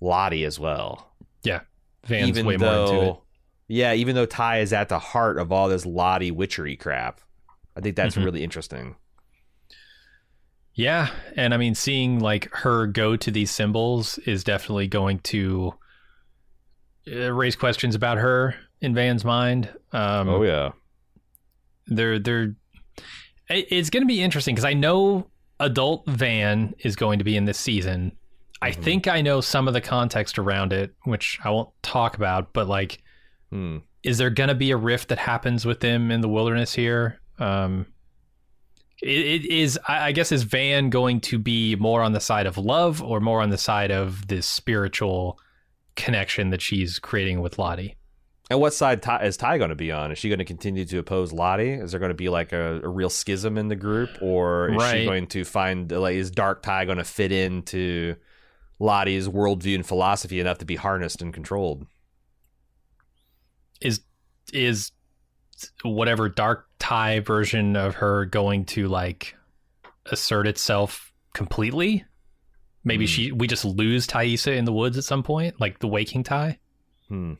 Lottie 0.00 0.44
as 0.44 0.58
well. 0.58 1.12
Yeah, 1.44 1.60
Van's 2.04 2.28
even 2.28 2.44
way 2.46 2.56
though, 2.56 2.84
more 2.86 2.94
into 2.94 3.10
it. 3.12 3.16
yeah, 3.68 3.94
even 3.94 4.14
though 4.16 4.26
Tai 4.26 4.58
is 4.58 4.72
at 4.72 4.88
the 4.88 4.98
heart 4.98 5.38
of 5.38 5.52
all 5.52 5.68
this 5.68 5.86
Lottie 5.86 6.32
witchery 6.32 6.76
crap, 6.76 7.20
I 7.76 7.80
think 7.80 7.94
that's 7.96 8.16
Mhm. 8.16 8.24
really 8.24 8.42
interesting. 8.44 8.96
Yeah, 10.74 11.10
and 11.36 11.52
I 11.52 11.58
mean, 11.58 11.74
seeing 11.74 12.18
like 12.20 12.48
her 12.52 12.86
go 12.86 13.16
to 13.16 13.30
these 13.30 13.50
symbols 13.50 14.18
is 14.18 14.42
definitely 14.42 14.88
going 14.88 15.18
to 15.20 15.74
uh, 17.12 17.32
raise 17.32 17.56
questions 17.56 17.94
about 17.94 18.18
her 18.18 18.54
in 18.80 18.94
Van's 18.94 19.24
mind. 19.24 19.68
Um, 19.92 20.28
oh 20.28 20.42
yeah, 20.42 20.72
they're 21.86 22.18
they're 22.18 22.54
it's 23.48 23.90
going 23.90 24.02
to 24.02 24.06
be 24.06 24.22
interesting 24.22 24.54
because 24.54 24.64
I 24.64 24.72
know 24.72 25.26
adult 25.60 26.06
Van 26.08 26.74
is 26.78 26.96
going 26.96 27.18
to 27.18 27.24
be 27.24 27.36
in 27.36 27.44
this 27.44 27.58
season. 27.58 28.12
I 28.62 28.70
Mhm. 28.70 28.82
think 28.82 29.08
I 29.08 29.20
know 29.20 29.40
some 29.40 29.68
of 29.68 29.74
the 29.74 29.80
context 29.80 30.38
around 30.38 30.72
it, 30.72 30.94
which 31.04 31.38
I 31.44 31.50
won't 31.50 31.70
talk 31.82 32.16
about. 32.16 32.52
But 32.52 32.68
like, 32.68 33.02
hmm. 33.50 33.78
is 34.04 34.18
there 34.18 34.30
going 34.30 34.48
to 34.48 34.54
be 34.54 34.70
a 34.70 34.76
rift 34.76 35.08
that 35.08 35.18
happens 35.18 35.66
with 35.66 35.80
them 35.80 36.10
in 36.10 36.20
the 36.22 36.28
wilderness 36.28 36.72
here? 36.72 37.20
Um, 37.38 37.86
it, 39.02 39.44
is. 39.44 39.78
I 39.86 40.12
guess 40.12 40.32
is 40.32 40.42
Van 40.44 40.90
going 40.90 41.20
to 41.22 41.38
be 41.38 41.76
more 41.76 42.02
on 42.02 42.12
the 42.12 42.20
side 42.20 42.46
of 42.46 42.56
love 42.56 43.02
or 43.02 43.20
more 43.20 43.42
on 43.42 43.50
the 43.50 43.58
side 43.58 43.90
of 43.90 44.28
this 44.28 44.46
spiritual 44.46 45.38
connection 45.96 46.50
that 46.50 46.62
she's 46.62 46.98
creating 46.98 47.40
with 47.40 47.58
Lottie? 47.58 47.96
And 48.50 48.60
what 48.60 48.74
side 48.74 49.02
Tai, 49.02 49.24
is 49.24 49.36
Tai 49.36 49.58
going 49.58 49.70
to 49.70 49.76
be 49.76 49.92
on? 49.92 50.12
Is 50.12 50.18
she 50.18 50.28
going 50.28 50.38
to 50.38 50.44
continue 50.44 50.84
to 50.84 50.98
oppose 50.98 51.32
Lottie? 51.32 51.72
Is 51.72 51.92
there 51.92 52.00
going 52.00 52.10
to 52.10 52.14
be 52.14 52.28
like 52.28 52.52
a, 52.52 52.80
a 52.82 52.88
real 52.88 53.10
schism 53.10 53.56
in 53.56 53.68
the 53.68 53.76
group, 53.76 54.10
or 54.20 54.70
is 54.74 54.90
she 54.90 55.04
going 55.04 55.26
to 55.28 55.44
find 55.44 55.90
like 55.90 56.16
is 56.16 56.30
Dark 56.30 56.62
Tai 56.62 56.84
going 56.84 56.98
to 56.98 57.04
fit 57.04 57.32
into 57.32 58.16
Lottie's 58.78 59.28
worldview 59.28 59.74
and 59.76 59.86
philosophy 59.86 60.40
enough 60.40 60.58
to 60.58 60.64
be 60.64 60.76
harnessed 60.76 61.22
and 61.22 61.32
controlled? 61.32 61.86
is 63.82 64.00
is 64.52 64.92
whatever 65.82 66.28
dark 66.28 66.66
Tai 66.78 67.20
version 67.20 67.76
of 67.76 67.94
her 67.96 68.24
going 68.26 68.64
to 68.66 68.88
like 68.88 69.34
assert 70.06 70.46
itself 70.48 71.12
completely 71.34 72.04
maybe 72.84 73.04
Hmm. 73.04 73.08
she 73.10 73.32
we 73.32 73.46
just 73.46 73.64
lose 73.64 74.06
Taissa 74.06 74.56
in 74.56 74.64
the 74.64 74.72
woods 74.72 74.98
at 74.98 75.04
some 75.04 75.22
point 75.22 75.60
like 75.60 75.78
the 75.78 75.88
waking 75.88 76.24
Tai 76.24 76.58
Hmm. 77.08 77.34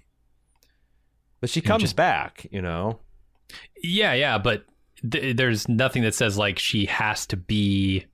But 1.41 1.51
she 1.51 1.61
comes 1.61 1.83
just- 1.83 1.97
back, 1.97 2.47
you 2.51 2.63
know. 2.63 3.01
yeah 3.83 4.13
yeah 4.15 4.39
but 4.39 4.65
th- 5.11 5.37
there's 5.37 5.69
nothing 5.69 6.03
that 6.05 6.15
says 6.15 6.39
like 6.39 6.59
she 6.59 6.87
has 6.87 7.27
to 7.27 7.37
be 7.37 8.07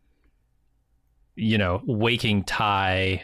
you 1.36 1.58
know 1.58 1.82
waking 1.86 2.44
Tai 2.44 3.22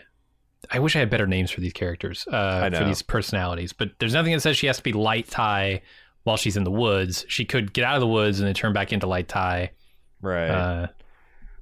I 0.71 0.79
wish 0.79 0.97
I 0.97 1.01
had 1.01 1.11
better 1.11 1.27
names 1.27 1.51
for 1.51 1.61
these 1.61 1.75
characters, 1.75 2.27
uh, 2.27 2.71
for 2.71 2.85
these 2.87 3.03
personalities. 3.03 3.75
But 3.75 3.91
there's 3.99 4.15
nothing 4.15 4.33
that 4.33 4.41
says 4.41 4.57
she 4.57 4.67
has 4.67 4.79
to 4.79 4.83
be 4.83 4.95
light 4.95 5.29
Tai 5.29 5.83
while 6.25 6.37
she's 6.37 6.57
in 6.57 6.65
the 6.65 6.71
woods. 6.71 7.25
She 7.29 7.45
could 7.45 7.73
get 7.73 7.85
out 7.85 7.95
of 7.95 8.01
the 8.01 8.07
woods 8.07 8.41
and 8.41 8.47
then 8.47 8.55
turn 8.55 8.73
back 8.73 8.93
into 8.93 9.07
light 9.07 9.29
Tai. 9.29 9.71
Right. 10.21 10.49
Uh, 10.51 10.87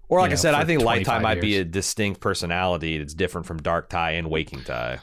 or 0.08 0.20
like 0.20 0.30
you 0.30 0.34
I 0.34 0.36
said, 0.36 0.54
I 0.54 0.64
think 0.64 0.82
Light 0.82 1.06
Tai 1.06 1.18
25 1.18 1.22
might 1.22 1.40
be 1.40 1.56
a 1.56 1.64
distinct 1.64 2.20
personality 2.20 2.98
that's 2.98 3.14
different 3.14 3.46
from 3.46 3.62
Dark 3.62 3.88
Tai 3.88 4.12
and 4.12 4.28
Waking 4.30 4.62
Tai. 4.64 4.98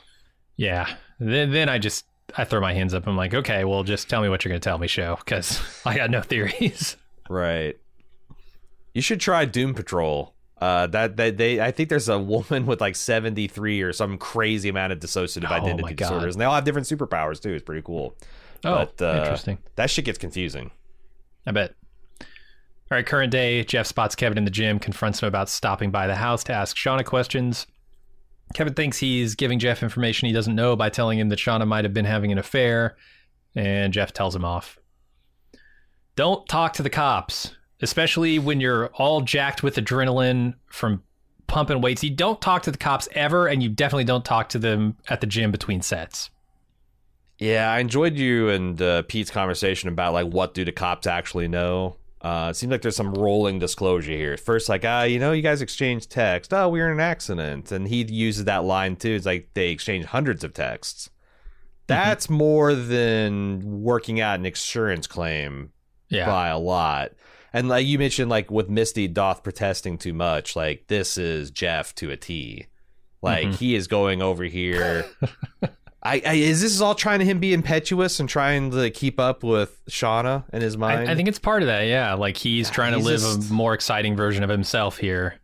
yeah. 0.56 0.88
Then 1.20 1.52
then 1.52 1.68
I 1.68 1.80
just 1.80 2.06
I 2.38 2.44
throw 2.46 2.62
my 2.62 2.74
hands 2.74 2.94
up. 2.94 3.08
I'm 3.08 3.18
like, 3.18 3.34
okay, 3.34 3.66
well, 3.66 3.84
just 3.84 4.08
tell 4.10 4.22
me 4.22 4.30
what 4.30 4.46
you're 4.46 4.52
gonna 4.52 4.60
tell 4.60 4.78
me, 4.78 4.88
show, 4.88 5.16
because 5.18 5.60
I 5.86 5.96
got 5.98 6.10
no 6.12 6.22
theories. 6.22 6.96
Right. 7.30 7.76
You 8.94 9.02
should 9.02 9.20
try 9.20 9.46
Doom 9.46 9.74
Patrol. 9.74 10.34
Uh, 10.62 10.88
that 10.88 11.16
that 11.18 11.38
they, 11.38 11.60
I 11.62 11.72
think 11.72 11.90
there's 11.90 12.10
a 12.10 12.20
woman 12.20 12.66
with 12.66 12.82
like 12.82 12.96
73 12.96 13.82
or 13.82 13.94
some 13.94 14.18
crazy 14.18 14.70
amount 14.70 14.92
of 14.94 15.00
dissociative 15.00 15.50
Oh, 15.50 15.54
identity 15.54 15.94
God. 15.96 16.08
disorders, 16.08 16.36
and 16.36 16.42
they 16.42 16.46
all 16.46 16.56
have 16.56 16.66
different 16.66 16.88
superpowers 16.88 17.42
too. 17.42 17.54
It's 17.54 17.64
pretty 17.64 17.82
cool. 17.82 18.16
Oh, 18.64 18.86
But, 18.98 19.02
uh, 19.02 19.20
interesting. 19.20 19.60
That 19.76 19.90
shit 19.90 20.06
gets 20.06 20.18
confusing. 20.18 20.72
I 21.46 21.52
bet. 21.52 21.74
All 22.22 22.96
right, 22.96 23.06
current 23.06 23.32
day. 23.32 23.64
Jeff 23.64 23.86
spots 23.86 24.16
Kevin 24.16 24.38
in 24.38 24.46
the 24.46 24.52
gym, 24.52 24.80
confronts 24.80 25.22
him 25.22 25.28
about 25.28 25.48
stopping 25.48 25.92
by 25.92 26.08
the 26.08 26.16
house 26.16 26.44
to 26.46 26.54
ask 26.54 26.76
Shauna 26.76 27.06
questions. 27.06 27.68
Kevin 28.54 28.74
thinks 28.74 28.98
he's 28.98 29.36
giving 29.36 29.60
Jeff 29.60 29.84
information 29.84 30.28
he 30.28 30.34
doesn't 30.34 30.56
know 30.56 30.76
by 30.76 30.90
telling 30.90 31.20
him 31.20 31.30
that 31.30 31.40
Shauna 31.40 31.68
might 31.68 31.86
have 31.86 31.94
been 31.94 32.06
having 32.06 32.32
an 32.32 32.40
affair, 32.40 32.98
and 33.56 33.94
Jeff 33.94 34.12
tells 34.12 34.36
him 34.36 34.44
off. 34.44 34.80
Don't 36.16 36.48
talk 36.50 36.74
to 36.74 36.84
the 36.84 36.90
cops, 36.90 37.56
especially 37.82 38.40
when 38.40 38.60
you're 38.60 38.88
all 38.96 39.22
jacked 39.22 39.62
with 39.62 39.76
adrenaline 39.76 40.56
from 40.72 41.04
pumping 41.46 41.80
weights. 41.82 42.04
You 42.04 42.10
don't 42.10 42.42
talk 42.42 42.64
to 42.64 42.72
the 42.72 42.78
cops 42.78 43.08
ever, 43.14 43.48
and 43.48 43.62
you 43.62 43.70
definitely 43.70 44.04
don't 44.04 44.26
talk 44.26 44.50
to 44.50 44.60
them 44.60 44.98
at 45.10 45.22
the 45.22 45.28
gym 45.28 45.52
between 45.52 45.82
sets. 45.82 46.32
Yeah, 47.40 47.72
I 47.72 47.80
enjoyed 47.80 48.18
you 48.18 48.50
and 48.50 48.82
uh, 48.82 49.04
Pete's 49.04 49.32
conversation 49.32 49.90
about 49.90 50.14
like 50.14 50.28
what 50.28 50.54
do 50.54 50.66
the 50.66 50.72
cops 50.72 51.08
actually 51.08 51.48
know. 51.48 51.96
Uh, 52.22 52.50
it 52.52 52.56
seems 52.56 52.70
like 52.70 52.82
there's 52.82 52.98
some 52.98 53.14
rolling 53.14 53.60
disclosure 53.60 54.12
here. 54.12 54.36
First, 54.36 54.68
like, 54.68 54.84
ah, 54.84 55.04
you 55.04 55.20
know, 55.20 55.32
you 55.32 55.42
guys 55.42 55.62
exchanged 55.62 56.10
text. 56.12 56.54
Oh, 56.54 56.68
we 56.68 56.80
were 56.82 56.88
in 56.88 56.96
an 56.96 57.00
accident, 57.00 57.72
and 57.72 57.88
he 57.88 58.04
uses 58.04 58.44
that 58.44 58.66
line 58.66 58.98
too. 58.98 59.12
It's 59.12 59.26
like 59.26 59.52
they 59.54 59.70
exchanged 59.70 60.10
hundreds 60.10 60.44
of 60.44 60.54
texts. 60.54 61.10
That's 61.88 62.30
more 62.30 62.76
than 62.76 63.82
working 63.82 64.20
out 64.20 64.38
an 64.38 64.46
insurance 64.46 65.08
claim 65.08 65.72
Yeah. 66.10 66.26
by 66.26 66.50
a 66.50 66.58
lot. 66.60 67.12
And 67.54 67.70
like 67.70 67.88
you 67.88 67.98
mentioned, 67.98 68.30
like 68.30 68.52
with 68.52 68.70
Misty 68.70 69.08
Doth 69.08 69.42
protesting 69.42 69.98
too 69.98 70.14
much, 70.14 70.58
like 70.58 70.88
this 70.88 71.18
is 71.18 71.50
Jeff 71.52 71.96
to 71.96 72.12
a 72.12 72.18
T. 72.18 72.68
Like 73.22 73.48
Mhm. 73.48 73.56
he 73.56 73.76
is 73.76 73.88
going 73.88 74.22
over 74.22 74.44
here. 74.44 75.06
I, 76.02 76.22
I 76.26 76.34
is 76.36 76.62
this 76.62 76.80
all 76.80 76.96
trying 76.96 77.20
to 77.20 77.26
him 77.26 77.40
be 77.40 77.54
impetuous 77.54 78.20
and 78.20 78.30
trying 78.30 78.72
to 78.72 78.90
keep 78.90 79.20
up 79.20 79.44
with 79.44 79.80
Shauna 79.90 80.46
in 80.54 80.62
his 80.62 80.78
mind? 80.78 81.10
I, 81.10 81.12
I 81.12 81.16
think 81.16 81.28
it's 81.28 81.40
part 81.40 81.62
of 81.62 81.68
that. 81.68 81.82
Yeah. 81.88 82.14
Like 82.14 82.38
he's 82.38 82.70
trying 82.70 82.94
to 82.94 83.00
live 83.00 83.20
just- 83.20 83.50
a 83.50 83.54
more 83.54 83.74
exciting 83.74 84.16
version 84.16 84.44
of 84.44 84.50
himself 84.50 84.98
here. 84.98 85.36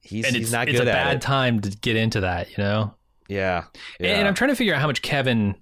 he's, 0.00 0.24
and 0.24 0.36
he's 0.36 0.46
it's, 0.46 0.52
not 0.52 0.68
it's 0.68 0.78
a 0.80 0.84
bad 0.84 1.16
it. 1.16 1.22
time 1.22 1.60
to 1.62 1.70
get 1.70 1.96
into 1.96 2.20
that, 2.20 2.48
you 2.50 2.62
know? 2.62 2.94
Yeah, 3.28 3.64
yeah. 3.98 4.18
And 4.18 4.28
I'm 4.28 4.34
trying 4.34 4.50
to 4.50 4.56
figure 4.56 4.72
out 4.72 4.80
how 4.80 4.86
much 4.86 5.02
Kevin 5.02 5.56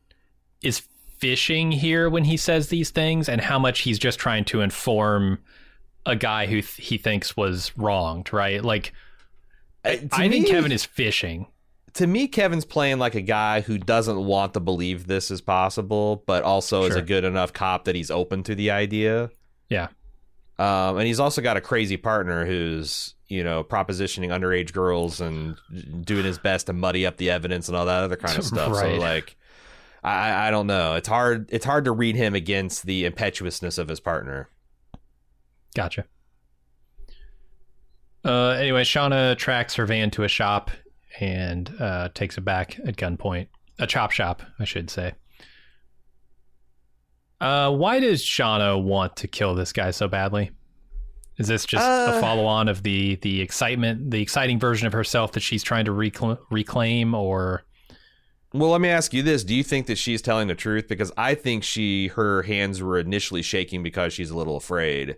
is 0.63 0.83
fishing 1.17 1.73
here 1.73 2.11
when 2.11 2.25
he 2.25 2.37
says 2.37 2.69
these 2.69 2.91
things 2.91 3.27
and 3.27 3.41
how 3.41 3.59
much 3.59 3.81
he's 3.81 3.99
just 3.99 4.19
trying 4.19 4.45
to 4.47 4.61
inform 4.61 5.39
a 6.05 6.15
guy 6.15 6.45
who 6.45 6.61
th- 6.61 6.77
he 6.77 6.99
thinks 6.99 7.35
was 7.39 7.73
wronged, 7.79 8.35
right? 8.35 8.63
Like, 8.63 8.93
Uh, 9.83 9.97
I 10.13 10.29
think 10.29 10.47
Kevin 10.49 10.73
is 10.73 10.85
fishing. 10.85 11.47
To 11.95 12.07
me, 12.07 12.27
Kevin's 12.27 12.65
playing 12.65 12.99
like 12.99 13.15
a 13.15 13.21
guy 13.21 13.61
who 13.61 13.79
doesn't 13.79 14.25
want 14.25 14.55
to 14.55 14.61
believe 14.61 15.07
this 15.07 15.31
is 15.31 15.41
possible, 15.41 16.25
but 16.27 16.43
also 16.43 16.85
is 16.85 16.97
a 16.97 17.03
good 17.03 17.25
enough 17.25 17.53
cop 17.53 17.85
that 17.85 17.95
he's 17.95 18.11
open 18.11 18.43
to 18.45 18.55
the 18.55 18.73
idea. 18.73 19.31
Yeah. 19.69 19.89
Um, 20.59 20.99
and 20.99 21.07
he's 21.07 21.21
also 21.21 21.41
got 21.41 21.57
a 21.57 21.61
crazy 21.61 21.97
partner 21.97 22.45
who's, 22.47 23.15
you 23.29 23.45
know, 23.45 23.63
propositioning 23.63 24.29
underage 24.29 24.73
girls 24.73 25.21
and 25.21 25.57
doing 26.03 26.25
his 26.25 26.39
best 26.39 26.67
to 26.67 26.73
muddy 26.73 27.07
up 27.07 27.17
the 27.17 27.31
evidence 27.31 27.69
and 27.69 27.77
all 27.77 27.87
that 27.87 28.03
other 28.03 28.17
kind 28.17 28.39
of 28.39 28.45
stuff. 28.45 28.75
So 28.75 28.95
like, 28.97 29.37
I, 30.03 30.49
I 30.49 30.51
don't 30.51 30.67
know. 30.67 30.95
It's 30.95 31.09
hard. 31.09 31.49
It's 31.53 31.65
hard 31.65 31.85
to 31.85 31.93
read 31.93 32.17
him 32.17 32.35
against 32.35 32.87
the 32.87 33.05
impetuousness 33.05 33.79
of 33.79 33.89
his 33.89 34.01
partner. 34.01 34.49
Gotcha. 35.77 36.07
Uh, 38.25 38.51
anyway, 38.51 38.83
Shauna 38.83 39.37
tracks 39.37 39.75
her 39.75 39.87
van 39.87 40.11
to 40.13 40.25
a 40.25 40.29
shop 40.29 40.71
and 41.21 41.73
uh, 41.81 42.09
takes 42.15 42.37
it 42.39 42.43
back 42.43 42.79
at 42.87 42.97
gunpoint. 42.97 43.49
A 43.79 43.87
chop 43.87 44.11
shop, 44.11 44.43
I 44.59 44.65
should 44.65 44.91
say. 44.91 45.15
Uh, 47.41 47.71
why 47.71 48.01
does 48.01 48.23
Shauna 48.23 48.83
want 48.83 49.17
to 49.17 49.29
kill 49.29 49.55
this 49.55 49.73
guy 49.73 49.91
so 49.91 50.09
badly? 50.09 50.51
Is 51.37 51.49
this 51.49 51.67
just 51.67 51.85
a 51.85 52.17
Uh, 52.17 52.21
follow 52.21 52.45
on 52.47 52.69
of 52.69 52.85
the 52.85 53.17
the 53.17 53.41
excitement, 53.41 54.13
the 54.13 54.23
exciting 54.23 54.61
version 54.61 54.87
of 54.87 54.93
herself 54.93 55.33
that 55.33 55.41
she's 55.41 55.65
trying 55.65 55.85
to 55.87 55.91
recl- 55.91 56.39
reclaim, 56.51 57.13
or 57.13 57.65
Well, 58.53 58.71
let 58.71 58.81
me 58.81 58.89
ask 58.89 59.13
you 59.13 59.23
this: 59.23 59.43
Do 59.43 59.53
you 59.55 59.65
think 59.65 59.87
that 59.89 59.99
she's 59.99 60.23
telling 60.23 60.47
the 60.47 60.55
truth? 60.55 60.87
Because 60.87 61.11
I 61.17 61.35
think 61.35 61.65
she, 61.65 62.07
her 62.09 62.43
hands 62.43 62.81
were 62.81 62.99
initially 63.01 63.43
shaking 63.43 63.83
because 63.83 64.13
she's 64.13 64.31
a 64.31 64.37
little 64.37 64.57
afraid, 64.57 65.17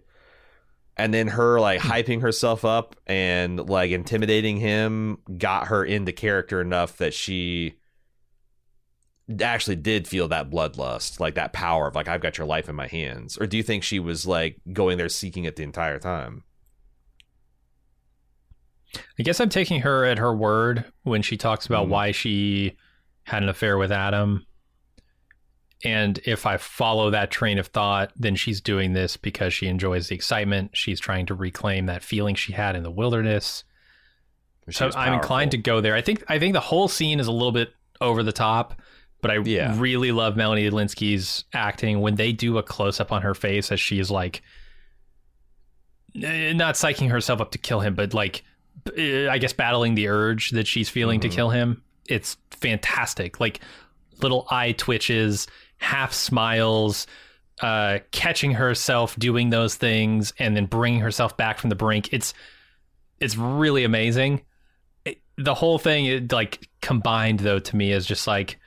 and 0.96 1.12
then 1.12 1.28
her 1.28 1.60
like 1.60 1.80
hyping 1.80 2.20
herself 2.22 2.64
up 2.64 2.96
and 3.06 3.68
like 3.68 3.90
intimidating 3.90 4.56
him 4.58 5.18
got 5.36 5.68
her 5.68 5.84
into 5.84 6.12
character 6.12 6.60
enough 6.60 6.96
that 6.98 7.12
she 7.14 7.74
actually 9.40 9.76
did 9.76 10.06
feel 10.06 10.28
that 10.28 10.50
bloodlust, 10.50 11.18
like 11.20 11.34
that 11.34 11.52
power 11.52 11.88
of 11.88 11.94
like 11.94 12.08
I've 12.08 12.20
got 12.20 12.38
your 12.38 12.46
life 12.46 12.68
in 12.68 12.76
my 12.76 12.86
hands. 12.86 13.36
Or 13.38 13.46
do 13.46 13.56
you 13.56 13.62
think 13.62 13.82
she 13.82 13.98
was 13.98 14.26
like 14.26 14.56
going 14.72 14.98
there 14.98 15.08
seeking 15.08 15.44
it 15.44 15.56
the 15.56 15.64
entire 15.64 15.98
time? 15.98 16.44
I 19.18 19.22
guess 19.22 19.40
I'm 19.40 19.48
taking 19.48 19.80
her 19.82 20.04
at 20.04 20.18
her 20.18 20.34
word 20.34 20.84
when 21.02 21.22
she 21.22 21.36
talks 21.36 21.66
about 21.66 21.86
Mm. 21.86 21.90
why 21.90 22.12
she 22.12 22.76
had 23.24 23.42
an 23.42 23.48
affair 23.48 23.76
with 23.78 23.92
Adam. 23.92 24.46
And 25.84 26.18
if 26.24 26.46
I 26.46 26.56
follow 26.56 27.10
that 27.10 27.30
train 27.30 27.58
of 27.58 27.66
thought, 27.68 28.10
then 28.16 28.34
she's 28.34 28.60
doing 28.60 28.92
this 28.94 29.16
because 29.16 29.52
she 29.52 29.66
enjoys 29.66 30.08
the 30.08 30.14
excitement. 30.14 30.70
She's 30.74 30.98
trying 30.98 31.26
to 31.26 31.34
reclaim 31.34 31.86
that 31.86 32.02
feeling 32.02 32.34
she 32.34 32.52
had 32.54 32.74
in 32.76 32.82
the 32.82 32.90
wilderness. 32.90 33.62
So 34.70 34.90
I'm 34.96 35.12
inclined 35.14 35.50
to 35.52 35.58
go 35.58 35.80
there. 35.80 35.94
I 35.94 36.00
think 36.00 36.24
I 36.28 36.38
think 36.38 36.54
the 36.54 36.60
whole 36.60 36.88
scene 36.88 37.20
is 37.20 37.26
a 37.28 37.32
little 37.32 37.52
bit 37.52 37.72
over 38.00 38.22
the 38.22 38.32
top, 38.32 38.80
but 39.22 39.30
I 39.30 39.36
Yeah. 39.38 39.74
really 39.78 40.12
love 40.12 40.36
Melanie 40.36 40.68
Lynskey's 40.70 41.44
acting 41.52 42.00
when 42.00 42.16
they 42.16 42.32
do 42.32 42.58
a 42.58 42.62
close 42.62 42.98
up 42.98 43.12
on 43.12 43.22
her 43.22 43.34
face 43.34 43.70
as 43.70 43.78
she's 43.78 44.10
like 44.10 44.42
eh, 46.22 46.52
not 46.52 46.74
psyching 46.74 47.10
herself 47.10 47.40
up 47.40 47.50
to 47.52 47.58
kill 47.58 47.80
him, 47.80 47.94
but 47.94 48.14
like 48.14 48.42
eh, 48.96 49.28
I 49.28 49.38
guess 49.38 49.52
battling 49.52 49.94
the 49.94 50.08
urge 50.08 50.50
that 50.50 50.66
she's 50.66 50.88
feeling 50.88 51.18
Mhm. 51.20 51.22
to 51.22 51.28
kill 51.28 51.50
him. 51.50 51.82
It's 52.08 52.36
fantastic. 52.50 53.40
Like 53.40 53.60
little 54.22 54.46
eye 54.50 54.72
twitches, 54.72 55.46
half 55.78 56.12
smiles, 56.12 57.06
uh, 57.62 57.98
catching 58.10 58.52
herself 58.52 59.16
doing 59.16 59.50
those 59.50 59.74
things, 59.74 60.32
and 60.38 60.56
then 60.56 60.66
bringing 60.66 61.00
herself 61.00 61.36
back 61.36 61.58
from 61.58 61.70
the 61.70 61.76
brink. 61.76 62.12
It's 62.12 62.34
it's 63.20 63.36
really 63.36 63.84
amazing. 63.84 64.42
It- 65.04 65.20
the 65.38 65.54
whole 65.54 65.78
thing, 65.78 66.06
it, 66.06 66.32
like 66.32 66.68
combined 66.80 67.40
though, 67.40 67.58
to 67.58 67.76
me 67.76 67.92
is 67.92 68.06
just 68.06 68.26
like 68.26 68.58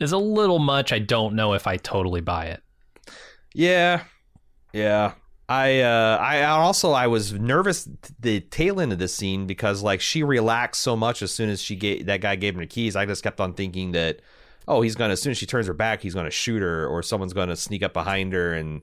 is 0.00 0.12
a 0.12 0.18
little 0.18 0.58
much. 0.58 0.92
I 0.92 0.98
don't 0.98 1.34
know 1.34 1.54
if 1.54 1.66
I 1.66 1.76
totally 1.76 2.20
buy 2.20 2.46
it. 2.46 2.62
Yeah, 3.54 4.02
yeah. 4.72 5.12
I 5.48 5.80
uh, 5.80 6.18
I 6.20 6.42
also 6.44 6.92
I 6.92 7.06
was 7.06 7.32
nervous 7.34 7.86
the 8.18 8.40
tail 8.40 8.80
end 8.80 8.92
of 8.92 8.98
this 8.98 9.14
scene 9.14 9.46
because 9.46 9.82
like 9.82 10.00
she 10.00 10.22
relaxed 10.22 10.80
so 10.80 10.96
much 10.96 11.20
as 11.20 11.32
soon 11.32 11.50
as 11.50 11.60
she 11.60 11.76
gave 11.76 12.06
that 12.06 12.22
guy 12.22 12.34
gave 12.36 12.54
her 12.54 12.60
the 12.62 12.66
keys. 12.66 12.96
I 12.96 13.04
just 13.04 13.22
kept 13.22 13.40
on 13.40 13.52
thinking 13.52 13.92
that 13.92 14.20
oh 14.68 14.80
he's 14.82 14.94
gonna 14.94 15.12
as 15.12 15.22
soon 15.22 15.30
as 15.32 15.38
she 15.38 15.46
turns 15.46 15.66
her 15.66 15.74
back 15.74 16.00
he's 16.02 16.14
gonna 16.14 16.30
shoot 16.30 16.60
her 16.62 16.86
or 16.86 17.02
someone's 17.02 17.32
gonna 17.32 17.56
sneak 17.56 17.82
up 17.82 17.92
behind 17.92 18.32
her 18.32 18.52
and 18.54 18.82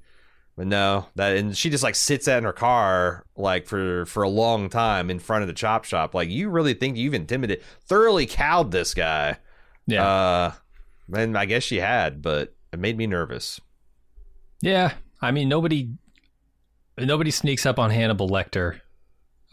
but 0.57 0.67
no 0.67 1.05
that 1.15 1.35
and 1.37 1.57
she 1.57 1.69
just 1.69 1.83
like 1.83 1.95
sits 1.95 2.27
in 2.27 2.43
her 2.43 2.53
car 2.53 3.25
like 3.35 3.65
for 3.67 4.05
for 4.05 4.23
a 4.23 4.29
long 4.29 4.69
time 4.69 5.09
in 5.09 5.17
front 5.19 5.41
of 5.41 5.47
the 5.47 5.53
chop 5.53 5.85
shop 5.85 6.13
like 6.13 6.29
you 6.29 6.49
really 6.49 6.73
think 6.73 6.97
you've 6.97 7.13
intimidated 7.13 7.63
thoroughly 7.85 8.25
cowed 8.25 8.71
this 8.71 8.93
guy 8.93 9.37
Yeah, 9.87 10.05
uh 10.05 10.51
and 11.13 11.37
I 11.37 11.45
guess 11.45 11.63
she 11.63 11.77
had 11.77 12.21
but 12.21 12.53
it 12.73 12.79
made 12.79 12.97
me 12.97 13.05
nervous. 13.07 13.59
yeah. 14.61 14.93
I 15.21 15.31
mean, 15.31 15.49
nobody 15.49 15.89
nobody 16.97 17.31
sneaks 17.31 17.65
up 17.65 17.77
on 17.79 17.89
Hannibal 17.91 18.29
Lecter 18.29 18.79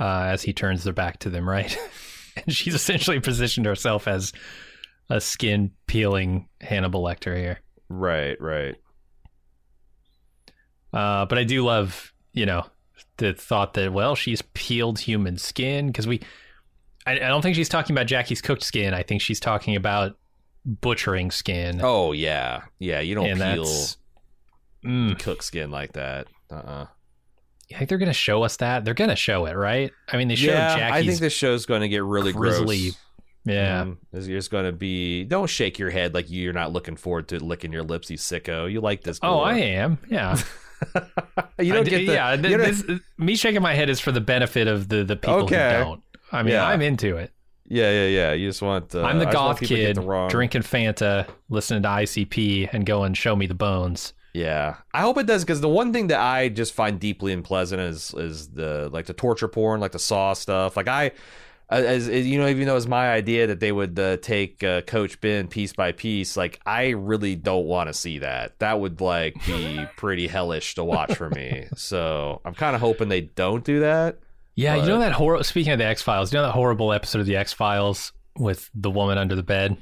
uh, 0.01 0.23
as 0.29 0.43
he 0.43 0.53
turns 0.53 0.85
their 0.85 0.93
back 0.93 1.19
to 1.21 1.31
them, 1.31 1.49
right? 1.49 1.77
and 2.37 2.55
she's 2.55 2.75
essentially 2.75 3.21
positioned 3.21 3.67
herself 3.67 4.07
as 4.09 4.33
a 5.11 5.21
skin 5.21 5.73
peeling 5.87 6.49
Hannibal 6.61 7.03
Lecter 7.03 7.37
here. 7.37 7.61
Right, 7.89 8.41
right. 8.41 8.77
Uh, 10.93 11.27
but 11.27 11.39
I 11.39 11.45
do 11.45 11.65
love, 11.65 12.13
you 12.33 12.47
know, 12.47 12.67
the 13.19 13.33
thought 13.35 13.75
that 13.75 13.93
well, 13.93 14.15
she's 14.15 14.43
peeled 14.55 14.99
human 14.99 15.39
skin 15.39 15.89
because 15.89 16.07
we. 16.07 16.21
I, 17.07 17.13
I 17.13 17.29
don't 17.29 17.43
think 17.43 17.57
she's 17.57 17.69
talking 17.69 17.95
about 17.95 18.07
Jackie's 18.07 18.43
cooked 18.43 18.63
skin. 18.63 18.95
I 18.95 19.03
think 19.03 19.23
she's 19.23 19.41
talking 19.41 19.77
about 19.77 20.17
butchering 20.65 21.31
skin. 21.31 21.81
Oh 21.83 22.13
yeah, 22.13 22.63
yeah. 22.79 23.01
You 23.01 23.15
don't 23.15 23.27
and 23.27 23.41
peel. 23.41 23.67
Mm, 24.85 25.19
cook 25.19 25.43
skin 25.43 25.71
like 25.71 25.93
that. 25.95 26.27
Uh. 26.51 26.55
uh 26.55 26.87
you 27.69 27.77
think 27.77 27.91
they're 27.91 27.99
gonna 27.99 28.13
show 28.15 28.45
us 28.45 28.57
that? 28.59 28.85
They're 28.85 28.95
gonna 28.95 29.17
show 29.17 29.45
it, 29.45 29.55
right? 29.55 29.93
I 30.11 30.17
mean, 30.17 30.29
they 30.29 30.37
showed 30.37 30.53
Yeah, 30.53 30.67
I 30.67 30.71
think 30.71 30.81
Jackie's 30.81 31.21
this 31.21 31.33
show's 31.35 31.67
going 31.67 31.83
to 31.83 31.89
get 31.89 32.03
really 32.03 32.33
grisly. 32.33 32.91
gross. 32.91 32.99
Yeah, 33.49 33.87
There's 34.13 34.27
there's 34.27 34.49
going 34.49 34.65
to 34.67 34.73
be. 34.73 35.25
Don't 35.25 35.49
shake 35.49 35.79
your 35.79 35.91
head 35.91 36.15
like 36.15 36.27
you're 36.31 36.53
not 36.53 36.73
looking 36.73 36.97
forward 36.97 37.29
to 37.29 37.43
licking 37.43 37.73
your 37.73 37.83
lips, 37.83 38.11
you 38.11 38.17
sicko. 38.17 38.71
You 38.71 38.81
like 38.81 39.03
this? 39.03 39.19
Oh. 39.23 39.41
I 39.41 39.55
am. 39.59 39.99
Yeah. 40.09 40.37
you 41.59 41.73
don't 41.73 41.85
d- 41.85 41.91
get 41.91 42.07
the. 42.07 42.13
yeah. 42.13 42.37
th- 42.37 42.51
don't- 42.57 42.61
this, 42.89 43.01
me 43.17 43.35
shaking 43.37 43.63
my 43.63 43.75
head 43.75 43.89
is 43.91 44.01
for 44.01 44.13
the 44.13 44.21
benefit 44.21 44.69
of 44.69 44.89
the 44.89 45.05
the 45.05 45.17
people 45.17 45.45
Okay. 45.45 45.79
who 45.79 45.85
don't. 45.85 46.03
I 46.33 46.43
mean, 46.43 46.53
Yeah. 46.53 46.67
I'm 46.67 46.83
into 46.83 47.17
it. 47.17 47.33
yeah, 47.67 47.91
yeah, 47.91 48.07
yeah. 48.07 48.33
You 48.33 48.49
just 48.49 48.63
want. 48.63 48.95
Uh, 48.95 49.03
I'm 49.03 49.19
the 49.19 49.29
I 49.29 49.33
goth 49.33 49.61
people 49.61 49.77
to 49.77 49.83
get 49.83 49.97
kid 49.97 50.05
the 50.07 50.27
drinking 50.29 50.63
Fanta, 50.63 51.27
listening 51.49 51.83
to 51.83 51.89
ICP, 51.89 52.69
and 52.73 52.85
going 52.87 53.15
show 53.15 53.35
me 53.35 53.47
the 53.47 53.55
bones. 53.55 54.13
Yeah, 54.35 54.77
I 54.95 55.01
hope 55.01 55.17
it 55.19 55.27
does 55.27 55.43
because 55.43 55.61
the 55.63 55.69
one 55.71 55.93
thing 55.93 56.09
that 56.09 56.21
I 56.21 56.49
just 56.51 56.75
find 56.75 57.01
deeply 57.01 57.33
unpleasant 57.33 57.81
is 57.81 58.15
is 58.17 58.51
the 58.51 58.89
like 58.93 59.07
the 59.07 59.15
torture 59.15 59.49
porn, 59.49 59.81
like 59.81 59.93
the 59.93 59.99
Saw 59.99 60.35
stuff. 60.35 60.77
Like 60.77 60.87
I, 60.87 61.13
as, 61.71 62.09
as 62.09 62.27
you 62.27 62.39
know, 62.39 62.49
even 62.49 62.67
though 62.67 62.77
it's 62.77 62.87
my 62.87 63.11
idea 63.11 63.47
that 63.49 63.61
they 63.61 63.73
would 63.73 63.99
uh, 63.99 64.17
take 64.19 64.65
uh, 64.65 64.81
Coach 64.83 65.21
Ben 65.21 65.49
piece 65.49 65.73
by 65.73 65.93
piece, 65.93 66.37
like 66.37 66.61
I 66.65 66.91
really 66.91 67.37
don't 67.37 67.67
want 67.67 67.89
to 67.89 67.95
see 67.95 68.21
that. 68.21 68.59
That 68.59 68.81
would 68.81 69.01
like 69.01 69.35
be 69.47 69.87
pretty 69.97 70.27
hellish 70.27 70.75
to 70.77 70.85
watch 70.85 71.15
for 71.15 71.29
me. 71.31 71.67
So 71.77 72.41
I'm 72.45 72.55
kind 72.55 72.75
of 72.75 72.81
hoping 72.81 73.09
they 73.09 73.23
don't 73.23 73.65
do 73.65 73.81
that. 73.81 74.19
Yeah, 74.55 74.75
you 74.77 74.87
know 74.87 74.99
that 74.99 75.13
horror. 75.13 75.43
Speaking 75.45 75.73
of 75.73 75.79
the 75.79 75.85
X 75.85 76.03
Files, 76.03 76.33
you 76.33 76.39
know 76.39 76.43
that 76.43 76.53
horrible 76.53 76.93
episode 76.93 77.21
of 77.21 77.27
the 77.27 77.37
X 77.37 77.53
Files 77.53 78.13
with 78.37 78.71
the 78.75 78.91
woman 78.91 79.19
under 79.19 79.37
the 79.37 79.43
bed. 79.43 79.77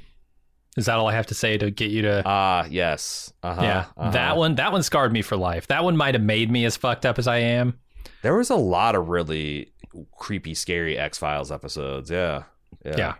Is 0.75 0.85
that 0.85 0.97
all 0.97 1.07
I 1.07 1.13
have 1.13 1.25
to 1.27 1.33
say 1.33 1.57
to 1.57 1.71
get 1.71 1.89
you 1.89 2.03
to? 2.03 2.21
Ah, 2.23 2.67
yes, 2.69 3.33
uh-huh, 3.41 3.61
yeah, 3.61 3.85
uh-huh. 3.97 4.11
that 4.11 4.37
one. 4.37 4.55
That 4.55 4.71
one 4.71 4.83
scarred 4.83 5.11
me 5.11 5.23
for 5.23 5.35
life. 5.35 5.67
That 5.67 5.83
one 5.83 5.97
might 5.97 6.13
have 6.13 6.23
made 6.23 6.51
me 6.51 6.65
as 6.65 6.77
fucked 6.77 7.05
up 7.05 7.17
as 7.17 7.27
I 7.27 7.37
am. 7.37 7.79
There 8.21 8.35
was 8.35 8.51
a 8.51 8.55
lot 8.55 8.93
of 8.93 9.09
really 9.09 9.71
creepy, 10.17 10.53
scary 10.53 10.97
X 10.97 11.17
Files 11.17 11.51
episodes. 11.51 12.09
Yeah, 12.11 12.43
Yeah. 12.85 13.15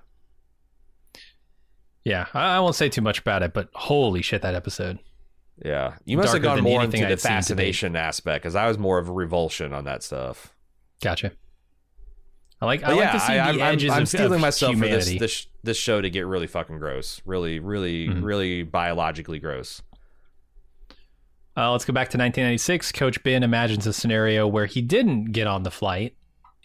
Yeah, 2.03 2.27
I, 2.33 2.55
I 2.55 2.59
won't 2.61 2.75
say 2.75 2.87
too 2.89 3.01
much 3.01 3.19
about 3.19 3.43
it, 3.43 3.53
but 3.53 3.69
holy 3.73 4.21
shit, 4.21 4.41
that 4.43 4.55
episode. 4.55 4.99
Yeah, 5.63 5.95
you 6.05 6.15
must 6.17 6.33
have 6.33 6.41
Darker 6.41 6.57
gone 6.61 6.63
more 6.63 6.83
into 6.83 6.97
the 6.97 7.03
I'd 7.03 7.09
date. 7.09 7.19
fascination 7.19 7.95
aspect 7.95 8.43
because 8.43 8.55
I 8.55 8.67
was 8.67 8.77
more 8.77 8.97
of 8.99 9.09
a 9.09 9.11
revulsion 9.11 9.73
on 9.73 9.85
that 9.85 10.03
stuff. 10.03 10.53
Gotcha. 11.01 11.31
I 12.61 12.65
like. 12.65 12.81
I 12.83 12.87
But 12.87 12.95
like 12.95 13.05
yeah, 13.05 13.11
to 13.11 13.19
see 13.19 13.33
I, 13.33 13.51
the 13.51 13.61
I'm, 13.63 13.73
edges 13.73 13.91
I'm 13.91 14.01
of, 14.03 14.07
stealing 14.07 14.33
of 14.35 14.41
myself 14.41 14.73
humanity. 14.73 15.17
for 15.17 15.19
this, 15.19 15.45
this 15.45 15.47
this 15.63 15.77
show 15.77 15.99
to 16.01 16.09
get 16.09 16.25
really 16.25 16.47
fucking 16.47 16.77
gross, 16.79 17.21
really, 17.25 17.59
really, 17.59 18.07
Mhm. 18.07 18.23
really 18.23 18.63
biologically 18.63 19.39
gross. 19.39 19.81
Uh, 21.57 21.71
let's 21.71 21.85
go 21.85 21.91
back 21.93 22.09
to 22.09 22.17
1996. 22.17 22.91
Coach 22.91 23.21
Ben 23.23 23.41
imagines 23.43 23.85
a 23.87 23.93
scenario 23.93 24.47
where 24.47 24.67
he 24.67 24.81
didn't 24.81 25.31
get 25.31 25.47
on 25.47 25.63
the 25.63 25.71
flight 25.71 26.15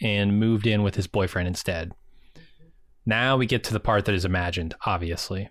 and 0.03 0.39
moved 0.39 0.67
in 0.67 0.83
with 0.83 0.97
his 0.97 1.07
boyfriend 1.07 1.49
instead. 1.49 1.93
Now 3.07 3.37
we 3.37 3.47
get 3.47 3.65
to 3.65 3.73
the 3.73 3.81
part 3.81 4.05
that 4.05 4.15
is 4.15 4.25
imagined, 4.25 4.75
obviously. 4.85 5.49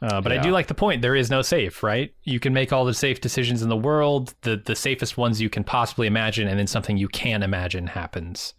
Uh, 0.00 0.20
but 0.20 0.30
I 0.30 0.38
do 0.38 0.50
like 0.50 0.68
the 0.68 0.74
point. 0.74 1.02
There 1.02 1.16
is 1.16 1.28
no 1.28 1.42
safe, 1.42 1.82
right? 1.82 2.14
You 2.22 2.38
can 2.38 2.52
make 2.52 2.72
all 2.72 2.84
the 2.84 2.94
safe 2.94 3.20
decisions 3.20 3.62
in 3.62 3.68
the 3.68 3.76
world, 3.76 4.32
the 4.42 4.56
the 4.64 4.76
safest 4.76 5.16
ones 5.16 5.40
you 5.40 5.50
can 5.50 5.64
possibly 5.64 6.06
imagine, 6.06 6.46
and 6.46 6.56
then 6.58 6.68
something 6.68 6.96
you 6.96 7.08
can 7.08 7.42
imagine 7.42 7.88
happens. 7.88 8.54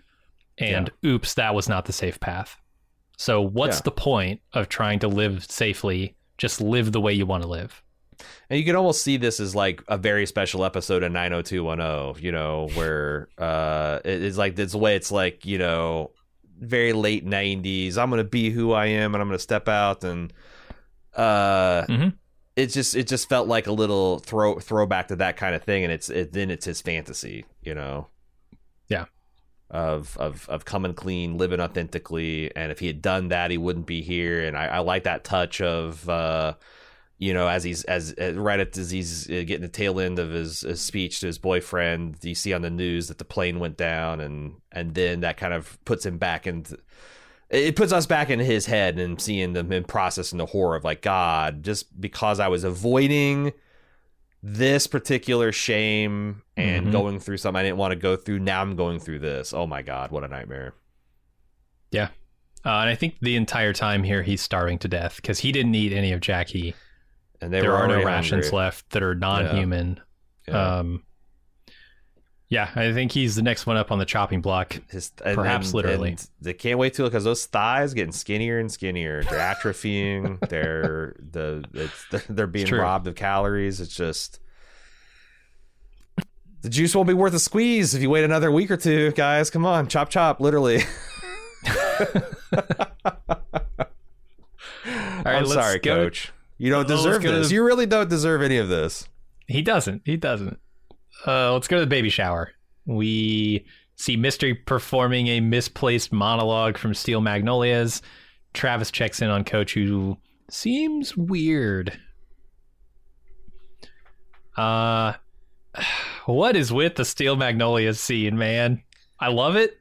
And 0.57 0.91
oops, 1.05 1.35
that 1.35 1.55
was 1.55 1.69
not 1.69 1.85
the 1.85 1.93
safe 1.93 2.19
path. 2.19 2.57
So 3.17 3.41
what's 3.41 3.77
Yeah. 3.77 3.83
the 3.85 3.91
point 3.91 4.41
of 4.51 4.67
trying 4.67 4.99
to 4.99 5.07
live 5.07 5.45
safely? 5.45 6.17
Just 6.37 6.59
live 6.59 6.91
the 6.91 7.01
way 7.01 7.13
you 7.13 7.25
want 7.25 7.43
to 7.43 7.49
live. 7.49 7.81
And 8.49 8.59
you 8.59 8.65
can 8.65 8.75
almost 8.75 9.01
see 9.03 9.17
this 9.17 9.39
as 9.39 9.55
like 9.55 9.83
a 9.87 9.97
very 9.97 10.25
special 10.25 10.65
episode 10.65 11.03
of 11.03 11.11
90210, 11.11 12.23
you 12.23 12.31
know, 12.31 12.67
where 12.75 13.29
uh 13.37 13.99
it- 14.03 14.23
it's 14.23 14.37
like 14.37 14.55
this 14.55 14.73
way 14.75 14.95
it's 14.95 15.11
like, 15.11 15.45
you 15.45 15.57
know, 15.57 16.11
very 16.59 16.93
late 16.93 17.25
90s. 17.25 17.97
I'm 17.97 18.09
going 18.09 18.17
to 18.23 18.29
be 18.29 18.49
who 18.49 18.71
I 18.73 18.87
am 18.87 19.13
and 19.15 19.21
I'm 19.21 19.27
going 19.29 19.37
to 19.37 19.41
step 19.43 19.67
out 19.69 20.03
and 20.03 20.33
uh 21.15 21.83
Mhm. 21.87 22.13
it 22.55 22.67
just 22.67 22.95
it 22.95 23.07
just 23.07 23.29
felt 23.29 23.47
like 23.47 23.67
a 23.67 23.71
little 23.71 24.19
throw 24.19 24.59
throwback 24.59 25.07
to 25.09 25.15
that 25.17 25.37
kind 25.37 25.55
of 25.55 25.63
thing 25.63 25.83
and 25.83 25.91
it's 25.93 26.09
it, 26.09 26.33
then 26.33 26.51
it's 26.51 26.65
his 26.65 26.81
fantasy, 26.81 27.45
you 27.61 27.73
know. 27.73 28.07
Yeah. 28.89 29.05
Of 29.71 30.17
of 30.17 30.47
of 30.49 30.65
coming 30.65 30.93
clean, 30.93 31.37
living 31.37 31.59
authentically, 31.59 32.51
and 32.55 32.71
if 32.71 32.79
he 32.79 32.87
had 32.87 33.01
done 33.01 33.27
that, 33.29 33.51
he 33.51 33.57
wouldn't 33.57 33.85
be 33.85 34.01
here. 34.01 34.43
And 34.43 34.57
I, 34.57 34.65
I 34.65 34.79
like 34.79 35.03
that 35.03 35.23
touch 35.23 35.61
of 35.61 36.07
uh 36.09 36.55
you 37.19 37.33
know, 37.33 37.47
as 37.47 37.63
he's 37.63 37.83
as 37.83 38.15
uh, 38.19 38.33
right 38.35 38.59
at 38.59 38.75
as 38.77 38.89
he's 38.89 39.29
uh, 39.29 39.43
getting 39.45 39.61
the 39.61 39.67
tail 39.67 39.99
end 39.99 40.17
of 40.19 40.31
his, 40.31 40.61
his 40.61 40.81
speech 40.81 41.19
to 41.19 41.27
his 41.27 41.37
boyfriend, 41.37 42.17
you 42.23 42.33
see 42.33 42.53
on 42.53 42.61
the 42.63 42.69
news 42.69 43.09
that 43.09 43.17
the 43.19 43.25
plane 43.25 43.59
went 43.59 43.77
down, 43.77 44.19
and 44.21 44.55
and 44.71 44.95
then 44.95 45.19
that 45.19 45.37
kind 45.37 45.53
of 45.53 45.77
puts 45.85 46.05
him 46.05 46.17
back 46.17 46.47
into 46.47 46.77
it 47.49 47.75
puts 47.75 47.91
us 47.91 48.05
back 48.05 48.29
in 48.29 48.39
his 48.39 48.67
head 48.67 48.99
and 48.99 49.19
seeing 49.19 49.53
them 49.53 49.71
in 49.71 49.83
processing 49.83 50.37
the 50.37 50.45
horror 50.45 50.75
of 50.75 50.83
like 50.83 51.01
God, 51.01 51.61
just 51.63 51.99
because 51.99 52.39
I 52.39 52.47
was 52.47 52.63
avoiding 52.63 53.51
this 54.41 54.87
particular 54.87 55.51
shame 55.51 56.43
and 56.55 56.87
Mhm. 56.87 56.91
going 56.93 57.19
through 57.19 57.37
something 57.37 57.59
I 57.59 57.63
didn't 57.63 57.77
want 57.77 57.91
to 57.91 57.95
go 57.97 58.15
through. 58.15 58.39
Now 58.39 58.61
I'm 58.61 58.75
going 58.77 58.99
through 58.99 59.19
this. 59.19 59.53
Oh 59.53 59.67
my 59.67 59.81
God, 59.81 60.11
what 60.11 60.23
a 60.23 60.27
nightmare! 60.29 60.73
Uh, 62.65 62.79
and 62.81 62.89
I 62.89 62.95
think 62.95 63.15
the 63.21 63.35
entire 63.37 63.71
time 63.73 64.03
here 64.03 64.21
he's 64.21 64.41
starving 64.41 64.79
to 64.79 64.87
death 64.89 65.15
because 65.15 65.39
he 65.39 65.51
didn't 65.53 65.73
eat 65.75 65.93
any 65.93 66.11
of 66.11 66.19
Jackie. 66.19 66.75
And 67.41 67.53
there 67.53 67.73
are 67.73 67.87
no 67.87 68.03
rations 68.03 68.45
hungry. 68.47 68.57
left 68.57 68.89
that 68.91 69.01
are 69.03 69.15
non-human. 69.15 69.99
Yeah. 70.47 70.77
Um, 70.79 71.03
yeah, 72.49 72.71
I 72.75 72.93
think 72.93 73.11
he's 73.11 73.35
the 73.35 73.43
next 73.43 73.67
one 73.67 73.77
up 73.77 73.91
on 73.91 73.99
the 73.99 74.05
chopping 74.05 74.41
block. 74.41 74.81
His, 74.89 75.11
and, 75.23 75.35
Perhaps 75.35 75.67
and- 75.67 75.75
literally. 75.75 76.09
and 76.09 76.27
they 76.41 76.53
can't 76.53 76.79
wait 76.79 76.95
till 76.95 77.05
because 77.05 77.23
those 77.23 77.45
thighs 77.45 77.93
getting 77.93 78.11
skinnier 78.11 78.57
and 78.59 78.71
skinnier. 78.71 79.23
They're 79.23 79.37
atrophying. 79.39 80.39
they're 80.49 81.15
the 81.19 81.63
it's, 81.73 82.25
they're 82.29 82.47
being 82.47 82.69
robbed 82.73 83.05
of 83.07 83.13
calories. 83.15 83.79
It's 83.79 83.95
just 83.95 84.39
the 86.61 86.69
juice 86.69 86.95
won't 86.95 87.07
be 87.07 87.13
worth 87.13 87.35
a 87.35 87.39
squeeze 87.39 87.93
if 87.93 88.01
you 88.01 88.09
wait 88.09 88.23
another 88.25 88.51
week 88.51 88.71
or 88.71 88.77
two, 88.77 89.11
guys. 89.11 89.51
Come 89.51 89.65
on, 89.65 89.87
chop 89.87 90.09
chop, 90.09 90.41
literally. 90.41 90.81
All 94.85 95.25
right, 95.25 95.35
I'm 95.35 95.43
let's 95.43 95.53
sorry, 95.53 95.79
go 95.79 95.95
coach. 96.05 96.31
You 96.59 96.69
don't 96.69 96.87
deserve 96.87 97.23
go 97.23 97.31
to 97.31 97.37
this. 97.39 97.47
the- 97.49 97.55
You 97.55 97.63
really 97.63 97.85
don't 97.87 98.09
deserve 98.09 98.41
any 98.43 98.57
of 98.57 98.69
this. 98.69 99.07
He 99.47 99.61
doesn't. 99.63 100.03
He 100.05 100.15
doesn't. 100.17 100.59
Uh, 101.25 101.53
let's 101.53 101.67
go 101.67 101.77
to 101.77 101.81
the 101.81 101.87
baby 101.87 102.09
shower. 102.09 102.51
We 102.85 103.65
see 103.95 104.15
Mystery 104.15 104.53
performing 104.53 105.27
a 105.27 105.39
misplaced 105.39 106.11
monologue 106.13 106.77
from 106.77 106.93
Steel 106.93 107.21
Magnolias. 107.21 108.01
Travis 108.53 108.91
checks 108.91 109.21
in 109.21 109.29
on 109.29 109.43
Coach, 109.43 109.73
who 109.73 110.17
seems 110.49 111.15
weird. 111.17 111.99
Uh, 114.57 115.13
what 116.25 116.55
is 116.55 116.71
with 116.71 116.95
the 116.95 117.05
Steel 117.05 117.35
Magnolias 117.35 117.99
scene, 117.99 118.37
man? 118.37 118.83
I 119.19 119.29
love 119.29 119.55
it. 119.55 119.78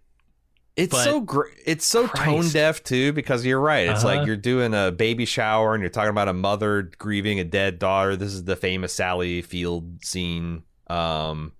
It's 0.78 0.92
But- 0.92 1.04
so 1.04 1.20
great. 1.20 1.54
It's 1.66 1.84
so 1.84 2.06
Christ. 2.06 2.24
tone 2.24 2.48
deaf 2.50 2.84
too, 2.84 3.12
because 3.12 3.44
you're 3.44 3.60
right. 3.60 3.88
It's 3.88 4.04
Uh-huh. 4.04 4.16
like 4.18 4.26
you're 4.26 4.36
doing 4.36 4.74
a 4.74 4.92
baby 4.92 5.24
shower 5.24 5.74
and 5.74 5.82
you're 5.82 5.90
talking 5.90 6.10
about 6.10 6.28
a 6.28 6.32
mother 6.32 6.90
grieving 6.98 7.40
a 7.40 7.44
dead 7.44 7.78
daughter. 7.80 8.14
This 8.16 8.32
is 8.32 8.44
the 8.44 8.54
famous 8.56 8.92
Sally 8.94 9.42
Field 9.42 10.04
scene, 10.04 10.62
um, 10.88 11.52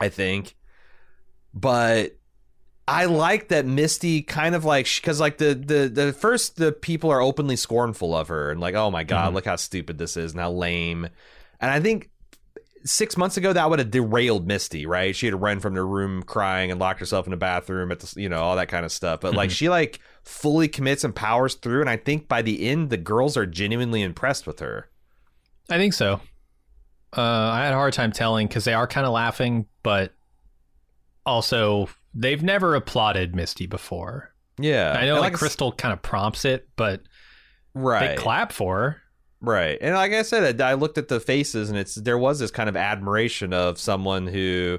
I 0.00 0.08
think. 0.08 0.56
But 1.52 2.16
I 2.88 3.04
like 3.06 3.48
that 3.48 3.66
Misty 3.66 4.22
kind 4.22 4.54
of 4.54 4.64
like 4.64 4.86
because 4.96 5.20
like 5.20 5.38
the 5.38 5.54
the 5.54 5.88
the 5.88 6.12
first 6.12 6.56
the 6.56 6.72
people 6.72 7.10
are 7.10 7.20
openly 7.20 7.56
scornful 7.56 8.14
of 8.16 8.28
her 8.28 8.50
and 8.50 8.60
like 8.60 8.74
oh 8.74 8.90
my 8.90 9.02
god 9.04 9.30
Mhm. 9.30 9.34
look 9.34 9.44
how 9.44 9.56
stupid 9.56 9.98
this 9.98 10.16
is 10.16 10.32
and 10.32 10.40
how 10.40 10.52
lame, 10.52 11.08
and 11.60 11.70
I 11.70 11.80
think 11.80 12.10
six 12.86 13.16
months 13.16 13.36
ago 13.36 13.52
that 13.52 13.68
would 13.68 13.78
have 13.80 13.90
derailed 13.90 14.46
Misty, 14.46 14.86
right? 14.86 15.14
She 15.14 15.26
had 15.26 15.40
run 15.40 15.60
from 15.60 15.74
the 15.74 15.82
room 15.84 16.22
crying 16.22 16.70
and 16.70 16.80
locked 16.80 17.00
herself 17.00 17.26
in 17.26 17.32
the 17.32 17.36
bathroom 17.36 17.90
at 17.92 18.00
the, 18.00 18.20
you 18.20 18.28
know, 18.28 18.38
all 18.38 18.56
that 18.56 18.68
kind 18.68 18.84
of 18.84 18.92
stuff. 18.92 19.20
But 19.20 19.34
like 19.34 19.50
Mhm. 19.50 19.54
she 19.54 19.68
like 19.68 20.00
fully 20.22 20.68
commits 20.68 21.04
and 21.04 21.14
powers 21.14 21.54
through, 21.56 21.80
and 21.82 21.90
I 21.90 21.96
think 21.96 22.28
by 22.28 22.42
the 22.42 22.68
end 22.68 22.88
the 22.90 22.96
girls 22.96 23.36
are 23.36 23.44
genuinely 23.46 24.02
impressed 24.02 24.46
with 24.46 24.60
her. 24.60 24.88
I 25.68 25.76
think 25.78 25.92
so. 25.94 26.20
Uh, 27.16 27.20
I 27.20 27.64
had 27.64 27.72
a 27.72 27.76
hard 27.76 27.92
time 27.92 28.12
telling 28.12 28.46
because 28.46 28.64
they 28.64 28.74
are 28.74 28.86
kind 28.86 29.06
of 29.06 29.12
laughing, 29.12 29.66
but 29.82 30.12
also 31.24 31.88
they've 32.14 32.42
never 32.42 32.74
applauded 32.74 33.34
Misty 33.34 33.66
before. 33.66 34.32
Yeah, 34.58 34.92
I 34.98 35.04
know 35.06 35.14
And 35.14 35.20
like 35.22 35.34
Crystal 35.34 35.72
kind 35.72 35.92
of 35.92 36.02
prompts 36.02 36.44
it, 36.44 36.68
but 36.76 37.02
right, 37.74 38.10
they 38.16 38.16
clap 38.16 38.52
for 38.52 38.76
her. 38.78 39.02
Right. 39.40 39.78
And 39.80 39.94
like 39.94 40.12
I 40.12 40.22
said, 40.22 40.60
I 40.60 40.70
I 40.70 40.74
looked 40.74 40.98
at 40.98 41.08
the 41.08 41.20
faces, 41.20 41.68
and 41.70 41.78
it's 41.78 41.94
there 41.94 42.18
was 42.18 42.38
this 42.38 42.50
kind 42.50 42.68
of 42.68 42.76
admiration 42.76 43.52
of 43.52 43.78
someone 43.78 44.26
who. 44.26 44.78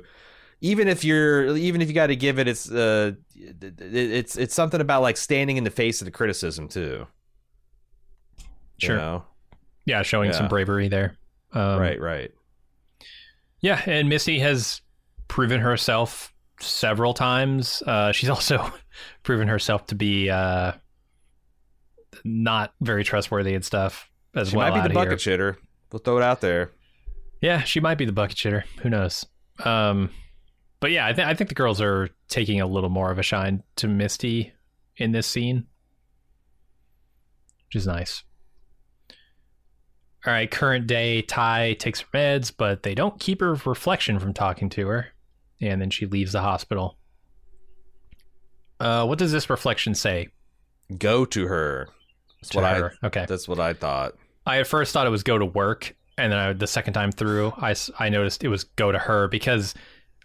Even 0.60 0.88
if 0.88 1.04
you're, 1.04 1.56
even 1.56 1.84
if 1.84 1.88
you 1.88 1.94
got 1.94 2.08
to 2.08 2.16
give 2.16 2.40
it, 2.40 2.48
it's, 2.48 2.68
uh, 2.72 3.12
it's, 3.36 4.36
it's 4.38 4.56
something 4.56 4.82
about 4.82 5.04
like 5.04 5.16
standing 5.16 5.58
in 5.58 5.64
the 5.64 5.70
face 5.70 6.02
of 6.02 6.06
the 6.06 6.12
criticism 6.12 6.68
too. 6.68 7.06
You 8.40 8.46
Sure. 8.80 8.98
know? 8.98 9.24
Yeah, 9.86 10.02
showing 10.02 10.34
some 10.34 10.48
bravery 10.48 10.88
there. 10.88 11.16
Um, 11.54 11.80
right, 11.80 12.02
right. 12.02 12.32
Yeah, 13.62 13.80
and 13.86 14.10
Misty 14.10 14.40
has 14.40 14.82
proven 15.28 15.62
herself 15.62 16.34
several 16.60 17.14
times. 17.14 17.84
Uh, 17.86 18.12
she's 18.12 18.30
also 18.32 18.74
proven 19.22 19.48
herself 19.48 19.86
to 19.88 19.96
be 19.96 20.32
uh, 20.32 20.72
not 22.24 22.74
very 22.82 23.04
trustworthy 23.04 23.54
and 23.54 23.64
stuff 23.64 24.07
as 24.38 24.50
She 24.50 24.56
well. 24.58 24.70
might 24.72 24.82
be 24.84 24.88
the 24.88 24.94
here. 25.00 25.06
bucket 25.06 25.20
shitter. 25.20 25.56
We'll 25.92 26.00
throw 26.00 26.18
it 26.18 26.24
out 26.24 26.42
there. 26.42 26.72
Yeah, 27.42 27.62
she 27.64 27.80
might 27.80 27.98
be 27.98 28.06
the 28.06 28.12
bucket 28.12 28.36
shitter. 28.38 28.64
Who 28.82 28.90
knows? 28.90 29.26
Um, 29.64 30.10
but 30.80 30.92
yeah, 30.92 31.08
I, 31.08 31.14
th- 31.14 31.28
I 31.28 31.34
think 31.34 31.50
the 31.50 31.56
girls 31.56 31.82
are 31.82 32.10
taking 32.30 32.62
a 32.62 32.68
little 32.68 32.90
more 32.90 33.12
of 33.12 33.20
a 33.20 33.24
shine 33.24 33.64
to 33.78 33.88
Misty 33.88 34.54
in 34.98 35.12
this 35.12 35.28
scene, 35.28 35.66
which 37.68 37.76
is 37.76 37.88
nice. 37.88 38.24
All 40.26 40.34
right, 40.34 40.50
current 40.50 40.88
day, 40.88 41.22
Tai 41.22 41.74
takes 41.80 42.02
her 42.02 42.08
meds, 42.14 42.52
but 42.56 42.84
they 42.84 42.94
don't 42.96 43.20
keep 43.20 43.40
her 43.40 43.54
reflection 43.54 44.20
from 44.20 44.34
talking 44.34 44.70
to 44.72 44.88
her, 44.88 45.08
and 45.62 45.80
then 45.82 45.90
she 45.90 46.06
leaves 46.06 46.34
the 46.34 46.42
hospital. 46.42 46.98
Uh, 48.80 49.06
what 49.06 49.18
does 49.20 49.32
this 49.32 49.50
reflection 49.50 49.96
say? 49.96 50.28
Go 50.98 51.24
to 51.26 51.48
her. 51.48 51.88
That's 52.42 52.50
To 52.50 52.58
what 52.60 52.78
her? 52.78 52.94
Okay. 53.04 53.26
That's 53.28 53.48
what 53.48 53.60
I 53.60 53.74
thought. 53.74 54.14
I 54.48 54.60
at 54.60 54.68
first 54.68 54.94
thought 54.94 55.06
it 55.06 55.12
was 55.12 55.24
go 55.24 55.38
to 55.38 55.46
work, 55.46 55.96
and 56.18 56.32
then 56.32 56.40
I, 56.40 56.54
the 56.54 56.68
second 56.68 56.94
time 56.94 57.12
through, 57.12 57.54
I 57.58 57.76
I 58.00 58.10
noticed 58.10 58.44
it 58.44 58.48
was 58.48 58.64
go 58.64 58.92
to 58.92 58.98
her 59.00 59.28
because 59.28 59.76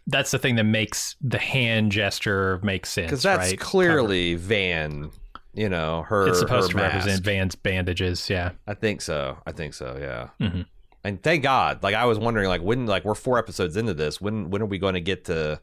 that's 0.06 0.30
the 0.30 0.38
thing 0.38 0.56
that 0.56 0.64
makes 0.64 1.16
the 1.20 1.38
hand 1.38 1.92
gesture 1.92 2.58
make 2.62 2.86
sense. 2.86 3.06
Because 3.08 3.22
that's 3.22 3.50
right? 3.50 3.60
clearly 3.60 4.34
Van. 4.34 5.10
You 5.54 5.68
know 5.68 6.02
her. 6.08 6.28
it's 6.28 6.38
supposed 6.38 6.72
her 6.72 6.78
to 6.78 6.82
mask. 6.82 6.94
represent 6.94 7.24
Van's 7.24 7.54
bandages. 7.56 8.30
Yeah, 8.30 8.52
I 8.66 8.72
think 8.74 9.02
so. 9.02 9.36
I 9.46 9.52
think 9.52 9.74
so. 9.74 9.98
Yeah. 10.00 10.28
Mhm. 10.48 10.64
And 11.04 11.22
thank 11.22 11.42
God. 11.42 11.82
Like 11.82 11.94
I 11.94 12.06
was 12.06 12.18
wondering, 12.18 12.48
like 12.48 12.62
when, 12.62 12.86
like 12.86 13.04
we're 13.04 13.14
four 13.14 13.36
episodes 13.38 13.76
into 13.76 13.92
this. 13.92 14.20
When, 14.20 14.50
when 14.50 14.62
are 14.62 14.66
we 14.66 14.78
going 14.78 14.94
to 14.94 15.00
get 15.00 15.24
to 15.26 15.60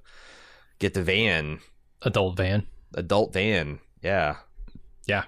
get 0.79 0.93
to 0.95 1.01
Van, 1.01 1.59
adult 2.03 2.35
Van. 2.37 2.67
adult 2.93 3.33
Van? 3.33 3.79
Yeah. 4.03 4.35
Yeah. 5.07 5.23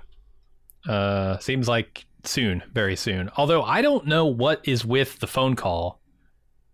Uh, 0.87 1.37
seems 1.39 1.67
like 1.67 2.05
soon, 2.27 2.63
very 2.71 2.95
soon. 2.95 3.29
Although 3.37 3.63
I 3.63 3.81
don't 3.81 4.05
know 4.07 4.25
what 4.25 4.61
is 4.67 4.85
with 4.85 5.19
the 5.19 5.27
phone 5.27 5.55
call 5.55 6.01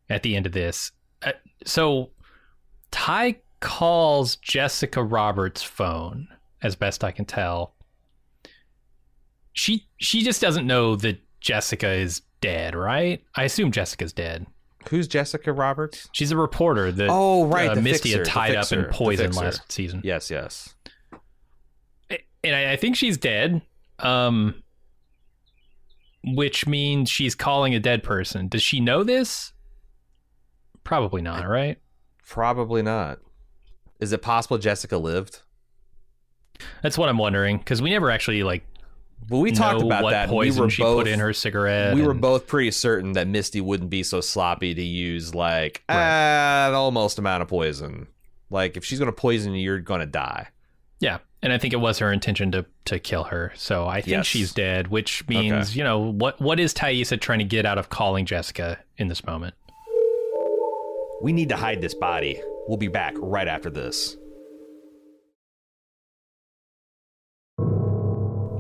at 0.09 0.23
the 0.23 0.35
end 0.35 0.45
of 0.45 0.51
this. 0.51 0.91
Uh, 1.21 1.33
so 1.65 2.11
Tai 2.91 3.37
calls 3.59 4.35
Jessica 4.37 5.03
Roberts' 5.03 5.63
phone, 5.63 6.27
as 6.61 6.75
best 6.75 7.03
I 7.03 7.11
can 7.11 7.25
tell. 7.25 7.75
She 9.53 9.87
she 9.97 10.23
just 10.23 10.41
doesn't 10.41 10.67
know 10.67 10.95
that 10.97 11.19
Jessica 11.41 11.89
is 11.91 12.21
dead, 12.41 12.75
right? 12.75 13.23
I 13.35 13.43
assume 13.43 13.71
Jessica's 13.71 14.13
dead. 14.13 14.45
Who's 14.89 15.07
Jessica 15.07 15.51
Roberts? 15.51 16.07
She's 16.13 16.31
a 16.31 16.37
reporter 16.37 16.91
that 16.91 17.09
Oh, 17.09 17.45
right, 17.45 17.69
uh, 17.69 17.75
the 17.75 17.81
Misty 17.81 18.13
fixer, 18.13 18.19
had 18.19 18.25
the 18.25 18.29
tied 18.29 18.55
up 18.55 18.65
fixer, 18.65 18.75
in 18.75 18.81
the 18.83 18.89
poison 18.89 19.31
last 19.31 19.71
season. 19.71 20.01
Yes, 20.03 20.29
yes. 20.29 20.75
and 22.43 22.55
I, 22.55 22.73
I 22.73 22.75
think 22.77 22.95
she's 22.95 23.17
dead. 23.17 23.61
Um, 23.99 24.63
which 26.35 26.67
means 26.67 27.09
she's 27.09 27.35
calling 27.35 27.73
a 27.75 27.79
dead 27.79 28.03
person. 28.03 28.47
Does 28.47 28.63
she 28.63 28.79
know 28.79 29.03
this? 29.03 29.53
Probably 30.83 31.21
not, 31.21 31.47
right? 31.47 31.77
Probably 32.25 32.81
not. 32.81 33.19
Is 33.99 34.13
it 34.13 34.21
possible 34.21 34.57
Jessica 34.57 34.97
lived? 34.97 35.41
That's 36.81 36.97
what 36.97 37.09
I'm 37.09 37.17
wondering 37.17 37.57
because 37.57 37.81
we 37.81 37.89
never 37.91 38.09
actually 38.09 38.43
like 38.43 38.65
Well, 39.29 39.41
we 39.41 39.51
talked 39.51 39.81
about 39.81 40.03
what 40.03 40.11
that. 40.11 40.23
and 40.23 40.31
poison 40.31 40.61
we 40.61 40.65
were 40.65 40.69
she 40.69 40.81
both, 40.81 41.03
put 41.03 41.07
in 41.07 41.19
her 41.19 41.33
cigarette. 41.33 41.95
We 41.95 42.01
were 42.03 42.13
both 42.13 42.47
pretty 42.47 42.71
certain 42.71 43.13
that 43.13 43.27
Misty 43.27 43.61
wouldn't 43.61 43.89
be 43.89 44.03
so 44.03 44.21
sloppy 44.21 44.73
to 44.73 44.81
use 44.81 45.35
like 45.35 45.83
Right. 45.89 45.95
Ah, 45.97 46.69
an 46.69 46.73
almost 46.75 47.19
amount 47.19 47.41
of 47.43 47.47
poison. 47.47 48.07
Like 48.49 48.77
if 48.77 48.85
she's 48.85 48.97
going 48.99 49.07
to 49.11 49.15
poison 49.15 49.53
you, 49.53 49.61
you're 49.61 49.79
going 49.79 49.99
to 49.99 50.05
die. 50.05 50.47
yeah, 50.99 51.19
and 51.47 51.53
I 51.53 51.57
think 51.59 51.73
it 51.73 51.77
was 51.77 51.99
her 51.99 52.11
intention 52.11 52.51
to 52.51 52.65
to 52.83 52.99
kill 52.99 53.23
her. 53.23 53.53
So 53.55 53.87
I 53.87 54.01
think 54.01 54.17
Yes. 54.17 54.25
she's 54.25 54.51
dead, 54.51 54.89
which 54.89 55.25
means 55.29 55.77
you 55.77 55.83
know 55.85 56.11
what 56.11 56.41
what 56.41 56.59
is 56.59 56.73
Taissa 56.73 57.17
trying 57.21 57.39
to 57.39 57.45
get 57.45 57.65
out 57.65 57.77
of 57.77 57.87
calling 57.87 58.25
Jessica 58.25 58.79
in 58.97 59.07
this 59.07 59.25
moment? 59.25 59.55
We 61.21 61.31
need 61.31 61.47
to 61.47 61.55
hide 61.55 61.79
this 61.79 61.93
body. 61.93 62.41
We'll 62.67 62.77
be 62.77 62.89
back 62.89 63.13
right 63.15 63.47
after 63.47 63.69
this. 63.69 64.17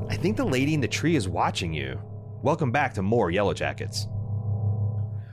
I 0.09 0.15
think 0.15 0.37
the 0.37 0.45
lady 0.45 0.73
in 0.73 0.79
the 0.79 0.87
tree 0.87 1.17
is 1.17 1.27
watching 1.27 1.73
you. 1.73 1.99
Welcome 2.41 2.71
back 2.71 2.93
to 2.93 3.01
more 3.01 3.29
Yellowjackets. 3.29 4.05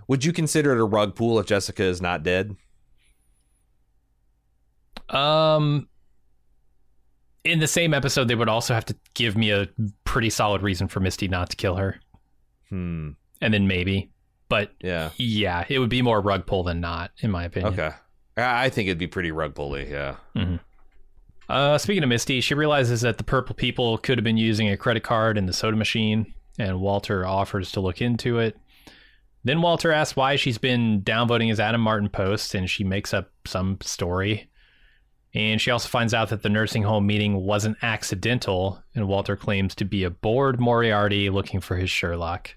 Would 0.08 0.24
you 0.24 0.32
consider 0.32 0.72
it 0.72 0.80
a 0.80 0.84
rug 0.84 1.14
pull 1.14 1.38
if 1.38 1.46
Jessica 1.46 1.84
is 1.84 2.02
not 2.02 2.24
dead? 2.24 2.56
Um, 5.08 5.88
in 7.44 7.58
the 7.58 7.66
same 7.66 7.92
episode, 7.94 8.28
they 8.28 8.34
would 8.34 8.48
also 8.48 8.74
have 8.74 8.84
to 8.86 8.96
give 9.14 9.36
me 9.36 9.50
a 9.50 9.68
pretty 10.04 10.30
solid 10.30 10.62
reason 10.62 10.88
for 10.88 11.00
Misty 11.00 11.28
not 11.28 11.50
to 11.50 11.56
kill 11.56 11.76
her, 11.76 12.00
Hmm. 12.70 13.10
and 13.40 13.52
then 13.54 13.66
maybe. 13.68 14.10
But 14.48 14.72
Yeah. 14.80 15.10
yeah, 15.16 15.64
it 15.68 15.78
would 15.78 15.90
be 15.90 16.02
more 16.02 16.20
rug 16.20 16.46
pull 16.46 16.62
than 16.64 16.80
not, 16.80 17.10
in 17.20 17.30
my 17.30 17.44
opinion. 17.44 17.72
Okay. 17.74 17.90
I 18.36 18.64
I 18.66 18.68
think 18.70 18.88
it'd 18.88 18.98
be 18.98 19.06
pretty 19.06 19.30
rug 19.30 19.54
pully. 19.54 19.88
Yeah. 19.90 20.16
Uh, 21.48 21.76
speaking 21.78 22.02
of 22.02 22.08
Misty, 22.08 22.40
she 22.40 22.54
realizes 22.54 23.02
that 23.02 23.18
the 23.18 23.24
purple 23.24 23.54
people 23.54 23.98
could 23.98 24.16
have 24.18 24.24
been 24.24 24.38
using 24.38 24.68
a 24.68 24.76
credit 24.76 25.02
card 25.02 25.36
in 25.36 25.46
the 25.46 25.52
soda 25.52 25.76
machine, 25.76 26.32
and 26.58 26.80
Walter 26.80 27.26
offers 27.26 27.70
to 27.72 27.80
look 27.80 28.00
into 28.00 28.38
it. 28.38 28.56
Then 29.44 29.60
Walter 29.60 29.92
asks 29.92 30.16
why 30.16 30.36
she's 30.36 30.56
been 30.56 31.02
downvoting 31.02 31.48
his 31.48 31.60
Adam 31.60 31.82
Martin 31.82 32.08
post, 32.08 32.54
and 32.54 32.68
she 32.70 32.82
makes 32.82 33.12
up 33.12 33.30
some 33.46 33.76
story. 33.82 34.48
And 35.34 35.60
she 35.60 35.70
also 35.72 35.88
finds 35.88 36.14
out 36.14 36.28
that 36.28 36.42
the 36.42 36.48
nursing 36.48 36.84
home 36.84 37.06
meeting 37.06 37.34
wasn't 37.34 37.76
accidental, 37.82 38.80
and 38.94 39.08
Walter 39.08 39.34
claims 39.36 39.74
to 39.76 39.84
be 39.84 40.04
a 40.04 40.10
bored 40.10 40.60
Moriarty 40.60 41.28
looking 41.28 41.60
for 41.60 41.74
his 41.76 41.90
Sherlock. 41.90 42.54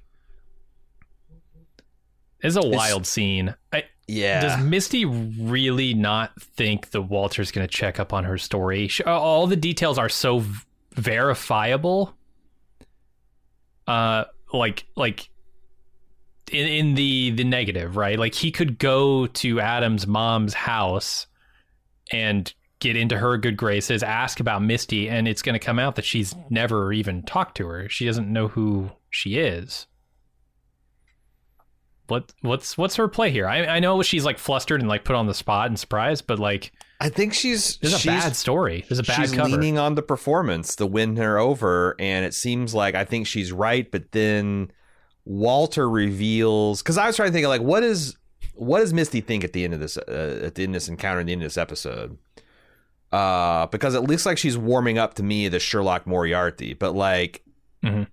It's 2.42 2.56
a 2.56 2.62
wild 2.62 3.08
scene. 3.08 3.56
I, 3.74 3.86
Yeah. 4.08 4.42
does 4.42 4.64
Misty 4.64 5.06
really 5.06 5.96
not 5.96 6.40
think 6.40 6.92
that 6.92 7.02
Walter's 7.02 7.52
going 7.52 7.68
to 7.68 7.72
check 7.74 8.00
up 8.00 8.14
on 8.14 8.26
her 8.26 8.38
story? 8.38 8.88
Sh- 8.88 9.02
All 9.02 9.48
the 9.48 9.56
details 9.56 9.98
are 9.98 10.08
so 10.10 10.40
v- 10.40 10.60
verifiable. 10.94 12.14
Uh, 13.88 14.26
like 14.54 14.86
like 14.96 15.30
in 16.52 16.68
in 16.68 16.94
the 16.96 17.32
the 17.32 17.44
negative, 17.44 17.98
right? 17.98 18.20
Like 18.20 18.36
he 18.36 18.52
could 18.52 18.78
go 18.78 19.26
to 19.28 19.60
Adam's 19.60 20.06
mom's 20.06 20.54
house 20.54 21.26
and 22.12 22.54
get 22.80 22.96
into 22.96 23.18
her 23.18 23.38
good 23.38 23.58
graces, 23.58 24.04
ask 24.04 24.40
about 24.40 24.62
Misty, 24.62 25.10
and 25.10 25.28
it's 25.28 25.42
going 25.42 25.54
to 25.54 25.66
come 25.66 25.80
out 25.80 25.96
that 25.96 26.06
she's 26.06 26.36
never 26.50 26.94
even 26.94 27.24
talked 27.24 27.58
to 27.58 27.68
her. 27.68 27.90
She 27.90 28.06
doesn't 28.06 28.32
know 28.32 28.48
who 28.48 28.92
she 29.10 29.38
is. 29.38 29.88
What 32.08 32.34
what's 32.42 32.78
what's 32.78 32.96
her 32.96 33.10
play 33.10 33.32
here? 33.32 33.48
I 33.48 33.66
I 33.66 33.80
know 33.80 34.02
she's 34.02 34.24
like 34.24 34.38
flustered 34.38 34.80
and 34.80 34.88
like 34.88 35.04
put 35.04 35.18
on 35.18 35.28
the 35.28 35.34
spot 35.34 35.68
and 35.68 35.78
surprised, 35.78 36.26
but 36.26 36.40
like 36.40 36.72
I 37.02 37.10
think 37.10 37.34
she's 37.34 37.78
there's 37.78 37.96
a 37.96 38.00
she's, 38.00 38.06
bad 38.06 38.36
story. 38.36 38.86
There's 38.88 39.00
a 39.00 39.04
bad 39.04 39.18
she's 39.18 39.34
cover. 39.34 39.50
leaning 39.50 39.78
on 39.78 39.96
the 39.96 40.02
performance 40.02 40.78
to 40.78 40.86
win 40.86 41.18
her 41.18 41.38
over, 41.38 41.96
and 42.00 42.26
it 42.26 42.34
seems 42.34 42.74
like 42.74 42.96
I 42.96 43.04
think 43.04 43.28
she's 43.28 43.52
right, 43.52 43.92
but 43.92 44.14
then 44.14 44.72
Walter 45.26 45.90
reveals 45.90 46.82
because 46.82 46.98
I 46.98 47.08
was 47.08 47.18
trying 47.18 47.30
to 47.30 47.34
think 47.34 47.46
of 47.46 47.50
like 47.50 47.62
what 47.62 47.84
is 47.84 48.16
what 48.54 48.80
does 48.80 48.94
Misty 48.94 49.20
think 49.20 49.44
at 49.44 49.52
the 49.52 49.66
end 49.66 49.74
of 49.74 49.82
this 49.82 49.98
uh, 49.98 50.42
at 50.44 50.56
the 50.56 50.64
end 50.64 50.76
of 50.76 50.82
this 50.82 50.88
encounter, 50.88 51.20
at 51.20 51.26
the 51.26 51.34
end 51.34 51.42
of 51.42 51.46
this 51.48 51.58
episode? 51.58 52.18
Uh, 53.12 53.68
because 53.68 53.96
it 53.96 54.02
looks 54.02 54.26
like 54.26 54.38
she's 54.38 54.58
warming 54.58 54.98
up 54.98 55.14
to 55.16 55.24
me 55.24 55.48
the 55.48 55.60
Sherlock 55.60 56.06
Moriarty, 56.08 56.74
but 56.74 56.94
like. 56.96 57.44
Mhm. 57.84 58.08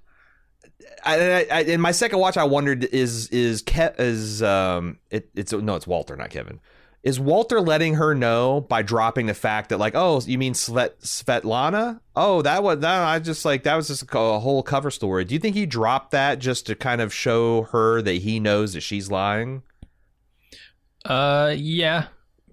I, 1.07 1.17
I, 1.21 1.47
I, 1.51 1.61
in 1.63 1.81
my 1.81 1.93
second 1.93 2.19
watch, 2.19 2.37
I 2.37 2.45
wondered 2.45 2.85
is 2.85 3.29
is 3.29 3.63
Ke- 3.63 3.99
is 3.99 4.43
um 4.43 4.99
it, 5.11 5.31
it's 5.35 5.53
no 5.53 5.75
it's 5.77 5.87
Walter 5.87 6.17
not 6.17 6.31
Kevin 6.31 6.61
is 7.03 7.21
Walter 7.21 7.61
letting 7.61 7.95
her 7.95 8.15
know 8.15 8.63
by 8.63 8.81
dropping 8.83 9.27
the 9.27 9.35
fact 9.35 9.69
that 9.69 9.79
like 9.79 9.95
oh 9.95 10.21
you 10.27 10.39
mean 10.39 10.55
Svet, 10.55 11.01
Svetlana 11.03 12.01
oh 12.17 12.41
that 12.43 12.63
was 12.63 12.81
that 12.81 13.03
I 13.03 13.19
just 13.19 13.45
like 13.45 13.63
that 13.65 13.77
was 13.77 13.89
just 13.89 14.03
a, 14.03 14.19
a 14.19 14.39
whole 14.39 14.63
cover 14.63 14.91
story 14.91 15.25
do 15.25 15.35
you 15.35 15.41
think 15.41 15.55
he 15.57 15.67
dropped 15.67 16.13
that 16.13 16.39
just 16.39 16.67
to 16.67 16.75
kind 16.75 17.01
of 17.01 17.13
show 17.13 17.63
her 17.65 18.01
that 18.03 18.13
he 18.23 18.41
knows 18.41 18.73
that 18.73 18.81
she's 18.83 19.11
lying 19.11 19.63
Uh, 21.05 21.55
yeah. 21.57 22.07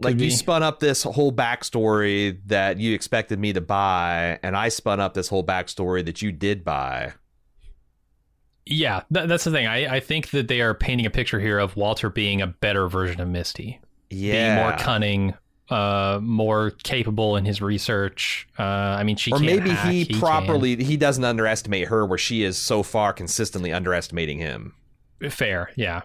Like 0.03 0.15
Could 0.15 0.22
you 0.22 0.32
spun 0.32 0.64
up 0.64 0.80
this 0.80 1.03
whole 1.03 1.32
backstory 1.32 2.40
that 2.48 2.80
you 2.80 2.94
expected 2.94 3.40
me 3.40 3.53
to 3.53 3.61
buy 3.61 4.40
and 4.44 4.56
I 4.56 4.69
spun 4.69 4.99
up 4.99 5.14
this 5.14 5.28
whole 5.28 5.44
backstory 5.44 6.06
that 6.06 6.22
you 6.22 6.32
did 6.32 6.64
buy 6.64 7.14
Yeah, 8.65 9.03
th- 9.14 9.28
that's 9.28 9.44
the 9.44 9.52
thing. 9.52 9.68
I, 9.68 9.95
I 9.95 9.99
think 9.99 10.32
that 10.32 10.48
they 10.48 10.61
are 10.61 10.73
painting 10.73 11.06
a 11.06 11.10
picture 11.10 11.40
here 11.40 11.60
of 11.60 11.76
Walter 11.76 12.10
being 12.10 12.41
a 12.41 12.48
better 12.48 12.88
version 12.88 13.22
of 13.22 13.28
Misty, 13.28 13.80
yeah 14.10 14.56
being 14.56 14.68
more 14.68 14.78
cunning, 14.78 15.34
uh, 15.69 16.19
more 16.22 16.72
capable 16.84 17.38
in 17.38 17.45
his 17.45 17.61
research. 17.61 18.48
Uh, 18.60 18.64
I 18.64 19.03
mean, 19.03 19.15
she 19.15 19.32
or 19.32 19.40
maybe 19.40 19.69
hack, 19.69 19.91
he 19.91 20.06
can. 20.06 20.19
properly 20.19 20.84
he 20.84 20.98
doesn't 20.98 21.23
underestimate 21.23 21.88
her 21.88 22.06
where 22.06 22.18
she 22.18 22.44
is 22.44 22.57
so 22.57 22.84
far 22.84 23.14
consistently 23.14 23.72
underestimating 23.72 24.40
him 24.40 24.73
fair. 25.30 25.72
Yeah, 25.76 26.02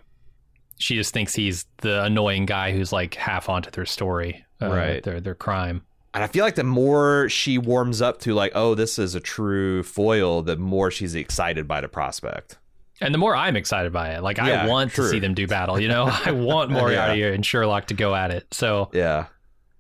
she 0.79 0.95
just 0.97 1.13
thinks 1.15 1.35
he's 1.35 1.67
the 1.79 2.05
annoying 2.05 2.47
guy 2.47 2.73
who's 2.73 2.93
like 2.93 3.15
half 3.15 3.49
onto 3.49 3.71
their 3.71 3.87
story, 3.87 4.45
uh, 4.61 4.69
Right. 4.69 5.03
Their 5.03 5.21
their 5.21 5.35
crime. 5.35 5.83
and 6.15 6.25
i 6.25 6.27
feel 6.27 6.45
like 6.45 6.55
the 6.55 6.65
more 6.65 7.29
she 7.29 7.59
warms 7.59 8.01
up 8.01 8.19
to 8.21 8.33
like 8.35 8.53
oh 8.55 8.75
this 8.75 8.99
is 8.99 9.15
a 9.15 9.21
true 9.21 9.83
foil 9.83 10.41
the 10.43 10.57
more 10.57 10.91
she's 10.91 11.15
excited 11.15 11.69
by 11.69 11.81
the 11.81 11.89
prospect 11.89 12.57
And 13.03 13.13
the 13.13 13.19
more 13.19 13.37
I'm 13.37 13.57
excited 13.57 13.93
by 13.93 14.11
it, 14.15 14.23
like 14.23 14.39
I 14.39 14.67
want 14.67 14.93
true. 14.93 15.05
to 15.05 15.11
see 15.11 15.19
them 15.19 15.35
do 15.35 15.47
battle. 15.47 15.79
You 15.79 15.89
know, 15.89 16.05
I 16.25 16.31
want 16.31 16.71
Moriarty 16.71 17.23
and 17.25 17.45
Sherlock 17.45 17.89
to 17.89 17.95
go 17.95 18.15
at 18.15 18.31
it. 18.31 18.47
So 18.53 18.89
yeah 18.95 19.27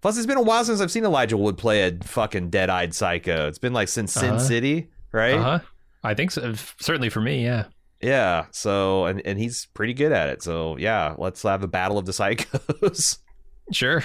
plus 0.02 0.18
it's 0.18 0.26
been 0.26 0.36
a 0.36 0.42
while 0.42 0.62
since 0.64 0.80
i've 0.82 0.90
seen 0.90 1.04
elijah 1.04 1.36
wood 1.38 1.56
play 1.56 1.88
a 1.88 1.92
fucking 2.04 2.50
dead-eyed 2.50 2.94
psycho 2.94 3.48
it's 3.48 3.58
been 3.58 3.72
like 3.72 3.88
since 3.88 4.12
sin 4.12 4.34
Uh-huh. 4.34 4.38
city 4.38 4.88
right 5.12 5.34
uh-huh. 5.40 5.58
I 6.04 6.14
think 6.14 6.30
so. 6.30 6.52
Certainly 6.78 7.08
for 7.08 7.20
me, 7.20 7.42
yeah. 7.42 7.64
Yeah 8.00 8.46
so 8.50 9.06
and, 9.06 9.22
and 9.24 9.38
he's 9.38 9.66
pretty 9.74 9.94
good 9.94 10.12
at 10.12 10.28
it 10.28 10.42
so 10.42 10.76
yeah 10.76 11.14
let's 11.18 11.42
have 11.42 11.62
a 11.62 11.68
battle 11.68 11.98
of 11.98 12.06
the 12.06 12.12
psychos 12.12 13.18
Sure. 13.72 14.04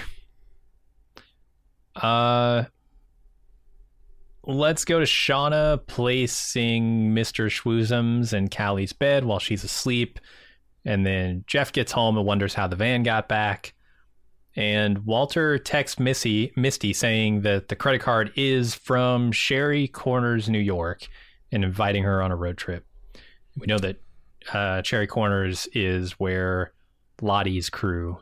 Uh 1.95 2.63
let's 4.43 4.85
go 4.85 4.99
to 4.99 5.05
Shauna 5.05 5.85
placing 5.85 7.11
Mr. 7.11 7.47
Schwoozums 7.47 8.33
in 8.33 8.47
Callie's 8.47 8.93
bed 8.93 9.23
while 9.23 9.39
she's 9.39 9.63
asleep. 9.63 10.19
And 10.83 11.05
then 11.05 11.43
Jeff 11.45 11.71
gets 11.71 11.91
home 11.91 12.17
and 12.17 12.25
wonders 12.25 12.55
how 12.55 12.67
the 12.67 12.75
van 12.75 13.03
got 13.03 13.29
back. 13.29 13.73
And 14.55 15.05
Walter 15.05 15.57
texts 15.59 15.99
Missy 15.99 16.51
Misty 16.55 16.91
saying 16.91 17.41
that 17.41 17.67
the 17.67 17.75
credit 17.75 18.01
card 18.01 18.31
is 18.35 18.73
from 18.73 19.31
Cherry 19.31 19.87
Corners, 19.87 20.49
New 20.49 20.59
York, 20.59 21.07
and 21.51 21.63
inviting 21.63 22.03
her 22.03 22.21
on 22.21 22.31
a 22.31 22.35
road 22.35 22.57
trip. 22.57 22.85
We 23.57 23.67
know 23.67 23.77
that 23.79 23.97
uh, 24.53 24.81
Cherry 24.81 25.07
Corners 25.07 25.67
is 25.73 26.13
where 26.13 26.73
Lottie's 27.21 27.69
crew 27.69 28.17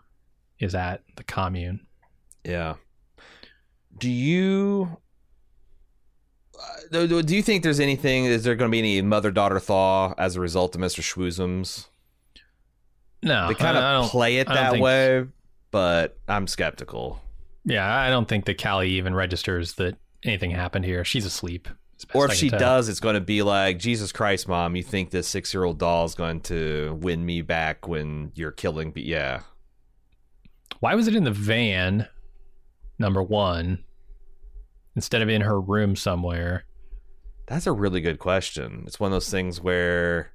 is 0.59 0.75
at 0.75 1.03
the 1.15 1.23
commune. 1.23 1.85
Yeah. 2.43 2.75
Do 3.97 4.09
you 4.09 4.97
do 6.91 7.21
do- 7.21 7.35
you 7.35 7.41
think 7.43 7.63
there's 7.63 7.79
anything? 7.79 8.25
Is 8.25 8.43
there 8.43 8.55
going 8.55 8.69
to 8.69 8.71
be 8.71 8.79
any 8.79 9.01
mother 9.01 9.31
daughter 9.31 9.59
thaw 9.59 10.13
as 10.17 10.35
a 10.35 10.41
result 10.41 10.75
of 10.75 10.81
Mister 10.81 11.01
Schwoozums? 11.01 11.87
No, 13.21 13.47
They 13.49 13.53
kind 13.55 13.77
I- 13.77 13.95
of 13.95 14.09
play 14.09 14.37
it 14.37 14.47
that 14.47 14.71
think- 14.71 14.83
way, 14.83 15.25
but 15.71 16.17
I'm 16.27 16.47
skeptical. 16.47 17.21
Yeah, 17.65 17.93
I 17.93 18.09
don't 18.09 18.27
think 18.27 18.45
that 18.45 18.61
Callie 18.61 18.91
even 18.91 19.13
registers 19.13 19.73
that 19.75 19.97
anything 20.23 20.51
happened 20.51 20.85
here. 20.85 21.03
She's 21.03 21.25
asleep. 21.25 21.67
Or 22.13 22.25
if 22.25 22.33
she 22.33 22.49
does, 22.49 22.89
it's 22.89 22.99
going 22.99 23.15
to 23.15 23.21
be 23.21 23.41
like, 23.41 23.77
Jesus 23.77 24.11
Christ, 24.11 24.47
mom, 24.47 24.75
you 24.75 24.83
think 24.83 25.09
this 25.09 25.27
six 25.27 25.53
year 25.53 25.63
old 25.63 25.77
doll 25.77 26.05
is 26.05 26.15
going 26.15 26.41
to 26.41 26.97
win 27.01 27.25
me 27.25 27.41
back 27.41 27.87
when 27.87 28.31
you're 28.35 28.51
killing? 28.51 28.93
Yeah. 28.95 29.41
Why 30.79 30.95
was 30.95 31.07
it 31.07 31.15
in 31.15 31.23
the 31.25 31.31
van? 31.31 32.07
Number 32.97 33.23
one, 33.23 33.83
instead 34.95 35.21
of 35.21 35.29
in 35.29 35.41
her 35.41 35.59
room 35.59 35.95
somewhere. 35.95 36.65
That's 37.47 37.65
a 37.65 37.71
really 37.71 38.01
good 38.01 38.19
question. 38.19 38.83
It's 38.85 38.99
one 38.99 39.07
of 39.07 39.13
those 39.13 39.29
things 39.29 39.61
where 39.61 40.31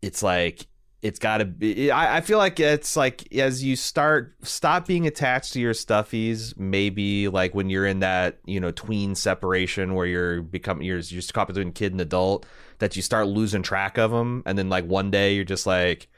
it's 0.00 0.22
like 0.22 0.66
it's 1.02 1.18
got 1.18 1.38
to 1.38 1.44
be. 1.44 1.90
I, 1.90 2.18
I 2.18 2.20
feel 2.20 2.38
like 2.38 2.60
it's 2.60 2.96
like 2.96 3.34
as 3.34 3.62
you 3.62 3.74
start 3.74 4.34
stop 4.42 4.86
being 4.86 5.06
attached 5.06 5.52
to 5.54 5.60
your 5.60 5.74
stuffies. 5.74 6.56
Maybe 6.56 7.28
like 7.28 7.54
when 7.54 7.68
you're 7.68 7.86
in 7.86 8.00
that 8.00 8.38
you 8.46 8.60
know 8.60 8.70
tween 8.70 9.16
separation 9.16 9.94
where 9.94 10.06
you're 10.06 10.42
becoming 10.42 10.86
you're 10.86 10.98
you're 10.98 11.22
caught 11.32 11.48
between 11.48 11.72
kid 11.72 11.90
and 11.92 12.00
adult 12.00 12.46
that 12.78 12.94
you 12.94 13.02
start 13.02 13.26
losing 13.26 13.62
track 13.62 13.98
of 13.98 14.12
them, 14.12 14.44
and 14.46 14.56
then 14.56 14.68
like 14.68 14.86
one 14.86 15.10
day 15.10 15.34
you're 15.34 15.44
just 15.44 15.66
like. 15.66 16.08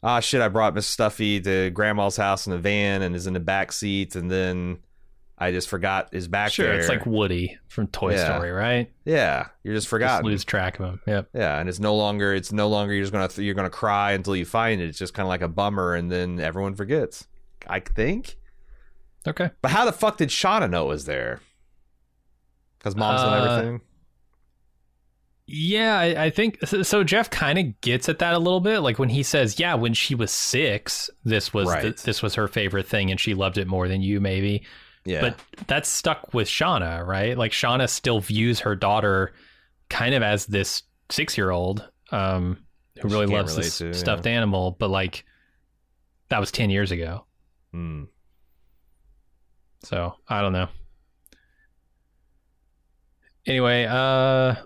Ah 0.00 0.20
shit! 0.20 0.40
I 0.40 0.46
brought 0.46 0.76
Miss 0.76 0.86
Stuffy 0.86 1.40
to 1.40 1.70
Grandma's 1.70 2.16
house 2.16 2.46
in 2.46 2.52
a 2.52 2.56
van 2.56 3.02
and 3.02 3.16
is 3.16 3.26
in 3.26 3.34
the 3.34 3.40
back 3.40 3.72
seat, 3.72 4.14
and 4.14 4.30
then 4.30 4.78
I 5.40 5.52
just 5.52 5.68
forgot 5.68 6.08
is 6.12 6.26
back 6.26 6.50
Sure, 6.52 6.66
there. 6.66 6.78
it's 6.78 6.88
like 6.88 7.06
Woody 7.06 7.56
from 7.68 7.86
Toy 7.86 8.14
Yeah. 8.14 8.34
Story, 8.34 8.50
right? 8.50 8.90
yeah, 9.04 9.46
you're 9.62 9.74
just 9.74 9.84
Just 9.84 9.90
forgotten. 9.90 10.26
lose 10.26 10.44
track 10.44 10.80
of 10.80 10.86
him. 10.86 11.00
Yep. 11.06 11.28
Yeah, 11.34 11.58
and 11.60 11.68
it's 11.68 11.78
no 11.78 11.94
longer 11.96 12.34
it's 12.34 12.50
no 12.52 12.68
longer 12.68 12.92
you're 12.92 13.04
just 13.04 13.12
gonna 13.12 13.28
you're 13.36 13.54
gonna 13.54 13.70
cry 13.70 14.12
until 14.12 14.34
you 14.34 14.44
find 14.44 14.80
it. 14.80 14.88
It's 14.88 14.98
just 14.98 15.14
kind 15.14 15.24
of 15.26 15.28
like 15.28 15.42
a 15.42 15.48
bummer, 15.48 15.94
and 15.94 16.10
then 16.10 16.40
everyone 16.40 16.74
forgets. 16.74 17.26
I 17.66 17.80
think. 17.80 18.36
Okay. 19.26 19.50
But 19.62 19.70
how 19.70 19.84
the 19.84 19.92
fuck 19.92 20.16
did 20.16 20.28
Shauna 20.30 20.68
know 20.70 20.86
it 20.86 20.88
was 20.88 21.04
there? 21.04 21.40
Because 22.78 22.96
mom's 22.96 23.20
done 23.22 23.32
Uh, 23.48 23.52
everything. 23.52 23.80
Yeah, 25.50 25.98
I, 25.98 26.24
I 26.24 26.30
think 26.30 26.58
so. 26.66 26.82
so 26.82 27.02
Jeff 27.02 27.30
kind 27.30 27.58
of 27.58 27.80
gets 27.80 28.08
at 28.10 28.18
that 28.18 28.34
a 28.34 28.38
little 28.38 28.60
bit, 28.60 28.80
like 28.80 28.98
when 28.98 29.08
he 29.08 29.22
says, 29.22 29.58
"Yeah, 29.58 29.74
when 29.74 29.94
she 29.94 30.14
was 30.14 30.30
six, 30.30 31.08
this 31.24 31.54
was 31.54 31.66
the, 31.68 31.72
Right. 31.74 31.96
this 31.96 32.22
was 32.22 32.34
her 32.34 32.48
favorite 32.48 32.86
thing, 32.86 33.10
and 33.10 33.18
she 33.18 33.32
loved 33.34 33.56
it 33.56 33.66
more 33.66 33.88
than 33.88 34.02
you, 34.02 34.20
maybe." 34.20 34.62
Yeah, 35.08 35.20
But 35.22 35.66
that's 35.66 35.88
stuck 35.88 36.34
with 36.34 36.48
Shauna, 36.48 37.04
right? 37.06 37.36
Like 37.36 37.52
Shauna 37.52 37.88
still 37.88 38.20
views 38.20 38.60
her 38.60 38.76
daughter 38.76 39.32
kind 39.88 40.14
of 40.14 40.22
as 40.22 40.44
this 40.46 40.82
six 41.10 41.38
year 41.38 41.50
old 41.50 41.88
um, 42.12 42.58
who 43.00 43.08
She 43.08 43.14
really 43.14 43.26
loves 43.26 43.56
this 43.56 43.78
to, 43.78 43.86
yeah. 43.86 43.92
stuffed 43.92 44.26
animal, 44.26 44.76
but 44.78 44.90
like 44.90 45.24
that 46.28 46.40
was 46.40 46.52
ten 46.52 46.68
years 46.68 46.90
ago. 46.90 47.24
Hmm. 47.72 48.04
So 49.82 50.14
I 50.28 50.42
don't 50.42 50.52
know. 50.52 50.68
Anyway, 53.46 53.86
uh 53.88 54.56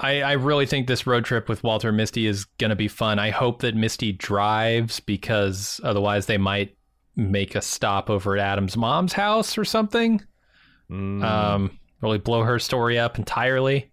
I 0.00 0.22
I 0.22 0.32
really 0.32 0.66
think 0.66 0.86
this 0.86 1.06
road 1.06 1.24
trip 1.24 1.48
with 1.48 1.62
Walter 1.62 1.88
and 1.88 1.96
Misty 1.96 2.26
is 2.26 2.44
gonna 2.58 2.76
be 2.76 2.88
fun. 2.88 3.18
I 3.18 3.30
hope 3.30 3.60
that 3.60 3.74
Misty 3.74 4.12
drives 4.12 5.00
because 5.00 5.80
otherwise 5.84 6.26
they 6.26 6.38
might 6.38 6.76
make 7.16 7.54
a 7.54 7.62
stop 7.62 8.08
over 8.10 8.36
at 8.36 8.44
Adam's 8.52 8.76
mom's 8.76 9.12
house 9.12 9.58
or 9.58 9.64
something. 9.64 10.22
Mm. 10.90 11.22
Um 11.24 11.78
really 12.00 12.18
blow 12.18 12.42
her 12.42 12.58
story 12.58 12.98
up 12.98 13.18
entirely. 13.18 13.88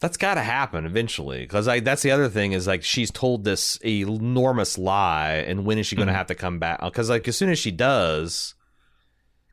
that's 0.00 0.16
got 0.16 0.34
to 0.34 0.42
happen 0.42 0.84
eventually. 0.84 1.42
Because 1.42 1.68
like 1.68 1.84
that's 1.84 2.02
the 2.02 2.10
other 2.10 2.28
thing 2.28 2.52
is 2.52 2.66
like 2.66 2.82
she's 2.82 3.10
told 3.12 3.44
this 3.44 3.76
enormous 3.84 4.76
lie, 4.76 5.44
and 5.46 5.64
when 5.64 5.78
is 5.78 5.86
she 5.86 5.94
going 5.94 6.08
to 6.08 6.12
Mhm. 6.12 6.16
have 6.16 6.26
to 6.26 6.34
come 6.34 6.58
back? 6.58 6.80
Because 6.82 7.08
like 7.08 7.28
as 7.28 7.36
soon 7.36 7.50
as 7.50 7.58
she 7.60 7.70
does. 7.70 8.54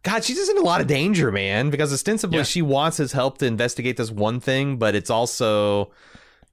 God, 0.01 0.23
she's 0.23 0.37
just 0.37 0.49
in 0.49 0.57
a 0.57 0.61
lot 0.61 0.81
of 0.81 0.87
danger, 0.87 1.31
man. 1.31 1.69
Because 1.69 1.93
ostensibly 1.93 2.37
Yeah. 2.37 2.43
she 2.45 2.61
wants 2.63 2.97
his 2.97 3.11
help 3.11 3.37
to 3.39 3.45
investigate 3.45 3.97
this 3.97 4.09
one 4.09 4.39
thing, 4.39 4.77
but 4.77 4.95
it's 4.95 5.09
also 5.11 5.91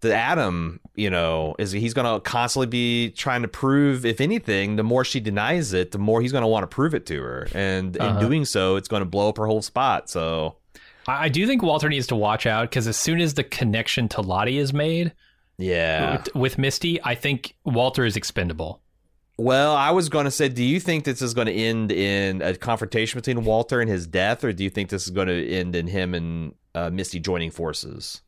the 0.07 0.15
Adam, 0.15 0.81
you 0.95 1.11
know, 1.11 1.55
is 1.59 1.73
he's 1.73 1.95
going 1.95 2.13
to 2.13 2.21
constantly 2.21 2.67
be 2.67 3.11
trying 3.11 3.43
to 3.43 3.49
prove, 3.49 4.05
if 4.07 4.21
anything, 4.21 4.77
the 4.77 4.83
more 4.83 5.05
she 5.05 5.21
denies 5.21 5.73
it, 5.73 5.91
the 5.93 5.99
more 5.99 6.21
he's 6.23 6.33
going 6.33 6.43
to 6.43 6.49
want 6.49 6.63
to 6.63 6.75
prove 6.75 6.95
it 6.95 7.07
to 7.07 7.21
her, 7.23 7.49
and 7.55 7.97
Uh-huh. 7.97 8.19
in 8.19 8.25
doing 8.27 8.45
so, 8.45 8.77
it's 8.77 8.89
going 8.89 9.01
to 9.03 9.07
blow 9.09 9.29
up 9.29 9.37
her 9.39 9.47
whole 9.47 9.63
spot. 9.63 10.09
So 10.11 10.57
I, 11.07 11.25
I 11.25 11.29
do 11.29 11.47
think 11.47 11.63
Walter 11.63 11.89
needs 11.89 12.07
to 12.09 12.17
watch 12.17 12.47
out 12.47 12.71
because 12.71 12.87
as 12.87 12.97
soon 12.97 13.21
as 13.21 13.35
the 13.35 13.45
connection 13.45 14.09
to 14.11 14.21
Lottie 14.21 14.59
is 14.59 14.73
made 14.73 15.13
yeah, 15.59 16.17
with, 16.17 16.35
with 16.35 16.59
Misty, 16.59 17.03
I 17.03 17.15
think 17.15 17.55
Walter 17.65 18.05
is 18.05 18.17
expendable. 18.17 18.81
Well, 19.39 19.77
I 19.77 19.91
was 19.91 20.09
going 20.09 20.25
to 20.25 20.31
say, 20.31 20.49
do 20.49 20.65
you 20.65 20.81
think 20.81 21.05
this 21.05 21.21
is 21.21 21.35
going 21.35 21.47
to 21.47 21.53
end 21.53 21.93
in 21.93 22.41
a 22.41 22.55
confrontation 22.57 23.19
between 23.19 23.45
Walter 23.45 23.81
and 23.83 23.91
his 23.91 24.07
death, 24.07 24.43
or 24.45 24.53
do 24.53 24.65
you 24.65 24.71
think 24.71 24.89
this 24.89 25.05
is 25.05 25.11
going 25.11 25.29
to 25.29 25.49
end 25.49 25.77
in 25.77 25.87
him 25.87 26.15
and 26.15 26.55
uh, 26.75 26.89
Misty 26.91 27.21
joining 27.21 27.51
forces? 27.51 28.23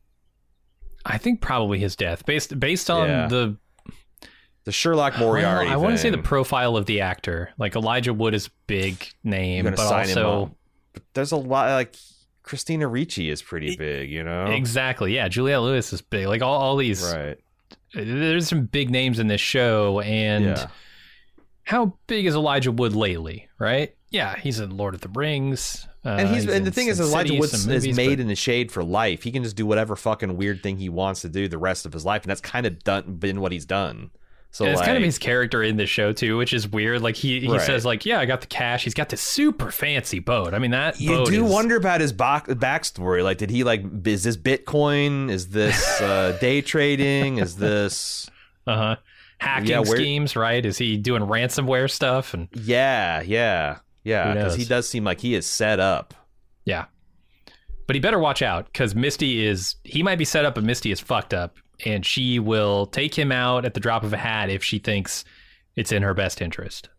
I 1.05 1.17
think 1.17 1.41
probably 1.41 1.79
his 1.79 1.95
death, 1.95 2.25
based 2.25 2.59
based 2.59 2.89
on 2.89 3.07
Yeah. 3.09 3.27
the 3.27 3.57
The 4.65 4.71
Sherlock 4.73 5.17
Moriarty. 5.17 5.65
Well, 5.69 5.73
I 5.73 5.77
want 5.77 5.93
to 5.93 5.97
say 5.97 6.09
the 6.09 6.17
profile 6.19 6.75
of 6.77 6.85
the 6.85 7.01
actor. 7.01 7.51
Like 7.57 7.75
Elijah 7.75 8.13
Wood 8.13 8.33
is 8.35 8.47
a 8.47 8.51
big 8.67 9.07
name, 9.23 9.65
but 9.65 9.79
also. 9.79 10.55
But 10.93 11.03
there's 11.13 11.31
a 11.31 11.37
lot 11.37 11.69
like 11.71 11.95
Christina 12.43 12.87
Ricci 12.87 13.29
is 13.29 13.41
pretty 13.41 13.75
big, 13.77 14.11
you 14.11 14.23
know. 14.23 14.45
exactly, 14.47 15.15
yeah. 15.15 15.27
Juliette 15.27 15.61
Lewis 15.61 15.93
is 15.93 16.01
big. 16.01 16.27
Like 16.27 16.41
all, 16.41 16.59
all 16.59 16.75
these, 16.77 17.01
Right. 17.03 17.37
there's 17.93 18.47
some 18.47 18.65
big 18.65 18.89
names 18.89 19.17
in 19.19 19.27
this 19.27 19.41
show. 19.41 20.01
And 20.01 20.45
Yeah. 20.45 20.67
how 21.63 21.97
big 22.07 22.25
is 22.25 22.35
Elijah 22.35 22.71
Wood 22.71 22.93
lately? 22.95 23.47
Right? 23.59 23.95
Yeah, 24.11 24.35
he's 24.37 24.59
in 24.59 24.75
Lord 24.75 24.95
of 24.95 25.01
the 25.01 25.09
Rings. 25.09 25.87
Uh, 26.05 26.09
And 26.09 26.29
he's, 26.29 26.47
and 26.47 26.65
the 26.65 26.71
thing 26.71 26.87
is, 26.87 26.99
Elijah 26.99 27.33
Wood 27.35 27.53
is 27.53 27.67
movies, 27.67 27.95
made 27.95 28.09
but- 28.15 28.19
in 28.21 28.27
the 28.27 28.35
shade 28.35 28.71
for 28.71 28.83
life. 28.83 29.23
He 29.23 29.31
can 29.31 29.43
just 29.43 29.55
do 29.55 29.65
whatever 29.65 29.95
fucking 29.95 30.35
weird 30.37 30.63
thing 30.63 30.77
he 30.77 30.89
wants 30.89 31.21
to 31.21 31.29
do 31.29 31.47
the 31.47 31.57
rest 31.57 31.85
of 31.85 31.93
his 31.93 32.05
life, 32.05 32.23
and 32.23 32.29
that's 32.29 32.41
kind 32.41 32.65
of 32.65 32.83
done 32.83 33.15
been 33.15 33.41
what 33.41 33.51
he's 33.51 33.65
done. 33.65 34.09
So 34.51 34.65
and 34.65 34.73
it's 34.73 34.81
kind 34.81 34.97
of 34.97 35.03
his 35.03 35.19
character 35.19 35.61
in 35.61 35.77
the 35.77 35.85
show 35.85 36.11
too, 36.11 36.35
which 36.37 36.53
is 36.53 36.67
weird. 36.67 37.03
Like 37.03 37.15
he, 37.15 37.39
he 37.41 37.47
Right. 37.47 37.61
says, 37.61 37.85
like, 37.85 38.03
yeah, 38.03 38.19
I 38.19 38.25
got 38.25 38.41
the 38.41 38.47
cash. 38.47 38.83
He's 38.83 38.95
got 38.95 39.09
this 39.09 39.21
super 39.21 39.69
fancy 39.69 40.17
boat. 40.17 40.55
I 40.55 40.59
mean, 40.59 40.71
that 40.71 40.99
You 40.99 41.23
do 41.27 41.45
is- 41.45 41.51
wonder 41.51 41.75
about 41.75 42.01
his 42.01 42.11
back, 42.13 42.47
backstory. 42.47 43.23
Like, 43.23 43.37
did 43.37 43.51
he 43.51 43.63
like? 43.63 43.83
Is 44.05 44.23
this 44.23 44.37
Bitcoin? 44.37 45.29
Is 45.29 45.49
this 45.49 46.01
uh, 46.01 46.35
day 46.41 46.61
trading? 46.61 47.37
Is 47.37 47.57
this? 47.57 48.27
uh-huh. 48.65 48.95
hacking 49.37 49.69
Yeah, 49.69 49.79
where- 49.81 49.97
schemes, 49.97 50.35
right? 50.35 50.65
Is 50.65 50.79
he 50.79 50.97
doing 50.97 51.21
ransomware 51.23 51.89
stuff? 51.91 52.33
And 52.33 52.47
Yeah, 52.51 53.21
yeah, 53.21 53.77
yeah. 54.09 54.33
Because 54.33 54.55
he 54.55 54.65
does 54.65 54.87
seem 54.87 55.03
like 55.03 55.19
he 55.21 55.35
is 55.35 55.45
set 55.45 55.79
up. 55.79 56.13
yeah, 56.65 56.85
but 57.87 57.95
he 57.95 57.99
better 57.99 58.19
watch 58.19 58.41
out 58.41 58.65
because 58.65 58.93
Misty 58.95 59.45
is 59.45 59.75
he 59.83 60.03
might 60.03 60.17
be 60.17 60.25
set 60.25 60.45
up, 60.45 60.55
but 60.55 60.63
Misty 60.63 60.91
is 60.91 60.99
fucked 60.99 61.33
up, 61.33 61.57
and 61.85 62.05
she 62.05 62.39
will 62.39 62.85
take 62.85 63.15
him 63.15 63.31
out 63.31 63.65
at 63.65 63.73
the 63.73 63.79
drop 63.79 64.03
of 64.03 64.13
a 64.13 64.17
hat 64.17 64.49
if 64.49 64.63
she 64.63 64.79
thinks 64.79 65.25
it's 65.75 65.91
in 65.91 66.03
her 66.03 66.13
best 66.13 66.41
interest. 66.41 66.89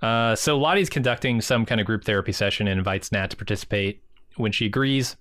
Uh, 0.00 0.36
so 0.36 0.56
Lottie's 0.56 0.88
conducting 0.90 1.40
some 1.40 1.66
kind 1.66 1.80
of 1.80 1.86
group 1.86 2.04
therapy 2.04 2.32
session 2.32 2.68
and 2.68 2.78
invites 2.78 3.10
Nat 3.10 3.30
to 3.30 3.36
participate. 3.36 4.02
When 4.36 4.52
she 4.52 4.66
agrees, 4.66 5.16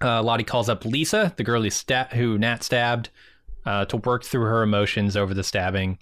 uh, 0.00 0.22
Lottie 0.22 0.44
calls 0.44 0.68
up 0.68 0.84
Lisa, 0.84 1.34
the 1.36 1.42
girl 1.42 1.62
who, 1.62 1.70
sta- 1.70 2.08
who 2.12 2.38
Nat 2.38 2.62
stabbed, 2.62 3.10
uh, 3.64 3.84
to 3.86 3.96
work 3.96 4.22
through 4.22 4.44
her 4.44 4.62
emotions 4.62 5.16
over 5.16 5.34
the 5.34 5.42
stabbing. 5.42 5.98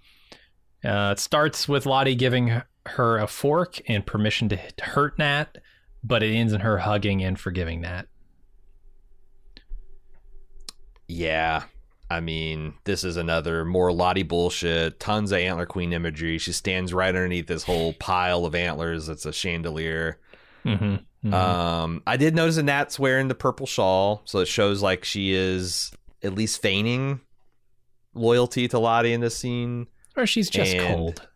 Uh, 0.84 1.12
it 1.12 1.18
starts 1.18 1.66
with 1.68 1.86
Lottie 1.86 2.14
giving 2.14 2.62
her 2.86 3.18
a 3.18 3.26
fork 3.26 3.80
and 3.88 4.04
permission 4.04 4.48
to 4.50 4.58
hurt 4.82 5.18
Nat, 5.18 5.58
but 6.02 6.22
it 6.22 6.34
ends 6.34 6.52
in 6.52 6.60
her 6.60 6.78
hugging 6.78 7.22
and 7.22 7.40
forgiving 7.40 7.80
Nat. 7.80 8.06
Yeah. 11.08 11.64
I 12.10 12.20
mean, 12.20 12.74
this 12.84 13.02
is 13.02 13.16
another 13.16 13.64
more 13.64 13.90
Lottie 13.90 14.22
bullshit. 14.22 15.00
Tons 15.00 15.32
of 15.32 15.38
antler 15.38 15.66
queen 15.66 15.92
imagery. 15.92 16.36
She 16.38 16.52
stands 16.52 16.92
right 16.92 17.08
underneath 17.08 17.46
this 17.46 17.64
whole 17.64 17.94
pile 17.94 18.44
of 18.44 18.54
antlers. 18.54 19.08
It's 19.08 19.24
a 19.24 19.32
chandelier. 19.32 20.18
Mm-hmm. 20.64 21.32
Um, 21.32 22.02
I 22.06 22.18
did 22.18 22.34
notice 22.34 22.56
that 22.56 22.64
Nat's 22.64 22.98
wearing 22.98 23.28
the 23.28 23.34
purple 23.34 23.66
shawl, 23.66 24.20
so 24.26 24.40
it 24.40 24.48
shows 24.48 24.82
like 24.82 25.04
she 25.04 25.32
is 25.32 25.92
at 26.22 26.34
least 26.34 26.60
feigning 26.60 27.20
loyalty 28.12 28.68
to 28.68 28.78
Lottie 28.78 29.14
in 29.14 29.22
this 29.22 29.36
scene. 29.36 29.86
Or 30.16 30.26
she's 30.26 30.48
just 30.50 30.74
and- 30.74 30.86
cold. 30.96 31.28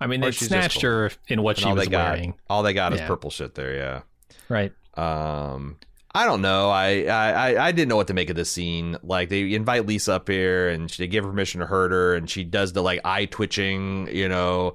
I 0.00 0.08
mean, 0.08 0.20
they 0.20 0.32
snatched 0.32 0.80
her 0.82 1.12
in 1.28 1.42
what 1.42 1.56
And 1.56 1.62
she 1.62 1.68
all 1.68 1.76
was 1.76 1.84
they 1.84 1.90
got, 1.90 2.14
wearing. 2.14 2.34
all 2.50 2.64
they 2.64 2.72
got 2.72 2.92
is 2.92 3.00
purple 3.02 3.30
shit 3.30 3.54
there. 3.54 3.72
Yeah. 3.76 4.00
Right. 4.48 4.72
Um, 4.98 5.76
I 6.12 6.24
don't 6.26 6.42
know. 6.42 6.70
I, 6.70 7.04
I 7.04 7.66
I- 7.68 7.72
didn't 7.72 7.88
know 7.88 7.96
what 7.96 8.08
to 8.08 8.14
make 8.14 8.28
of 8.28 8.34
this 8.36 8.50
scene. 8.50 8.96
Like 9.04 9.28
they 9.28 9.54
invite 9.54 9.86
Lisa 9.86 10.14
up 10.14 10.28
here, 10.28 10.68
and 10.70 10.90
they 10.90 11.06
give 11.06 11.22
her 11.24 11.30
permission 11.30 11.60
to 11.60 11.66
hurt 11.66 11.92
her, 11.92 12.14
and 12.16 12.28
she 12.28 12.42
does 12.42 12.72
the 12.72 12.82
like 12.82 13.00
eye 13.04 13.26
twitching, 13.26 14.08
you 14.14 14.28
know, 14.28 14.74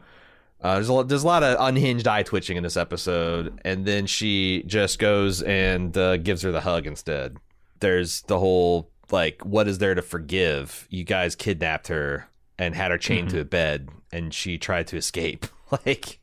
Uh, 0.62 0.74
there's 0.76 0.90
a 0.90 0.94
lot, 0.94 1.08
there's 1.08 1.24
a 1.24 1.28
lot 1.28 1.44
of 1.44 1.58
unhinged 1.60 2.08
eye 2.08 2.24
twitching 2.24 2.58
in 2.58 2.64
this 2.64 2.78
episode, 2.78 3.60
and 3.66 3.86
then 3.86 4.08
she 4.08 4.64
just 4.66 4.98
goes 4.98 5.44
and 5.44 5.96
uh, 5.98 6.18
gives 6.18 6.42
her 6.42 6.52
the 6.52 6.62
hug 6.62 6.88
instead. 6.88 7.38
There's 7.82 8.22
the 8.24 8.40
whole 8.40 8.90
like, 9.12 9.44
what 9.46 9.68
is 9.68 9.78
there 9.78 9.94
to 9.94 10.02
forgive? 10.02 10.88
You 10.90 11.04
guys 11.04 11.36
kidnapped 11.36 11.90
her 11.90 12.28
and 12.60 12.76
had 12.76 12.92
her 12.92 12.98
chained 12.98 13.30
to 13.32 13.40
a 13.40 13.46
bed, 13.46 13.90
and 14.12 14.34
she 14.34 14.58
tried 14.58 14.88
to 14.88 14.98
escape. 14.98 15.46
like, 15.86 16.20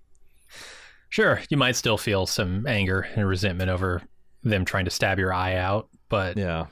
Sure, 1.09 1.40
you 1.48 1.56
might 1.56 1.77
still 1.77 1.97
feel 1.97 2.27
some 2.27 2.66
anger 2.66 3.06
and 3.15 3.28
resentment 3.28 3.70
over 3.70 4.02
them 4.43 4.65
trying 4.65 4.85
to 4.85 4.90
stab 4.90 5.19
your 5.19 5.32
eye 5.32 5.55
out, 5.55 5.89
but 6.09 6.36
yeah, 6.36 6.66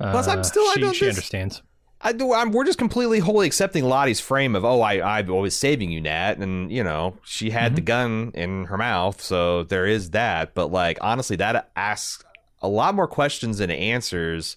uh, 0.00 0.10
Plus, 0.12 0.28
I'm 0.28 0.44
still- 0.44 0.68
I 0.68 0.74
she, 0.74 0.80
don't 0.80 0.94
she 0.94 1.08
understands. 1.08 1.62
I 2.00 2.12
do. 2.12 2.32
I'm, 2.32 2.52
we're 2.52 2.64
just 2.64 2.78
completely 2.78 3.18
wholly 3.18 3.46
accepting 3.46 3.84
Lottie's 3.84 4.20
frame 4.20 4.54
of, 4.54 4.64
oh, 4.64 4.80
I, 4.82 4.98
I 4.98 5.22
was 5.22 5.56
saving 5.56 5.90
you, 5.90 6.00
Nat, 6.00 6.38
and 6.38 6.70
you 6.70 6.84
know 6.84 7.16
she 7.24 7.50
had 7.50 7.74
the 7.74 7.80
gun 7.80 8.30
in 8.34 8.66
her 8.66 8.76
mouth, 8.76 9.20
so 9.20 9.64
there 9.64 9.86
is 9.86 10.10
that. 10.10 10.54
But 10.54 10.70
like, 10.70 10.98
honestly, 11.00 11.34
that 11.36 11.70
asks 11.74 12.22
a 12.60 12.68
lot 12.68 12.94
more 12.94 13.08
questions 13.08 13.58
than 13.58 13.70
answers, 13.70 14.56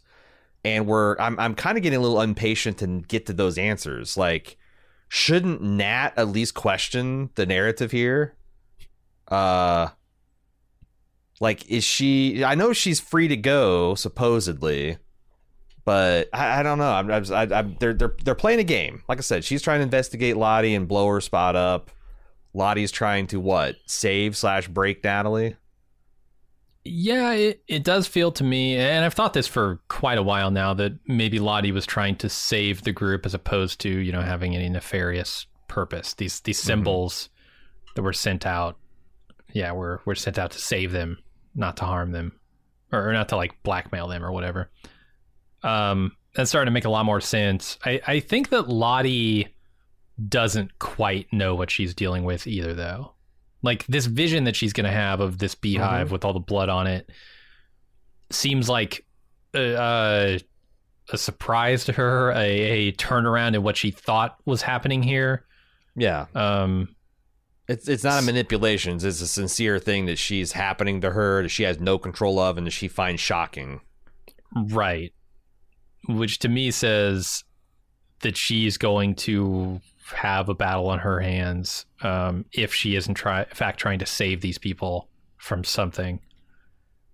and 0.63 0.87
we're 0.87 1.17
I'm 1.19 1.39
I'm 1.39 1.55
kind 1.55 1.77
of 1.77 1.83
getting 1.83 1.97
a 1.97 2.01
little 2.01 2.21
impatient 2.21 2.77
to 2.79 2.87
get 3.07 3.25
to 3.27 3.33
those 3.33 3.57
answers. 3.57 4.17
Like, 4.17 4.57
shouldn't 5.07 5.61
Nat 5.61 6.11
at 6.17 6.27
least 6.27 6.53
question 6.53 7.29
the 7.35 7.45
narrative 7.45 7.91
here? 7.91 8.35
Uh, 9.27 9.89
like, 11.39 11.69
is 11.69 11.83
she? 11.83 12.43
I 12.43 12.55
know 12.55 12.73
she's 12.73 12.99
free 12.99 13.27
to 13.27 13.37
go, 13.37 13.95
supposedly 13.95 14.97
but 15.85 16.29
I, 16.33 16.59
I 16.59 16.63
don't 16.63 16.77
know. 16.77 16.91
I'm, 16.91 17.11
I'm, 17.11 17.53
I'm, 17.53 17.75
they're 17.79 17.93
they're 17.93 18.15
they're 18.23 18.35
playing 18.35 18.59
a 18.59 18.63
game. 18.63 19.03
Like 19.07 19.17
I 19.17 19.21
said, 19.21 19.43
she's 19.43 19.61
trying 19.61 19.79
to 19.79 19.83
investigate 19.83 20.37
Lottie 20.37 20.75
and 20.75 20.87
blow 20.87 21.07
her 21.07 21.21
spot 21.21 21.55
up. 21.55 21.91
Lottie's 22.53 22.91
trying 22.91 23.27
to 23.27 23.39
what 23.39 23.75
save 23.85 24.35
slash 24.37 24.67
break 24.67 25.03
Natalie. 25.03 25.55
Yeah, 26.83 27.33
it, 27.33 27.63
it 27.67 27.83
does 27.83 28.07
feel 28.07 28.31
to 28.31 28.43
me, 28.43 28.75
and 28.75 29.05
I've 29.05 29.13
thought 29.13 29.33
this 29.33 29.47
for 29.47 29.79
quite 29.87 30.17
a 30.17 30.23
while 30.23 30.49
now, 30.49 30.73
that 30.73 30.93
maybe 31.07 31.37
Lottie 31.37 31.71
was 31.71 31.85
trying 31.85 32.15
to 32.17 32.29
save 32.29 32.81
the 32.83 32.91
group 32.91 33.25
as 33.25 33.35
opposed 33.35 33.79
to, 33.81 33.89
you 33.89 34.11
know, 34.11 34.21
having 34.21 34.55
any 34.55 34.67
nefarious 34.67 35.45
purpose. 35.67 36.15
These 36.15 36.39
these 36.39 36.59
symbols 36.59 37.29
that 37.95 38.01
were 38.01 38.13
sent 38.13 38.47
out, 38.47 38.77
yeah, 39.53 39.71
were 39.73 40.01
were 40.05 40.15
sent 40.15 40.39
out 40.39 40.51
to 40.51 40.59
save 40.59 40.91
them, 40.91 41.19
not 41.53 41.77
to 41.77 41.85
harm 41.85 42.13
them, 42.13 42.39
or, 42.91 43.09
or 43.09 43.13
not 43.13 43.29
to 43.29 43.35
like 43.35 43.61
blackmail 43.61 44.07
them 44.07 44.25
or 44.25 44.31
whatever. 44.31 44.71
Um, 45.61 46.17
that's 46.33 46.49
starting 46.49 46.71
to 46.71 46.73
make 46.73 46.85
a 46.85 46.89
lot 46.89 47.05
more 47.05 47.21
sense. 47.21 47.77
I, 47.85 48.01
I 48.07 48.19
think 48.21 48.49
that 48.49 48.69
Lottie 48.69 49.49
doesn't 50.27 50.79
quite 50.79 51.31
know 51.31 51.53
what 51.53 51.69
she's 51.69 51.93
dealing 51.93 52.23
with 52.23 52.47
either, 52.47 52.73
though. 52.73 53.13
Like 53.61 53.85
this 53.87 54.05
vision 54.07 54.45
that 54.45 54.55
she's 54.55 54.73
going 54.73 54.85
to 54.85 54.91
have 54.91 55.19
of 55.19 55.37
this 55.37 55.55
beehive 55.55 56.11
with 56.11 56.25
all 56.25 56.33
the 56.33 56.39
blood 56.39 56.69
on 56.69 56.87
it 56.87 57.09
seems 58.31 58.67
like 58.67 59.05
uh, 59.53 59.57
uh, 59.59 60.39
a 61.11 61.17
surprise 61.17 61.85
to 61.85 61.93
her, 61.93 62.31
a, 62.31 62.37
a 62.37 62.91
turnaround 62.93 63.55
in 63.55 63.63
what 63.63 63.77
she 63.77 63.91
thought 63.91 64.37
was 64.45 64.61
happening 64.61 65.03
here. 65.03 65.45
Yeah, 65.95 66.27
Um, 66.33 66.95
it's 67.67 67.87
it's 67.87 68.03
not 68.03 68.21
a 68.21 68.25
manipulation. 68.25 68.95
It's 68.95 69.21
a 69.21 69.27
sincere 69.27 69.77
thing 69.79 70.05
that 70.05 70.17
she's 70.17 70.53
happening 70.53 71.01
to 71.01 71.11
her 71.11 71.43
that 71.43 71.49
she 71.49 71.63
has 71.63 71.79
no 71.79 71.97
control 71.97 72.39
of 72.39 72.57
and 72.57 72.65
that 72.67 72.71
she 72.71 72.87
finds 72.87 73.21
shocking. 73.21 73.81
right. 74.55 75.13
Which 76.07 76.39
to 76.39 76.49
me 76.49 76.71
says 76.71 77.43
that 78.21 78.35
she's 78.35 78.77
going 78.77 79.15
to 79.15 79.81
have 80.11 80.49
a 80.49 80.53
battle 80.53 80.87
on 80.87 80.99
her 80.99 81.19
hands 81.19 81.85
um, 82.01 82.45
if 82.51 82.73
she 82.73 82.95
isn't 82.95 83.15
try 83.15 83.41
in 83.41 83.55
fact 83.55 83.79
trying 83.79 83.99
to 83.99 84.05
save 84.05 84.41
these 84.41 84.57
people 84.57 85.09
from 85.37 85.63
something. 85.63 86.19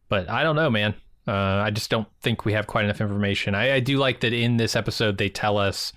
But 0.09 0.29
I 0.29 0.43
don't 0.43 0.55
know, 0.55 0.69
man. 0.69 0.95
Uh, 1.27 1.61
I 1.65 1.71
just 1.71 1.89
don't 1.89 2.07
think 2.21 2.45
we 2.45 2.53
have 2.53 2.67
quite 2.67 2.85
enough 2.85 3.01
information. 3.01 3.53
I, 3.55 3.75
I 3.75 3.79
do 3.81 3.97
like 3.97 4.21
that 4.21 4.33
in 4.33 4.57
this 4.57 4.75
episode 4.75 5.17
they 5.17 5.29
tell 5.29 5.57
us 5.57 5.91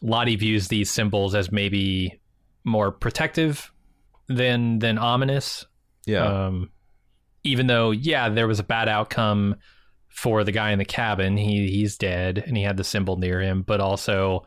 Lottie 0.00 0.36
views 0.36 0.68
these 0.68 0.90
symbols 0.90 1.34
as 1.34 1.52
maybe 1.52 2.20
more 2.64 2.90
protective 2.90 3.72
than 4.28 4.80
than 4.80 4.98
ominous. 4.98 5.64
Yeah, 6.06 6.46
Um, 6.46 6.70
even 7.44 7.68
though, 7.68 7.92
yeah, 7.92 8.28
there 8.28 8.48
was 8.48 8.58
a 8.58 8.64
bad 8.64 8.88
outcome 8.88 9.56
for 10.08 10.42
the 10.42 10.52
guy 10.52 10.72
in 10.72 10.78
the 10.78 10.84
cabin. 10.84 11.36
He 11.36 11.68
he's 11.70 11.96
dead, 11.96 12.42
and 12.44 12.56
he 12.56 12.64
had 12.64 12.76
the 12.76 12.84
symbol 12.84 13.16
near 13.16 13.40
him. 13.40 13.62
But 13.62 13.80
also, 13.80 14.44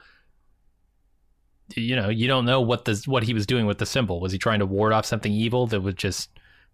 you 1.74 1.96
know, 1.96 2.10
you 2.10 2.28
don't 2.28 2.46
know 2.46 2.62
what 2.62 2.86
the 2.86 3.02
what 3.06 3.24
he 3.24 3.34
was 3.34 3.46
doing 3.46 3.66
with 3.66 3.80
the 3.80 3.86
symbol. 3.86 4.20
Was 4.20 4.32
he 4.32 4.38
trying 4.38 4.60
to 4.60 4.66
ward 4.66 4.94
off 4.94 5.06
something 5.06 5.32
evil 5.32 5.68
that 5.68 5.82
was 5.82 5.96
just 5.96 6.30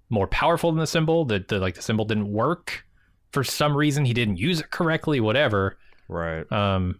more 0.09 0.27
powerful 0.27 0.71
than 0.71 0.79
the 0.79 0.87
symbol? 0.87 1.25
That 1.25 1.47
the, 1.47 1.59
like 1.59 1.75
the 1.75 1.81
symbol 1.81 2.05
didn't 2.05 2.31
work 2.31 2.85
for 3.31 3.43
some 3.43 3.75
reason. 3.75 4.05
He 4.05 4.13
didn't 4.13 4.37
use 4.37 4.59
it 4.59 4.71
correctly. 4.71 5.19
Whatever. 5.19 5.77
right. 6.07 6.49
Um, 6.51 6.99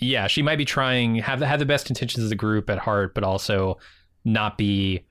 yeah, 0.00 0.26
she 0.26 0.42
might 0.42 0.58
be 0.58 0.64
trying 0.64 1.16
have 1.16 1.38
the, 1.38 1.46
have 1.46 1.60
the 1.60 1.66
best 1.66 1.88
intentions 1.88 2.24
of 2.24 2.30
the 2.30 2.36
group 2.36 2.68
at 2.68 2.78
heart, 2.78 3.14
but 3.14 3.22
also 3.22 3.78
not 4.24 4.58
be 4.58 5.04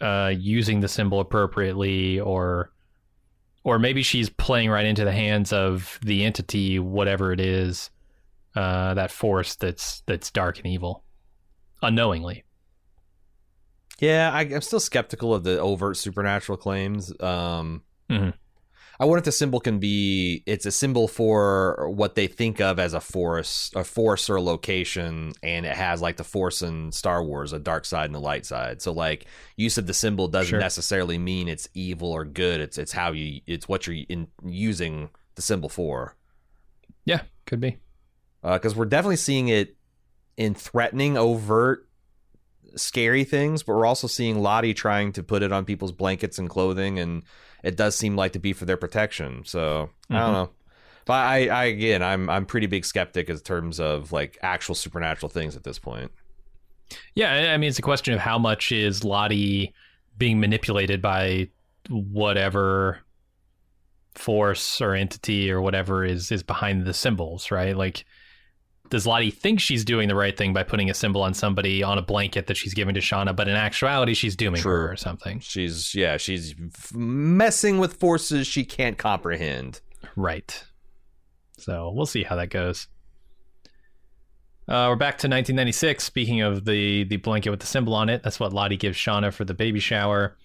uh, 0.00 0.32
using 0.36 0.80
the 0.80 0.88
symbol 0.88 1.20
appropriately, 1.20 2.20
or 2.20 2.70
or 3.64 3.78
maybe 3.78 4.02
she's 4.02 4.28
playing 4.28 4.70
right 4.70 4.86
into 4.86 5.04
the 5.04 5.12
hands 5.12 5.52
of 5.52 5.98
the 6.02 6.24
entity, 6.24 6.78
whatever 6.78 7.32
it 7.32 7.40
is, 7.40 7.90
uh, 8.58 8.94
that 8.94 9.10
force 9.10 9.54
that's 9.56 10.02
that's 10.06 10.30
dark 10.30 10.58
and 10.58 10.66
evil, 10.66 11.04
unknowingly. 11.82 12.44
Yeah, 14.00 14.30
I, 14.32 14.42
I'm 14.42 14.60
still 14.60 14.80
skeptical 14.80 15.34
of 15.34 15.42
the 15.44 15.58
overt 15.60 15.96
supernatural 15.96 16.58
claims. 16.58 17.12
Um, 17.20 17.82
Mhm. 18.10 18.32
I 19.00 19.04
wonder 19.04 19.18
if 19.18 19.24
the 19.26 19.32
symbol 19.32 19.60
can 19.60 19.78
be 19.78 20.42
it's 20.46 20.66
a 20.66 20.72
symbol 20.72 21.06
for 21.06 21.88
what 21.90 22.16
they 22.16 22.26
think 22.26 22.60
of 22.60 22.80
as 22.80 22.94
a 22.94 23.00
force, 23.00 23.70
a 23.76 23.84
force 23.84 24.28
or 24.28 24.36
a 24.36 24.42
location, 24.42 25.32
and 25.42 25.64
it 25.66 25.76
has 25.76 26.00
like 26.02 26.16
the 26.16 26.24
force 26.24 26.62
in 26.62 26.90
Star 26.90 27.22
Wars, 27.22 27.52
a 27.52 27.60
dark 27.60 27.84
side 27.84 28.06
and 28.06 28.16
a 28.16 28.18
light 28.18 28.44
side. 28.44 28.82
So 28.82 28.90
like 28.92 29.26
use 29.56 29.78
of 29.78 29.86
the 29.86 29.94
symbol 29.94 30.26
doesn't 30.26 30.50
Sure. 30.50 30.58
necessarily 30.58 31.16
mean 31.16 31.46
it's 31.46 31.68
evil 31.74 32.10
or 32.10 32.24
good. 32.24 32.60
It's 32.60 32.76
it's 32.76 32.90
how 32.92 33.12
you 33.12 33.40
it's 33.46 33.68
what 33.68 33.86
you're 33.86 34.04
in 34.08 34.26
using 34.44 35.10
the 35.36 35.42
symbol 35.42 35.68
for. 35.68 36.16
Yeah, 37.04 37.22
could 37.46 37.60
be. 37.60 37.78
Because 38.54 38.74
we're 38.76 38.84
definitely 38.86 39.16
seeing 39.16 39.48
it 39.48 39.76
in 40.36 40.54
threatening, 40.54 41.16
overt, 41.18 41.88
scary 42.76 43.24
things, 43.24 43.62
but 43.62 43.74
we're 43.74 43.86
also 43.86 44.06
seeing 44.06 44.40
Lottie 44.40 44.74
trying 44.74 45.12
to 45.12 45.22
put 45.22 45.42
it 45.42 45.52
on 45.52 45.64
people's 45.64 45.92
blankets 45.92 46.38
and 46.38 46.48
clothing, 46.48 46.98
and 46.98 47.22
it 47.64 47.76
does 47.76 47.96
seem 47.96 48.14
like 48.16 48.32
to 48.32 48.38
be 48.38 48.52
for 48.52 48.64
their 48.64 48.76
protection. 48.76 49.42
So 49.44 49.90
I 50.10 50.18
don't 50.20 50.28
Mhm. 50.30 50.32
know. 50.32 50.50
But 51.06 51.14
I, 51.14 51.48
I 51.48 51.64
again, 51.64 52.02
I'm 52.02 52.28
I'm 52.28 52.44
pretty 52.46 52.66
big 52.66 52.84
skeptic 52.84 53.28
in 53.30 53.38
terms 53.38 53.80
of 53.80 54.12
like 54.12 54.38
actual 54.42 54.74
supernatural 54.74 55.30
things 55.30 55.56
at 55.56 55.64
this 55.64 55.78
point. 55.78 56.12
Yeah, 57.14 57.32
I- 57.32 57.54
I 57.54 57.56
mean, 57.56 57.68
it's 57.70 57.78
a 57.78 57.82
question 57.82 58.14
of 58.14 58.20
how 58.20 58.38
much 58.38 58.70
is 58.72 59.04
Lottie 59.04 59.74
being 60.16 60.38
manipulated 60.38 61.00
by 61.02 61.48
whatever 61.88 62.98
force 64.14 64.80
or 64.80 64.94
entity 64.94 65.50
or 65.50 65.60
whatever 65.60 66.04
is 66.04 66.30
is 66.32 66.42
behind 66.42 66.84
the 66.86 66.94
symbols, 66.94 67.50
right? 67.50 67.76
Like, 67.76 68.04
does 68.90 69.06
Lottie 69.06 69.30
think 69.30 69.60
she's 69.60 69.84
doing 69.84 70.08
the 70.08 70.14
right 70.14 70.36
thing 70.36 70.52
by 70.52 70.62
putting 70.62 70.90
a 70.90 70.94
symbol 70.94 71.22
on 71.22 71.34
somebody 71.34 71.82
on 71.82 71.98
a 71.98 72.02
blanket 72.02 72.46
that 72.46 72.56
she's 72.56 72.74
giving 72.74 72.94
to 72.94 73.00
Shauna, 73.00 73.34
but 73.34 73.48
in 73.48 73.54
actuality, 73.54 74.14
she's 74.14 74.36
dooming 74.36 74.62
True. 74.62 74.72
her 74.72 74.92
or 74.92 74.96
something? 74.96 75.40
She's 75.40 75.94
yeah, 75.94 76.16
she's 76.16 76.54
messing 76.94 77.78
with 77.78 77.94
forces 77.94 78.46
she 78.46 78.64
can't 78.64 78.98
comprehend. 78.98 79.80
Right. 80.16 80.64
So 81.58 81.90
we'll 81.94 82.06
see 82.06 82.22
how 82.22 82.36
that 82.36 82.50
goes. 82.50 82.88
Uh, 84.68 84.86
we're 84.90 84.96
back 84.96 85.16
to 85.18 85.26
1996. 85.28 86.04
Speaking 86.04 86.42
of 86.42 86.64
the 86.64 87.04
the 87.04 87.16
blanket 87.16 87.50
with 87.50 87.60
the 87.60 87.66
symbol 87.66 87.94
on 87.94 88.08
it, 88.08 88.22
that's 88.22 88.38
what 88.38 88.52
Lottie 88.52 88.76
gives 88.76 88.98
Shauna 88.98 89.32
for 89.32 89.44
the 89.44 89.54
baby 89.54 89.80
shower. 89.80 90.36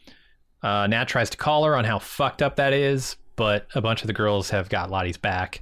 Uh, 0.61 0.87
Nat 0.87 1.05
tries 1.05 1.29
to 1.31 1.37
call 1.37 1.65
her 1.65 1.75
on 1.75 1.83
how 1.83 1.99
fucked 1.99 2.41
up 2.41 2.55
that 2.55 2.71
is, 2.71 3.17
but 3.35 3.67
a 3.75 3.81
bunch 3.81 4.01
of 4.01 4.07
the 4.07 4.13
girls 4.13 4.49
have 4.49 4.69
got 4.69 4.89
Lottie's 4.89 5.17
back. 5.17 5.61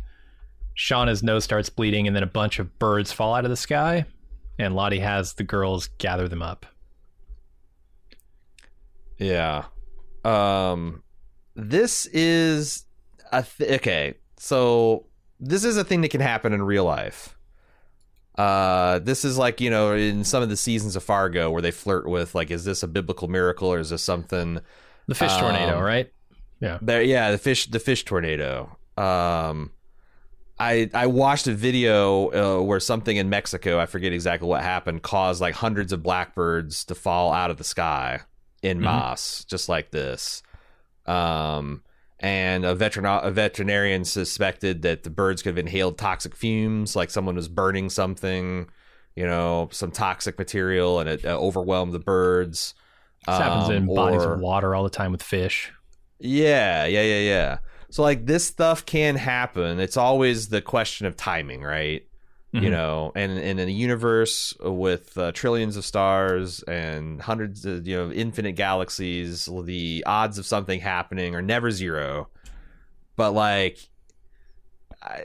Shauna's 0.82 1.22
nose 1.22 1.44
starts 1.44 1.70
bleeding, 1.70 2.08
and 2.08 2.16
then 2.16 2.24
a 2.24 2.28
bunch 2.28 2.58
of 2.58 2.80
birds 2.80 3.12
fall 3.12 3.36
out 3.36 3.46
of 3.46 3.52
the 3.52 3.56
sky, 3.58 4.06
and 4.58 4.74
Lottie 4.76 4.98
has 5.00 5.34
the 5.36 5.44
girls 5.44 5.88
gather 6.00 6.28
them 6.28 6.42
up. 6.42 6.66
Yeah. 9.18 9.66
Um 10.26 11.04
this 11.56 12.06
is 12.08 12.86
a 13.32 13.44
th- 13.44 13.80
okay. 13.80 14.16
So 14.38 15.06
this 15.40 15.64
is 15.64 15.78
a 15.78 15.84
thing 15.84 16.02
that 16.02 16.10
can 16.12 16.22
happen 16.22 16.54
in 16.54 16.64
real 16.64 16.86
life. 16.86 17.38
Uh 18.38 19.00
this 19.00 19.24
is 19.26 19.38
like, 19.38 19.62
you 19.62 19.70
know, 19.70 19.94
in 19.94 20.24
some 20.24 20.42
of 20.42 20.50
the 20.50 20.58
seasons 20.58 20.96
of 20.96 21.04
Fargo 21.04 21.52
where 21.52 21.62
they 21.62 21.72
flirt 21.72 22.08
with 22.10 22.34
like 22.34 22.50
is 22.50 22.66
this 22.66 22.82
a 22.82 22.88
biblical 22.88 23.28
miracle 23.28 23.72
or 23.72 23.80
is 23.80 23.90
this 23.92 24.02
something 24.04 24.60
The 25.08 25.16
fish 25.16 25.32
Um, 25.34 25.42
tornado, 25.42 25.80
right? 25.80 26.12
there 26.82 27.02
yeah, 27.04 27.32
the 27.32 27.38
fish 27.38 27.68
the 27.68 27.80
fish 27.80 28.04
tornado. 28.06 28.78
Um 28.98 29.72
I 30.62 30.90
I 30.94 31.08
watched 31.08 31.48
a 31.48 31.54
video 31.54 32.60
uh, 32.60 32.64
where 32.64 32.80
something 32.80 33.18
in 33.18 33.30
Mexico, 33.30 33.80
I 33.80 33.86
forget 33.88 34.14
exactly 34.14 34.48
what 34.48 34.62
happened, 34.62 35.02
caused 35.02 35.42
like 35.42 35.56
hundreds 35.56 35.92
of 35.92 36.04
blackbirds 36.04 36.86
to 36.86 36.96
fall 36.96 37.34
out 37.34 37.50
of 37.52 37.58
the 37.58 37.64
sky 37.64 38.22
in 38.62 38.78
Mhm. 38.80 38.84
mass, 38.84 39.44
just 39.46 39.68
like 39.70 39.92
this. 39.92 40.44
Um, 41.06 41.82
and 42.20 42.64
a 42.66 42.76
veterin 42.76 43.06
a 43.24 43.32
veterinarian 43.32 44.06
suspected 44.06 44.84
that 44.84 45.04
the 45.04 45.10
birds 45.10 45.42
could 45.42 45.50
have 45.50 45.58
inhaled 45.58 45.98
toxic 45.98 46.36
fumes, 46.36 46.96
like 46.96 47.10
someone 47.10 47.36
was 47.36 47.48
burning 47.48 47.90
something, 47.90 48.68
you 49.16 49.26
know, 49.26 49.70
some 49.72 49.90
toxic 49.92 50.38
material, 50.38 51.00
and 51.00 51.10
it 51.10 51.26
uh, 51.26 51.30
overwhelmed 51.40 51.94
the 51.94 52.00
birds. 52.00 52.76
This 53.26 53.38
happens 53.38 53.66
Um, 53.70 53.76
in 53.76 53.96
bodies 53.96 54.24
or- 54.24 54.34
of 54.36 54.40
water 54.40 54.76
all 54.76 54.84
the 54.84 54.90
time 54.92 55.12
with 55.12 55.24
fish. 55.24 55.72
yeah, 56.20 56.86
yeah, 56.86 57.02
yeah, 57.02 57.20
yeah. 57.20 57.58
So 57.92 58.04
like 58.04 58.26
this 58.26 58.46
stuff 58.48 58.86
can 58.86 59.16
happen. 59.18 59.80
It's 59.80 59.98
always 59.98 60.50
the 60.50 60.62
question 60.62 61.08
of 61.08 61.16
timing, 61.18 61.62
right? 61.62 62.08
You 62.58 62.70
Mhm. 62.70 62.72
know, 62.72 63.12
and, 63.16 63.32
and 63.40 63.60
in 63.60 63.70
a 63.70 63.72
universe 63.72 64.54
with 64.62 65.18
uh, 65.18 65.32
trillions 65.34 65.78
of 65.78 65.86
stars 65.86 66.64
and 66.64 67.22
hundreds 67.22 67.66
of 67.66 67.88
you 67.88 67.98
know 67.98 68.12
infinite 68.12 68.54
galaxies, 68.54 69.48
the 69.66 70.04
odds 70.08 70.38
of 70.40 70.46
something 70.46 70.80
happening 70.82 71.36
are 71.36 71.42
never 71.42 71.72
zero. 71.72 72.30
But 73.18 73.32
like, 73.34 73.80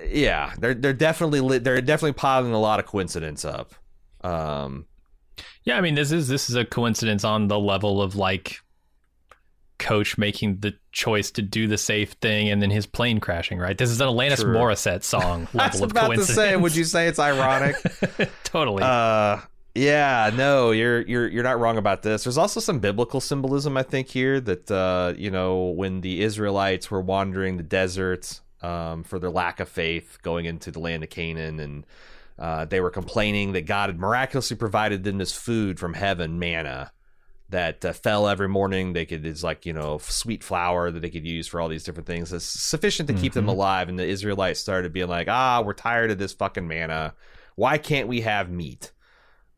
yeah, 0.09 0.55
they're 0.59 0.74
they're 0.74 0.93
definitely 0.93 1.40
li- 1.40 1.59
they're 1.59 1.80
definitely 1.80 2.14
piling 2.14 2.52
a 2.52 2.60
lot 2.60 2.80
of 2.80 2.86
coincidence 2.86 3.44
up. 3.44 3.74
Um, 4.22 4.86
Yeah, 5.64 5.76
I 5.76 5.80
mean 5.80 5.94
this 5.94 6.12
is 6.12 6.28
this 6.28 6.48
is 6.51 6.56
a 6.56 6.64
coincidence 6.64 7.24
on 7.24 7.48
the 7.48 7.59
level 7.59 8.01
of 8.02 8.16
like 8.16 8.60
coach 9.78 10.16
making 10.19 10.61
the 10.61 10.74
choice 10.93 11.31
to 11.32 11.43
do 11.43 11.66
the 11.66 11.78
safe 11.78 12.12
thing 12.12 12.48
and 12.48 12.62
then 12.62 12.70
his 12.70 12.86
plane 12.86 13.20
crashing, 13.20 13.59
right? 13.59 13.77
This 13.77 13.90
is 13.90 14.01
an 14.01 14.09
Alanis 14.09 14.40
True. 14.40 14.55
Morissette 14.55 15.03
song 15.03 15.48
I 15.55 15.69
was 15.69 15.81
level 15.81 15.90
about 15.90 16.15
to 16.15 16.24
say, 16.24 16.57
would 16.57 16.74
you 16.74 16.85
say 16.85 17.09
it's 17.09 17.19
ironic? 17.19 17.77
totally. 18.44 18.82
Uh 18.82 19.40
yeah, 19.77 20.31
no, 20.35 20.70
you're 20.70 21.03
you're 21.03 21.28
you're 21.28 21.44
not 21.44 21.61
wrong 21.61 21.77
about 21.77 22.03
this. 22.03 22.24
There's 22.24 22.39
also 22.39 22.61
some 22.61 22.78
biblical 22.78 23.20
symbolism 23.20 23.77
I 23.77 23.82
think 23.82 24.09
here 24.09 24.40
that 24.40 24.70
uh, 24.70 25.12
you 25.16 25.31
know, 25.31 25.66
when 25.66 26.01
the 26.01 26.23
Israelites 26.23 26.90
were 26.90 27.03
wandering 27.03 27.59
the 27.59 27.62
desert 27.62 28.40
um, 28.62 29.05
for 29.05 29.19
their 29.19 29.31
lack 29.31 29.61
of 29.61 29.69
faith 29.69 30.19
going 30.23 30.47
into 30.47 30.70
the 30.70 30.81
land 30.81 31.03
of 31.03 31.11
Canaan 31.11 31.61
and 31.61 31.86
uh, 32.39 32.65
they 32.65 32.81
were 32.81 32.90
complaining 32.90 33.53
that 33.53 33.66
God 33.66 33.89
had 33.89 33.98
miraculously 33.98 34.57
provided 34.57 35.05
them 35.05 35.19
this 35.19 35.32
food 35.32 35.78
from 35.78 35.94
heaven, 35.94 36.39
manna, 36.39 36.93
that 37.51 37.85
uh, 37.85 37.93
fell 37.93 38.27
every 38.28 38.48
morning. 38.48 38.93
They 38.93 39.06
could, 39.06 39.24
it's 39.24 39.43
like, 39.43 39.64
you 39.66 39.73
know, 39.73 39.98
sweet 39.98 40.43
flour 40.43 40.90
that 40.90 41.01
they 41.01 41.10
could 41.10 41.27
use 41.27 41.47
for 41.47 41.60
all 41.60 41.68
these 41.68 41.85
different 41.85 42.06
things. 42.06 42.32
It's 42.32 42.44
sufficient 42.44 43.06
to 43.09 43.14
keep 43.14 43.35
them 43.35 43.47
Mhm. 43.47 43.51
alive. 43.51 43.89
And 43.89 43.98
the 43.98 44.05
Israelites 44.06 44.59
started 44.60 44.93
being 44.93 45.09
like, 45.09 45.28
ah, 45.28 45.62
we're 45.64 45.73
tired 45.74 46.10
of 46.10 46.18
this 46.18 46.32
fucking 46.32 46.66
manna. 46.66 47.14
Why 47.55 47.78
can't 47.78 48.09
we 48.09 48.23
have 48.23 48.51
meat? 48.51 48.93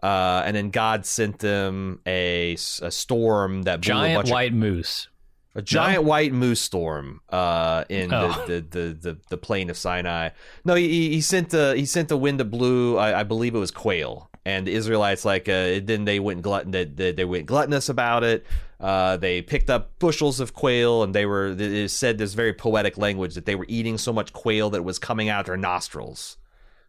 Uh, 0.02 0.42
and 0.44 0.54
then 0.54 0.70
God 0.70 1.06
sent 1.06 1.40
them 1.40 2.00
a, 2.06 2.52
a 2.82 2.90
storm 2.90 3.62
that 3.62 3.80
blew 3.80 3.92
a 3.92 3.94
Giant 3.96 4.18
bunch 4.18 4.30
white 4.30 4.52
moose. 4.54 5.08
a 5.56 5.62
giant 5.62 6.04
white 6.04 6.32
moose 6.32 6.60
storm 6.60 7.20
uh, 7.30 7.82
in 7.88 8.12
Oh. 8.12 8.28
the, 8.46 8.60
the, 8.60 8.60
the, 8.60 8.94
the, 9.12 9.18
the 9.30 9.36
plain 9.36 9.70
of 9.70 9.76
Sinai. 9.76 10.28
No, 10.64 10.74
he, 10.76 11.08
he 11.10 11.20
sent 11.20 11.50
the 11.50 11.74
he 11.76 11.84
sent 11.84 12.08
the 12.08 12.16
wind 12.16 12.38
that 12.38 12.44
blew. 12.44 12.96
I, 12.96 13.20
I 13.20 13.22
believe 13.24 13.56
it 13.56 13.58
was 13.58 13.72
quail, 13.72 14.30
and 14.48 14.66
the 14.66 14.72
Israelites 14.72 15.26
like 15.26 15.46
uh, 15.46 15.78
then 15.82 16.06
they 16.06 16.18
went 16.18 16.40
glutton 16.40 16.70
they, 16.70 17.12
they, 17.12 17.24
went 17.26 17.44
gluttonous 17.44 17.90
about 17.90 18.24
it. 18.24 18.46
Uh, 18.80 19.18
they 19.18 19.42
picked 19.42 19.68
up 19.68 19.98
bushels 19.98 20.40
of 20.40 20.54
quail, 20.54 21.02
and 21.02 21.14
they 21.14 21.26
were 21.26 21.48
it 21.58 21.90
said 21.90 22.16
this 22.16 22.32
very 22.32 22.54
poetic 22.54 22.96
language 22.96 23.34
that 23.34 23.44
they 23.44 23.54
were 23.54 23.66
eating 23.68 23.98
so 23.98 24.10
much 24.10 24.32
quail 24.32 24.70
that 24.70 24.78
it 24.78 24.84
was 24.84 24.98
coming 24.98 25.28
out 25.28 25.40
of 25.40 25.46
their 25.46 25.58
nostrils. 25.58 26.38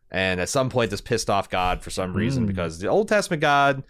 And 0.09 0.39
at 0.39 0.47
some 0.47 0.69
point, 0.69 0.89
this 0.89 1.01
pissed 1.01 1.29
off 1.29 1.49
God 1.49 1.81
for 1.83 1.89
some 1.89 2.13
reason 2.13 2.45
Mm. 2.45 2.47
because 2.47 2.79
the 2.79 2.87
Old 2.87 3.09
Testament 3.09 3.41
God, 3.41 3.83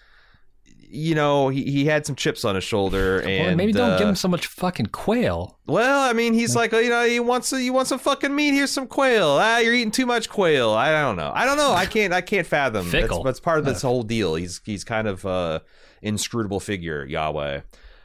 you 0.91 1.14
know, 1.14 1.49
he, 1.49 1.64
he 1.64 1.86
had 1.86 2.06
some 2.06 2.16
chips 2.16 2.44
on 2.44 2.56
his 2.56 2.64
shoulder, 2.64 3.22
and 3.22 3.56
maybe 3.57 3.72
don't 3.72 3.91
uh, 3.91 3.98
give 3.98 4.07
him 4.07 4.16
so 4.16 4.28
much 4.28 4.48
fucking 4.48 4.88
quail. 4.88 5.57
well, 5.68 6.10
I 6.10 6.14
mean, 6.14 6.34
he's 6.34 6.56
like, 6.56 6.72
you 6.72 6.90
know, 6.90 7.06
he 7.06 7.20
wants 7.20 7.52
you 7.52 7.72
want 7.74 7.88
some 7.88 7.99
fucking 7.99 8.34
meat. 8.34 8.53
Here's 8.53 8.72
some 8.72 8.88
quail. 8.88 9.28
Ah, 9.40 9.60
you're 9.60 9.74
eating 9.74 9.91
too 9.91 10.06
much 10.06 10.30
quail. 10.30 10.72
I 10.72 10.91
don't 10.91 11.16
know. 11.16 11.32
I 11.34 11.45
don't 11.45 11.57
know. 11.57 11.72
I 11.72 11.86
can't. 11.86 12.14
I 12.14 12.22
can't 12.22 12.48
fathom. 12.48 12.86
Fickle. 12.86 13.24
That's, 13.24 13.38
that's 13.38 13.40
part 13.40 13.60
of 13.60 13.66
this 13.66 13.82
whole 13.82 14.03
deal. 14.03 14.36
He's 14.36 14.61
he's 14.66 14.84
kind 14.84 15.07
of 15.07 15.26
uh 15.26 15.60
inscrutable 16.02 16.60
figure, 16.60 17.06
Yahweh. 17.06 17.61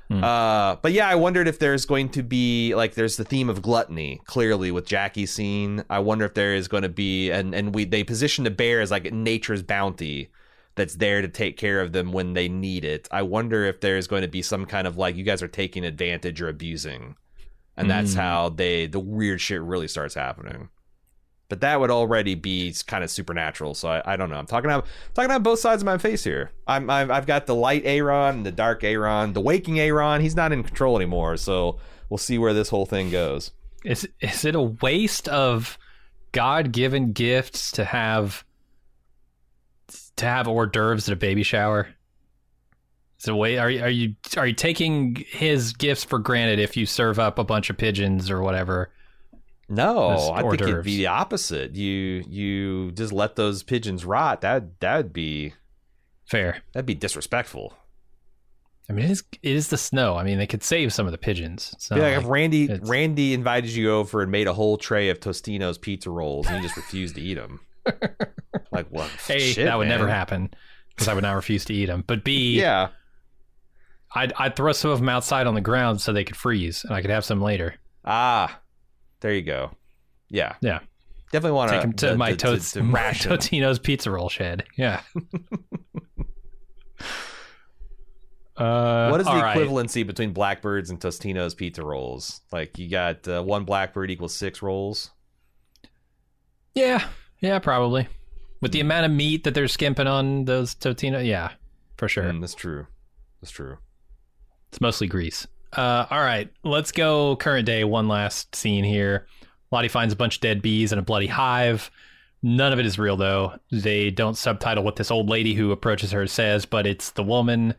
Hmm. 0.08 0.22
Uh, 0.22 0.76
but 0.76 0.92
yeah, 0.92 1.08
I 1.08 1.14
wondered 1.14 1.48
if 1.48 1.58
there's 1.58 1.86
going 1.86 2.10
to 2.10 2.22
be 2.22 2.74
like 2.74 2.94
there's 2.94 3.16
the 3.16 3.24
theme 3.24 3.48
of 3.48 3.62
gluttony 3.62 4.20
clearly 4.26 4.70
with 4.70 4.86
Jackie's 4.86 5.32
scene. 5.32 5.84
I 5.88 6.00
wonder 6.00 6.26
if 6.26 6.34
there 6.34 6.54
is 6.54 6.68
going 6.68 6.82
to 6.82 6.88
be 6.90 7.30
and 7.30 7.54
and 7.54 7.74
we 7.74 7.86
they 7.86 8.04
position 8.04 8.44
the 8.44 8.50
bear 8.50 8.80
as 8.80 8.90
like 8.90 9.12
nature's 9.12 9.62
bounty 9.62 10.30
that's 10.76 10.96
there 10.96 11.22
to 11.22 11.28
take 11.28 11.56
care 11.56 11.80
of 11.80 11.92
them 11.92 12.12
when 12.12 12.32
they 12.34 12.48
need 12.48 12.84
it. 12.84 13.06
I 13.10 13.22
wonder 13.22 13.64
if 13.64 13.80
there's 13.80 14.06
going 14.08 14.22
to 14.22 14.28
be 14.28 14.42
some 14.42 14.66
kind 14.66 14.86
of 14.86 14.96
like 14.96 15.16
you 15.16 15.22
guys 15.24 15.42
are 15.42 15.48
taking 15.48 15.84
advantage 15.84 16.40
or 16.42 16.48
abusing. 16.48 17.16
And 17.76 17.90
that's 17.90 18.14
Mm. 18.14 18.18
how 18.18 18.48
they 18.50 18.86
the 18.86 19.00
weird 19.00 19.40
shit 19.40 19.60
really 19.62 19.88
starts 19.88 20.14
happening. 20.14 20.68
But 21.48 21.60
that 21.60 21.78
would 21.78 21.90
already 21.90 22.34
be 22.34 22.74
kind 22.86 23.04
of 23.04 23.10
supernatural. 23.10 23.74
So 23.74 23.88
I, 23.88 24.14
I 24.14 24.16
don't 24.16 24.30
know. 24.30 24.36
I'm 24.36 24.46
talking 24.46 24.70
about 24.70 24.86
talking 25.12 25.30
about 25.30 25.42
both 25.42 25.58
sides 25.58 25.82
of 25.82 25.86
my 25.86 25.98
face 25.98 26.24
here. 26.24 26.52
I'm 26.66 26.88
I've, 26.88 27.10
I've 27.10 27.26
got 27.26 27.46
the 27.46 27.54
light 27.54 27.82
Aaron 27.84 28.36
and 28.38 28.46
the 28.46 28.52
dark 28.52 28.82
Aaron, 28.82 29.32
the 29.32 29.40
waking 29.40 29.78
Aaron. 29.78 30.20
He's 30.22 30.34
not 30.36 30.52
in 30.52 30.62
control 30.62 30.96
anymore. 30.96 31.36
So 31.36 31.78
we'll 32.08 32.18
see 32.18 32.38
where 32.38 32.54
this 32.54 32.70
whole 32.70 32.86
thing 32.86 33.10
goes. 33.10 33.50
Is 33.84 34.08
is 34.20 34.44
it 34.44 34.54
a 34.54 34.62
waste 34.62 35.28
of 35.28 35.76
God 36.32 36.72
given 36.72 37.12
gifts 37.12 37.70
to 37.72 37.84
have 37.84 38.44
to 40.16 40.26
have 40.26 40.46
hors 40.46 40.66
d'oeuvres 40.66 41.08
at 41.08 41.12
a 41.12 41.16
baby 41.16 41.42
shower? 41.42 41.88
Is 43.18 43.28
it 43.28 43.32
a 43.32 43.36
way 43.36 43.58
are 43.58 43.70
you 43.70 43.82
are 43.82 43.88
you 43.90 44.14
are 44.36 44.46
you 44.46 44.54
taking 44.54 45.24
his 45.28 45.72
gifts 45.72 46.04
for 46.04 46.18
granted 46.18 46.58
if 46.58 46.76
you 46.76 46.84
serve 46.86 47.18
up 47.18 47.38
a 47.38 47.44
bunch 47.44 47.70
of 47.70 47.76
pigeons 47.76 48.30
or 48.30 48.42
whatever? 48.42 48.90
No, 49.68 50.32
I 50.32 50.42
think 50.42 50.60
it'd 50.60 50.84
be 50.84 50.98
the 50.98 51.06
opposite. 51.06 51.74
You 51.74 52.24
you 52.28 52.92
just 52.92 53.12
let 53.12 53.36
those 53.36 53.62
pigeons 53.62 54.04
rot. 54.04 54.42
That 54.42 54.80
that'd 54.80 55.12
be 55.12 55.54
Fair. 56.26 56.62
that'd 56.72 56.86
be 56.86 56.94
disrespectful. 56.94 57.74
I 58.88 58.92
mean, 58.92 59.06
it 59.06 59.10
is 59.12 59.24
it 59.42 59.56
is 59.56 59.68
the 59.68 59.78
snow. 59.78 60.16
I 60.16 60.24
mean, 60.24 60.36
they 60.36 60.46
could 60.46 60.62
save 60.62 60.92
some 60.92 61.06
of 61.06 61.12
the 61.12 61.18
pigeons. 61.18 61.74
Like, 61.90 62.00
like- 62.00 62.18
if 62.18 62.26
Randy 62.26 62.78
Randy 62.82 63.32
invited 63.32 63.70
you 63.70 63.90
over 63.90 64.20
and 64.20 64.30
made 64.30 64.46
a 64.46 64.52
whole 64.52 64.76
tray 64.76 65.08
of 65.08 65.20
Tostino's 65.20 65.78
pizza 65.78 66.10
rolls 66.10 66.46
and 66.46 66.56
you 66.56 66.62
just 66.62 66.76
refused 66.76 67.14
to 67.14 67.22
eat 67.22 67.34
them. 67.34 67.60
Like 68.72 68.88
what? 68.90 69.10
a 69.28 69.38
Shit, 69.38 69.66
that 69.66 69.76
would 69.78 69.88
never 69.88 70.08
happen 70.08 70.52
because 70.90 71.08
I 71.08 71.14
would 71.14 71.22
not 71.22 71.32
refuse 71.34 71.64
to 71.66 71.74
eat 71.74 71.86
them. 71.86 72.04
But 72.06 72.24
b 72.24 72.58
Yeah. 72.58 72.88
I'd 74.14 74.32
I'd 74.34 74.56
throw 74.56 74.72
some 74.72 74.90
of 74.90 75.00
them 75.00 75.08
outside 75.08 75.46
on 75.46 75.54
the 75.54 75.60
ground 75.60 76.00
so 76.00 76.12
they 76.12 76.24
could 76.24 76.36
freeze 76.36 76.84
and 76.84 76.94
I 76.94 77.00
could 77.00 77.10
have 77.10 77.24
some 77.24 77.40
later. 77.40 77.74
Ah, 78.04 78.60
there 79.20 79.32
you 79.32 79.42
go. 79.42 79.72
Yeah. 80.28 80.54
Yeah. 80.60 80.80
Definitely 81.32 81.56
want 81.56 81.70
to 81.70 81.74
Take 81.76 81.82
them 81.82 81.92
to 81.94 82.16
my 82.16 82.34
Totes 82.34 82.72
to 82.72 82.82
ration. 82.82 83.32
Totino's 83.36 83.78
pizza 83.78 84.10
roll 84.10 84.28
shed. 84.28 84.64
Yeah. 84.76 85.00
uh, 88.56 89.08
what 89.08 89.20
is 89.20 89.26
the 89.26 89.32
all 89.32 89.42
right. 89.42 89.56
equivalency 89.56 90.06
between 90.06 90.32
blackbirds 90.32 90.90
and 90.90 91.00
Tostino's 91.00 91.54
pizza 91.54 91.84
rolls? 91.84 92.40
Like 92.52 92.78
you 92.78 92.88
got 92.88 93.26
uh, 93.26 93.42
one 93.42 93.64
blackbird 93.64 94.12
equals 94.12 94.32
six 94.34 94.62
rolls. 94.62 95.10
Yeah, 96.74 97.04
yeah, 97.44 97.58
probably. 97.58 98.08
With 98.62 98.72
the 98.72 98.80
amount 98.80 99.04
of 99.04 99.12
meat 99.12 99.44
that 99.44 99.54
they're 99.54 99.68
skimping 99.68 100.06
on 100.06 100.46
those 100.46 100.74
Totino, 100.74 101.24
yeah, 101.24 101.52
for 101.98 102.08
sure. 102.08 102.24
Mm, 102.24 102.40
that's 102.40 102.54
true. 102.54 102.86
That's 103.40 103.50
true. 103.50 103.76
It's 104.70 104.80
mostly 104.80 105.06
grease. 105.06 105.46
Uh, 105.74 106.06
all 106.10 106.20
right, 106.20 106.50
let's 106.62 106.90
go 106.90 107.36
current 107.36 107.66
day. 107.66 107.84
One 107.84 108.08
last 108.08 108.56
scene 108.56 108.84
here. 108.84 109.26
Lottie 109.70 109.88
finds 109.88 110.14
a 110.14 110.16
bunch 110.16 110.36
of 110.36 110.40
dead 110.40 110.62
bees 110.62 110.92
in 110.92 110.98
a 110.98 111.02
bloody 111.02 111.26
hive. 111.26 111.90
None 112.42 112.72
of 112.72 112.78
it 112.78 112.86
is 112.86 112.98
real, 112.98 113.16
though. 113.16 113.58
They 113.70 114.10
don't 114.10 114.38
subtitle 114.38 114.84
what 114.84 114.96
this 114.96 115.10
old 115.10 115.28
lady 115.28 115.52
who 115.52 115.70
approaches 115.70 116.12
her 116.12 116.26
says, 116.26 116.64
but 116.64 116.86
it's 116.86 117.10
the 117.10 117.22
woman. 117.22 117.74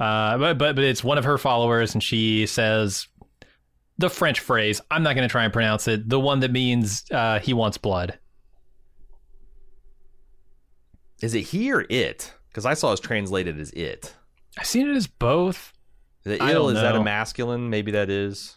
Uh, 0.00 0.38
but, 0.38 0.58
but 0.58 0.76
but 0.76 0.84
it's 0.84 1.04
one 1.04 1.18
of 1.18 1.24
her 1.24 1.36
followers, 1.36 1.92
and 1.94 2.02
she 2.02 2.46
says 2.46 3.08
the 3.98 4.08
French 4.08 4.40
phrase. 4.40 4.80
I'm 4.90 5.02
not 5.02 5.14
going 5.14 5.28
to 5.28 5.32
try 5.32 5.44
and 5.44 5.52
pronounce 5.52 5.86
it. 5.88 6.08
The 6.08 6.20
one 6.20 6.40
that 6.40 6.52
means 6.52 7.04
uh, 7.10 7.40
he 7.40 7.52
wants 7.52 7.76
blood. 7.76 8.18
Is 11.20 11.34
it 11.34 11.42
he 11.42 11.72
or 11.72 11.86
it? 11.88 12.32
Because 12.48 12.66
I 12.66 12.74
saw 12.74 12.92
it 12.92 13.00
translated 13.02 13.58
as 13.58 13.70
it. 13.70 14.14
I've 14.58 14.66
seen 14.66 14.88
it 14.88 14.96
as 14.96 15.06
both. 15.06 15.72
The 16.24 16.42
ill 16.50 16.68
is 16.70 16.74
that 16.74 16.96
a 16.96 17.02
masculine? 17.02 17.70
Maybe 17.70 17.92
that 17.92 18.10
is. 18.10 18.56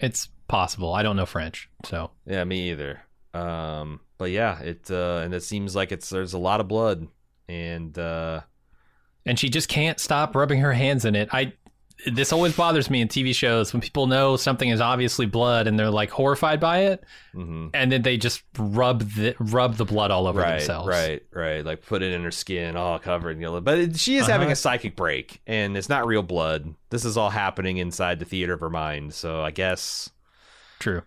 It's 0.00 0.28
possible. 0.48 0.92
I 0.92 1.02
don't 1.02 1.16
know 1.16 1.26
French, 1.26 1.70
so 1.84 2.10
Yeah, 2.26 2.44
me 2.44 2.70
either. 2.70 3.02
Um, 3.32 4.00
but 4.18 4.30
yeah, 4.30 4.58
it 4.60 4.90
uh, 4.90 5.20
and 5.24 5.34
it 5.34 5.42
seems 5.42 5.76
like 5.76 5.92
it's 5.92 6.08
there's 6.08 6.32
a 6.32 6.38
lot 6.38 6.60
of 6.60 6.68
blood, 6.68 7.06
and 7.48 7.96
uh, 7.98 8.40
and 9.24 9.38
she 9.38 9.48
just 9.48 9.68
can't 9.68 10.00
stop 10.00 10.34
rubbing 10.34 10.60
her 10.60 10.72
hands 10.72 11.04
in 11.04 11.14
it. 11.14 11.28
I 11.32 11.52
this 12.12 12.32
always 12.32 12.54
bothers 12.54 12.90
me 12.90 13.00
in 13.00 13.08
TV 13.08 13.34
shows 13.34 13.72
when 13.72 13.80
people 13.80 14.06
know 14.06 14.36
something 14.36 14.68
is 14.68 14.80
obviously 14.80 15.24
blood 15.26 15.66
and 15.66 15.78
they're 15.78 15.90
like 15.90 16.10
horrified 16.10 16.60
by 16.60 16.78
it, 16.80 17.02
hmm 17.32 17.68
and 17.74 17.90
then 17.90 18.02
they 18.02 18.16
just 18.16 18.42
rub 18.58 19.00
the 19.14 19.34
rub 19.38 19.76
the 19.76 19.84
blood 19.84 20.10
all 20.10 20.26
over 20.26 20.40
right, 20.40 20.58
themselves. 20.58 20.88
right, 20.88 21.22
right. 21.32 21.64
Like 21.64 21.82
put 21.86 22.02
it 22.02 22.12
in 22.12 22.22
her 22.22 22.30
skin, 22.30 22.76
all 22.76 22.98
covered 22.98 23.30
in 23.36 23.40
yellow. 23.40 23.60
But 23.60 23.78
it, 23.78 23.96
she 23.98 24.16
is 24.18 24.26
having 24.26 24.46
Uh-huh. 24.46 24.52
a 24.52 24.56
psychic 24.56 24.94
break, 24.94 25.40
and 25.46 25.76
it's 25.76 25.88
not 25.88 26.06
real 26.06 26.22
blood. 26.22 26.74
This 26.90 27.04
is 27.04 27.16
all 27.16 27.30
happening 27.30 27.78
inside 27.78 28.18
the 28.18 28.24
theater 28.26 28.52
of 28.52 28.60
her 28.60 28.70
mind. 28.70 29.14
So 29.14 29.40
I 29.42 29.50
guess, 29.50 30.10
True. 30.78 31.02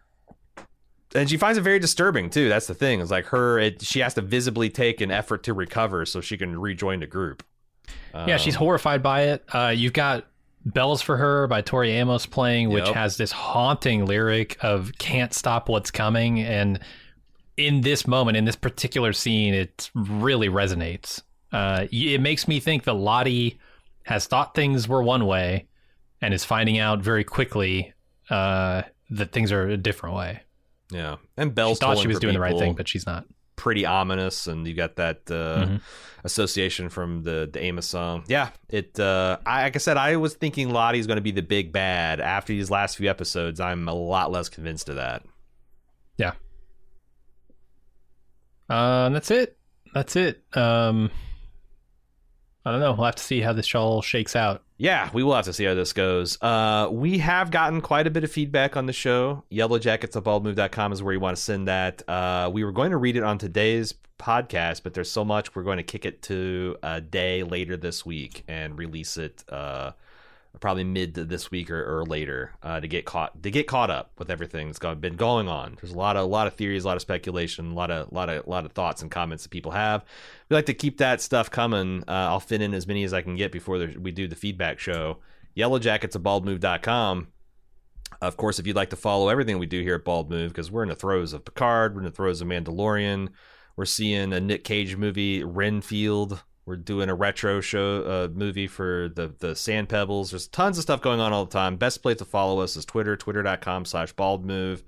and 1.15 1.29
she 1.29 1.37
finds 1.37 1.57
it 1.57 1.61
very 1.61 1.79
disturbing 1.79 2.29
too. 2.29 2.49
That's 2.49 2.67
the 2.67 2.73
thing. 2.73 2.99
It's 3.01 3.11
like 3.11 3.25
her. 3.27 3.59
It, 3.59 3.81
she 3.81 3.99
has 3.99 4.13
to 4.15 4.21
visibly 4.21 4.69
take 4.69 5.01
an 5.01 5.11
effort 5.11 5.43
to 5.43 5.53
recover 5.53 6.05
so 6.05 6.19
she 6.21 6.37
can 6.37 6.59
rejoin 6.59 6.99
the 6.99 7.07
group. 7.07 7.43
Yeah, 8.13 8.37
she's 8.37 8.55
Um, 8.55 8.59
horrified 8.59 9.01
by 9.03 9.21
it. 9.23 9.43
Uh, 9.53 9.73
you've 9.75 9.93
got 9.93 10.25
Bells 10.65 11.01
for 11.01 11.17
Her 11.17 11.47
by 11.47 11.61
Tori 11.61 11.91
Amos 11.91 12.25
playing, 12.25 12.69
which 12.69 12.85
Yep. 12.85 12.93
has 12.95 13.17
this 13.17 13.31
haunting 13.31 14.05
lyric 14.05 14.57
of 14.61 14.91
can't 14.97 15.33
stop 15.33 15.69
what's 15.69 15.91
coming. 15.91 16.39
And 16.41 16.79
in 17.57 17.81
this 17.81 18.05
moment, 18.07 18.37
in 18.37 18.45
this 18.45 18.55
particular 18.55 19.13
scene, 19.13 19.53
it 19.53 19.89
really 19.93 20.49
resonates. 20.49 21.21
Uh, 21.51 21.87
it 21.91 22.21
makes 22.21 22.47
me 22.47 22.59
think 22.59 22.83
that 22.83 22.93
Lottie 22.93 23.59
has 24.03 24.25
thought 24.27 24.53
things 24.53 24.87
were 24.87 25.01
one 25.01 25.25
way 25.25 25.67
and 26.21 26.33
is 26.33 26.43
finding 26.45 26.77
out 26.77 26.99
very 27.01 27.23
quickly 27.23 27.93
uh, 28.29 28.83
that 29.09 29.31
things 29.31 29.51
are 29.51 29.67
a 29.67 29.77
different 29.77 30.15
way. 30.15 30.41
Yeah, 30.91 31.17
and 31.37 31.49
She 31.49 31.53
Bell's 31.53 31.79
thought 31.79 31.97
she 31.99 32.07
was 32.07 32.19
doing 32.19 32.33
the 32.33 32.39
right 32.39 32.57
thing, 32.57 32.73
but 32.73 32.87
she's 32.87 33.05
not. 33.05 33.25
Pretty 33.59 33.85
ominous, 33.85 34.47
and 34.47 34.65
you 34.65 34.73
got 34.73 34.95
that 34.95 35.17
uh, 35.29 35.65
Mhm. 35.65 35.81
association 36.23 36.87
from 36.89 37.23
the 37.23 37.49
the 37.51 37.61
Amos 37.61 37.85
song. 37.85 38.23
Yeah, 38.27 38.49
it. 38.69 38.97
Uh, 38.99 39.37
I, 39.45 39.63
like 39.63 39.75
I 39.75 39.79
said, 39.79 39.97
I 39.97 40.15
was 40.15 40.33
thinking 40.33 40.69
Lottie's 40.71 41.05
going 41.07 41.17
to 41.17 41.21
be 41.21 41.31
the 41.31 41.41
big 41.41 41.71
bad. 41.73 42.19
After 42.21 42.53
these 42.53 42.71
last 42.71 42.95
few 42.97 43.09
episodes, 43.09 43.59
I'm 43.59 43.87
a 43.89 43.93
lot 43.93 44.31
less 44.31 44.47
convinced 44.49 44.87
of 44.89 44.95
that. 44.95 45.23
Yeah. 46.17 46.31
Uh, 48.69 49.05
and 49.07 49.15
that's 49.15 49.31
it. 49.31 49.57
That's 49.93 50.15
it. 50.15 50.43
Um, 50.53 51.09
I 52.65 52.71
don't 52.71 52.81
know. 52.81 52.93
We'll 52.93 53.05
have 53.05 53.15
to 53.15 53.23
see 53.23 53.39
how 53.39 53.53
this 53.53 53.73
all 53.73 54.01
shakes 54.01 54.35
out. 54.35 54.63
Yeah, 54.77 55.09
we 55.13 55.23
will 55.23 55.35
have 55.35 55.45
to 55.45 55.53
see 55.53 55.65
how 55.65 55.73
this 55.73 55.93
goes. 55.93 56.41
Uh, 56.41 56.89
we 56.91 57.17
have 57.19 57.51
gotten 57.51 57.81
quite 57.81 58.07
a 58.07 58.09
bit 58.09 58.23
of 58.23 58.31
feedback 58.31 58.77
on 58.77 58.85
the 58.85 58.93
show. 58.93 59.43
Yellowjackets 59.51 60.15
at 60.15 60.23
baldmove.com 60.23 60.93
is 60.93 61.03
where 61.03 61.13
you 61.13 61.19
want 61.19 61.37
to 61.37 61.41
send 61.41 61.67
that. 61.67 62.07
Uh, 62.07 62.49
we 62.51 62.63
were 62.63 62.71
going 62.71 62.91
to 62.91 62.97
read 62.97 63.15
it 63.15 63.23
on 63.23 63.37
today's 63.37 63.93
podcast, 64.19 64.83
but 64.83 64.93
there's 64.93 65.11
so 65.11 65.25
much 65.25 65.55
we're 65.55 65.63
going 65.63 65.77
to 65.77 65.83
kick 65.83 66.05
it 66.05 66.21
to 66.23 66.77
a 66.83 67.01
day 67.01 67.43
later 67.43 67.77
this 67.77 68.05
week 68.05 68.43
and 68.47 68.77
release 68.77 69.17
it 69.17 69.43
uh, 69.49 69.91
probably 70.59 70.83
mid 70.83 71.15
to 71.15 71.25
this 71.25 71.51
week 71.51 71.69
or, 71.69 71.99
or 71.99 72.05
later 72.05 72.53
uh, 72.63 72.79
to 72.79 72.87
get 72.87 73.05
caught 73.05 73.41
to 73.43 73.51
get 73.51 73.67
caught 73.67 73.89
up 73.89 74.11
with 74.17 74.29
everything 74.29 74.67
that's 74.67 74.79
gone, 74.79 74.99
been 74.99 75.15
going 75.15 75.47
on. 75.47 75.77
There's 75.79 75.93
a 75.93 75.97
lot 75.97 76.17
of 76.17 76.23
a 76.23 76.27
lot 76.27 76.47
of 76.47 76.55
theories, 76.55 76.83
a 76.83 76.87
lot 76.87 76.95
of 76.95 77.01
speculation, 77.01 77.71
a 77.71 77.73
lot 77.73 77.91
of 77.91 78.11
lot 78.11 78.29
of 78.29 78.47
lot 78.47 78.65
of 78.65 78.71
thoughts 78.71 79.01
and 79.01 79.11
comments 79.11 79.43
that 79.43 79.49
people 79.49 79.71
have. 79.71 80.03
We 80.49 80.55
like 80.55 80.65
to 80.65 80.73
keep 80.73 80.97
that 80.97 81.21
stuff 81.21 81.49
coming. 81.51 82.03
Uh, 82.07 82.11
I'll 82.11 82.39
fit 82.39 82.61
in 82.61 82.73
as 82.73 82.87
many 82.87 83.03
as 83.03 83.13
I 83.13 83.21
can 83.21 83.35
get 83.35 83.51
before 83.51 83.77
there, 83.77 83.93
we 83.99 84.11
do 84.11 84.27
the 84.27 84.35
feedback 84.35 84.79
show. 84.79 85.19
Yellowjackets 85.55 86.15
at 86.15 86.23
baldmove.com. 86.23 87.27
Of 88.21 88.37
course, 88.37 88.59
if 88.59 88.67
you'd 88.67 88.75
like 88.75 88.89
to 88.89 88.95
follow 88.95 89.29
everything 89.29 89.59
we 89.59 89.65
do 89.65 89.81
here 89.81 89.95
at 89.95 90.03
Bald 90.03 90.29
Move, 90.29 90.51
because 90.51 90.71
we're 90.71 90.83
in 90.83 90.89
the 90.89 90.95
throes 90.95 91.31
of 91.31 91.45
Picard, 91.45 91.93
we're 91.93 92.01
in 92.01 92.05
the 92.05 92.11
throes 92.11 92.41
of 92.41 92.47
Mandalorian, 92.47 93.29
we're 93.77 93.85
seeing 93.85 94.33
a 94.33 94.39
Nick 94.39 94.63
Cage 94.63 94.97
movie, 94.97 95.43
Renfield. 95.43 96.43
We're 96.69 96.75
doing 96.75 97.09
a 97.09 97.15
retro 97.15 97.61
show 97.61 98.03
uh, 98.03 98.27
movie 98.31 98.67
for 98.67 99.09
the 99.15 99.33
the 99.39 99.55
Sand 99.55 99.89
Pebbles. 99.89 100.29
There's 100.29 100.47
tons 100.47 100.77
of 100.77 100.83
stuff 100.83 101.01
going 101.01 101.19
on 101.19 101.33
all 101.33 101.45
the 101.45 101.51
time. 101.51 101.77
Best 101.77 102.03
place 102.03 102.17
to 102.17 102.25
follow 102.25 102.59
us 102.59 102.77
is 102.77 102.85
Twitter, 102.85 103.17
twitter.com 103.17 103.85
slash 103.85 104.13
baldmove. 104.13 104.83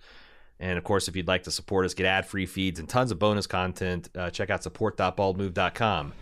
And 0.59 0.77
of 0.77 0.83
course, 0.83 1.07
if 1.07 1.15
you'd 1.15 1.27
like 1.27 1.41
to 1.43 1.51
support 1.51 1.87
us, 1.87 1.95
get 1.95 2.05
ad 2.05 2.27
free 2.27 2.45
feeds 2.45 2.79
and 2.79 2.87
tons 2.87 3.09
of 3.09 3.17
bonus 3.17 3.47
content, 3.47 4.09
uh, 4.15 4.29
check 4.29 4.51
out 4.51 4.61
support.baldmove.com. 4.61 6.13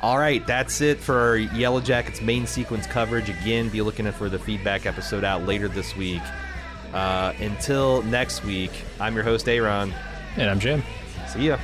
All 0.00 0.16
right, 0.16 0.46
that's 0.46 0.80
it 0.80 0.98
for 0.98 1.18
our 1.18 1.36
Yellowjackets 1.36 2.22
main 2.22 2.46
sequence 2.46 2.86
coverage. 2.86 3.28
Again, 3.28 3.68
be 3.68 3.82
looking 3.82 4.10
for 4.12 4.30
the 4.30 4.38
feedback 4.38 4.86
episode 4.86 5.22
out 5.22 5.44
later 5.44 5.68
this 5.68 5.94
week. 5.94 6.22
Uh, 6.94 7.34
until 7.40 8.00
next 8.04 8.42
week, 8.42 8.70
I'm 8.98 9.14
your 9.14 9.24
host, 9.24 9.50
Aaron. 9.50 9.92
And 10.38 10.48
I'm 10.48 10.60
Jim. 10.60 10.82
See 11.28 11.48
ya. 11.48 11.58